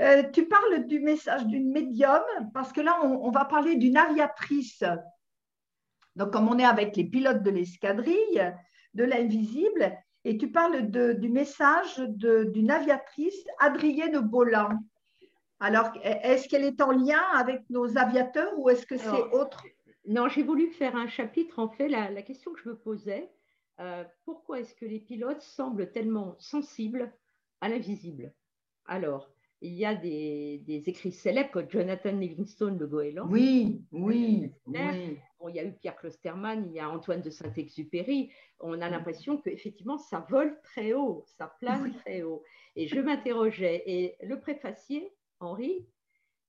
Euh, 0.00 0.22
tu 0.32 0.46
parles 0.46 0.86
du 0.86 1.00
message 1.00 1.46
d'une 1.46 1.70
médium 1.70 2.22
parce 2.52 2.72
que 2.72 2.80
là, 2.80 2.98
on, 3.02 3.26
on 3.26 3.30
va 3.30 3.46
parler 3.46 3.76
d'une 3.76 3.96
aviatrice 3.96 4.84
donc, 6.16 6.32
comme 6.32 6.48
on 6.48 6.58
est 6.58 6.64
avec 6.64 6.96
les 6.96 7.04
pilotes 7.04 7.42
de 7.42 7.50
l'escadrille, 7.50 8.54
de 8.94 9.04
l'invisible, 9.04 9.96
et 10.24 10.36
tu 10.36 10.50
parles 10.50 10.90
du 10.90 11.28
message 11.28 11.98
d'une 11.98 12.70
aviatrice, 12.70 13.42
Adrienne 13.58 14.18
Bolland. 14.18 14.78
Alors, 15.60 15.92
est-ce 16.02 16.48
qu'elle 16.48 16.64
est 16.64 16.80
en 16.80 16.90
lien 16.90 17.22
avec 17.34 17.68
nos 17.68 17.98
aviateurs 17.98 18.58
ou 18.58 18.70
est-ce 18.70 18.86
que 18.86 18.96
c'est 18.96 19.22
autre? 19.32 19.64
Non, 20.06 20.28
j'ai 20.28 20.42
voulu 20.42 20.68
faire 20.68 20.96
un 20.96 21.06
chapitre, 21.06 21.58
en 21.58 21.68
fait, 21.68 21.88
la, 21.88 22.22
question 22.22 22.52
que 22.52 22.60
je 22.60 22.68
me 22.70 22.76
posais, 22.76 23.30
euh, 23.78 24.04
pourquoi 24.24 24.60
est-ce 24.60 24.74
que 24.74 24.86
les 24.86 25.00
pilotes 25.00 25.42
semblent 25.42 25.90
tellement 25.92 26.34
sensibles 26.38 27.12
à 27.60 27.68
l'invisible? 27.68 28.32
Alors, 28.86 29.30
il 29.60 29.74
y 29.74 29.84
a 29.84 29.94
des, 29.94 30.62
écrits 30.66 31.12
célèbres 31.12 31.50
comme 31.50 31.70
Jonathan 31.70 32.12
Livingstone, 32.12 32.78
le 32.78 32.86
goéland. 32.86 33.28
Oui, 33.28 33.82
oui, 33.92 34.50
il 35.48 35.54
y 35.54 35.58
a 35.58 35.64
eu 35.64 35.72
Pierre 35.72 35.96
Klosterman, 35.96 36.66
il 36.66 36.72
y 36.72 36.80
a 36.80 36.88
Antoine 36.88 37.20
de 37.20 37.30
Saint-Exupéry. 37.30 38.30
On 38.60 38.80
a 38.80 38.88
l'impression 38.88 39.38
qu'effectivement, 39.38 39.98
ça 39.98 40.24
vole 40.28 40.58
très 40.62 40.94
haut, 40.94 41.24
ça 41.26 41.54
plane 41.60 41.92
très 41.94 42.22
haut. 42.22 42.42
Et 42.76 42.88
je 42.88 43.00
m'interrogeais. 43.00 43.82
Et 43.86 44.16
le 44.22 44.40
préfacier, 44.40 45.12
Henri, 45.40 45.86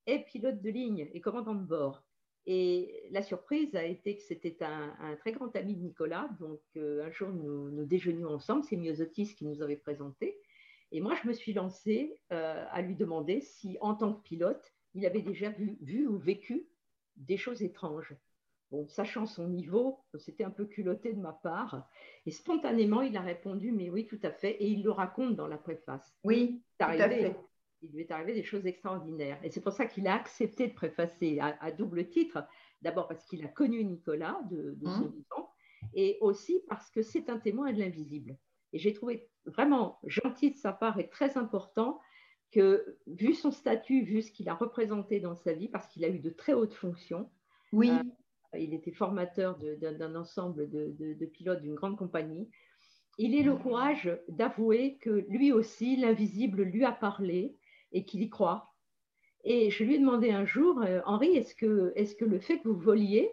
est 0.05 0.19
pilote 0.19 0.61
de 0.61 0.69
ligne 0.69 1.09
et 1.13 1.21
commandant 1.21 1.55
de 1.55 1.63
bord. 1.63 2.03
Et 2.47 3.07
la 3.11 3.21
surprise 3.21 3.75
a 3.75 3.83
été 3.83 4.17
que 4.17 4.23
c'était 4.23 4.63
un, 4.63 5.15
très 5.19 5.31
grand 5.31 5.55
ami 5.55 5.75
de 5.75 5.81
Nicolas. 5.81 6.27
Donc, 6.39 6.59
euh, 6.75 7.05
un 7.05 7.11
jour, 7.11 7.29
nous, 7.29 7.69
nous 7.69 7.85
déjeunions 7.85 8.29
ensemble. 8.29 8.63
C'est 8.63 8.77
Myosotis 8.77 9.35
qui 9.35 9.45
nous 9.45 9.61
avait 9.61 9.75
présenté. 9.75 10.39
Et 10.91 11.01
moi, 11.01 11.13
je 11.21 11.27
me 11.27 11.33
suis 11.33 11.53
lancée 11.53 12.19
euh, 12.33 12.65
à 12.71 12.81
lui 12.81 12.95
demander 12.95 13.41
si, 13.41 13.77
en 13.79 13.93
tant 13.95 14.13
que 14.13 14.23
pilote, 14.23 14.73
il 14.93 15.05
avait 15.05 15.21
déjà 15.21 15.49
vu, 15.49 16.07
ou 16.07 16.17
vécu 16.17 16.67
des 17.15 17.37
choses 17.37 17.61
étranges. 17.61 18.15
Bon, 18.71 18.87
sachant 18.87 19.25
son 19.25 19.47
niveau, 19.47 19.99
c'était 20.17 20.45
un 20.45 20.49
peu 20.49 20.65
culotté 20.65 21.13
de 21.13 21.19
ma 21.19 21.33
part. 21.33 21.87
Et 22.25 22.31
spontanément, 22.31 23.01
il 23.01 23.15
a 23.17 23.21
répondu, 23.21 23.71
mais 23.71 23.89
oui, 23.89 24.07
tout 24.07 24.19
à 24.23 24.31
fait. 24.31 24.51
Et 24.63 24.67
il 24.67 24.83
le 24.83 24.91
raconte 24.91 25.35
dans 25.35 25.47
la 25.47 25.57
préface. 25.57 26.17
Oui, 26.23 26.63
tout 26.79 26.85
à 26.85 27.09
fait. 27.09 27.35
Il 27.81 27.91
lui 27.91 28.01
est 28.01 28.11
arrivé 28.11 28.33
des 28.33 28.43
choses 28.43 28.65
extraordinaires. 28.65 29.39
Et 29.43 29.49
c'est 29.49 29.61
pour 29.61 29.73
ça 29.73 29.85
qu'il 29.85 30.07
a 30.07 30.15
accepté 30.15 30.67
de 30.67 30.73
préfacer 30.73 31.39
à, 31.39 31.71
double 31.71 32.07
titre. 32.09 32.45
D'abord 32.81 33.07
parce 33.07 33.25
qu'il 33.25 33.43
a 33.43 33.47
connu 33.47 33.83
Nicolas 33.83 34.39
de, 34.49 34.75
de 34.75 34.85
son 34.85 35.07
vivant, 35.07 35.51
et 35.93 36.17
aussi 36.21 36.61
parce 36.67 36.89
que 36.89 37.01
c'est 37.01 37.29
un 37.29 37.37
témoin 37.37 37.71
de 37.71 37.79
l'invisible. 37.79 38.37
Et 38.73 38.79
j'ai 38.79 38.93
trouvé 38.93 39.29
vraiment 39.45 39.99
gentil 40.05 40.51
de 40.51 40.57
sa 40.57 40.73
part 40.73 40.99
et 40.99 41.09
très 41.09 41.37
important 41.37 41.99
que, 42.51 42.97
vu 43.07 43.33
son 43.33 43.51
statut, 43.51 44.03
vu 44.03 44.21
ce 44.21 44.31
qu'il 44.31 44.49
a 44.49 44.53
représenté 44.53 45.19
dans 45.19 45.35
sa 45.35 45.53
vie, 45.53 45.69
parce 45.69 45.87
qu'il 45.87 46.03
a 46.05 46.09
eu 46.09 46.19
de 46.19 46.29
très 46.29 46.53
hautes 46.53 46.73
fonctions, 46.73 47.29
oui. 47.73 47.89
Euh, 47.89 48.59
il 48.59 48.73
était 48.73 48.91
formateur 48.91 49.57
d'un 49.57 50.15
ensemble 50.15 50.69
de, 50.69 51.25
pilotes 51.25 51.61
d'une 51.61 51.75
grande 51.75 51.97
compagnie, 51.97 52.49
il 53.17 53.35
ait 53.35 53.43
le 53.43 53.55
courage 53.55 54.11
d'avouer 54.27 54.97
que 54.97 55.09
lui 55.09 55.51
aussi, 55.51 55.95
l'invisible 55.95 56.63
lui 56.63 56.83
a 56.83 56.91
parlé 56.91 57.55
et 57.91 58.05
qu'il 58.05 58.21
y 58.21 58.29
croit. 58.29 58.73
Et 59.43 59.71
je 59.71 59.83
lui 59.83 59.95
ai 59.95 59.99
demandé 59.99 60.31
un 60.31 60.45
jour, 60.45 60.81
euh, 60.81 61.01
Henri, 61.05 61.35
est-ce 61.35 61.55
que, 61.55 61.93
est 61.95 62.15
que, 62.17 62.25
le 62.25 62.39
fait 62.39 62.59
que 62.59 62.67
vous 62.67 62.79
voliez 62.79 63.31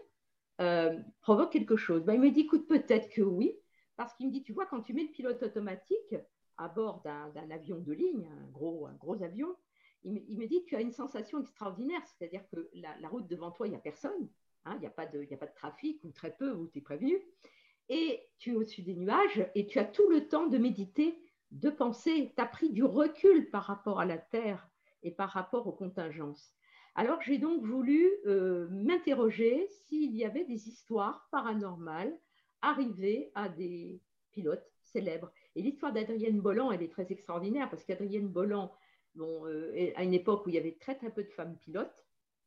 euh, 0.60 0.98
provoque 1.20 1.52
quelque 1.52 1.76
chose? 1.76 2.04
Ben, 2.04 2.14
Il 2.14 2.20
me 2.20 2.30
dit, 2.30 2.40
écoute, 2.40 2.66
peut-être 2.66 3.10
que 3.10 3.22
oui, 3.22 3.54
parce 3.96 4.14
qu'il 4.14 4.26
me 4.26 4.32
dit, 4.32 4.42
tu 4.42 4.52
vois, 4.52 4.66
quand 4.66 4.80
tu 4.80 4.94
mets 4.94 5.04
le 5.04 5.10
pilote 5.10 5.42
automatique 5.42 6.16
à 6.56 6.68
bord 6.68 7.02
d'un 7.02 7.50
avion 7.50 7.78
de 7.78 7.92
ligne, 7.92 8.26
un 8.26 8.50
gros, 8.50 8.86
un 8.86 8.94
gros 8.94 9.22
avion, 9.22 9.54
il 10.04 10.38
me, 10.38 10.46
dit, 10.46 10.64
tu 10.64 10.76
as 10.76 10.80
une 10.80 10.92
sensation 10.92 11.40
extraordinaire, 11.40 12.00
c'est-à-dire 12.06 12.42
que 12.52 12.68
la, 12.74 13.08
route 13.08 13.26
devant 13.26 13.50
toi, 13.50 13.66
il 13.66 13.70
n'y 13.70 13.76
a 13.76 13.80
personne, 13.80 14.28
hein, 14.64 14.74
il 14.76 14.80
n'y 14.80 14.86
a, 14.86 14.90
a 14.90 14.92
pas 14.92 15.06
de 15.06 15.26
trafic 15.54 16.02
ou 16.04 16.12
très 16.12 16.34
peu, 16.36 16.52
où 16.52 16.68
tu 16.68 16.78
es 16.78 16.80
prévenu, 16.80 17.20
et 17.88 18.28
tu 18.38 18.52
es 18.52 18.56
au-dessus 18.56 18.82
des 18.82 18.94
nuages 18.94 19.50
et 19.54 19.66
tu 19.66 19.78
as 19.78 19.84
tout 19.84 20.08
le 20.08 20.28
temps 20.28 20.46
de 20.46 20.58
méditer, 20.58 21.18
de 21.50 21.70
penser, 21.70 22.32
tu 22.36 22.42
as 22.42 22.46
pris 22.46 22.70
du 22.70 22.84
recul 22.84 23.50
par 23.50 23.64
rapport 23.64 24.00
à 24.00 24.04
la 24.04 24.18
Terre 24.18 24.68
et 25.02 25.10
par 25.10 25.30
rapport 25.30 25.66
aux 25.66 25.72
contingences. 25.72 26.54
Alors 26.94 27.22
j'ai 27.22 27.38
donc 27.38 27.64
voulu 27.64 28.10
euh, 28.26 28.68
m'interroger 28.70 29.68
s'il 29.68 30.16
y 30.16 30.24
avait 30.24 30.44
des 30.44 30.68
histoires 30.68 31.28
paranormales 31.30 32.18
arriver 32.60 33.30
à 33.34 33.48
des 33.48 34.00
pilotes 34.32 34.68
célèbres. 34.82 35.30
Et 35.54 35.62
l'histoire 35.62 35.92
d'Adrienne 35.92 36.40
Bolland, 36.40 36.72
elle 36.72 36.82
est 36.82 36.92
très 36.92 37.10
extraordinaire 37.12 37.70
parce 37.70 37.84
qu'Adrienne 37.84 38.28
Bolland, 38.28 38.72
bon, 39.14 39.46
euh, 39.46 39.92
à 39.96 40.02
une 40.02 40.14
époque 40.14 40.46
où 40.46 40.48
il 40.48 40.54
y 40.54 40.58
avait 40.58 40.76
très 40.80 40.96
très 40.96 41.10
peu 41.10 41.22
de 41.22 41.30
femmes 41.30 41.56
pilotes, 41.56 42.04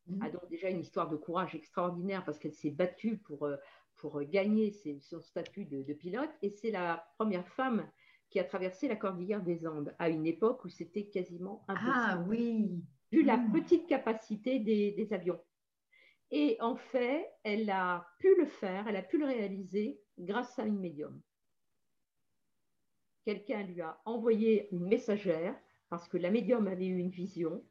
mhm. 0.08 0.22
a 0.22 0.30
donc 0.30 0.50
déjà 0.50 0.70
une 0.70 0.80
histoire 0.80 1.10
de 1.10 1.16
courage 1.16 1.56
extraordinaire 1.56 2.26
parce 2.26 2.40
qu'elle 2.40 2.54
s'est 2.54 2.72
battue 2.72 3.18
pour, 3.18 3.44
euh, 3.44 3.56
pour 3.96 4.22
gagner 4.24 4.72
son 5.00 5.22
statut 5.22 5.66
de, 5.66 5.94
pilote. 5.94 6.32
Et 6.42 6.50
c'est 6.50 6.72
la 6.72 7.06
première 7.18 7.48
femme 7.48 7.88
qui 8.32 8.40
a 8.40 8.44
traversé 8.44 8.88
la 8.88 8.96
cordillère 8.96 9.44
des 9.44 9.68
Andes 9.68 9.94
à 10.00 10.10
une 10.10 10.26
époque 10.26 10.64
où 10.66 10.70
c'était 10.70 11.06
quasiment 11.06 11.64
impossible. 11.68 11.94
Ah 11.96 12.26
oui. 12.28 12.84
Vu 13.12 13.24
la 13.24 13.38
mhm. 13.38 13.52
petite 13.52 13.88
capacité 13.88 14.60
des, 14.60 14.92
des 14.92 15.14
avions. 15.14 15.40
Et 16.32 16.58
en 16.62 16.78
fait, 16.78 17.30
elle 17.44 17.70
a 17.70 18.08
pu 18.20 18.34
le 18.38 18.46
faire, 18.46 18.88
elle 18.88 18.96
a 18.96 19.04
pu 19.04 19.18
le 19.18 19.26
réaliser 19.26 20.00
grâce 20.18 20.58
à 20.58 20.64
une 20.64 20.80
médium. 20.80 21.22
Quelqu'un 23.26 23.64
lui 23.64 23.82
a 23.82 24.02
envoyé 24.06 24.70
une 24.72 24.88
messagère 24.88 25.54
parce 25.90 26.08
que 26.08 26.18
la 26.18 26.32
médium 26.32 26.68
avait 26.68 26.88
eu 26.88 26.98
une 26.98 27.10
vision 27.10 27.62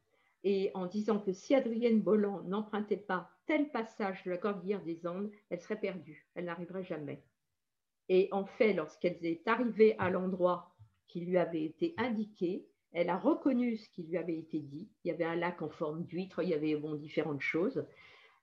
et 0.45 0.71
en 0.75 0.87
disant 0.87 1.19
que 1.19 1.33
si 1.33 1.55
Adrienne 1.55 2.03
Bolland 2.03 2.43
n'empruntait 2.45 2.99
pas 2.99 3.31
tel 3.47 3.71
passage 3.71 4.23
de 4.25 4.31
la 4.31 4.37
cordillère 4.37 4.83
des 4.83 5.07
Andes, 5.07 5.31
elle 5.49 5.61
serait 5.61 5.81
perdue, 5.81 6.29
elle 6.35 6.45
n'arriverait 6.45 6.85
jamais. 6.85 7.25
Et 8.11 8.29
en 8.33 8.45
fait, 8.45 8.75
lorsqu'elle 8.75 9.25
est 9.25 9.47
arrivée 9.47 9.95
à 9.99 10.11
l'endroit 10.11 10.75
qui 11.07 11.21
lui 11.21 11.39
avait 11.39 11.63
été 11.63 11.95
indiqué, 11.97 12.67
elle 12.93 13.09
a 13.09 13.17
reconnu 13.17 13.77
ce 13.77 13.89
qui 13.89 14.03
lui 14.03 14.17
avait 14.17 14.37
été 14.37 14.59
dit. 14.59 14.89
Il 15.05 15.09
y 15.09 15.11
avait 15.13 15.25
un 15.25 15.37
lac 15.37 15.63
en 15.63 15.71
forme 15.71 16.05
d'huître, 16.05 16.43
il 16.43 16.49
y 16.49 16.55
avait 16.55 16.75
bon, 16.75 16.97
différentes 16.97 17.41
choses. 17.41 17.87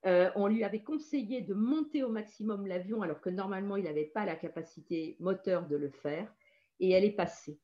Euh, 0.06 0.32
on 0.36 0.48
lui 0.48 0.64
avait 0.64 0.84
conseillé 0.84 1.42
de 1.42 1.54
monter 1.54 2.02
au 2.04 2.10
maximum 2.10 2.66
l'avion 2.66 3.02
alors 3.02 3.20
que 3.20 3.30
normalement 3.30 3.76
il 3.76 3.84
n'avait 3.84 4.06
pas 4.06 4.26
la 4.26 4.36
capacité 4.36 5.18
moteur 5.20 5.68
de 5.68 5.76
le 5.76 5.90
faire 5.90 6.34
et 6.80 6.92
elle 6.92 7.04
est 7.04 7.12
passée. 7.12 7.60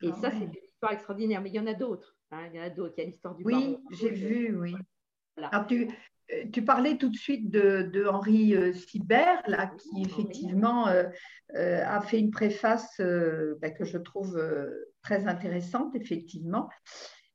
Et 0.00 0.08
ah 0.08 0.12
ça, 0.14 0.30
c'est 0.30 0.44
une 0.44 0.54
histoire 0.64 0.92
extraordinaire, 0.92 1.42
mais 1.42 1.50
il 1.50 1.54
y 1.54 1.60
en 1.60 1.66
a 1.66 1.74
d'autres. 1.74 2.16
Hein, 2.30 2.48
il 2.50 2.56
y 2.56 2.60
en 2.60 2.64
a 2.64 2.70
d'autres. 2.70 2.94
Il 2.96 3.00
y 3.00 3.04
a 3.04 3.06
l'histoire 3.10 3.34
du 3.34 3.44
Oui, 3.44 3.76
j'ai 3.90 4.10
vu, 4.10 4.56
oui. 4.58 4.74
euh, 5.38 5.64
tu, 5.68 5.86
parlais 6.66 6.96
tout 6.96 7.08
de 7.08 7.16
suite 7.16 7.50
de, 7.50 8.06
Henri 8.06 8.54
euh, 8.54 8.72
Sibert, 8.72 9.42
là, 9.46 9.70
qui 9.78 10.02
effectivement 10.02 10.86
a 11.54 12.00
fait 12.00 12.18
une 12.18 12.30
préface 12.30 13.00
bah, 13.60 13.70
que 13.70 13.84
je 13.84 13.98
trouve 13.98 14.40
très 15.02 15.26
intéressante, 15.26 15.94
effectivement 15.94 16.68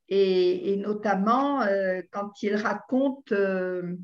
et, 0.10 0.78
notamment 0.78 1.62
euh, 1.62 2.02
quand 2.12 2.42
il 2.42 2.56
raconte, 2.56 3.32
euh, 3.32 3.96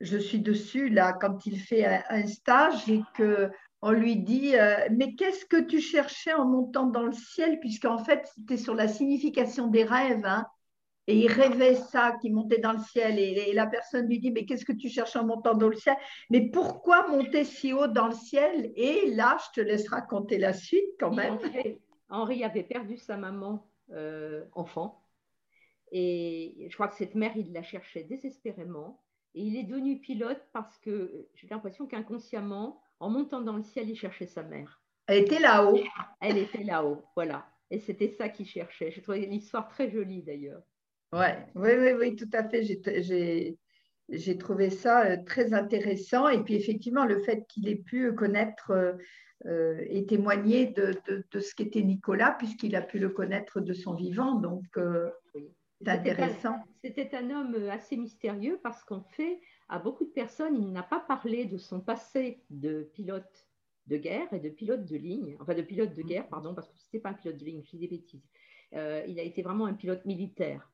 je 0.00 0.16
suis 0.16 0.40
dessus 0.40 0.88
là, 0.88 1.12
quand 1.12 1.44
il 1.46 1.58
fait 1.58 1.84
un, 1.84 2.26
stage 2.26 2.88
et 2.88 3.02
que 3.14 3.50
on 3.82 3.92
lui 3.92 4.16
dit 4.16 4.54
Mais 4.90 5.14
qu'est-ce 5.14 5.46
que 5.46 5.60
tu 5.60 5.80
cherchais 5.80 6.34
en 6.34 6.46
montant 6.46 6.86
dans 6.86 7.04
le 7.04 7.12
ciel? 7.12 7.60
Puisqu'en 7.60 7.98
fait, 7.98 8.28
c'était 8.34 8.58
sur 8.58 8.74
la 8.74 8.88
signification 8.88 9.68
des 9.68 9.84
rêves. 9.84 10.24
Hein. 10.24 10.46
Et 11.10 11.16
il 11.16 11.26
rêvait 11.26 11.74
ça, 11.74 12.16
qui 12.20 12.30
montait 12.30 12.58
dans 12.58 12.72
le 12.72 12.78
ciel. 12.78 13.18
Et, 13.18 13.52
la 13.52 13.66
personne 13.66 14.06
lui 14.06 14.20
dit 14.20 14.30
Mais 14.30 14.44
qu'est-ce 14.44 14.64
que 14.64 14.72
tu 14.72 14.88
cherches 14.88 15.16
en 15.16 15.24
montant 15.24 15.54
dans 15.54 15.68
le 15.68 15.74
ciel? 15.74 15.96
Mais 16.30 16.50
pourquoi 16.50 17.08
monter 17.08 17.42
si 17.42 17.72
haut 17.72 17.88
dans 17.88 18.06
le 18.06 18.14
ciel? 18.14 18.72
Et 18.76 19.10
là, 19.10 19.36
je 19.44 19.60
te 19.60 19.66
laisse 19.66 19.88
raconter 19.88 20.38
la 20.38 20.52
suite 20.52 20.94
quand 21.00 21.12
même. 21.12 21.38
Henri 22.10 22.44
avait 22.44 22.62
perdu 22.62 22.96
sa 22.96 23.16
maman 23.16 23.66
enfant. 24.54 25.04
Et 25.90 26.68
je 26.70 26.74
crois 26.74 26.86
que 26.86 26.94
cette 26.94 27.16
mère, 27.16 27.32
il 27.36 27.52
la 27.52 27.64
cherchait 27.64 28.04
désespérément. 28.04 29.02
Et 29.34 29.42
il 29.42 29.56
est 29.56 29.64
devenu 29.64 29.98
pilote 29.98 30.42
parce 30.52 30.78
que 30.78 31.28
j'ai 31.34 31.48
l'impression 31.48 31.86
qu'inconsciemment, 31.86 32.80
en 33.00 33.10
montant 33.10 33.40
dans 33.40 33.56
le 33.56 33.62
ciel, 33.62 33.90
il 33.90 33.96
cherchait 33.96 34.26
sa 34.26 34.44
mère. 34.44 34.80
Elle 35.08 35.24
était 35.24 35.40
là-haut. 35.40 35.80
Elle 36.20 36.38
était 36.38 36.62
là-haut, 36.62 37.02
voilà. 37.16 37.48
Et 37.70 37.80
c'était 37.80 38.10
ça 38.10 38.28
qu'il 38.28 38.46
cherchait. 38.46 38.92
J'ai 38.92 39.02
trouvé 39.02 39.26
l'histoire 39.26 39.68
très 39.68 39.90
jolie 39.90 40.22
d'ailleurs. 40.22 40.62
Ouais, 41.12 41.38
oui, 41.54 41.70
oui, 41.78 41.92
oui, 41.98 42.16
tout 42.16 42.28
à 42.32 42.48
fait. 42.48 42.62
J'ai 44.08 44.38
trouvé 44.38 44.70
ça 44.70 45.06
euh, 45.06 45.16
très 45.24 45.52
intéressant. 45.52 46.28
Et 46.28 46.42
puis 46.42 46.54
effectivement, 46.54 47.04
le 47.04 47.20
fait 47.20 47.46
qu'il 47.48 47.68
ait 47.68 47.76
pu 47.76 48.12
connaître 48.14 48.70
euh, 48.70 48.92
euh, 49.46 49.82
et 49.88 50.06
témoigner 50.06 50.66
de, 50.66 50.94
de, 51.30 51.40
ce 51.40 51.54
qu'était 51.54 51.82
Nicolas, 51.82 52.32
puisqu'il 52.38 52.76
a 52.76 52.82
pu 52.82 52.98
le 52.98 53.08
connaître 53.08 53.60
de 53.60 53.72
son 53.72 53.94
vivant. 53.94 54.34
Donc, 54.34 54.64
c'est 55.80 55.88
intéressant. 55.88 56.56
C'était 56.84 57.16
un 57.16 57.30
homme 57.30 57.68
assez 57.70 57.96
mystérieux 57.96 58.60
parce 58.62 58.84
qu'en 58.84 59.02
fait, 59.02 59.40
à 59.68 59.78
beaucoup 59.78 60.04
de 60.04 60.10
personnes, 60.10 60.56
il 60.56 60.72
n'a 60.72 60.82
pas 60.82 61.00
parlé 61.00 61.46
de 61.46 61.56
son 61.56 61.80
passé 61.80 62.42
de 62.50 62.90
pilote 62.94 63.48
de 63.86 63.96
guerre 63.96 64.32
et 64.32 64.38
de 64.38 64.50
pilote 64.50 64.84
de 64.84 64.96
ligne, 64.96 65.36
enfin 65.40 65.54
de 65.54 65.62
pilote 65.62 65.94
de 65.94 66.02
guerre, 66.02 66.28
pardon, 66.28 66.54
parce 66.54 66.68
que 66.68 66.78
ce 66.78 66.84
n'était 66.84 67.00
pas 67.00 67.10
un 67.10 67.14
pilote 67.14 67.38
de 67.38 67.44
ligne, 67.44 67.62
je 67.64 67.70
dis 67.70 67.78
des 67.78 67.88
bêtises. 67.88 68.28
Euh, 68.74 69.04
il 69.08 69.18
a 69.18 69.22
été 69.22 69.42
vraiment 69.42 69.66
un 69.66 69.74
pilote 69.74 70.04
militaire. 70.04 70.69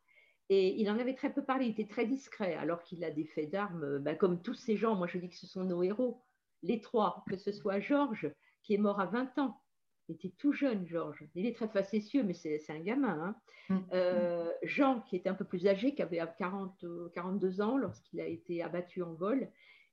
Et 0.49 0.81
il 0.81 0.89
en 0.91 0.99
avait 0.99 1.15
très 1.15 1.33
peu 1.33 1.45
parlé, 1.45 1.67
il 1.67 1.71
était 1.73 1.89
très 1.93 2.07
discret, 2.07 2.55
alors 2.55 2.83
qu'il 2.83 3.03
a 3.05 3.11
des 3.11 3.25
faits 3.25 3.51
d'armes, 3.51 3.99
ben, 3.99 4.17
comme 4.17 4.43
tous 4.43 4.55
ces 4.55 4.77
gens, 4.77 4.95
moi 4.95 5.09
je 5.09 5.19
dis 5.19 5.29
que 5.29 5.35
ce 5.35 5.47
sont 5.47 5.65
nos 5.65 5.83
héros, 5.83 6.23
les 6.63 6.81
trois, 6.81 7.25
que 7.29 7.37
ce 7.37 7.51
soit 7.51 7.81
Georges, 7.81 8.33
qui 8.63 8.75
est 8.75 8.79
mort 8.79 9.01
à 9.01 9.07
20 9.07 9.39
ans, 9.39 9.61
il 10.09 10.15
était 10.15 10.33
tout 10.39 10.53
jeune, 10.53 10.87
Georges. 10.87 11.25
Il 11.35 11.47
est 11.47 11.57
très 11.57 11.69
facétieux, 11.69 12.23
mais 12.23 12.35
c'est 12.35 12.61
un 12.69 12.79
gamin. 12.79 13.35
Hein. 13.69 13.75
Mm. 13.75 13.79
Euh, 13.93 14.53
Jean, 14.63 15.01
qui 15.01 15.17
était 15.17 15.29
un 15.29 15.35
peu 15.35 15.45
plus 15.45 15.67
âgé, 15.67 15.95
qui 15.95 16.03
avait 16.03 16.23
40, 16.39 16.85
42 17.13 17.61
ans 17.61 17.77
lorsqu'il 17.77 18.21
a 18.21 18.27
été 18.27 18.63
abattu 18.63 19.03
en 19.03 19.15
vol. 19.15 19.51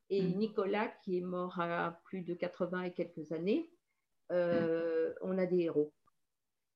Et 0.09 0.21
mm. 0.21 0.37
Nicolas, 0.37 0.87
qui 1.03 1.17
est 1.17 1.21
mort 1.21 1.59
à 1.59 1.99
plus 2.03 2.21
de 2.21 2.35
80 2.35 2.83
et 2.83 2.93
quelques 2.93 3.31
années. 3.31 3.71
Euh, 4.31 5.09
mm. 5.09 5.13
On 5.21 5.37
a 5.37 5.45
des 5.45 5.61
héros. 5.61 5.91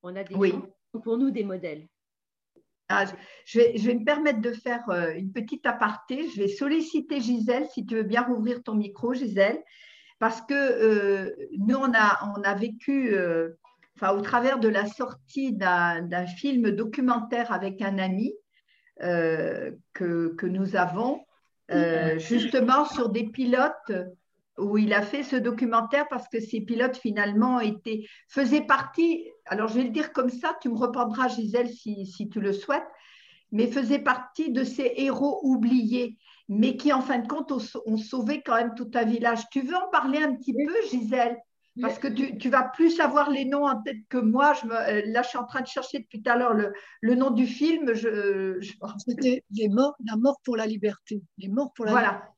On 0.01 0.15
a 0.15 0.23
des 0.23 0.35
oui. 0.35 0.53
pour 1.03 1.17
nous 1.17 1.29
des 1.29 1.43
modèles. 1.43 1.87
Ah, 2.89 3.05
je, 3.45 3.59
vais, 3.59 3.77
je, 3.77 3.87
vais, 3.87 3.95
me 3.95 4.05
permettre 4.05 4.39
de 4.39 4.53
faire 4.53 4.89
euh, 4.89 5.11
une 5.13 5.31
petite 5.31 5.65
aparté. 5.65 6.29
Je 6.29 6.41
vais 6.41 6.47
solliciter 6.47 7.19
Gisèle, 7.19 7.67
si 7.73 7.85
tu 7.85 7.95
veux 7.95 8.03
bien 8.03 8.21
rouvrir 8.21 8.63
ton 8.63 8.75
micro, 8.75 9.13
Gisèle 9.13 9.61
parce 10.19 10.41
que 10.41 10.53
euh, 10.53 11.35
nous, 11.59 11.75
on 11.75 11.93
a, 11.93 12.19
on 12.35 12.41
a 12.41 12.53
vécu, 12.55 13.13
euh, 13.13 13.49
enfin, 13.95 14.13
au 14.13 14.21
travers 14.21 14.59
de 14.59 14.67
la 14.67 14.87
sortie 14.87 15.53
d'un 15.53 16.25
film 16.25 16.71
documentaire 16.71 17.51
avec 17.51 17.81
un 17.81 17.97
ami 17.97 18.33
euh, 19.03 19.71
que, 19.93 20.33
que, 20.35 20.45
nous 20.47 20.75
avons, 20.75 21.23
justement 22.17 22.85
sur 22.85 23.09
des 23.09 23.25
pilotes 23.25 23.91
où 24.57 24.77
il 24.77 24.93
a 24.93 25.01
fait 25.01 25.23
ce 25.23 25.35
documentaire 25.35 26.07
parce 26.09 26.27
que 26.27 26.39
ces 26.39 26.61
pilotes 26.61 26.97
finalement 26.97 27.59
étaient, 27.59 28.05
faisaient 28.27 28.61
partie, 28.61 29.29
alors 29.45 29.67
je 29.67 29.75
vais 29.75 29.83
le 29.83 29.89
dire 29.89 30.13
comme 30.13 30.29
ça, 30.29 30.57
tu 30.61 30.69
me 30.69 30.77
reprendras 30.77 31.27
Gisèle 31.27 31.69
si, 31.69 32.05
si 32.05 32.29
tu 32.29 32.39
le 32.39 32.53
souhaites, 32.53 32.87
mais 33.51 33.67
faisaient 33.67 33.99
partie 33.99 34.51
de 34.51 34.63
ces 34.63 34.93
héros 34.97 35.39
oubliés 35.43 36.17
mais 36.49 36.77
qui 36.77 36.93
en 36.93 37.01
fin 37.01 37.19
de 37.19 37.27
compte 37.27 37.51
ont, 37.51 37.97
sauvé 37.97 38.41
quand 38.41 38.55
même 38.55 38.73
tout 38.75 38.89
un 38.93 39.03
village. 39.03 39.49
Tu 39.51 39.61
veux 39.61 39.75
en 39.75 39.89
parler 39.89 40.19
un 40.19 40.33
petit 40.35 40.53
peu, 40.53 40.73
Gisèle? 40.89 41.37
Parce 41.79 41.99
que 41.99 42.07
tu, 42.07 42.49
vas 42.49 42.63
plus 42.63 42.89
savoir 42.89 43.29
les 43.29 43.45
noms 43.45 43.67
en 43.67 43.79
tête 43.83 43.97
que 44.09 44.17
moi. 44.17 44.53
Je 44.53 44.65
me, 44.65 44.73
euh, 44.73 45.01
là, 45.05 45.21
je 45.21 45.29
suis 45.29 45.37
en 45.37 45.45
train 45.45 45.61
de 45.61 45.67
chercher 45.67 45.99
depuis 45.99 46.23
tout 46.23 46.31
à 46.31 46.35
l'heure 46.35 46.55
le, 46.55 46.73
le, 47.01 47.13
nom 47.13 47.29
du 47.29 47.45
film. 47.45 47.93
Je, 47.93 48.59
C'était 49.05 49.43
les 49.51 49.69
morts, 49.69 49.95
La 50.03 50.15
mort 50.15 50.39
pour 50.43 50.57
la 50.57 50.65
liberté. 50.65 51.21
Les 51.37 51.49
morts 51.49 51.71
pour 51.73 51.85
la 51.85 51.91
voilà. 51.91 52.31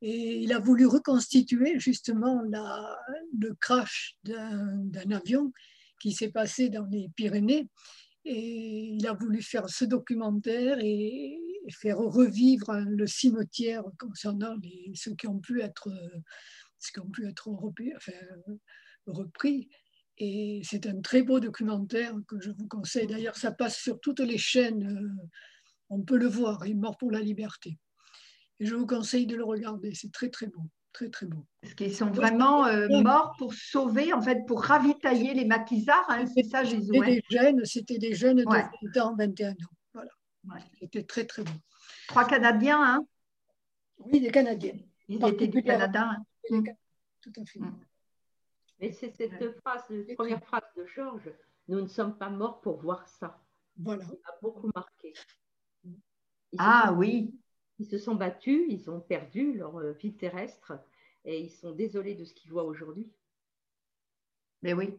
Et 0.00 0.42
il 0.42 0.52
a 0.52 0.60
voulu 0.60 0.86
reconstituer 0.86 1.78
justement 1.78 2.42
le 2.42 3.54
crash 3.54 4.16
d'un 4.24 5.10
avion 5.10 5.52
qui 6.00 6.12
s'est 6.12 6.30
passé 6.30 6.68
dans 6.68 6.86
les 6.86 7.08
Pyrénées. 7.16 7.68
Et 8.24 8.94
il 8.96 9.06
a 9.06 9.14
voulu 9.14 9.42
faire 9.42 9.68
ce 9.68 9.84
documentaire 9.84 10.78
et, 10.80 11.38
faire 11.70 11.98
revivre 11.98 12.72
le 12.88 13.06
cimetière 13.06 13.84
concernant 13.98 14.56
ceux 14.94 15.14
qui 15.14 15.26
ont 15.26 15.38
pu 15.38 15.60
être, 15.60 15.90
ceux 16.78 16.92
qui 16.92 17.00
ont 17.00 17.10
pu 17.10 17.26
être 17.26 17.48
repris. 19.06 19.68
Et 20.20 20.60
c'est 20.64 20.86
un 20.86 21.00
très 21.00 21.22
beau 21.22 21.38
documentaire 21.38 22.14
que 22.26 22.40
je 22.40 22.50
vous 22.50 22.66
conseille. 22.66 23.06
D'ailleurs, 23.06 23.36
ça 23.36 23.52
passe 23.52 23.78
sur 23.78 24.00
toutes 24.00 24.20
les 24.20 24.38
chaînes. 24.38 24.84
Euh, 24.84 25.28
on 25.90 26.02
peut 26.02 26.18
le 26.18 26.26
voir, 26.26 26.66
Il 26.66 26.72
est 26.72 26.74
mort 26.74 26.98
pour 26.98 27.12
la 27.12 27.20
liberté. 27.20 27.78
Et 28.60 28.66
je 28.66 28.74
vous 28.74 28.86
conseille 28.86 29.26
de 29.26 29.36
le 29.36 29.44
regarder. 29.44 29.94
C'est 29.94 30.12
très, 30.12 30.30
très 30.30 30.46
beau. 30.46 30.62
Très, 30.92 31.10
très 31.10 31.26
beau. 31.26 31.44
Parce 31.60 31.74
qu'ils 31.74 31.94
sont 31.94 32.10
vraiment 32.10 32.66
euh, 32.66 32.88
morts 33.02 33.34
pour 33.38 33.54
sauver, 33.54 34.12
en 34.12 34.20
fait, 34.20 34.44
pour 34.46 34.62
ravitailler 34.62 35.34
les 35.34 35.44
maquisards. 35.44 36.06
Hein, 36.08 36.24
c'est 36.26 36.44
ça, 36.44 36.64
Jésus. 36.64 36.90
C'était 36.92 37.06
des 37.06 37.22
jeunes, 37.30 37.64
c'était 37.64 37.98
des 37.98 38.14
jeunes 38.14 38.38
de 38.38 38.44
20 38.44 39.02
ans, 39.02 39.14
21 39.16 39.52
ans. 39.52 40.04
C'était 40.80 41.04
très, 41.04 41.24
très 41.24 41.44
bon. 41.44 41.52
Trois 42.08 42.24
Canadiens, 42.24 42.82
hein 42.82 43.06
Oui, 43.98 44.20
des 44.20 44.30
Canadiens. 44.30 44.78
Ils 45.08 45.24
étaient 45.24 45.48
du 45.48 45.62
Canada. 45.62 46.10
Hein. 46.10 46.24
Mm. 46.50 46.68
Tout 47.20 47.32
à 47.40 47.44
fait. 47.44 47.60
Mm. 47.60 47.78
Mais 48.80 48.92
c'est 48.92 49.14
cette 49.16 49.60
phrase, 49.60 49.82
la 49.90 50.14
première 50.14 50.42
phrase 50.44 50.62
de 50.76 50.86
Georges, 50.86 51.30
nous 51.66 51.80
ne 51.80 51.88
sommes 51.88 52.16
pas 52.16 52.30
morts 52.30 52.60
pour 52.60 52.80
voir 52.80 53.06
ça. 53.08 53.40
Voilà. 53.76 54.04
Ça 54.04 54.14
a 54.24 54.38
beaucoup 54.40 54.70
marqué. 54.74 55.12
ah 56.58 56.92
oui. 56.96 57.34
Ils 57.78 57.86
se 57.86 57.98
sont 57.98 58.14
battus, 58.14 58.64
ils 58.68 58.90
ont 58.90 59.00
perdu 59.00 59.54
leur 59.54 59.76
euh, 59.76 59.92
vie 59.92 60.14
terrestre 60.14 60.72
et 61.24 61.40
ils 61.40 61.50
sont 61.50 61.72
désolés 61.72 62.14
de 62.14 62.24
ce 62.24 62.34
qu'ils 62.34 62.50
voient 62.50 62.64
aujourd'hui. 62.64 63.10
Mais 64.62 64.72
oui. 64.72 64.98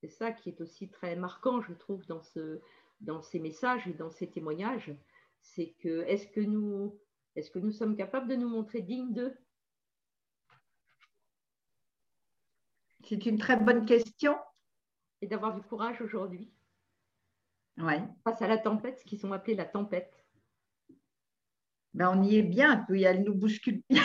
C'est 0.00 0.10
ça 0.10 0.30
qui 0.30 0.50
est 0.50 0.60
aussi 0.60 0.88
très 0.90 1.16
marquant, 1.16 1.62
je 1.62 1.72
trouve, 1.72 2.06
dans 2.06 2.22
ce, 2.22 2.60
dans 3.00 3.22
ces 3.22 3.40
messages 3.40 3.86
et 3.88 3.94
dans 3.94 4.10
ces 4.10 4.30
témoignages, 4.30 4.94
c'est 5.40 5.70
que 5.80 6.02
est-ce 6.02 6.26
que 6.28 6.40
nous 6.40 6.98
est-ce 7.36 7.50
que 7.50 7.58
nous 7.58 7.70
sommes 7.70 7.96
capables 7.96 8.28
de 8.28 8.36
nous 8.36 8.48
montrer 8.48 8.80
dignes 8.80 9.12
d'eux? 9.12 9.36
C'est 13.04 13.26
une 13.26 13.38
très 13.38 13.56
bonne 13.56 13.84
question. 13.84 14.36
Et 15.20 15.26
d'avoir 15.26 15.54
du 15.54 15.62
courage 15.62 16.00
aujourd'hui. 16.00 16.50
Ouais. 17.78 18.02
Face 18.24 18.40
à 18.42 18.48
la 18.48 18.58
tempête, 18.58 18.98
ce 18.98 19.04
qu'ils 19.04 19.24
ont 19.26 19.32
appelé 19.32 19.54
la 19.54 19.66
tempête. 19.66 20.25
Ben, 21.96 22.10
on 22.14 22.22
y 22.22 22.36
est 22.36 22.42
bien, 22.42 22.84
puis 22.86 23.04
elle 23.04 23.22
nous 23.24 23.34
bouscule 23.34 23.80
bien. 23.88 24.02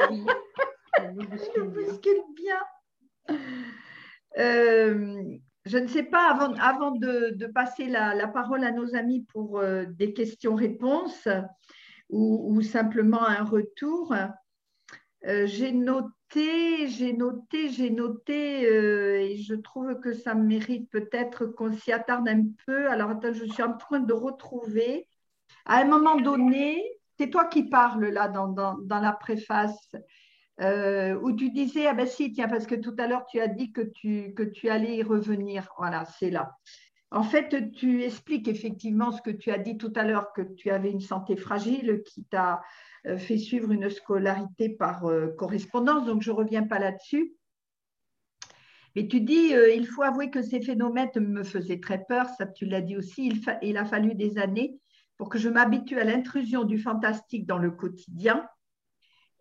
Elle 0.00 1.14
nous 1.14 1.28
bouscule, 1.70 2.20
bien. 2.34 3.38
Euh, 4.38 5.22
je 5.64 5.78
ne 5.78 5.86
sais 5.86 6.02
pas, 6.02 6.32
avant, 6.60 6.90
de, 6.90 7.46
passer 7.46 7.86
la, 7.86 8.26
parole 8.26 8.64
à 8.64 8.72
nos 8.72 8.96
amis 8.96 9.24
pour 9.32 9.60
euh, 9.60 9.84
des 9.88 10.12
questions-réponses 10.12 11.28
ou, 12.10 12.60
simplement 12.62 13.22
un 13.22 13.44
retour, 13.44 14.12
euh, 15.24 15.46
j'ai 15.46 15.70
noté, 15.70 16.88
j'ai 16.88 17.12
noté, 17.12 17.68
j'ai 17.68 17.90
noté, 17.90 18.62
et 18.62 19.36
je 19.36 19.54
trouve 19.54 20.00
que 20.00 20.12
ça 20.12 20.34
mérite 20.34 20.90
peut-être 20.90 21.46
qu'on 21.46 21.72
s'y 21.72 21.92
attarde 21.92 22.28
un 22.28 22.46
peu. 22.66 22.90
Alors, 22.90 23.10
attends, 23.10 23.32
je 23.32 23.44
suis 23.44 23.62
en 23.62 23.76
train 23.76 24.00
de 24.00 24.12
retrouver. 24.12 25.06
À 25.66 25.82
un 25.82 25.84
moment 25.84 26.16
donné, 26.16 26.82
c'est 27.18 27.30
toi 27.30 27.46
qui 27.46 27.64
parles 27.64 28.06
là 28.06 28.28
dans 28.28 29.00
la 29.00 29.12
préface. 29.12 29.90
Euh, 30.60 31.14
où 31.22 31.32
tu 31.32 31.50
disais, 31.50 31.86
ah 31.86 31.94
ben 31.94 32.06
si, 32.06 32.32
tiens, 32.32 32.48
parce 32.48 32.66
que 32.66 32.74
tout 32.74 32.94
à 32.98 33.06
l'heure, 33.06 33.24
tu 33.26 33.38
as 33.38 33.46
dit 33.46 33.72
que 33.72 33.80
tu, 33.80 34.68
allais 34.68 34.96
y 34.96 35.02
revenir. 35.02 35.68
Voilà, 35.78 36.04
c'est 36.04 36.30
là. 36.30 36.56
En 37.10 37.22
fait, 37.22 37.72
tu 37.72 38.02
expliques 38.02 38.48
effectivement 38.48 39.12
ce 39.12 39.22
que 39.22 39.30
tu 39.30 39.50
as 39.50 39.58
dit 39.58 39.78
tout 39.78 39.92
à 39.94 40.04
l'heure, 40.04 40.32
que 40.32 40.42
tu 40.42 40.70
avais 40.70 40.90
une 40.90 41.00
santé 41.00 41.36
fragile 41.36 42.02
qui 42.04 42.24
t'a 42.24 42.60
euh, 43.06 43.16
fait 43.16 43.38
suivre 43.38 43.70
une 43.70 43.88
scolarité 43.88 44.68
par 44.68 45.06
euh, 45.06 45.28
correspondance, 45.38 46.06
donc 46.06 46.22
je 46.22 46.32
ne 46.32 46.36
reviens 46.36 46.64
pas 46.64 46.80
là-dessus. 46.80 47.34
Mais 48.96 49.06
tu 49.06 49.20
dis, 49.20 49.52
il 49.76 49.86
faut 49.86 50.02
avouer 50.02 50.28
que 50.30 50.42
ces 50.42 50.60
phénomènes 50.60 51.10
me 51.16 51.44
faisaient 51.44 51.78
très 51.78 52.04
peur, 52.04 52.26
ça 52.36 52.46
tu 52.46 52.66
l'as 52.66 52.80
dit 52.80 52.96
aussi, 52.96 53.30
il 53.62 53.76
a 53.76 53.84
fallu 53.84 54.14
des 54.14 54.38
années 54.38 54.80
pour 55.18 55.28
que 55.28 55.38
je 55.38 55.48
m'habitue 55.48 55.98
à 55.98 56.04
l'intrusion 56.04 56.64
du 56.64 56.78
fantastique 56.78 57.44
dans 57.44 57.58
le 57.58 57.72
quotidien 57.72 58.48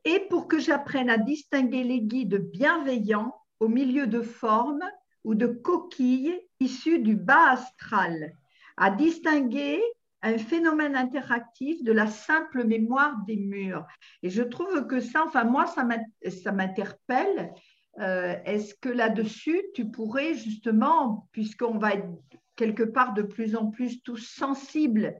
et 0.04 0.20
pour 0.30 0.48
que 0.48 0.60
j'apprenne 0.60 1.10
à 1.10 1.18
distinguer 1.18 1.84
les 1.84 2.02
guides 2.02 2.50
bienveillants 2.52 3.36
au 3.60 3.68
milieu 3.68 4.08
de 4.08 4.22
formes 4.22 4.84
ou 5.24 5.36
de 5.36 5.48
coquilles 5.48 6.40
issues 6.60 7.00
du 7.00 7.16
bas 7.16 7.52
astral, 7.52 8.34
à 8.78 8.90
distinguer 8.90 9.82
un 10.22 10.38
phénomène 10.38 10.96
interactif 10.96 11.84
de 11.84 11.92
la 11.92 12.08
simple 12.08 12.64
mémoire 12.64 13.18
des 13.28 13.38
murs. 13.38 13.86
Et 14.24 14.30
je 14.30 14.42
trouve 14.42 14.88
que 14.88 15.00
ça, 15.00 15.24
enfin 15.26 15.44
moi, 15.44 15.66
ça 15.68 16.52
m'interpelle. 16.52 17.54
Euh, 18.00 18.36
est-ce 18.46 18.76
que 18.76 18.90
là-dessus, 18.90 19.62
tu 19.76 19.90
pourrais 19.92 20.34
justement, 20.34 21.28
puisqu'on 21.32 21.78
va 21.78 21.94
être 21.94 22.08
quelque 22.56 22.84
part 22.84 23.14
de 23.14 23.22
plus 23.22 23.56
en 23.56 23.70
plus 23.70 24.02
tous 24.04 24.18
sensibles 24.18 25.16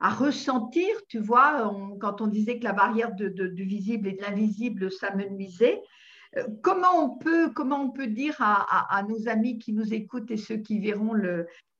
à 0.00 0.10
ressentir, 0.10 0.88
tu 1.08 1.18
vois, 1.18 1.72
quand 2.00 2.20
on 2.20 2.28
disait 2.28 2.58
que 2.58 2.64
la 2.64 2.72
barrière 2.72 3.12
du 3.14 3.64
visible 3.64 4.08
et 4.08 4.12
de 4.12 4.22
l'invisible 4.22 4.92
s'amenuisait, 4.92 5.82
euh, 6.36 6.46
comment 6.62 7.04
on 7.04 7.18
peut, 7.18 7.50
comment 7.50 7.82
on 7.82 7.90
peut 7.90 8.06
dire 8.06 8.36
à, 8.38 9.02
nos 9.08 9.28
amis 9.28 9.58
qui 9.58 9.72
nous 9.72 9.94
écoutent 9.94 10.30
et 10.30 10.36
ceux 10.36 10.56
qui 10.56 10.78
verront 10.78 11.14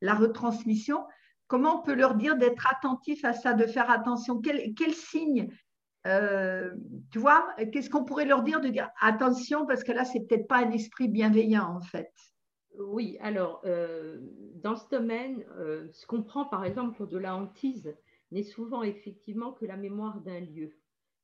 la 0.01 0.15
retransmission, 0.15 1.05
comment 1.47 1.81
on 1.81 1.82
peut 1.82 1.95
leur 1.95 2.15
dire 2.15 2.36
d'être 2.36 2.66
attentif 2.66 3.24
à 3.24 3.35
ça, 3.35 3.53
de 3.53 3.66
faire 3.66 3.90
attention? 3.90 4.40
Quel, 4.40 4.74
quel 4.74 4.95
signe 4.95 5.49
euh, 6.07 6.70
tu 7.11 7.19
vois, 7.19 7.49
qu'est-ce 7.73 7.90
qu'on 7.90 8.05
pourrait 8.05 8.24
leur 8.24 8.43
dire 8.43 8.61
de 8.61 8.69
dire 8.69 8.89
attention 9.01 9.66
parce 9.66 9.85
que 9.85 9.93
là, 9.93 10.05
c'est 10.05 10.20
peut-être 10.20 10.47
pas 10.47 10.59
un 10.59 10.70
esprit 10.70 11.09
bienveillant 11.09 11.77
en 11.77 11.81
fait? 11.81 12.12
Oui, 12.78 13.19
alors 13.20 13.61
euh, 13.66 14.19
dans 14.62 14.77
ce 14.77 14.89
domaine, 14.89 15.45
ce 15.93 16.07
qu'on 16.07 16.23
prend 16.23 16.47
par 16.47 16.65
exemple 16.65 16.97
pour 16.97 17.09
de 17.09 17.19
la 17.19 17.35
hantise 17.35 17.95
n'est 18.31 18.43
souvent 18.43 18.83
effectivement 18.83 19.53
que 19.53 19.65
la 19.65 19.77
mémoire 19.77 20.21
d'un 20.21 20.41
lieu. 20.41 20.73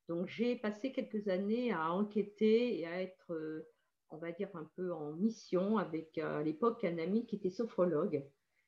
Donc 0.08 0.28
j'ai 0.28 0.56
passé 0.56 0.92
quelques 0.92 1.28
années 1.28 1.72
à 1.72 1.92
enquêter 1.92 2.78
et 2.78 2.86
à 2.86 3.02
être, 3.02 3.32
euh, 3.32 3.66
on 4.10 4.18
va 4.18 4.32
dire, 4.32 4.50
un 4.54 4.68
peu 4.76 4.92
en 4.92 5.12
mission 5.12 5.78
avec 5.78 6.18
à 6.18 6.42
l'époque 6.42 6.84
un 6.84 6.98
ami 6.98 7.26
qui 7.26 7.36
était 7.36 7.50
sophrologue 7.50 8.24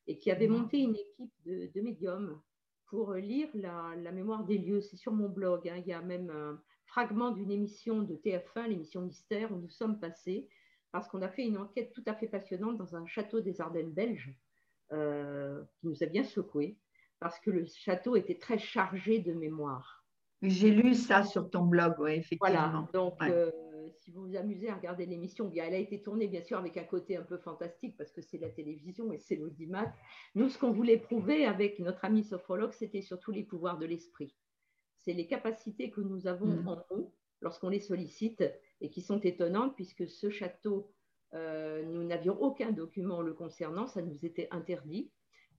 et 0.07 0.19
qui 0.19 0.31
avait 0.31 0.49
monté 0.49 0.79
une 0.79 0.97
équipe 0.97 1.33
de, 1.45 1.81
médiums 1.81 2.41
pour 2.87 3.15
lire 3.15 3.49
la, 3.55 4.13
mémoire 4.13 4.45
des 4.45 4.59
lieux. 4.59 4.81
C'est 4.81 4.97
sur 4.97 5.13
mon 5.13 5.29
blog. 5.29 5.69
Hein. 5.69 5.79
Il 5.79 5.89
y 5.89 5.93
a 5.93 6.01
même 6.01 6.31
un 6.31 6.63
fragment 6.87 7.33
d'une 7.33 7.51
émission 7.51 8.03
de 8.03 8.15
TF1, 8.15 8.69
l'émission 8.69 9.03
Mystère, 9.03 9.53
où 9.53 9.57
nous 9.57 9.69
sommes 9.69 9.99
passés 9.99 10.49
parce 10.93 11.09
qu'on 11.09 11.21
a 11.21 11.29
fait 11.29 11.45
une 11.45 11.59
enquête 11.59 11.93
tout 11.93 12.05
à 12.07 12.15
fait 12.15 12.29
passionnante 12.29 12.79
dans 12.79 12.97
un 12.97 13.05
château 13.07 13.41
des 13.41 13.61
Ardennes 13.61 13.93
belges 13.93 14.35
euh, 14.93 15.63
qui 15.75 15.89
nous 15.89 16.03
a 16.03 16.07
bien 16.07 16.25
secoués 16.25 16.79
parce 17.21 17.39
que 17.41 17.51
le 17.51 17.65
château 17.67 18.17
était 18.17 18.39
très 18.39 18.59
chargé 18.59 19.19
de 19.19 19.33
mémoire. 19.33 20.05
J'ai 20.43 20.71
lu 20.71 20.95
ça 20.95 21.25
sur 21.25 21.51
ton 21.51 21.65
blog, 21.65 21.95
oui, 21.99 22.13
effectivement. 22.13 22.49
Voilà, 22.49 22.89
donc 22.93 23.15
euh, 23.23 23.51
si 24.01 24.11
vous 24.11 24.27
vous 24.27 24.37
amusez 24.37 24.69
à 24.69 24.75
regarder 24.75 25.07
l'émission, 25.07 25.51
elle 25.55 25.75
a 25.75 25.79
été 25.79 26.03
tournée 26.03 26.29
bien 26.29 26.43
sûr 26.43 26.59
avec 26.59 26.77
un 26.77 26.85
côté 26.85 27.17
un 27.17 27.23
peu 27.23 27.39
fantastique 27.39 27.97
parce 27.97 28.13
que 28.13 28.21
c'est 28.21 28.39
la 28.39 28.51
télévision 28.51 29.13
et 29.13 29.19
c'est 29.19 29.37
l'audimat. 29.37 29.93
Nous, 30.35 30.49
ce 30.49 30.59
qu'on 30.59 30.73
voulait 30.73 30.99
prouver 30.99 31.47
avec 31.47 31.79
notre 31.79 32.05
ami 32.05 32.23
sophrologue, 32.23 32.73
c'était 32.73 33.01
surtout 33.01 33.33
les 33.33 33.45
pouvoirs 33.45 33.79
de 33.79 33.87
l'esprit. 33.87 34.37
C'est 35.01 35.15
les 35.15 35.27
capacités 35.27 35.91
que 35.91 36.03
nous 36.03 36.27
avons 36.27 36.47
mm. 36.47 36.69
en 36.69 36.85
nous 36.91 37.13
lorsqu'on 37.41 37.71
les 37.71 37.81
sollicite 37.81 38.45
et 38.81 38.91
qui 38.91 39.01
sont 39.01 39.21
étonnantes 39.21 39.75
puisque 39.75 40.07
ce 40.07 40.29
château, 40.29 40.93
euh, 41.35 41.83
nous 41.85 42.05
n'avions 42.05 42.41
aucun 42.41 42.73
document 42.73 43.23
le 43.23 43.33
concernant, 43.33 43.87
ça 43.87 44.03
nous 44.03 44.25
était 44.25 44.49
interdit 44.51 45.11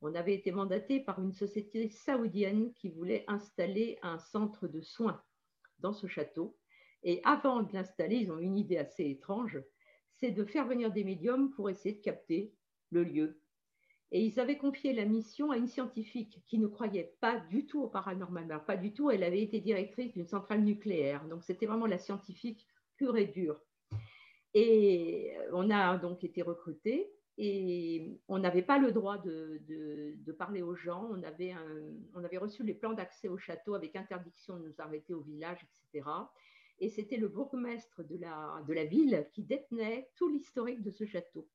on 0.02 0.15
avait 0.15 0.36
été 0.36 0.52
mandaté 0.52 0.99
par 0.99 1.22
une 1.22 1.34
société 1.34 1.90
saoudienne 1.90 2.74
qui 2.74 2.90
voulait 2.90 3.26
installer 3.28 3.98
un 4.02 4.19
centre 4.19 4.68
de 4.68 4.82
soins 4.82 5.22
dans 5.80 5.94
ce 5.94 6.07
château. 6.07 6.57
Et 7.03 7.22
avant 7.24 7.64
de 7.64 7.74
l'installer, 7.74 8.18
ils 8.18 8.32
ont 8.32 8.40
une 8.40 8.57
idée 8.57 8.78
assez 8.78 9.06
étrange, 9.10 9.60
c'est 10.15 10.32
de 10.32 10.45
faire 10.45 10.68
venir 10.68 10.91
des 10.91 11.03
médiums 11.03 11.52
pour 11.52 11.69
essayer 11.69 11.95
de 11.95 12.02
capter 12.02 12.53
le 12.91 13.03
lieu. 13.03 13.41
Et 14.11 14.24
ils 14.24 14.40
avaient 14.40 14.57
confié 14.57 14.94
la 14.94 15.06
mission 15.06 15.52
à 15.52 15.57
une 15.57 15.68
scientifique 15.68 16.41
qui 16.48 16.60
ne 16.60 16.68
croyait 16.68 17.15
pas 17.19 17.40
du 17.49 17.65
tout 17.65 17.82
au 17.82 17.88
paranormal, 17.88 18.64
pas 18.65 18.78
du 18.78 18.94
tout. 18.94 19.11
Elle 19.11 19.24
avait 19.24 19.41
été 19.41 19.60
directrice 19.60 20.14
d'une 20.14 20.28
centrale 20.28 20.64
nucléaire, 20.64 21.28
donc 21.28 21.44
c'était 21.44 21.65
vraiment 21.65 21.88
la 21.88 21.98
scientifique 21.98 22.65
pure 22.95 23.18
et 23.18 23.26
dure. 23.26 23.61
Et 24.53 25.34
on 25.52 25.69
a 25.69 25.98
donc 25.98 26.24
été 26.24 26.41
recrutés 26.41 27.11
et 27.38 28.19
on 28.27 28.39
n'avait 28.39 28.64
pas 28.64 28.80
le 28.80 28.91
droit 28.91 29.19
de, 29.19 30.31
parler 30.38 30.61
aux 30.61 30.76
gens. 30.76 31.09
On 31.11 31.23
avait, 31.23 32.38
reçu 32.38 32.64
les 32.64 32.73
plans 32.73 32.93
d'accès 32.93 33.27
au 33.27 33.38
château 33.38 33.76
avec 33.76 33.95
interdiction 33.95 34.57
de 34.57 34.68
nous 34.68 34.76
arrêter 34.80 35.14
au 35.14 35.22
village, 35.22 35.59
etc. 35.64 36.09
Et 36.80 36.89
c'était 36.89 37.18
le 37.18 37.27
bourgmestre 37.27 38.03
de 38.03 38.18
la, 38.18 38.64
de 38.68 38.73
la 38.73 38.85
ville 38.85 39.27
qui 39.34 39.43
détenait 39.43 40.09
tout 40.15 40.30
l'historique 40.30 40.81
de 40.81 40.91
ce 40.91 41.05
château. 41.05 41.47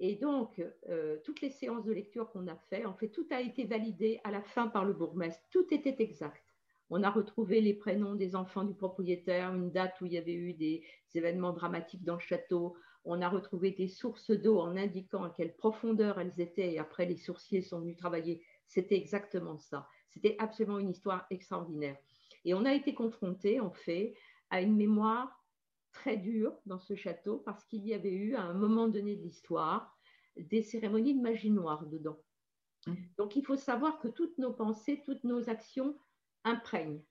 Et 0.00 0.14
donc, 0.14 0.62
euh, 0.88 1.18
toutes 1.24 1.40
les 1.40 1.50
séances 1.50 1.84
de 1.84 1.92
lecture 1.92 2.30
qu'on 2.30 2.46
a 2.46 2.56
fait, 2.70 2.84
en 2.84 2.94
fait, 2.94 3.08
tout 3.08 3.26
a 3.30 3.40
été 3.40 3.64
validé 3.64 4.20
à 4.22 4.30
la 4.30 4.42
fin 4.42 4.68
par 4.68 4.84
le 4.84 4.92
bourgmestre. 4.92 5.42
Tout 5.50 5.66
était 5.74 5.96
exact. 6.02 6.42
On 6.90 7.02
a 7.02 7.10
retrouvé 7.10 7.60
les 7.60 7.74
prénoms 7.74 8.14
des 8.14 8.34
enfants 8.36 8.64
du 8.64 8.74
propriétaire, 8.74 9.54
une 9.54 9.70
date 9.70 10.00
où 10.00 10.06
il 10.06 10.12
y 10.12 10.18
avait 10.18 10.34
eu 10.34 10.54
des 10.54 10.82
événements 11.14 11.52
dramatiques 11.52 12.04
dans 12.04 12.14
le 12.14 12.20
château. 12.20 12.76
On 13.04 13.22
a 13.22 13.28
retrouvé 13.28 13.70
des 13.70 13.88
sources 13.88 14.30
d'eau 14.30 14.58
en 14.58 14.76
indiquant 14.76 15.24
à 15.24 15.30
quelle 15.30 15.56
profondeur 15.56 16.20
elles 16.20 16.40
étaient 16.40 16.72
et 16.72 16.78
après 16.78 17.06
les 17.06 17.16
sourciers 17.16 17.62
sont 17.62 17.80
venus 17.80 17.96
travailler. 17.96 18.42
C'était 18.66 18.96
exactement 18.96 19.58
ça. 19.58 19.88
C'était 20.08 20.36
absolument 20.38 20.78
une 20.78 20.90
histoire 20.90 21.26
extraordinaire. 21.30 21.96
Et 22.44 22.54
on 22.54 22.64
a 22.64 22.74
été 22.74 22.94
confronté, 22.94 23.60
en 23.60 23.70
fait, 23.70 24.14
à 24.50 24.60
une 24.60 24.76
mémoire 24.76 25.44
très 25.92 26.16
dure 26.16 26.54
dans 26.66 26.78
ce 26.78 26.94
château 26.94 27.38
parce 27.38 27.64
qu'il 27.64 27.84
y 27.86 27.94
avait 27.94 28.14
eu, 28.14 28.34
à 28.34 28.42
un 28.42 28.54
moment 28.54 28.88
donné 28.88 29.16
de 29.16 29.22
l'histoire, 29.22 29.98
des 30.36 30.62
cérémonies 30.62 31.14
de 31.14 31.22
magie 31.22 31.50
noire 31.50 31.86
dedans. 31.86 32.18
Mmh. 32.86 32.94
Donc 33.16 33.36
il 33.36 33.44
faut 33.44 33.56
savoir 33.56 33.98
que 33.98 34.08
toutes 34.08 34.38
nos 34.38 34.52
pensées, 34.52 35.02
toutes 35.04 35.24
nos 35.24 35.48
actions 35.48 35.98
imprègnent 36.44 37.02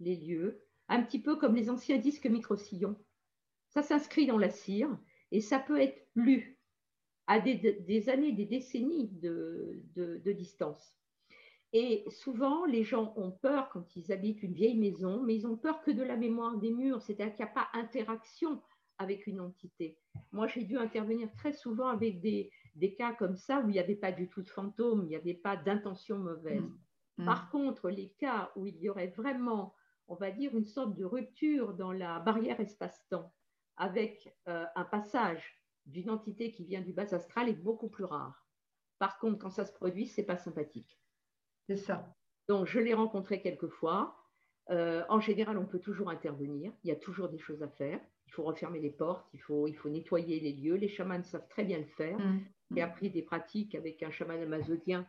les 0.00 0.16
lieux, 0.16 0.62
un 0.88 1.02
petit 1.02 1.20
peu 1.20 1.36
comme 1.36 1.54
les 1.54 1.70
anciens 1.70 1.98
disques 1.98 2.26
micro-sillons. 2.26 2.96
Ça 3.68 3.82
s'inscrit 3.82 4.26
dans 4.26 4.38
la 4.38 4.50
cire 4.50 4.98
et 5.32 5.40
ça 5.40 5.58
peut 5.58 5.80
être 5.80 6.06
lu 6.14 6.58
à 7.26 7.38
des, 7.38 8.08
années, 8.08 8.32
des 8.32 8.44
décennies 8.44 9.08
de, 9.12 10.32
distance. 10.32 10.96
Et 11.72 12.04
souvent, 12.08 12.64
les 12.64 12.82
gens 12.82 13.12
ont 13.16 13.30
peur 13.30 13.68
quand 13.68 13.94
ils 13.94 14.10
habitent 14.10 14.42
une 14.42 14.54
vieille 14.54 14.76
maison, 14.76 15.22
mais 15.22 15.36
ils 15.36 15.46
ont 15.46 15.56
peur 15.56 15.80
que 15.82 15.92
de 15.92 16.02
la 16.02 16.16
mémoire 16.16 16.56
des 16.56 16.72
murs, 16.72 17.00
c'est-à-dire 17.00 17.32
qu'il 17.36 17.44
n'y 17.44 17.50
a 17.50 17.54
pas 17.54 17.68
interaction 17.74 18.60
avec 18.98 19.28
une 19.28 19.40
entité. 19.40 19.96
Moi, 20.32 20.48
j'ai 20.48 20.64
dû 20.64 20.76
intervenir 20.76 21.30
très 21.32 21.52
souvent 21.52 21.86
avec 21.86 22.20
des, 22.20 22.50
cas 22.98 23.14
comme 23.14 23.36
ça 23.36 23.60
où 23.60 23.68
il 23.68 23.72
n'y 23.72 23.78
avait 23.78 23.94
pas 23.94 24.10
du 24.10 24.28
tout 24.28 24.42
de 24.42 24.48
fantôme, 24.48 25.04
il 25.04 25.08
n'y 25.10 25.16
avait 25.16 25.34
pas 25.34 25.56
d'intention 25.56 26.18
mauvaise. 26.18 26.68
Mmh. 27.16 27.24
Par 27.24 27.48
contre, 27.50 27.90
les 27.90 28.08
cas 28.18 28.50
où 28.56 28.66
il 28.66 28.76
y 28.78 28.88
aurait 28.88 29.12
vraiment, 29.16 29.72
on 30.08 30.16
va 30.16 30.32
dire, 30.32 30.56
une 30.56 30.66
sorte 30.66 30.96
de 30.96 31.04
rupture 31.04 31.74
dans 31.74 31.92
la 31.92 32.18
barrière 32.18 32.58
espace-temps, 32.58 33.32
avec 33.80 34.30
euh, 34.46 34.66
un 34.76 34.84
passage 34.84 35.58
d'une 35.86 36.10
entité 36.10 36.52
qui 36.52 36.64
vient 36.64 36.82
du 36.82 36.92
bas 36.92 37.14
astral 37.14 37.48
est 37.48 37.54
beaucoup 37.54 37.88
plus 37.88 38.04
rare. 38.04 38.46
Par 38.98 39.18
contre, 39.18 39.38
quand 39.38 39.50
ça 39.50 39.64
se 39.64 39.72
produit, 39.72 40.06
c'est 40.06 40.22
pas 40.22 40.36
sympathique. 40.36 41.00
C'est 41.66 41.78
ça. 41.78 42.14
Donc, 42.46 42.66
je 42.66 42.78
l'ai 42.78 42.92
rencontré 42.92 43.40
quelques 43.40 43.68
fois. 43.68 44.18
Euh, 44.68 45.02
en 45.08 45.18
général, 45.18 45.56
on 45.56 45.64
peut 45.64 45.78
toujours 45.78 46.10
intervenir. 46.10 46.72
Il 46.84 46.88
y 46.88 46.92
a 46.92 46.96
toujours 46.96 47.30
des 47.30 47.38
choses 47.38 47.62
à 47.62 47.68
faire. 47.68 47.98
Il 48.26 48.32
faut 48.32 48.42
refermer 48.42 48.80
les 48.80 48.90
portes, 48.90 49.26
il 49.32 49.40
faut, 49.40 49.66
il 49.66 49.74
faut 49.74 49.88
nettoyer 49.88 50.38
les 50.40 50.52
lieux. 50.52 50.76
Les 50.76 50.88
chamans 50.88 51.24
savent 51.24 51.48
très 51.48 51.64
bien 51.64 51.78
le 51.78 51.86
faire. 51.86 52.18
Mmh. 52.18 52.40
J'ai 52.72 52.82
appris 52.82 53.10
des 53.10 53.22
pratiques 53.22 53.74
avec 53.74 54.02
un 54.02 54.10
chaman 54.10 54.40
amazonien 54.42 55.06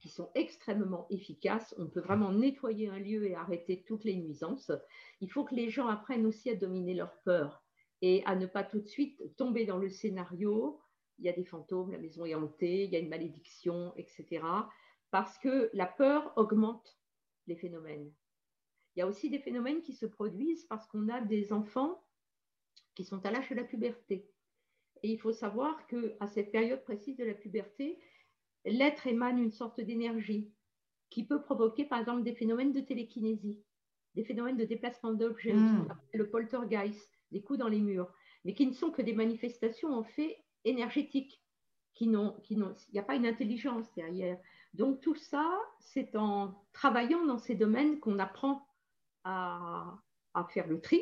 qui 0.00 0.08
sont 0.08 0.30
extrêmement 0.34 1.06
efficaces. 1.10 1.74
On 1.78 1.86
peut 1.88 2.00
vraiment 2.00 2.32
nettoyer 2.32 2.88
un 2.88 2.98
lieu 2.98 3.26
et 3.26 3.34
arrêter 3.34 3.84
toutes 3.86 4.04
les 4.04 4.16
nuisances. 4.16 4.72
Il 5.20 5.30
faut 5.30 5.44
que 5.44 5.54
les 5.54 5.68
gens 5.68 5.88
apprennent 5.88 6.26
aussi 6.26 6.48
à 6.48 6.56
dominer 6.56 6.94
leur 6.94 7.14
peur 7.22 7.63
et 8.06 8.22
à 8.26 8.36
ne 8.36 8.44
pas 8.44 8.64
tout 8.64 8.80
de 8.80 8.86
suite 8.86 9.34
tomber 9.38 9.64
dans 9.64 9.78
le 9.78 9.88
scénario, 9.88 10.78
il 11.18 11.24
y 11.24 11.30
a 11.30 11.32
des 11.32 11.46
fantômes, 11.46 11.90
la 11.90 11.96
maison 11.96 12.26
est 12.26 12.34
hantée, 12.34 12.84
il 12.84 12.90
y 12.90 12.96
a 12.96 12.98
une 12.98 13.08
malédiction, 13.08 13.94
etc. 13.96 14.44
Parce 15.10 15.38
que 15.38 15.70
la 15.72 15.86
peur 15.86 16.30
augmente 16.36 16.98
les 17.46 17.56
phénomènes. 17.56 18.12
Il 18.94 18.98
y 18.98 19.02
a 19.02 19.06
aussi 19.06 19.30
des 19.30 19.38
phénomènes 19.38 19.80
qui 19.80 19.94
se 19.94 20.04
produisent 20.04 20.66
parce 20.66 20.86
qu'on 20.86 21.08
a 21.08 21.22
des 21.22 21.50
enfants 21.50 22.04
qui 22.94 23.04
sont 23.04 23.24
à 23.24 23.30
l'âge 23.30 23.48
de 23.48 23.54
la 23.54 23.64
puberté. 23.64 24.28
Et 25.02 25.10
il 25.10 25.18
faut 25.18 25.32
savoir 25.32 25.86
qu'à 25.86 26.26
cette 26.26 26.52
période 26.52 26.84
précise 26.84 27.16
de 27.16 27.24
la 27.24 27.32
puberté, 27.32 27.98
l'être 28.66 29.06
émane 29.06 29.38
une 29.38 29.50
sorte 29.50 29.80
d'énergie 29.80 30.52
qui 31.08 31.24
peut 31.24 31.40
provoquer 31.40 31.86
par 31.86 32.00
exemple 32.00 32.22
des 32.22 32.34
phénomènes 32.34 32.72
de 32.72 32.80
télékinésie, 32.80 33.64
des 34.14 34.24
phénomènes 34.24 34.58
de 34.58 34.64
déplacement 34.66 35.14
d'objets, 35.14 35.54
mmh. 35.54 35.88
le 36.12 36.28
poltergeist, 36.28 37.13
des 37.34 37.42
coups 37.42 37.58
dans 37.58 37.68
les 37.68 37.80
murs, 37.80 38.10
mais 38.44 38.54
qui 38.54 38.66
ne 38.66 38.72
sont 38.72 38.90
que 38.90 39.02
des 39.02 39.12
manifestations 39.12 39.92
en 39.92 40.04
fait 40.04 40.38
énergétiques, 40.64 41.42
qui 41.94 42.06
n'ont, 42.06 42.32
qui 42.42 42.56
n'ont, 42.56 42.74
il 42.88 42.92
n'y 42.92 43.00
a 43.00 43.04
pas 43.04 43.16
une 43.16 43.26
intelligence 43.26 43.92
derrière. 43.94 44.38
Donc 44.72 45.00
tout 45.00 45.14
ça, 45.14 45.46
c'est 45.80 46.16
en 46.16 46.54
travaillant 46.72 47.24
dans 47.26 47.38
ces 47.38 47.54
domaines 47.54 48.00
qu'on 48.00 48.18
apprend 48.18 48.66
à, 49.24 49.98
faire 50.50 50.66
le 50.66 50.80
tri 50.80 51.00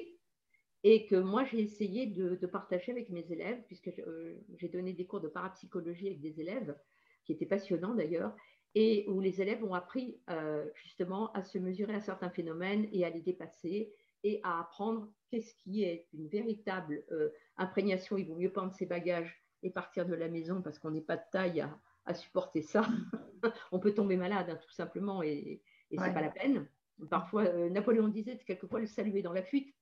et 0.84 1.06
que 1.06 1.16
moi 1.16 1.44
j'ai 1.44 1.60
essayé 1.60 2.06
de, 2.06 2.46
partager 2.46 2.92
avec 2.92 3.08
mes 3.10 3.30
élèves, 3.30 3.62
puisque 3.66 3.88
euh, 3.88 4.34
j'ai 4.56 4.68
donné 4.68 4.92
des 4.92 5.06
cours 5.06 5.20
de 5.20 5.28
parapsychologie 5.28 6.08
avec 6.08 6.20
des 6.20 6.40
élèves, 6.40 6.76
qui 7.24 7.32
étaient 7.32 7.46
passionnants 7.46 7.94
d'ailleurs, 7.94 8.34
et 8.74 9.04
où 9.08 9.20
les 9.20 9.40
élèves 9.40 9.62
ont 9.64 9.74
appris 9.74 10.18
euh, 10.30 10.66
justement 10.74 11.30
à 11.32 11.44
se 11.44 11.58
mesurer 11.58 11.94
à 11.94 12.00
certains 12.00 12.30
phénomènes 12.30 12.88
et 12.92 13.04
à 13.04 13.10
les 13.10 13.20
dépasser 13.20 13.92
et 14.24 14.40
à 14.42 14.60
apprendre 14.60 15.08
qu'est-ce 15.30 15.54
qui 15.54 15.84
est 15.84 16.08
une 16.12 16.28
véritable 16.28 17.04
euh, 17.10 17.30
imprégnation. 17.56 18.16
Il 18.16 18.26
vaut 18.26 18.36
mieux 18.36 18.52
prendre 18.52 18.72
ses 18.74 18.86
bagages 18.86 19.42
et 19.62 19.70
partir 19.70 20.06
de 20.06 20.14
la 20.14 20.28
maison 20.28 20.62
parce 20.62 20.78
qu'on 20.78 20.90
n'est 20.90 21.00
pas 21.00 21.16
de 21.16 21.24
taille 21.30 21.64
à, 22.04 22.14
supporter 22.14 22.62
ça. 22.62 22.82
On 23.72 23.78
peut 23.78 23.94
tomber 23.94 24.16
malade 24.16 24.50
hein, 24.50 24.58
tout 24.62 24.72
simplement 24.72 25.22
et, 25.22 25.62
et 25.90 25.98
ce 25.98 26.02
n'est 26.02 26.14
pas 26.14 26.20
la 26.20 26.30
peine. 26.30 26.68
Parfois, 27.10 27.44
Napoléon 27.68 28.08
disait 28.08 28.38
quelquefois 28.38 28.80
le 28.80 28.86
saluer 28.86 29.22
dans 29.22 29.32
la 29.32 29.42
fuite. 29.42 29.74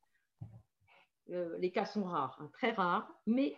Euh, 1.31 1.57
les 1.59 1.71
cas 1.71 1.85
sont 1.85 2.05
rares, 2.05 2.37
hein, 2.41 2.51
très 2.53 2.73
rares, 2.73 3.13
mais 3.27 3.57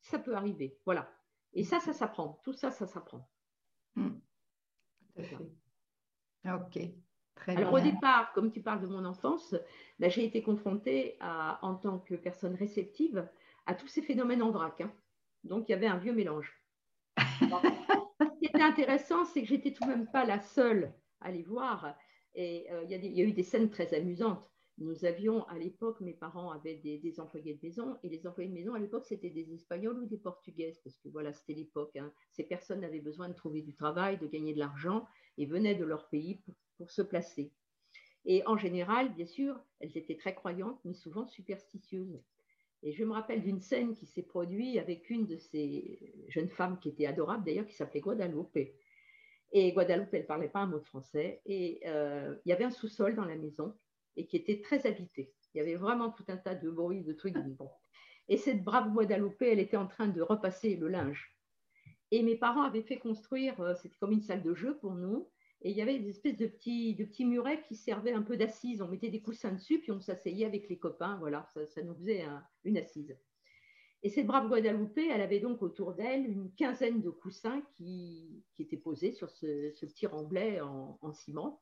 ça 0.00 0.18
peut 0.18 0.34
arriver. 0.34 0.78
Voilà. 0.84 1.10
Et 1.54 1.64
ça, 1.64 1.80
ça 1.80 1.92
s'apprend. 1.92 2.40
Tout 2.44 2.52
ça, 2.52 2.70
ça 2.70 2.86
s'apprend. 2.86 3.28
Hmm. 3.94 4.18
Ok. 6.44 6.78
Très 7.38 7.56
Alors 7.56 7.72
au 7.72 7.80
départ, 7.80 8.32
comme 8.32 8.50
tu 8.50 8.60
parles 8.60 8.80
de 8.80 8.86
mon 8.86 9.04
enfance, 9.04 9.54
ben, 9.98 10.10
j'ai 10.10 10.24
été 10.24 10.42
confrontée 10.42 11.16
en 11.20 11.74
tant 11.74 11.98
que 11.98 12.14
personne 12.14 12.54
réceptive 12.54 13.28
à 13.66 13.74
tous 13.74 13.88
ces 13.88 14.02
phénomènes 14.02 14.42
en 14.42 14.50
vrac. 14.50 14.80
Hein. 14.80 14.92
Donc 15.44 15.68
il 15.68 15.72
y 15.72 15.74
avait 15.74 15.86
un 15.86 15.98
vieux 15.98 16.12
mélange. 16.12 16.52
ce 17.18 18.38
qui 18.38 18.46
était 18.46 18.62
intéressant, 18.62 19.24
c'est 19.24 19.42
que 19.42 19.48
j'étais 19.48 19.72
tout 19.72 19.84
de 19.84 19.88
même 19.88 20.10
pas 20.10 20.24
la 20.24 20.40
seule 20.40 20.92
à 21.20 21.30
les 21.30 21.42
voir. 21.42 21.94
Et 22.34 22.70
euh, 22.70 22.84
il 22.84 22.90
y, 22.90 23.20
a 23.20 23.24
eu 23.24 23.32
des 23.32 23.42
scènes 23.42 23.70
très 23.70 23.94
amusantes. 23.94 24.44
Nous 24.78 25.04
avions 25.04 25.42
à 25.48 25.58
l'époque, 25.58 26.00
mes 26.00 26.12
parents 26.12 26.52
avaient 26.52 26.76
des, 26.76 27.18
employés 27.18 27.54
de 27.54 27.66
maison, 27.66 27.96
et 28.04 28.08
les 28.08 28.26
employés 28.28 28.48
de 28.48 28.54
maison 28.54 28.74
à 28.74 28.78
l'époque, 28.78 29.06
c'était 29.06 29.30
des 29.30 29.52
Espagnols 29.52 29.98
ou 29.98 30.06
des 30.06 30.18
Portugaises, 30.18 30.78
parce 30.84 30.96
que 30.98 31.08
voilà, 31.08 31.32
c'était 31.32 31.54
l'époque. 31.54 31.96
Hein. 31.96 32.12
Ces 32.30 32.44
personnes 32.44 32.84
avaient 32.84 33.00
besoin 33.00 33.28
de 33.28 33.34
trouver 33.34 33.62
du 33.62 33.74
travail, 33.74 34.18
de 34.18 34.28
gagner 34.28 34.54
de 34.54 34.60
l'argent, 34.60 35.04
et 35.36 35.46
venaient 35.46 35.74
de 35.74 35.84
leur 35.84 36.08
pays 36.08 36.36
pour, 36.36 36.54
se 36.86 37.02
placer. 37.02 37.50
Et 38.24 38.46
en 38.46 38.56
général, 38.56 39.12
bien 39.14 39.26
sûr, 39.26 39.58
elles 39.80 39.96
étaient 39.96 40.16
très 40.16 40.34
croyantes, 40.34 40.80
mais 40.84 40.94
souvent 40.94 41.26
superstitieuses. 41.26 42.20
Et 42.82 42.92
je 42.92 43.04
me 43.04 43.12
rappelle 43.12 43.42
d'une 43.42 43.60
scène 43.60 43.94
qui 43.94 44.06
s'est 44.06 44.22
produite 44.22 44.78
avec 44.78 45.10
une 45.10 45.26
de 45.26 45.36
ces 45.36 46.14
jeunes 46.28 46.50
femmes 46.50 46.78
qui 46.78 46.90
était 46.90 47.06
adorable, 47.06 47.44
d'ailleurs, 47.44 47.66
qui 47.66 47.74
s'appelait 47.74 48.00
Guadalupe. 48.00 48.72
Et 49.52 49.72
Guadalupe, 49.72 50.12
elle 50.12 50.22
ne 50.22 50.26
parlait 50.26 50.48
pas 50.48 50.60
un 50.60 50.66
mot 50.66 50.78
de 50.78 50.84
français. 50.84 51.40
Et 51.46 51.80
euh, 51.86 52.36
il 52.44 52.50
y 52.50 52.52
avait 52.52 52.64
un 52.64 52.70
sous-sol 52.70 53.16
dans 53.16 53.24
la 53.24 53.36
maison 53.36 53.74
et 54.16 54.26
qui 54.26 54.36
était 54.36 54.60
très 54.60 54.86
habité. 54.86 55.32
Il 55.54 55.58
y 55.58 55.60
avait 55.60 55.76
vraiment 55.76 56.10
tout 56.10 56.24
un 56.28 56.36
tas 56.36 56.54
de 56.54 56.70
bruits, 56.70 57.02
de 57.02 57.12
trucs. 57.12 57.34
Et 58.28 58.36
cette 58.36 58.62
brave 58.62 58.92
Guadalupe, 58.92 59.40
elle 59.42 59.58
était 59.58 59.76
en 59.76 59.86
train 59.86 60.08
de 60.08 60.20
repasser 60.20 60.76
le 60.76 60.88
linge. 60.88 61.34
Et 62.10 62.22
mes 62.22 62.36
parents 62.36 62.62
avaient 62.62 62.82
fait 62.82 62.98
construire, 62.98 63.58
euh, 63.60 63.74
c'était 63.74 63.96
comme 63.98 64.12
une 64.12 64.22
salle 64.22 64.42
de 64.42 64.54
jeu 64.54 64.76
pour 64.78 64.94
nous, 64.94 65.28
et 65.62 65.70
il 65.70 65.76
y 65.76 65.82
avait 65.82 65.98
des 65.98 66.10
espèces 66.10 66.36
de 66.36 66.46
petits, 66.46 66.94
de 66.94 67.04
petits 67.04 67.24
murets 67.24 67.62
qui 67.62 67.74
servaient 67.74 68.12
un 68.12 68.22
peu 68.22 68.36
d'assise. 68.36 68.80
On 68.80 68.88
mettait 68.88 69.10
des 69.10 69.20
coussins 69.20 69.52
dessus, 69.52 69.80
puis 69.80 69.90
on 69.90 70.00
s'asseyait 70.00 70.46
avec 70.46 70.68
les 70.68 70.78
copains. 70.78 71.16
Voilà, 71.18 71.48
ça, 71.52 71.82
nous 71.82 71.94
faisait 71.94 72.24
une 72.64 72.78
assise. 72.78 73.16
Et 74.04 74.08
cette 74.08 74.26
brave 74.26 74.48
Guadalupe, 74.48 74.98
elle 74.98 75.20
avait 75.20 75.40
donc 75.40 75.60
autour 75.60 75.94
d'elle 75.94 76.24
une 76.30 76.52
quinzaine 76.54 77.02
de 77.02 77.10
coussins 77.10 77.60
qui, 77.76 78.44
étaient 78.60 78.76
posés 78.76 79.10
sur 79.10 79.30
ce, 79.30 79.70
petit 79.80 80.06
remblai 80.06 80.60
en 80.60 81.12
ciment. 81.12 81.60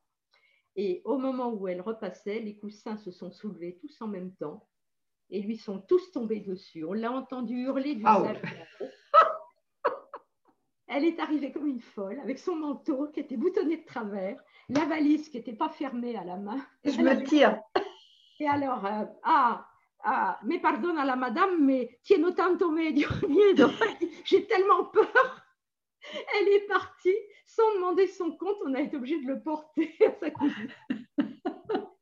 Et 0.77 1.01
au 1.05 1.17
moment 1.17 1.51
où 1.51 1.67
elle 1.67 1.81
repassait, 1.81 2.39
les 2.39 2.55
coussins 2.55 2.97
se 2.97 3.09
sont 3.09 3.31
soulevés 3.31 3.79
tous 3.81 3.99
en 3.99 4.07
même 4.07 4.31
temps 4.35 4.69
et 5.31 5.41
lui 5.41 5.57
sont 5.57 5.79
tous 5.79 6.11
tombés 6.11 6.39
dessus. 6.39 6.85
On 6.85 6.93
l'a 6.93 7.11
entendu 7.11 7.63
hurler 7.63 7.95
du 7.95 8.03
ah 8.05 8.33
Elle 10.87 11.03
est 11.03 11.19
arrivée 11.19 11.51
comme 11.51 11.67
une 11.67 11.81
folle 11.81 12.19
avec 12.23 12.39
son 12.39 12.55
manteau 12.55 13.07
qui 13.13 13.19
était 13.19 13.35
boutonné 13.35 13.77
de 13.77 13.85
travers, 13.85 14.41
la 14.69 14.85
valise 14.85 15.29
qui 15.29 15.37
n'était 15.37 15.53
pas 15.53 15.69
fermée 15.69 16.15
à 16.15 16.23
la 16.23 16.37
main. 16.37 16.65
Je 16.85 17.01
me 17.01 17.23
tire. 17.23 17.59
Et 18.39 18.47
alors, 18.47 18.85
euh, 18.85 19.05
ah, 19.23 19.67
ah, 20.03 20.39
mais 20.43 20.59
pardon 20.59 20.95
à 20.95 21.05
la 21.05 21.15
madame, 21.15 21.65
mais 21.65 21.99
tiene 22.03 22.33
tanto 22.33 22.71
medio 22.71 23.09
miedo. 23.27 23.67
J'ai 24.23 24.45
tellement 24.45 24.85
peur. 24.85 25.43
Elle 26.39 26.47
est 26.49 26.67
partie 26.67 27.17
sans 27.45 27.73
demander 27.75 28.07
son 28.07 28.31
compte, 28.31 28.57
on 28.65 28.73
a 28.73 28.81
été 28.81 28.95
obligé 28.97 29.19
de 29.19 29.27
le 29.27 29.41
porter 29.41 29.93
à 30.05 30.11
sa 30.19 30.31
cousine. 30.31 30.69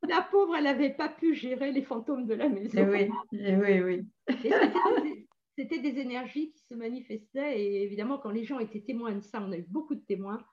La 0.07 0.21
pauvre, 0.21 0.55
elle 0.55 0.65
n'avait 0.65 0.93
pas 0.93 1.09
pu 1.09 1.33
gérer 1.33 1.71
les 1.71 1.81
fantômes 1.81 2.25
de 2.25 2.35
la 2.35 2.49
maison. 2.49 2.77
Eh 2.77 2.85
oui, 2.85 3.09
oui, 3.31 3.81
oui. 3.81 5.24
C'était 5.57 5.79
des 5.79 5.99
énergies 5.99 6.51
qui 6.51 6.59
se 6.65 6.75
manifestaient 6.75 7.59
et 7.59 7.83
évidemment, 7.83 8.17
quand 8.17 8.31
les 8.31 8.43
gens 8.43 8.59
étaient 8.59 8.81
témoins 8.81 9.13
de 9.13 9.21
ça, 9.21 9.41
on 9.41 9.51
a 9.51 9.57
eu 9.57 9.65
beaucoup 9.69 9.95
de 9.95 10.03
témoins, 10.05 10.43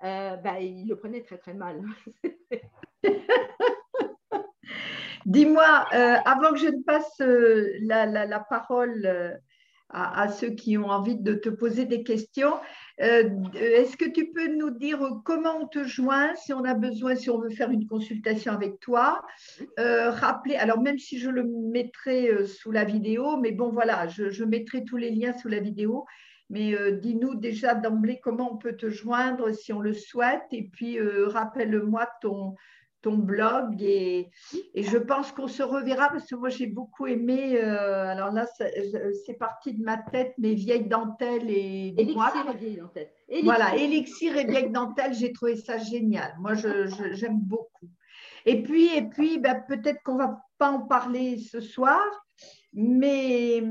bah, 0.00 0.60
ils 0.60 0.88
le 0.88 0.96
prenaient 0.96 1.22
très 1.22 1.38
très 1.38 1.54
mal. 1.54 1.82
Dis-moi, 5.26 5.86
euh, 5.92 6.16
avant 6.24 6.52
que 6.52 6.58
je 6.58 6.68
ne 6.68 6.82
passe 6.84 7.20
euh, 7.20 7.76
la, 7.82 8.40
parole 8.40 9.38
à, 9.90 10.28
ceux 10.28 10.50
qui 10.50 10.78
ont 10.78 10.88
envie 10.88 11.16
de 11.16 11.34
te 11.34 11.50
poser 11.50 11.84
des 11.84 12.02
questions. 12.02 12.54
Euh, 13.00 13.30
est-ce 13.54 13.96
que 13.96 14.08
tu 14.10 14.30
peux 14.32 14.48
nous 14.48 14.70
dire 14.70 14.98
comment 15.24 15.58
on 15.60 15.66
te 15.66 15.84
joint, 15.84 16.34
si 16.34 16.52
on 16.52 16.64
a 16.64 16.74
besoin, 16.74 17.14
si 17.14 17.30
on 17.30 17.38
veut 17.38 17.50
faire 17.50 17.70
une 17.70 17.86
consultation 17.86 18.52
avec 18.52 18.80
toi? 18.80 19.22
Euh, 19.78 20.12
alors 20.58 20.80
même 20.80 20.98
si 20.98 21.18
je 21.18 21.30
le 21.30 21.44
mettrai 21.44 22.28
euh, 22.28 22.46
sous 22.46 22.72
la 22.72 22.84
vidéo, 22.84 23.36
mais 23.36 23.52
bon 23.52 23.70
voilà, 23.70 24.08
je, 24.08 24.44
mettrai 24.44 24.84
tous 24.84 24.96
les 24.96 25.10
liens 25.10 25.32
sous 25.32 25.48
la 25.48 25.60
vidéo. 25.60 26.06
Mais 26.50 26.74
dis-nous 27.02 27.34
déjà 27.34 27.74
d'emblée 27.74 28.20
comment 28.22 28.50
on 28.50 28.56
peut 28.56 28.74
te 28.74 28.88
joindre 28.88 29.52
si 29.52 29.70
on 29.74 29.80
le 29.80 29.92
souhaite. 29.92 30.44
Et 30.50 30.62
puis, 30.62 30.98
rappelle-moi 30.98 32.08
ton, 32.22 32.54
ton 33.02 33.16
blog 33.16 33.80
et, 33.80 34.30
et 34.74 34.82
je 34.82 34.98
pense 34.98 35.32
qu'on 35.32 35.46
se 35.46 35.62
reverra 35.62 36.08
parce 36.08 36.26
que 36.26 36.34
moi 36.34 36.48
j'ai 36.48 36.66
beaucoup 36.66 37.06
aimé, 37.06 37.56
euh, 37.56 38.06
alors 38.08 38.32
là 38.32 38.46
c'est 39.26 39.38
parti 39.38 39.74
de 39.74 39.82
ma 39.82 39.98
tête, 39.98 40.34
mes 40.38 40.54
vieilles 40.54 40.88
dentelles 40.88 41.48
et 41.48 41.94
Élixir 41.96 42.46
et 42.52 42.56
vieilles 42.56 42.76
dentelles. 42.76 43.10
Voilà, 43.44 43.76
élixir 43.76 44.36
et 44.36 44.44
vieilles 44.44 44.70
dentelles, 44.70 45.14
j'ai 45.14 45.32
trouvé 45.32 45.56
ça 45.56 45.78
génial. 45.78 46.34
Moi 46.40 46.54
j'aime 46.54 47.40
beaucoup. 47.40 47.88
Et 48.46 48.62
puis, 48.62 48.88
et 48.96 49.02
puis 49.02 49.38
ben, 49.38 49.62
peut-être 49.68 50.02
qu'on 50.02 50.16
va 50.16 50.40
pas 50.58 50.70
en 50.70 50.80
parler 50.80 51.38
ce 51.38 51.60
soir, 51.60 52.02
mais 52.72 53.62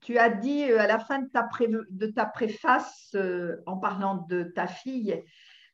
tu 0.00 0.18
as 0.18 0.30
dit 0.30 0.64
euh, 0.70 0.80
à 0.80 0.86
la 0.86 0.98
fin 0.98 1.20
de 1.20 1.28
ta, 1.28 1.48
de 1.90 2.06
ta 2.06 2.26
préface, 2.26 3.10
euh, 3.14 3.56
en 3.66 3.78
parlant 3.78 4.26
de 4.28 4.44
ta 4.54 4.66
fille, 4.66 5.22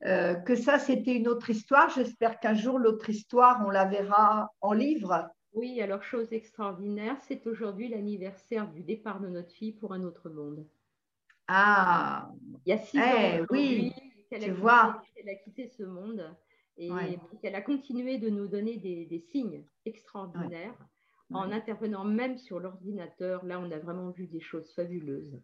euh, 0.05 0.35
que 0.35 0.55
ça, 0.55 0.79
c'était 0.79 1.17
une 1.17 1.29
autre 1.29 1.51
histoire. 1.51 1.91
J'espère 1.91 2.39
qu'un 2.39 2.55
jour, 2.55 2.79
l'autre 2.79 3.11
histoire, 3.11 3.65
on 3.67 3.71
la 3.71 3.85
verra 3.85 4.53
en 4.61 4.73
livre. 4.73 5.29
Oui, 5.55 5.81
alors 5.81 6.03
chose 6.03 6.33
extraordinaire, 6.33 7.17
c'est 7.23 7.47
aujourd'hui 7.47 7.89
l'anniversaire 7.89 8.71
du 8.71 8.83
départ 8.83 9.21
de 9.21 9.29
notre 9.29 9.51
fille 9.51 9.73
pour 9.73 9.93
un 9.93 10.03
autre 10.05 10.29
monde. 10.31 10.67
Ah, 11.49 12.31
il 12.67 12.71
y 12.71 12.73
a 12.73 12.79
six 12.79 12.99
ans, 12.99 13.03
eh 13.03 13.43
oui, 13.51 13.93
tu 14.31 14.51
vois. 14.53 15.03
Elle 15.17 15.31
a 15.31 15.35
quitté 15.35 15.67
ce 15.67 15.83
monde 15.83 16.37
et 16.77 16.91
elle 17.43 17.55
a 17.55 17.63
continué 17.63 18.19
de 18.19 18.29
nous 18.29 18.47
donner 18.47 18.77
des, 18.77 19.19
signes 19.19 19.65
extraordinaires 19.85 20.77
en 21.33 21.51
intervenant 21.51 22.05
même 22.05 22.37
sur 22.37 22.61
l'ordinateur. 22.61 23.45
Là, 23.45 23.59
on 23.59 23.71
a 23.71 23.79
vraiment 23.79 24.11
vu 24.11 24.27
des 24.27 24.41
choses 24.41 24.73
fabuleuses. 24.75 25.41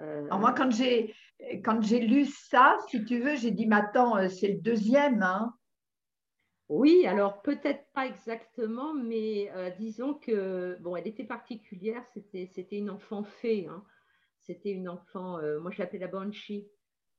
Euh, 0.00 0.28
moi, 0.38 0.52
quand 0.52 0.70
j'ai, 0.70 1.14
quand 1.64 1.82
j'ai 1.82 2.00
lu 2.00 2.24
ça, 2.24 2.78
si 2.88 3.04
tu 3.04 3.20
veux, 3.20 3.36
j'ai 3.36 3.50
dit, 3.50 3.66
mais 3.66 3.76
attends, 3.76 4.16
euh, 4.16 4.28
c'est 4.28 4.48
le 4.48 4.60
deuxième. 4.60 5.22
Hein. 5.22 5.54
Oui, 6.68 7.06
alors 7.06 7.42
peut-être 7.42 7.84
pas 7.94 8.06
exactement, 8.06 8.94
mais 8.94 9.50
euh, 9.54 9.70
disons 9.70 10.14
que, 10.14 10.76
bon, 10.80 10.96
elle 10.96 11.08
était 11.08 11.24
particulière, 11.24 12.04
c'était, 12.12 12.46
c'était 12.54 12.78
une 12.78 12.90
enfant 12.90 13.22
fée. 13.24 13.66
Hein. 13.68 13.82
C'était 14.40 14.70
une 14.70 14.88
enfant, 14.88 15.40
moi 15.60 15.70
je 15.70 15.78
l'appelais 15.78 15.98
la 15.98 16.08
Banshee, 16.08 16.66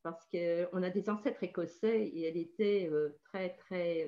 parce 0.02 0.26
qu'on 0.32 0.82
a 0.82 0.90
des 0.90 1.10
ancêtres 1.12 1.44
écossais 1.44 2.08
et 2.08 2.24
elle 2.24 2.38
était 2.38 2.90
très, 3.26 3.56
très 3.56 4.08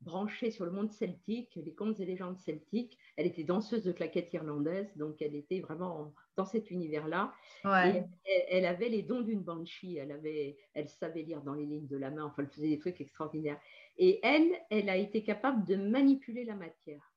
branchée 0.00 0.50
sur 0.50 0.64
le 0.64 0.70
monde 0.70 0.92
celtique, 0.92 1.54
les 1.56 1.74
contes 1.74 2.00
et 2.00 2.06
légendes 2.06 2.38
celtiques. 2.38 2.98
Elle 3.16 3.26
était 3.26 3.44
danseuse 3.44 3.84
de 3.84 3.92
claquettes 3.92 4.32
irlandaises, 4.32 4.96
donc 4.96 5.20
elle 5.20 5.34
était 5.34 5.60
vraiment 5.60 6.14
dans 6.36 6.46
cet 6.46 6.70
univers-là. 6.70 7.34
elle, 7.64 8.66
avait 8.66 8.88
les 8.88 9.02
dons 9.02 9.20
d'une 9.20 9.42
banshee, 9.42 9.96
elle, 9.96 10.12
avait, 10.12 10.56
elle 10.74 10.88
savait 10.88 11.22
lire 11.22 11.42
dans 11.42 11.54
les 11.54 11.66
lignes 11.66 11.86
de 11.86 11.96
la 11.96 12.10
main, 12.10 12.24
enfin, 12.24 12.42
elle 12.42 12.48
faisait 12.48 12.68
des 12.68 12.78
trucs 12.78 13.00
extraordinaires. 13.00 13.60
Et 13.98 14.20
elle, 14.22 14.50
elle 14.70 14.88
a 14.88 14.96
été 14.96 15.22
capable 15.22 15.64
de 15.66 15.76
manipuler 15.76 16.44
la 16.44 16.54
matière. 16.54 17.12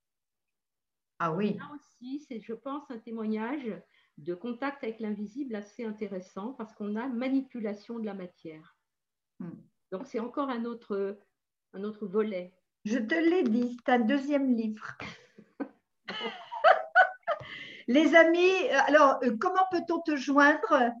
Ah 1.18 1.32
oui. 1.32 1.54
Là 1.54 1.70
aussi, 1.74 2.20
c'est, 2.20 2.40
je 2.40 2.52
pense, 2.52 2.90
un 2.90 2.98
témoignage 2.98 3.72
de 4.18 4.34
contact 4.34 4.84
avec 4.84 5.00
l'invisible 5.00 5.54
assez 5.54 5.84
intéressant 5.84 6.52
parce 6.52 6.72
qu'on 6.74 6.96
a 6.96 7.08
manipulation 7.08 7.98
de 7.98 8.04
la 8.04 8.14
matière. 8.14 8.76
Hmm. 9.40 9.50
Donc, 9.90 10.06
c'est 10.06 10.20
encore 10.20 10.50
un 10.50 10.64
autre, 10.64 11.18
un 11.72 11.84
autre 11.84 12.06
volet 12.06 12.52
je 12.84 12.98
te 12.98 13.14
l'ai 13.14 13.44
dit, 13.44 13.78
c'est 13.84 13.92
un 13.92 14.00
deuxième 14.00 14.54
livre. 14.54 14.98
Les 17.86 18.14
amis, 18.14 18.68
alors, 18.86 19.20
comment 19.40 19.66
peut-on 19.70 20.00
te 20.00 20.16
joindre, 20.16 20.92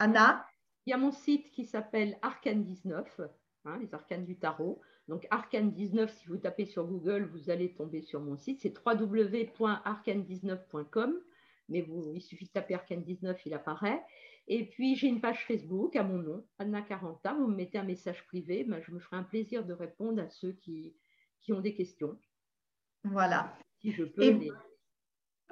Anna? 0.00 0.44
Il 0.86 0.90
y 0.90 0.92
a 0.92 0.96
mon 0.96 1.12
site 1.12 1.52
qui 1.52 1.64
s'appelle 1.64 2.18
Arcane 2.22 2.64
19, 2.64 3.20
hein, 3.64 3.78
les 3.80 3.94
arcanes 3.94 4.24
du 4.24 4.36
tarot. 4.36 4.80
Donc, 5.06 5.28
Arcane 5.30 5.70
19, 5.72 6.12
si 6.12 6.26
vous 6.26 6.38
tapez 6.38 6.64
sur 6.64 6.84
Google, 6.86 7.28
vous 7.32 7.50
allez 7.50 7.72
tomber 7.74 8.02
sur 8.02 8.20
mon 8.20 8.36
site. 8.36 8.62
C'est 8.62 8.74
www.arcane19.com. 8.84 11.20
Mais 11.68 11.82
vous, 11.82 12.10
il 12.14 12.20
suffit 12.20 12.46
de 12.46 12.50
taper 12.50 12.74
Arcane 12.74 13.04
19, 13.04 13.40
il 13.46 13.54
apparaît. 13.54 14.02
Et 14.48 14.66
puis, 14.66 14.96
j'ai 14.96 15.06
une 15.06 15.20
page 15.20 15.46
Facebook 15.46 15.94
à 15.94 16.02
mon 16.02 16.18
nom, 16.18 16.44
Anna 16.58 16.82
Caranta. 16.82 17.32
Vous 17.34 17.46
me 17.46 17.54
mettez 17.54 17.78
un 17.78 17.84
message 17.84 18.26
privé. 18.26 18.64
Ben, 18.64 18.82
je 18.82 18.90
me 18.90 18.98
ferai 18.98 19.14
un 19.16 19.22
plaisir 19.22 19.64
de 19.64 19.72
répondre 19.72 20.20
à 20.20 20.28
ceux 20.28 20.50
qui, 20.52 20.96
qui 21.42 21.52
ont 21.52 21.60
des 21.60 21.74
questions. 21.74 22.18
Voilà. 23.04 23.54
Si 23.80 23.92
je 23.92 24.04
peux. 24.04 24.38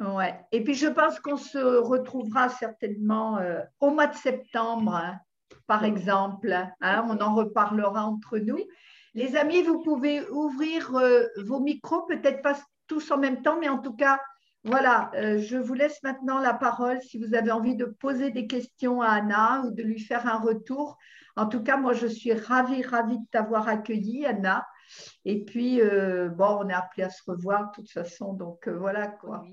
Ouais. 0.01 0.41
Et 0.51 0.65
puis 0.65 0.75
je 0.75 0.87
pense 0.87 1.21
qu'on 1.21 1.37
se 1.37 1.59
retrouvera 1.59 2.49
certainement 2.49 3.39
euh, 3.39 3.61
au 3.81 3.91
mois 3.91 4.07
de 4.07 4.17
septembre, 4.17 4.95
hein, 4.95 5.19
par 5.67 5.85
exemple. 5.85 6.53
Hein, 6.81 7.07
on 7.09 7.21
en 7.21 7.35
reparlera 7.35 8.07
entre 8.07 8.39
nous. 8.39 8.59
Les 9.15 9.37
amis, 9.37 9.63
vous 9.63 9.83
pouvez 9.83 10.27
ouvrir 10.31 10.95
euh, 10.95 11.25
vos 11.45 11.61
micros, 11.61 12.07
peut-être 12.07 12.43
pas 12.43 12.57
tous 12.87 13.11
en 13.11 13.19
même 13.19 13.43
temps, 13.43 13.59
mais 13.61 13.69
en 13.69 13.79
tout 13.79 13.95
cas, 13.95 14.21
voilà, 14.65 15.11
euh, 15.15 15.39
je 15.39 15.57
vous 15.57 15.75
laisse 15.75 16.03
maintenant 16.03 16.39
la 16.39 16.55
parole 16.55 17.01
si 17.03 17.19
vous 17.19 17.35
avez 17.35 17.51
envie 17.51 17.77
de 17.77 17.87
poser 17.87 18.31
des 18.31 18.47
questions 18.47 19.03
à 19.03 19.09
Anna 19.09 19.63
ou 19.65 19.71
de 19.71 19.83
lui 19.83 19.99
faire 19.99 20.27
un 20.27 20.39
retour. 20.39 20.97
En 21.37 21.47
tout 21.47 21.63
cas, 21.63 21.77
moi, 21.77 21.93
je 21.93 22.07
suis 22.07 22.33
ravie, 22.33 22.83
ravie 22.83 23.19
de 23.19 23.27
t'avoir 23.31 23.69
accueilli, 23.69 24.27
Anna. 24.27 24.67
Et 25.25 25.45
puis, 25.45 25.81
bon, 25.81 26.59
on 26.61 26.69
est 26.69 26.75
appelé 26.75 27.05
à 27.05 27.11
se 27.11 27.23
revoir 27.31 27.71
de 27.71 27.75
toute 27.77 27.91
façon, 27.91 28.35
donc 28.35 28.69
voilà 28.69 29.09
quoi 29.09 29.45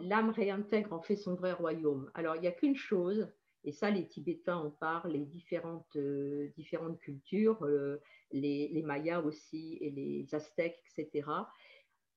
l'âme 0.00 0.30
réintègre 0.30 0.92
en 0.92 1.00
fait 1.00 1.16
son 1.16 1.34
vrai 1.34 1.52
royaume. 1.52 2.10
Alors, 2.14 2.36
il 2.36 2.42
n'y 2.42 2.48
a 2.48 2.52
qu'une 2.52 2.76
chose, 2.76 3.28
et 3.64 3.72
ça, 3.72 3.90
les 3.90 4.06
Tibétains 4.06 4.56
en 4.56 4.70
parlent, 4.70 5.12
les 5.12 5.24
différentes, 5.24 5.96
euh, 5.96 6.52
différentes 6.56 6.98
cultures, 7.00 7.64
euh, 7.64 8.00
les, 8.30 8.82
Mayas 8.84 9.20
aussi, 9.22 9.78
et 9.80 9.90
les 9.90 10.34
Aztèques, 10.34 10.82
etc. 10.96 11.28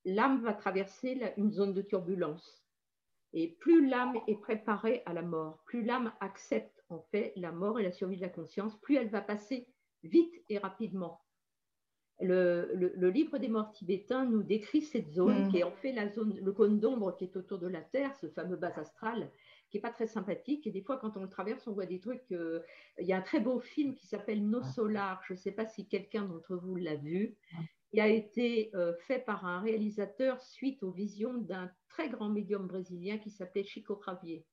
L'âme 0.04 0.42
va 0.42 0.52
traverser 0.52 1.20
une 1.36 1.50
zone 1.50 1.74
de 1.74 1.82
turbulence. 1.82 2.64
Et 3.32 3.56
plus 3.60 3.86
l'âme 3.86 4.18
est 4.26 4.40
préparée 4.40 5.02
à 5.04 5.12
la 5.12 5.22
mort, 5.22 5.62
plus 5.66 5.82
l'âme 5.82 6.12
accepte 6.20 6.82
en 6.88 7.00
fait 7.10 7.32
la 7.36 7.52
mort 7.52 7.78
et 7.78 7.82
la 7.82 7.92
survie 7.92 8.16
de 8.16 8.22
la 8.22 8.30
conscience, 8.30 8.80
plus 8.80 8.96
elle 8.96 9.10
va 9.10 9.20
passer 9.20 9.68
vite 10.02 10.32
et 10.48 10.56
rapidement 10.56 11.20
le, 12.20 13.10
livre 13.10 13.38
des 13.38 13.48
morts 13.48 13.70
tibétains 13.72 14.24
nous 14.24 14.42
décrit 14.42 14.82
cette 14.82 15.10
zone 15.10 15.46
mm. 15.46 15.50
qui 15.50 15.58
est 15.58 15.62
en 15.62 15.72
fait 15.72 15.92
la 15.92 16.08
zone, 16.08 16.36
le 16.42 16.52
cône 16.52 16.80
d'ombre 16.80 17.16
qui 17.16 17.24
est 17.24 17.36
autour 17.36 17.58
de 17.58 17.68
la 17.68 17.80
Terre, 17.80 18.14
ce 18.16 18.26
fameux 18.28 18.56
bas 18.56 18.72
astral, 18.76 19.30
qui 19.70 19.76
n'est 19.76 19.82
pas 19.82 19.90
très 19.90 20.06
sympathique. 20.06 20.66
Et 20.66 20.70
des 20.70 20.82
fois, 20.82 20.96
quand 20.96 21.16
on 21.16 21.22
le 21.22 21.28
traverse, 21.28 21.66
on 21.66 21.72
voit 21.72 21.86
des 21.86 22.00
trucs. 22.00 22.32
Euh, 22.32 22.60
il 22.98 23.06
y 23.06 23.12
a 23.12 23.18
un 23.18 23.22
très 23.22 23.40
beau 23.40 23.60
film 23.60 23.94
qui 23.94 24.06
s'appelle 24.06 24.44
Nos 24.44 24.62
Solar. 24.62 25.22
Je 25.26 25.34
ne 25.34 25.38
sais 25.38 25.52
pas 25.52 25.66
si 25.66 25.86
quelqu'un 25.86 26.24
d'entre 26.24 26.56
vous 26.56 26.76
l'a 26.76 26.96
vu. 26.96 27.36
Il 27.92 28.00
a 28.00 28.08
été 28.08 28.70
euh, 28.74 28.92
fait 29.06 29.20
par 29.20 29.46
un 29.46 29.60
réalisateur 29.60 30.42
suite 30.42 30.82
aux 30.82 30.90
visions 30.90 31.34
d'un 31.34 31.70
très 31.88 32.08
grand 32.08 32.28
médium 32.28 32.66
brésilien 32.66 33.18
qui 33.18 33.30
s'appelait 33.30 33.64
Chico 33.64 33.96
Xavier. 33.96 34.44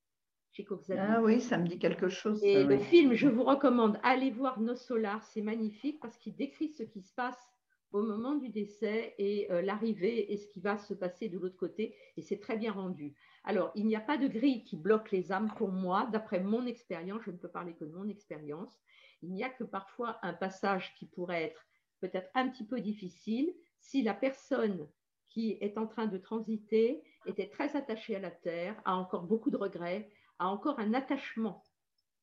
Chico 0.54 0.80
Ah 0.98 1.22
oui, 1.22 1.42
ça 1.42 1.58
me 1.58 1.68
dit 1.68 1.78
quelque 1.78 2.08
chose. 2.08 2.42
Et 2.42 2.64
le 2.64 2.78
film, 2.78 3.14
je 3.14 3.28
vous 3.28 3.44
recommande, 3.44 4.00
allez 4.04 4.32
voir 4.32 4.62
Nos 4.62 4.76
Solar, 4.76 5.22
c'est 5.26 5.42
magnifique 5.42 6.00
parce 6.00 6.18
qu'il 6.18 6.34
décrit 6.34 6.70
ce 6.70 6.84
qui 6.84 7.02
se 7.02 7.14
passe 7.14 7.55
au 7.96 8.04
moment 8.04 8.36
du 8.36 8.50
décès 8.50 9.16
et 9.18 9.50
euh, 9.52 9.62
l'arrivée 9.62 10.34
et 10.34 10.38
ce 10.38 10.48
qui 10.48 10.60
va 10.60 10.78
se 10.78 10.94
passer 10.94 11.30
de 11.30 11.40
l'autre 11.40 11.56
côté. 11.56 11.96
Et 12.18 12.22
c'est 12.22 12.40
très 12.40 12.58
bien 12.58 12.74
rendu. 12.74 13.16
Alors, 13.46 13.72
il 13.74 13.86
n'y 13.88 13.96
a 13.96 14.02
pas 14.02 14.18
de 14.18 14.28
grille 14.28 14.64
qui 14.66 14.76
bloque 14.76 15.12
les 15.12 15.32
âmes 15.32 15.54
pour 15.56 15.70
moi, 15.70 16.10
d'après 16.12 16.42
mon 16.42 16.66
expérience. 16.66 17.22
Je 17.24 17.32
ne 17.32 17.38
peux 17.38 17.48
parler 17.48 17.74
que 17.74 17.86
de 17.86 17.94
mon 17.94 18.10
expérience. 18.10 18.82
Il 19.22 19.32
n'y 19.32 19.44
a 19.44 19.50
que 19.50 19.64
parfois 19.64 20.20
un 20.24 20.34
passage 20.34 20.94
qui 20.96 21.06
pourrait 21.06 21.44
être 21.44 21.66
peut-être 22.02 22.30
un 22.36 22.50
petit 22.50 22.66
peu 22.66 22.82
difficile 22.82 23.54
si 23.80 24.04
la 24.04 24.14
personne 24.14 24.88
qui 25.30 25.58
est 25.62 25.78
en 25.78 25.88
train 25.88 26.08
de 26.08 26.18
transiter 26.18 27.02
était 27.26 27.50
très 27.50 27.78
attachée 27.78 28.16
à 28.16 28.20
la 28.20 28.32
terre, 28.32 28.76
a 28.84 28.96
encore 28.96 29.24
beaucoup 29.24 29.52
de 29.52 29.58
regrets, 29.58 30.10
a 30.40 30.48
encore 30.48 30.80
un 30.80 30.94
attachement 30.94 31.64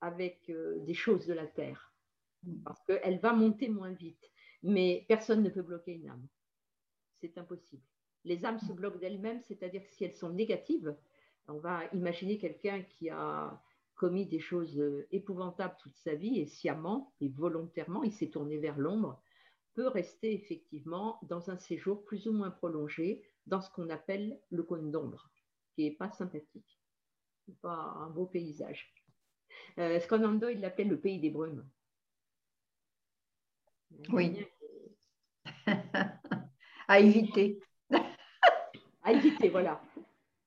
avec 0.00 0.50
euh, 0.50 0.78
des 0.80 0.94
choses 0.94 1.26
de 1.26 1.32
la 1.32 1.46
terre, 1.46 1.92
parce 2.64 2.82
qu'elle 2.84 3.18
va 3.20 3.32
monter 3.32 3.68
moins 3.68 3.92
vite. 3.92 4.31
Mais 4.62 5.04
personne 5.08 5.42
ne 5.42 5.50
peut 5.50 5.62
bloquer 5.62 5.92
une 5.92 6.08
âme. 6.08 6.26
C'est 7.20 7.36
impossible. 7.38 7.82
Les 8.24 8.44
âmes 8.44 8.60
se 8.60 8.72
bloquent 8.72 8.98
d'elles-mêmes, 8.98 9.42
c'est-à-dire 9.42 9.82
si 9.86 10.04
elles 10.04 10.14
sont 10.14 10.30
négatives, 10.30 10.96
on 11.48 11.58
va 11.58 11.84
imaginer 11.92 12.38
quelqu'un 12.38 12.82
qui 12.82 13.10
a 13.10 13.60
commis 13.96 14.26
des 14.26 14.40
choses 14.40 14.78
euh, 14.78 15.06
épouvantables 15.10 15.76
toute 15.80 15.96
sa 15.96 16.14
vie 16.14 16.40
et 16.40 16.46
sciemment 16.46 17.12
et 17.20 17.28
volontairement, 17.28 18.02
il 18.02 18.12
s'est 18.12 18.30
tourné 18.30 18.58
vers 18.58 18.78
l'ombre, 18.78 19.20
peut 19.74 19.88
rester 19.88 20.34
effectivement 20.34 21.18
dans 21.22 21.50
un 21.50 21.56
séjour 21.56 22.04
plus 22.04 22.26
ou 22.26 22.32
moins 22.32 22.50
prolongé 22.50 23.22
dans 23.46 23.60
ce 23.60 23.70
qu'on 23.70 23.90
appelle 23.90 24.40
le 24.50 24.62
cône 24.62 24.90
d'ombre, 24.90 25.30
qui 25.74 25.84
n'est 25.84 25.96
pas 25.96 26.10
sympathique, 26.10 26.80
pas 27.60 27.94
un 27.98 28.10
beau 28.10 28.26
paysage. 28.26 28.92
Euh, 29.78 29.98
il 30.52 30.60
l'appelle 30.60 30.88
le 30.88 31.00
pays 31.00 31.20
des 31.20 31.30
brumes. 31.30 31.64
Oui. 34.10 34.46
à 36.88 37.00
éviter. 37.00 37.60
à 39.02 39.12
éviter, 39.12 39.48
voilà. 39.48 39.80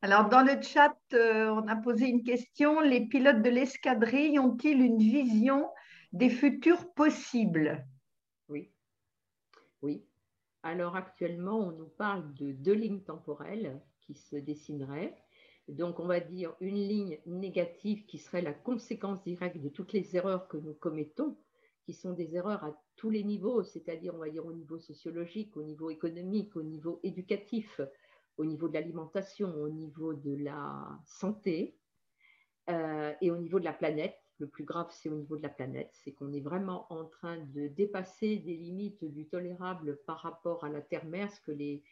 Alors, 0.01 0.29
dans 0.29 0.43
le 0.43 0.61
chat, 0.61 0.95
euh, 1.13 1.49
on 1.49 1.67
a 1.67 1.75
posé 1.75 2.05
une 2.07 2.23
question. 2.23 2.79
Les 2.79 3.07
pilotes 3.07 3.41
de 3.41 3.49
l'escadrille 3.49 4.37
ont-ils 4.37 4.79
une 4.79 4.99
vision 4.99 5.67
des 6.13 6.29
futurs 6.29 6.93
possibles? 6.93 7.85
Oui. 8.49 8.71
Oui. 9.81 10.05
Alors, 10.61 10.95
actuellement, 10.95 11.59
on 11.59 11.71
nous 11.71 11.87
parle 11.87 12.33
de 12.35 12.51
deux 12.51 12.73
lignes 12.73 13.03
temporelles 13.03 13.81
qui 14.01 14.13
se 14.13 14.35
dessineraient. 14.35 15.15
Donc, 15.67 15.99
on 15.99 16.05
va 16.05 16.19
dire 16.19 16.53
une 16.59 16.75
ligne 16.87 17.19
négative 17.25 18.05
qui 18.05 18.19
serait 18.19 18.41
la 18.41 18.53
conséquence 18.53 19.23
directe 19.23 19.57
de 19.57 19.69
toutes 19.69 19.93
les 19.93 20.15
erreurs 20.15 20.47
que 20.47 20.57
nous 20.57 20.75
commettons, 20.75 21.35
qui 21.85 21.93
sont 21.93 22.13
des 22.13 22.35
erreurs 22.35 22.63
à 22.63 22.75
tous 22.95 23.11
les 23.11 23.23
niveaux, 23.23 23.63
c'est-à-dire 23.63 24.15
on 24.15 24.17
va 24.17 24.29
dire 24.29 24.45
au 24.45 24.53
niveau 24.53 24.79
sociologique, 24.79 25.55
au 25.55 25.63
niveau 25.63 25.89
économique, 25.91 26.55
au 26.55 26.63
niveau 26.63 26.99
éducatif, 27.03 27.79
au 28.37 28.45
niveau 28.45 28.67
de 28.67 28.73
l'alimentation, 28.73 29.53
au 29.55 29.69
niveau 29.69 30.13
de 30.13 30.35
la 30.35 30.99
santé 31.05 31.77
euh, 32.69 33.13
et 33.21 33.29
au 33.31 33.37
niveau 33.37 33.59
de 33.59 33.65
la 33.65 33.73
planète. 33.73 34.17
Le 34.39 34.47
plus 34.47 34.65
grave, 34.65 34.87
c'est 34.91 35.07
au 35.07 35.15
niveau 35.15 35.37
de 35.37 35.43
la 35.43 35.49
planète, 35.49 35.91
c'est 35.93 36.11
qu'on 36.11 36.33
est 36.33 36.41
vraiment 36.41 36.91
en 36.91 37.05
train 37.05 37.37
de 37.37 37.67
dépasser 37.69 38.35
des 38.37 38.57
limites 38.57 39.05
du 39.05 39.27
tolérable 39.27 39.97
par 40.05 40.17
rapport 40.17 40.65
à 40.65 40.69
la 40.69 40.81
terre-mère, 40.81 41.31
ce 41.31 41.39
que 41.39 41.51
les, 41.51 41.83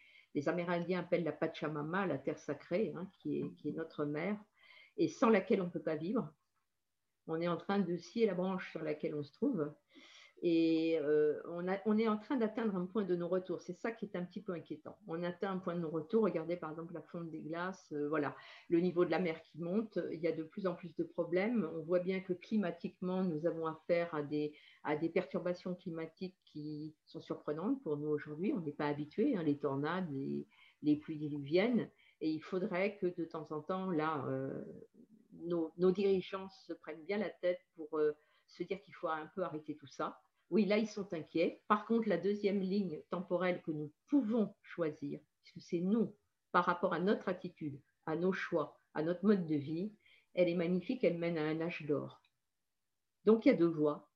Amérindiens 0.48 1.02
appellent 1.02 1.24
la 1.24 1.32
Pachamama, 1.32 2.06
la 2.06 2.18
terre 2.18 2.40
sacrée, 2.40 2.92
hein, 2.98 3.08
qui, 3.14 3.40
est, 3.40 3.54
qui 3.56 3.70
est 3.70 3.74
notre 3.74 4.04
mère, 4.04 4.38
et 4.98 5.08
sans 5.08 5.30
laquelle 5.30 5.62
on 5.62 5.66
ne 5.66 5.70
peut 5.70 5.80
pas 5.80 5.96
vivre. 5.96 6.34
On 7.28 7.40
est 7.42 7.48
en 7.48 7.58
train 7.58 7.80
de 7.80 7.98
scier 7.98 8.26
la 8.26 8.34
branche 8.34 8.72
sur 8.72 8.84
laquelle 8.84 9.16
on 9.16 9.24
se 9.24 9.34
trouve 9.34 9.74
et 10.46 11.00
euh, 11.02 11.40
on, 11.48 11.98
est 11.98 12.08
en 12.10 12.18
train 12.18 12.36
d'atteindre 12.36 12.76
un 12.76 12.86
point 12.86 13.04
de 13.04 13.16
non-retour. 13.16 13.62
C'est 13.62 13.80
ça 13.80 13.94
qui 13.94 14.06
est 14.06 14.18
un 14.18 14.26
petit 14.26 14.42
peu 14.42 14.52
inquiétant. 14.52 14.98
On 15.08 15.24
atteint 15.24 15.52
un 15.52 15.58
point 15.58 15.74
de 15.74 15.80
non-retour. 15.80 16.26
Regardez 16.26 16.58
par 16.58 16.70
exemple 16.70 16.94
la 16.94 17.02
fonte 17.02 17.32
des 17.32 17.40
glaces, 17.40 17.94
euh, 17.94 18.10
voilà, 18.10 18.36
le 18.68 18.82
niveau 18.82 19.06
de 19.06 19.12
la 19.12 19.20
mer 19.20 19.42
qui 19.42 19.58
monte. 19.62 19.98
Il 20.12 20.20
y 20.20 20.28
a 20.28 20.34
de 20.34 20.44
plus 20.44 20.68
en 20.68 20.76
plus 20.76 20.94
de 20.98 21.04
problèmes. 21.06 21.70
On 21.74 21.84
voit 21.84 22.00
bien 22.00 22.20
que 22.20 22.34
climatiquement, 22.34 23.24
nous 23.24 23.46
avons 23.46 23.68
affaire 23.68 24.14
à 24.14 24.22
des, 24.22 24.54
perturbations 25.14 25.76
climatiques 25.76 26.36
qui 26.44 26.94
sont 27.06 27.22
surprenantes 27.22 27.82
pour 27.82 27.96
nous 27.96 28.10
aujourd'hui. 28.10 28.52
On 28.54 28.60
n'est 28.60 28.74
pas 28.74 28.88
habitué, 28.88 29.38
hein, 29.38 29.44
les 29.44 29.58
tornades, 29.58 30.10
les, 30.12 30.96
pluies 30.98 31.20
diluviennes. 31.20 31.90
Et 32.20 32.30
il 32.30 32.42
faudrait 32.42 32.98
que 32.98 33.08
de 33.08 33.24
temps 33.24 33.48
en 33.52 33.62
temps, 33.62 33.92
là, 33.92 34.26
euh, 34.28 34.62
nos, 35.42 35.92
dirigeants 35.92 36.50
se 36.50 36.74
prennent 36.74 37.04
bien 37.06 37.18
la 37.18 37.30
tête 37.30 37.62
pour 37.76 38.00
se 38.48 38.64
dire 38.64 38.82
qu'il 38.82 38.94
faut 38.94 39.08
un 39.08 39.28
peu 39.36 39.44
arrêter 39.44 39.76
tout 39.76 39.88
ça 39.88 40.22
oui, 40.54 40.66
là, 40.66 40.78
ils 40.78 40.88
sont 40.88 41.12
inquiets. 41.16 41.64
Par 41.68 41.88
contre, 41.88 42.08
la 42.08 42.20
deuxième 42.20 42.62
ligne 42.62 43.02
temporelle 43.10 43.64
que 43.64 43.72
nous 43.72 43.92
pouvons 44.08 44.54
choisir, 44.62 45.20
puisque 45.42 45.68
c'est 45.68 45.80
nous, 45.80 46.16
par 46.52 46.66
rapport 46.66 46.94
à 46.94 47.00
notre 47.00 47.28
attitude, 47.28 47.82
à 48.06 48.16
nos 48.16 48.34
choix, 48.34 48.80
à 48.94 49.02
notre 49.02 49.26
mode 49.26 49.48
de 49.48 49.56
vie, 49.56 49.96
elle 50.36 50.50
est 50.50 50.56
magnifique, 50.56 51.04
elle 51.04 51.18
mène 51.18 51.40
à 51.40 51.48
un 51.48 51.60
âge 51.60 51.84
d'or. 51.88 52.22
Donc, 53.26 53.46
il 53.46 53.50
y 53.50 53.52
a 53.52 53.58
deux 53.58 53.66
voies. 53.66 54.08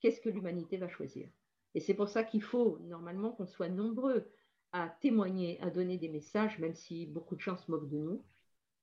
Qu'est-ce 0.00 0.22
que 0.22 0.30
l'humanité 0.30 0.78
va 0.78 0.88
choisir? 0.88 1.28
Et 1.74 1.80
c'est 1.80 1.92
pour 1.92 2.08
ça 2.08 2.24
qu'il 2.24 2.42
faut 2.42 2.78
normalement 2.80 3.32
qu'on 3.32 3.46
soit 3.46 3.68
nombreux 3.68 4.32
à 4.72 4.88
témoigner, 4.88 5.60
à 5.60 5.68
donner 5.68 5.98
des 5.98 6.08
messages, 6.08 6.58
même 6.60 6.74
si 6.74 7.04
beaucoup 7.04 7.36
de 7.36 7.42
gens 7.42 7.58
se 7.58 7.70
moquent 7.70 7.90
de 7.90 7.98
nous. 7.98 8.24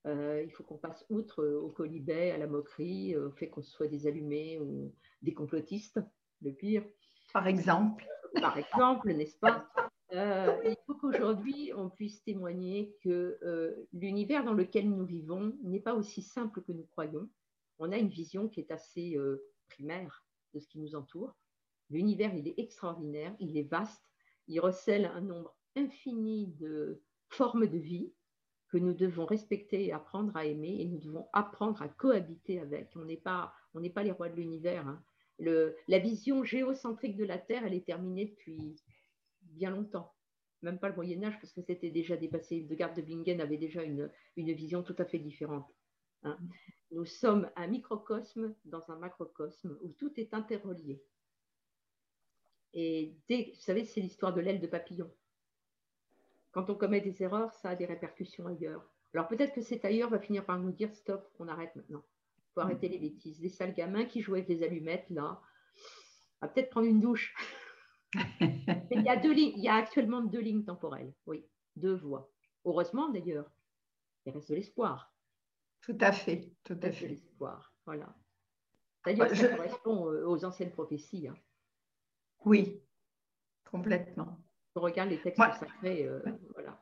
Euh, 0.06 0.42
il 0.44 0.52
faut 0.52 0.64
qu'on 0.64 0.78
passe 0.78 1.06
outre 1.10 1.46
au 1.46 1.70
colibet, 1.70 2.32
à 2.32 2.38
la 2.38 2.48
moquerie, 2.48 3.16
au 3.18 3.32
fait 3.32 3.50
qu'on 3.50 3.62
soit 3.62 3.88
des 3.88 4.08
allumés 4.08 4.60
ou 4.60 4.94
des 5.22 5.34
complotistes 5.34 6.00
le 6.42 6.52
pire. 6.54 6.84
Par 7.34 7.48
exemple. 7.48 8.06
Par 8.40 8.58
exemple, 8.58 9.12
n'est-ce 9.14 9.38
pas? 9.38 9.68
Euh, 10.14 10.58
il 10.66 10.78
faut 10.86 10.96
qu'aujourd'hui, 10.96 11.72
on 11.76 11.90
puisse 11.90 12.24
témoigner 12.24 12.96
que 13.04 13.38
euh, 13.44 13.76
l'univers 13.94 14.44
dans 14.44 14.54
lequel 14.54 14.90
nous 14.90 15.06
vivons 15.06 15.56
n'est 15.64 15.80
pas 15.80 15.94
aussi 15.94 16.22
simple 16.22 16.62
que 16.62 16.72
nous 16.72 16.86
croyons. 16.86 17.30
On 17.78 17.92
a 17.92 17.98
une 17.98 18.10
vision 18.10 18.50
qui 18.50 18.60
est 18.60 18.72
assez 18.72 19.16
euh, 19.16 19.46
primaire 19.68 20.26
de 20.54 20.60
ce 20.60 20.68
qui 20.68 20.80
nous 20.80 20.96
entoure. 20.96 21.36
L'univers, 21.90 22.34
il 22.34 22.48
est 22.48 22.58
extraordinaire, 22.58 23.36
il 23.40 23.58
est 23.58 23.70
vaste, 23.70 24.04
il 24.48 24.60
recèle 24.60 25.06
un 25.06 25.22
nombre 25.22 25.56
infini 25.76 26.48
de 26.60 27.02
formes 27.30 27.68
de 27.68 27.78
vie 27.78 28.12
que 28.70 28.78
nous 28.78 28.94
devons 28.94 29.26
respecter 29.26 29.86
et 29.86 29.92
apprendre 29.92 30.36
à 30.38 30.46
aimer, 30.46 30.78
et 30.80 30.86
nous 30.86 31.00
devons 31.00 31.28
apprendre 31.34 31.82
à 31.82 31.90
cohabiter 31.90 32.60
avec. 32.60 32.96
On 32.96 33.06
n'est 33.06 33.18
pas, 33.18 33.54
pas 33.94 34.04
les 34.04 34.12
rois 34.12 34.30
de 34.30 34.36
l'univers. 34.36 34.88
Hein. 34.88 35.04
la 35.40 36.00
vision 36.00 36.44
géocentrique 36.44 37.18
de 37.18 37.26
la 37.26 37.40
Terre, 37.40 37.66
elle 37.66 37.74
est 37.74 37.86
terminée 37.86 38.26
depuis 38.26 38.76
bien 39.42 39.72
longtemps. 39.72 40.14
Même 40.62 40.78
pas 40.78 40.90
le 40.90 40.96
Moyen 40.96 41.24
Âge, 41.24 41.40
parce 41.40 41.54
que 41.54 41.62
c'était 41.62 41.90
déjà 41.90 42.16
dépassé. 42.18 42.62
De 42.62 42.76
Garde 42.76 42.96
de 42.96 43.02
Bingen 43.02 43.42
avait 43.42 43.58
déjà 43.58 43.84
une, 43.84 44.12
vision 44.36 44.84
tout 44.84 44.96
à 45.00 45.06
fait 45.06 45.20
différente. 45.20 45.74
Hein. 46.24 46.38
Nous 46.92 47.06
sommes 47.06 47.50
un 47.56 47.68
microcosme 47.68 48.54
dans 48.66 48.92
un 48.92 48.98
macrocosme 48.98 49.78
où 49.82 49.94
tout 49.94 50.12
est 50.20 50.34
interrelié. 50.34 51.02
Et 52.74 53.16
dès, 53.28 53.52
vous 53.56 53.62
savez, 53.62 53.86
c'est 53.86 54.02
l'histoire 54.02 54.34
de 54.34 54.42
l'aile 54.42 54.60
de 54.60 54.68
papillon. 54.68 55.10
Quand 56.52 56.70
on 56.70 56.76
commet 56.76 57.02
des 57.02 57.22
erreurs, 57.22 57.54
ça 57.54 57.70
a 57.70 57.76
des 57.76 57.86
répercussions 57.86 58.48
ailleurs. 58.48 58.84
Alors 59.14 59.28
peut-être 59.28 59.54
que 59.54 59.62
cet 59.62 59.86
ailleurs 59.86 60.10
va 60.10 60.20
finir 60.20 60.46
par 60.46 60.60
nous 60.60 60.72
dire 60.72 60.94
stop, 60.94 61.28
on 61.40 61.48
arrête 61.48 61.76
maintenant. 61.76 62.04
Il 62.38 62.54
faut 62.54 62.62
arrêter 62.62 62.90
les 62.90 63.00
bêtises. 63.00 63.40
Les 63.42 63.50
sales 63.50 63.74
gamins 63.74 64.06
qui 64.06 64.22
jouaient 64.22 64.40
avec 64.40 64.48
des 64.48 64.64
allumettes, 64.64 65.10
là, 65.10 65.42
va 66.42 66.48
peut-être 66.48 66.70
prendre 66.70 66.88
une 66.88 67.00
douche. 67.00 67.34
il, 68.42 69.02
y 69.04 69.10
a 69.10 69.18
deux 69.18 69.34
lignes, 69.34 69.54
il 69.56 69.64
y 69.64 69.68
a 69.68 69.76
actuellement 69.76 70.22
deux 70.22 70.40
lignes 70.40 70.64
temporelles, 70.64 71.14
oui, 71.28 71.46
deux 71.76 71.96
voies. 71.96 72.32
Heureusement 72.66 73.10
d'ailleurs, 73.10 73.50
il 74.26 74.34
reste 74.34 74.50
de 74.50 74.56
l'espoir. 74.56 75.14
Tout 75.82 75.98
à 76.02 76.12
fait, 76.12 76.52
tout 76.64 76.78
à 76.82 76.92
fait. 76.92 77.06
De 77.06 77.12
l'espoir, 77.12 77.74
voilà. 77.86 78.16
C'est-à-dire 79.04 79.36
ça 79.36 79.56
correspond 79.56 80.04
aux 80.04 80.44
anciennes 80.44 80.72
prophéties. 80.72 81.28
Hein. 81.28 81.38
Oui, 82.46 82.82
complètement. 83.64 84.40
Regarde 84.80 85.10
les 85.10 85.22
textes 85.22 85.38
sacrés, 85.38 86.06
euh, 86.06 86.20
voilà. 86.54 86.80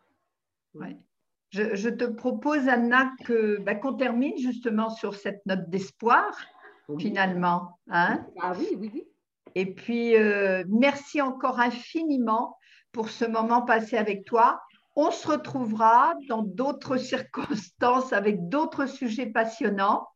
Je, 1.51 1.89
te 1.89 2.03
propose, 2.03 2.67
Anna, 2.67 3.11
que, 3.25 3.59
bah, 3.61 3.75
qu'on 3.75 3.93
termine 3.93 4.37
justement 4.37 4.89
sur 4.89 5.15
cette 5.15 5.45
note 5.45 5.69
d'espoir, 5.69 6.37
finalement. 6.99 7.79
Hein 7.89 8.25
ah 8.41 8.53
oui, 8.57 8.67
oui, 8.77 8.91
oui. 8.93 9.07
Et 9.55 9.73
puis, 9.73 10.15
euh, 10.15 10.63
merci 10.67 11.21
encore 11.21 11.59
infiniment 11.59 12.57
pour 12.91 13.09
ce 13.09 13.25
moment 13.25 13.61
passé 13.61 13.97
avec 13.97 14.25
toi. 14.25 14.61
On 14.95 15.11
se 15.11 15.27
retrouvera 15.27 16.13
dans 16.27 16.43
d'autres 16.43 16.97
circonstances 16.97 18.13
avec 18.13 18.49
d'autres 18.49 18.85
sujets 18.85 19.27
passionnants. 19.27 20.07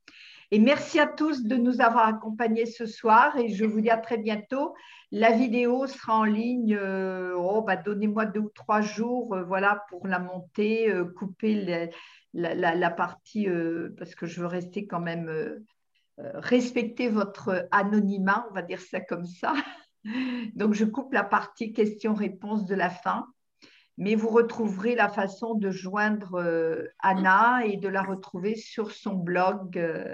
Et 0.52 0.60
merci 0.60 0.99
à 0.99 1.07
tous 1.07 1.44
de 1.44 1.56
nous 1.56 1.82
avoir 1.82 2.07
accompagnés 2.07 2.65
ce 2.65 2.86
soir 2.86 3.38
et 3.38 3.49
je 3.49 3.64
vous 3.65 3.82
dis 3.82 3.90
à 3.90 3.98
très 3.98 4.18
bientôt. 4.18 4.76
La 5.11 5.32
vidéo 5.32 5.88
sera 5.88 6.18
en 6.18 6.23
ligne, 6.23 6.76
euh, 6.76 7.34
oh, 7.38 7.61
bah, 7.61 7.78
donnez-moi 7.78 8.26
deux 8.26 8.41
ou 8.41 8.49
trois 8.49 8.82
jours 8.82 9.34
euh, 9.34 9.44
voilà, 9.44 9.86
pour 9.90 10.07
la 10.07 10.19
monter, 10.19 10.94
couper 11.15 11.90
la, 12.34 12.90
partie 12.91 13.48
parce 13.98 14.14
que 14.15 14.26
je 14.26 14.41
veux 14.41 14.48
rester 14.48 14.88
quand 14.88 15.02
même 15.02 15.64
euh, 16.22 16.32
respecter 16.36 17.07
votre 17.07 17.68
anonymat, 17.72 18.45
on 18.49 18.53
va 18.53 18.61
dire 18.61 18.82
ça 18.82 18.99
comme 18.99 19.26
ça. 19.26 19.53
Donc, 20.56 20.73
je 20.73 20.86
coupe 20.86 21.14
la 21.14 21.23
partie 21.23 21.73
questions-réponses 21.73 22.65
de 22.65 22.76
la 22.76 22.90
fin, 22.90 23.28
mais 23.98 24.15
vous 24.15 24.30
retrouverez 24.30 24.95
la 24.95 25.10
façon 25.10 25.56
de 25.56 25.72
joindre 25.72 26.36
euh, 26.36 26.86
Anna 26.99 27.65
et 27.65 27.78
de 27.78 27.88
la 27.88 28.03
retrouver 28.03 28.56
sur 28.56 28.91
son 28.91 29.15
blog 29.15 29.78
euh, 29.78 30.14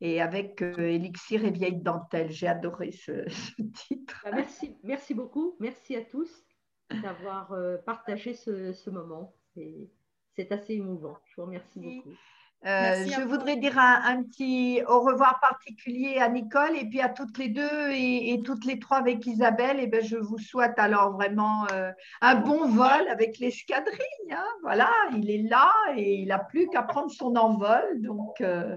et 0.00 0.20
avec 0.20 0.62
Elixir 0.62 1.44
et 1.44 1.50
Vieille 1.50 1.80
Dentelle. 1.80 2.30
J'ai 2.30 2.48
adoré 2.48 2.92
ce, 3.06 3.26
titre. 3.72 4.20
Bah, 4.24 4.32
merci, 4.34 4.76
merci 4.82 5.14
beaucoup. 5.14 5.56
Merci 5.60 5.96
à 5.96 6.02
tous 6.02 6.44
d'avoir 7.02 7.54
partagé 7.84 8.34
ce, 8.34 8.72
ce 8.72 8.90
moment. 8.90 9.34
C'est 10.34 10.52
assez 10.52 10.74
émouvant. 10.74 11.16
Je 11.26 11.36
vous 11.36 11.46
remercie 11.46 11.80
beaucoup. 11.80 12.14
Euh, 12.64 13.06
je 13.06 13.20
voudrais 13.22 13.56
dire 13.56 13.78
un, 13.78 14.24
petit 14.24 14.82
au 14.88 15.00
revoir 15.00 15.38
particulier 15.40 16.18
à 16.18 16.28
Nicole 16.28 16.76
et 16.76 16.86
puis 16.86 17.00
à 17.00 17.08
toutes 17.08 17.38
les 17.38 17.48
deux 17.48 17.90
et, 17.92 18.42
toutes 18.44 18.64
les 18.64 18.80
trois 18.80 18.96
avec 18.96 19.24
Isabelle. 19.26 19.78
Et 19.78 19.86
ben, 19.86 20.02
je 20.02 20.16
vous 20.16 20.38
souhaite 20.38 20.76
alors 20.78 21.12
vraiment 21.12 21.66
euh, 21.72 21.92
un 22.22 22.34
bon 22.34 22.68
vol 22.68 23.08
avec 23.08 23.38
l'escadrille. 23.38 24.32
Hein. 24.32 24.46
Voilà, 24.62 24.90
il 25.14 25.30
est 25.30 25.48
là 25.48 25.70
et 25.96 26.14
il 26.16 26.28
n'a 26.28 26.38
plus 26.38 26.68
qu'à 26.68 26.82
prendre 26.82 27.10
son 27.10 27.36
envol. 27.36 28.00
Donc 28.00 28.40
euh, 28.40 28.76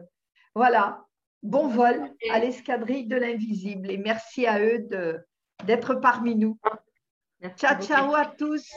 voilà, 0.53 1.05
bon 1.43 1.67
vol 1.67 2.13
à 2.31 2.39
l'escadrille 2.39 3.05
de 3.05 3.15
l'invisible 3.15 3.91
et 3.91 3.97
merci 3.97 4.47
à 4.47 4.59
eux 4.59 4.87
d'être 5.65 5.95
parmi 5.95 6.35
nous. 6.35 6.57
ciao, 7.57 7.81
ciao 7.81 8.15
à 8.15 8.25
tous. 8.25 8.69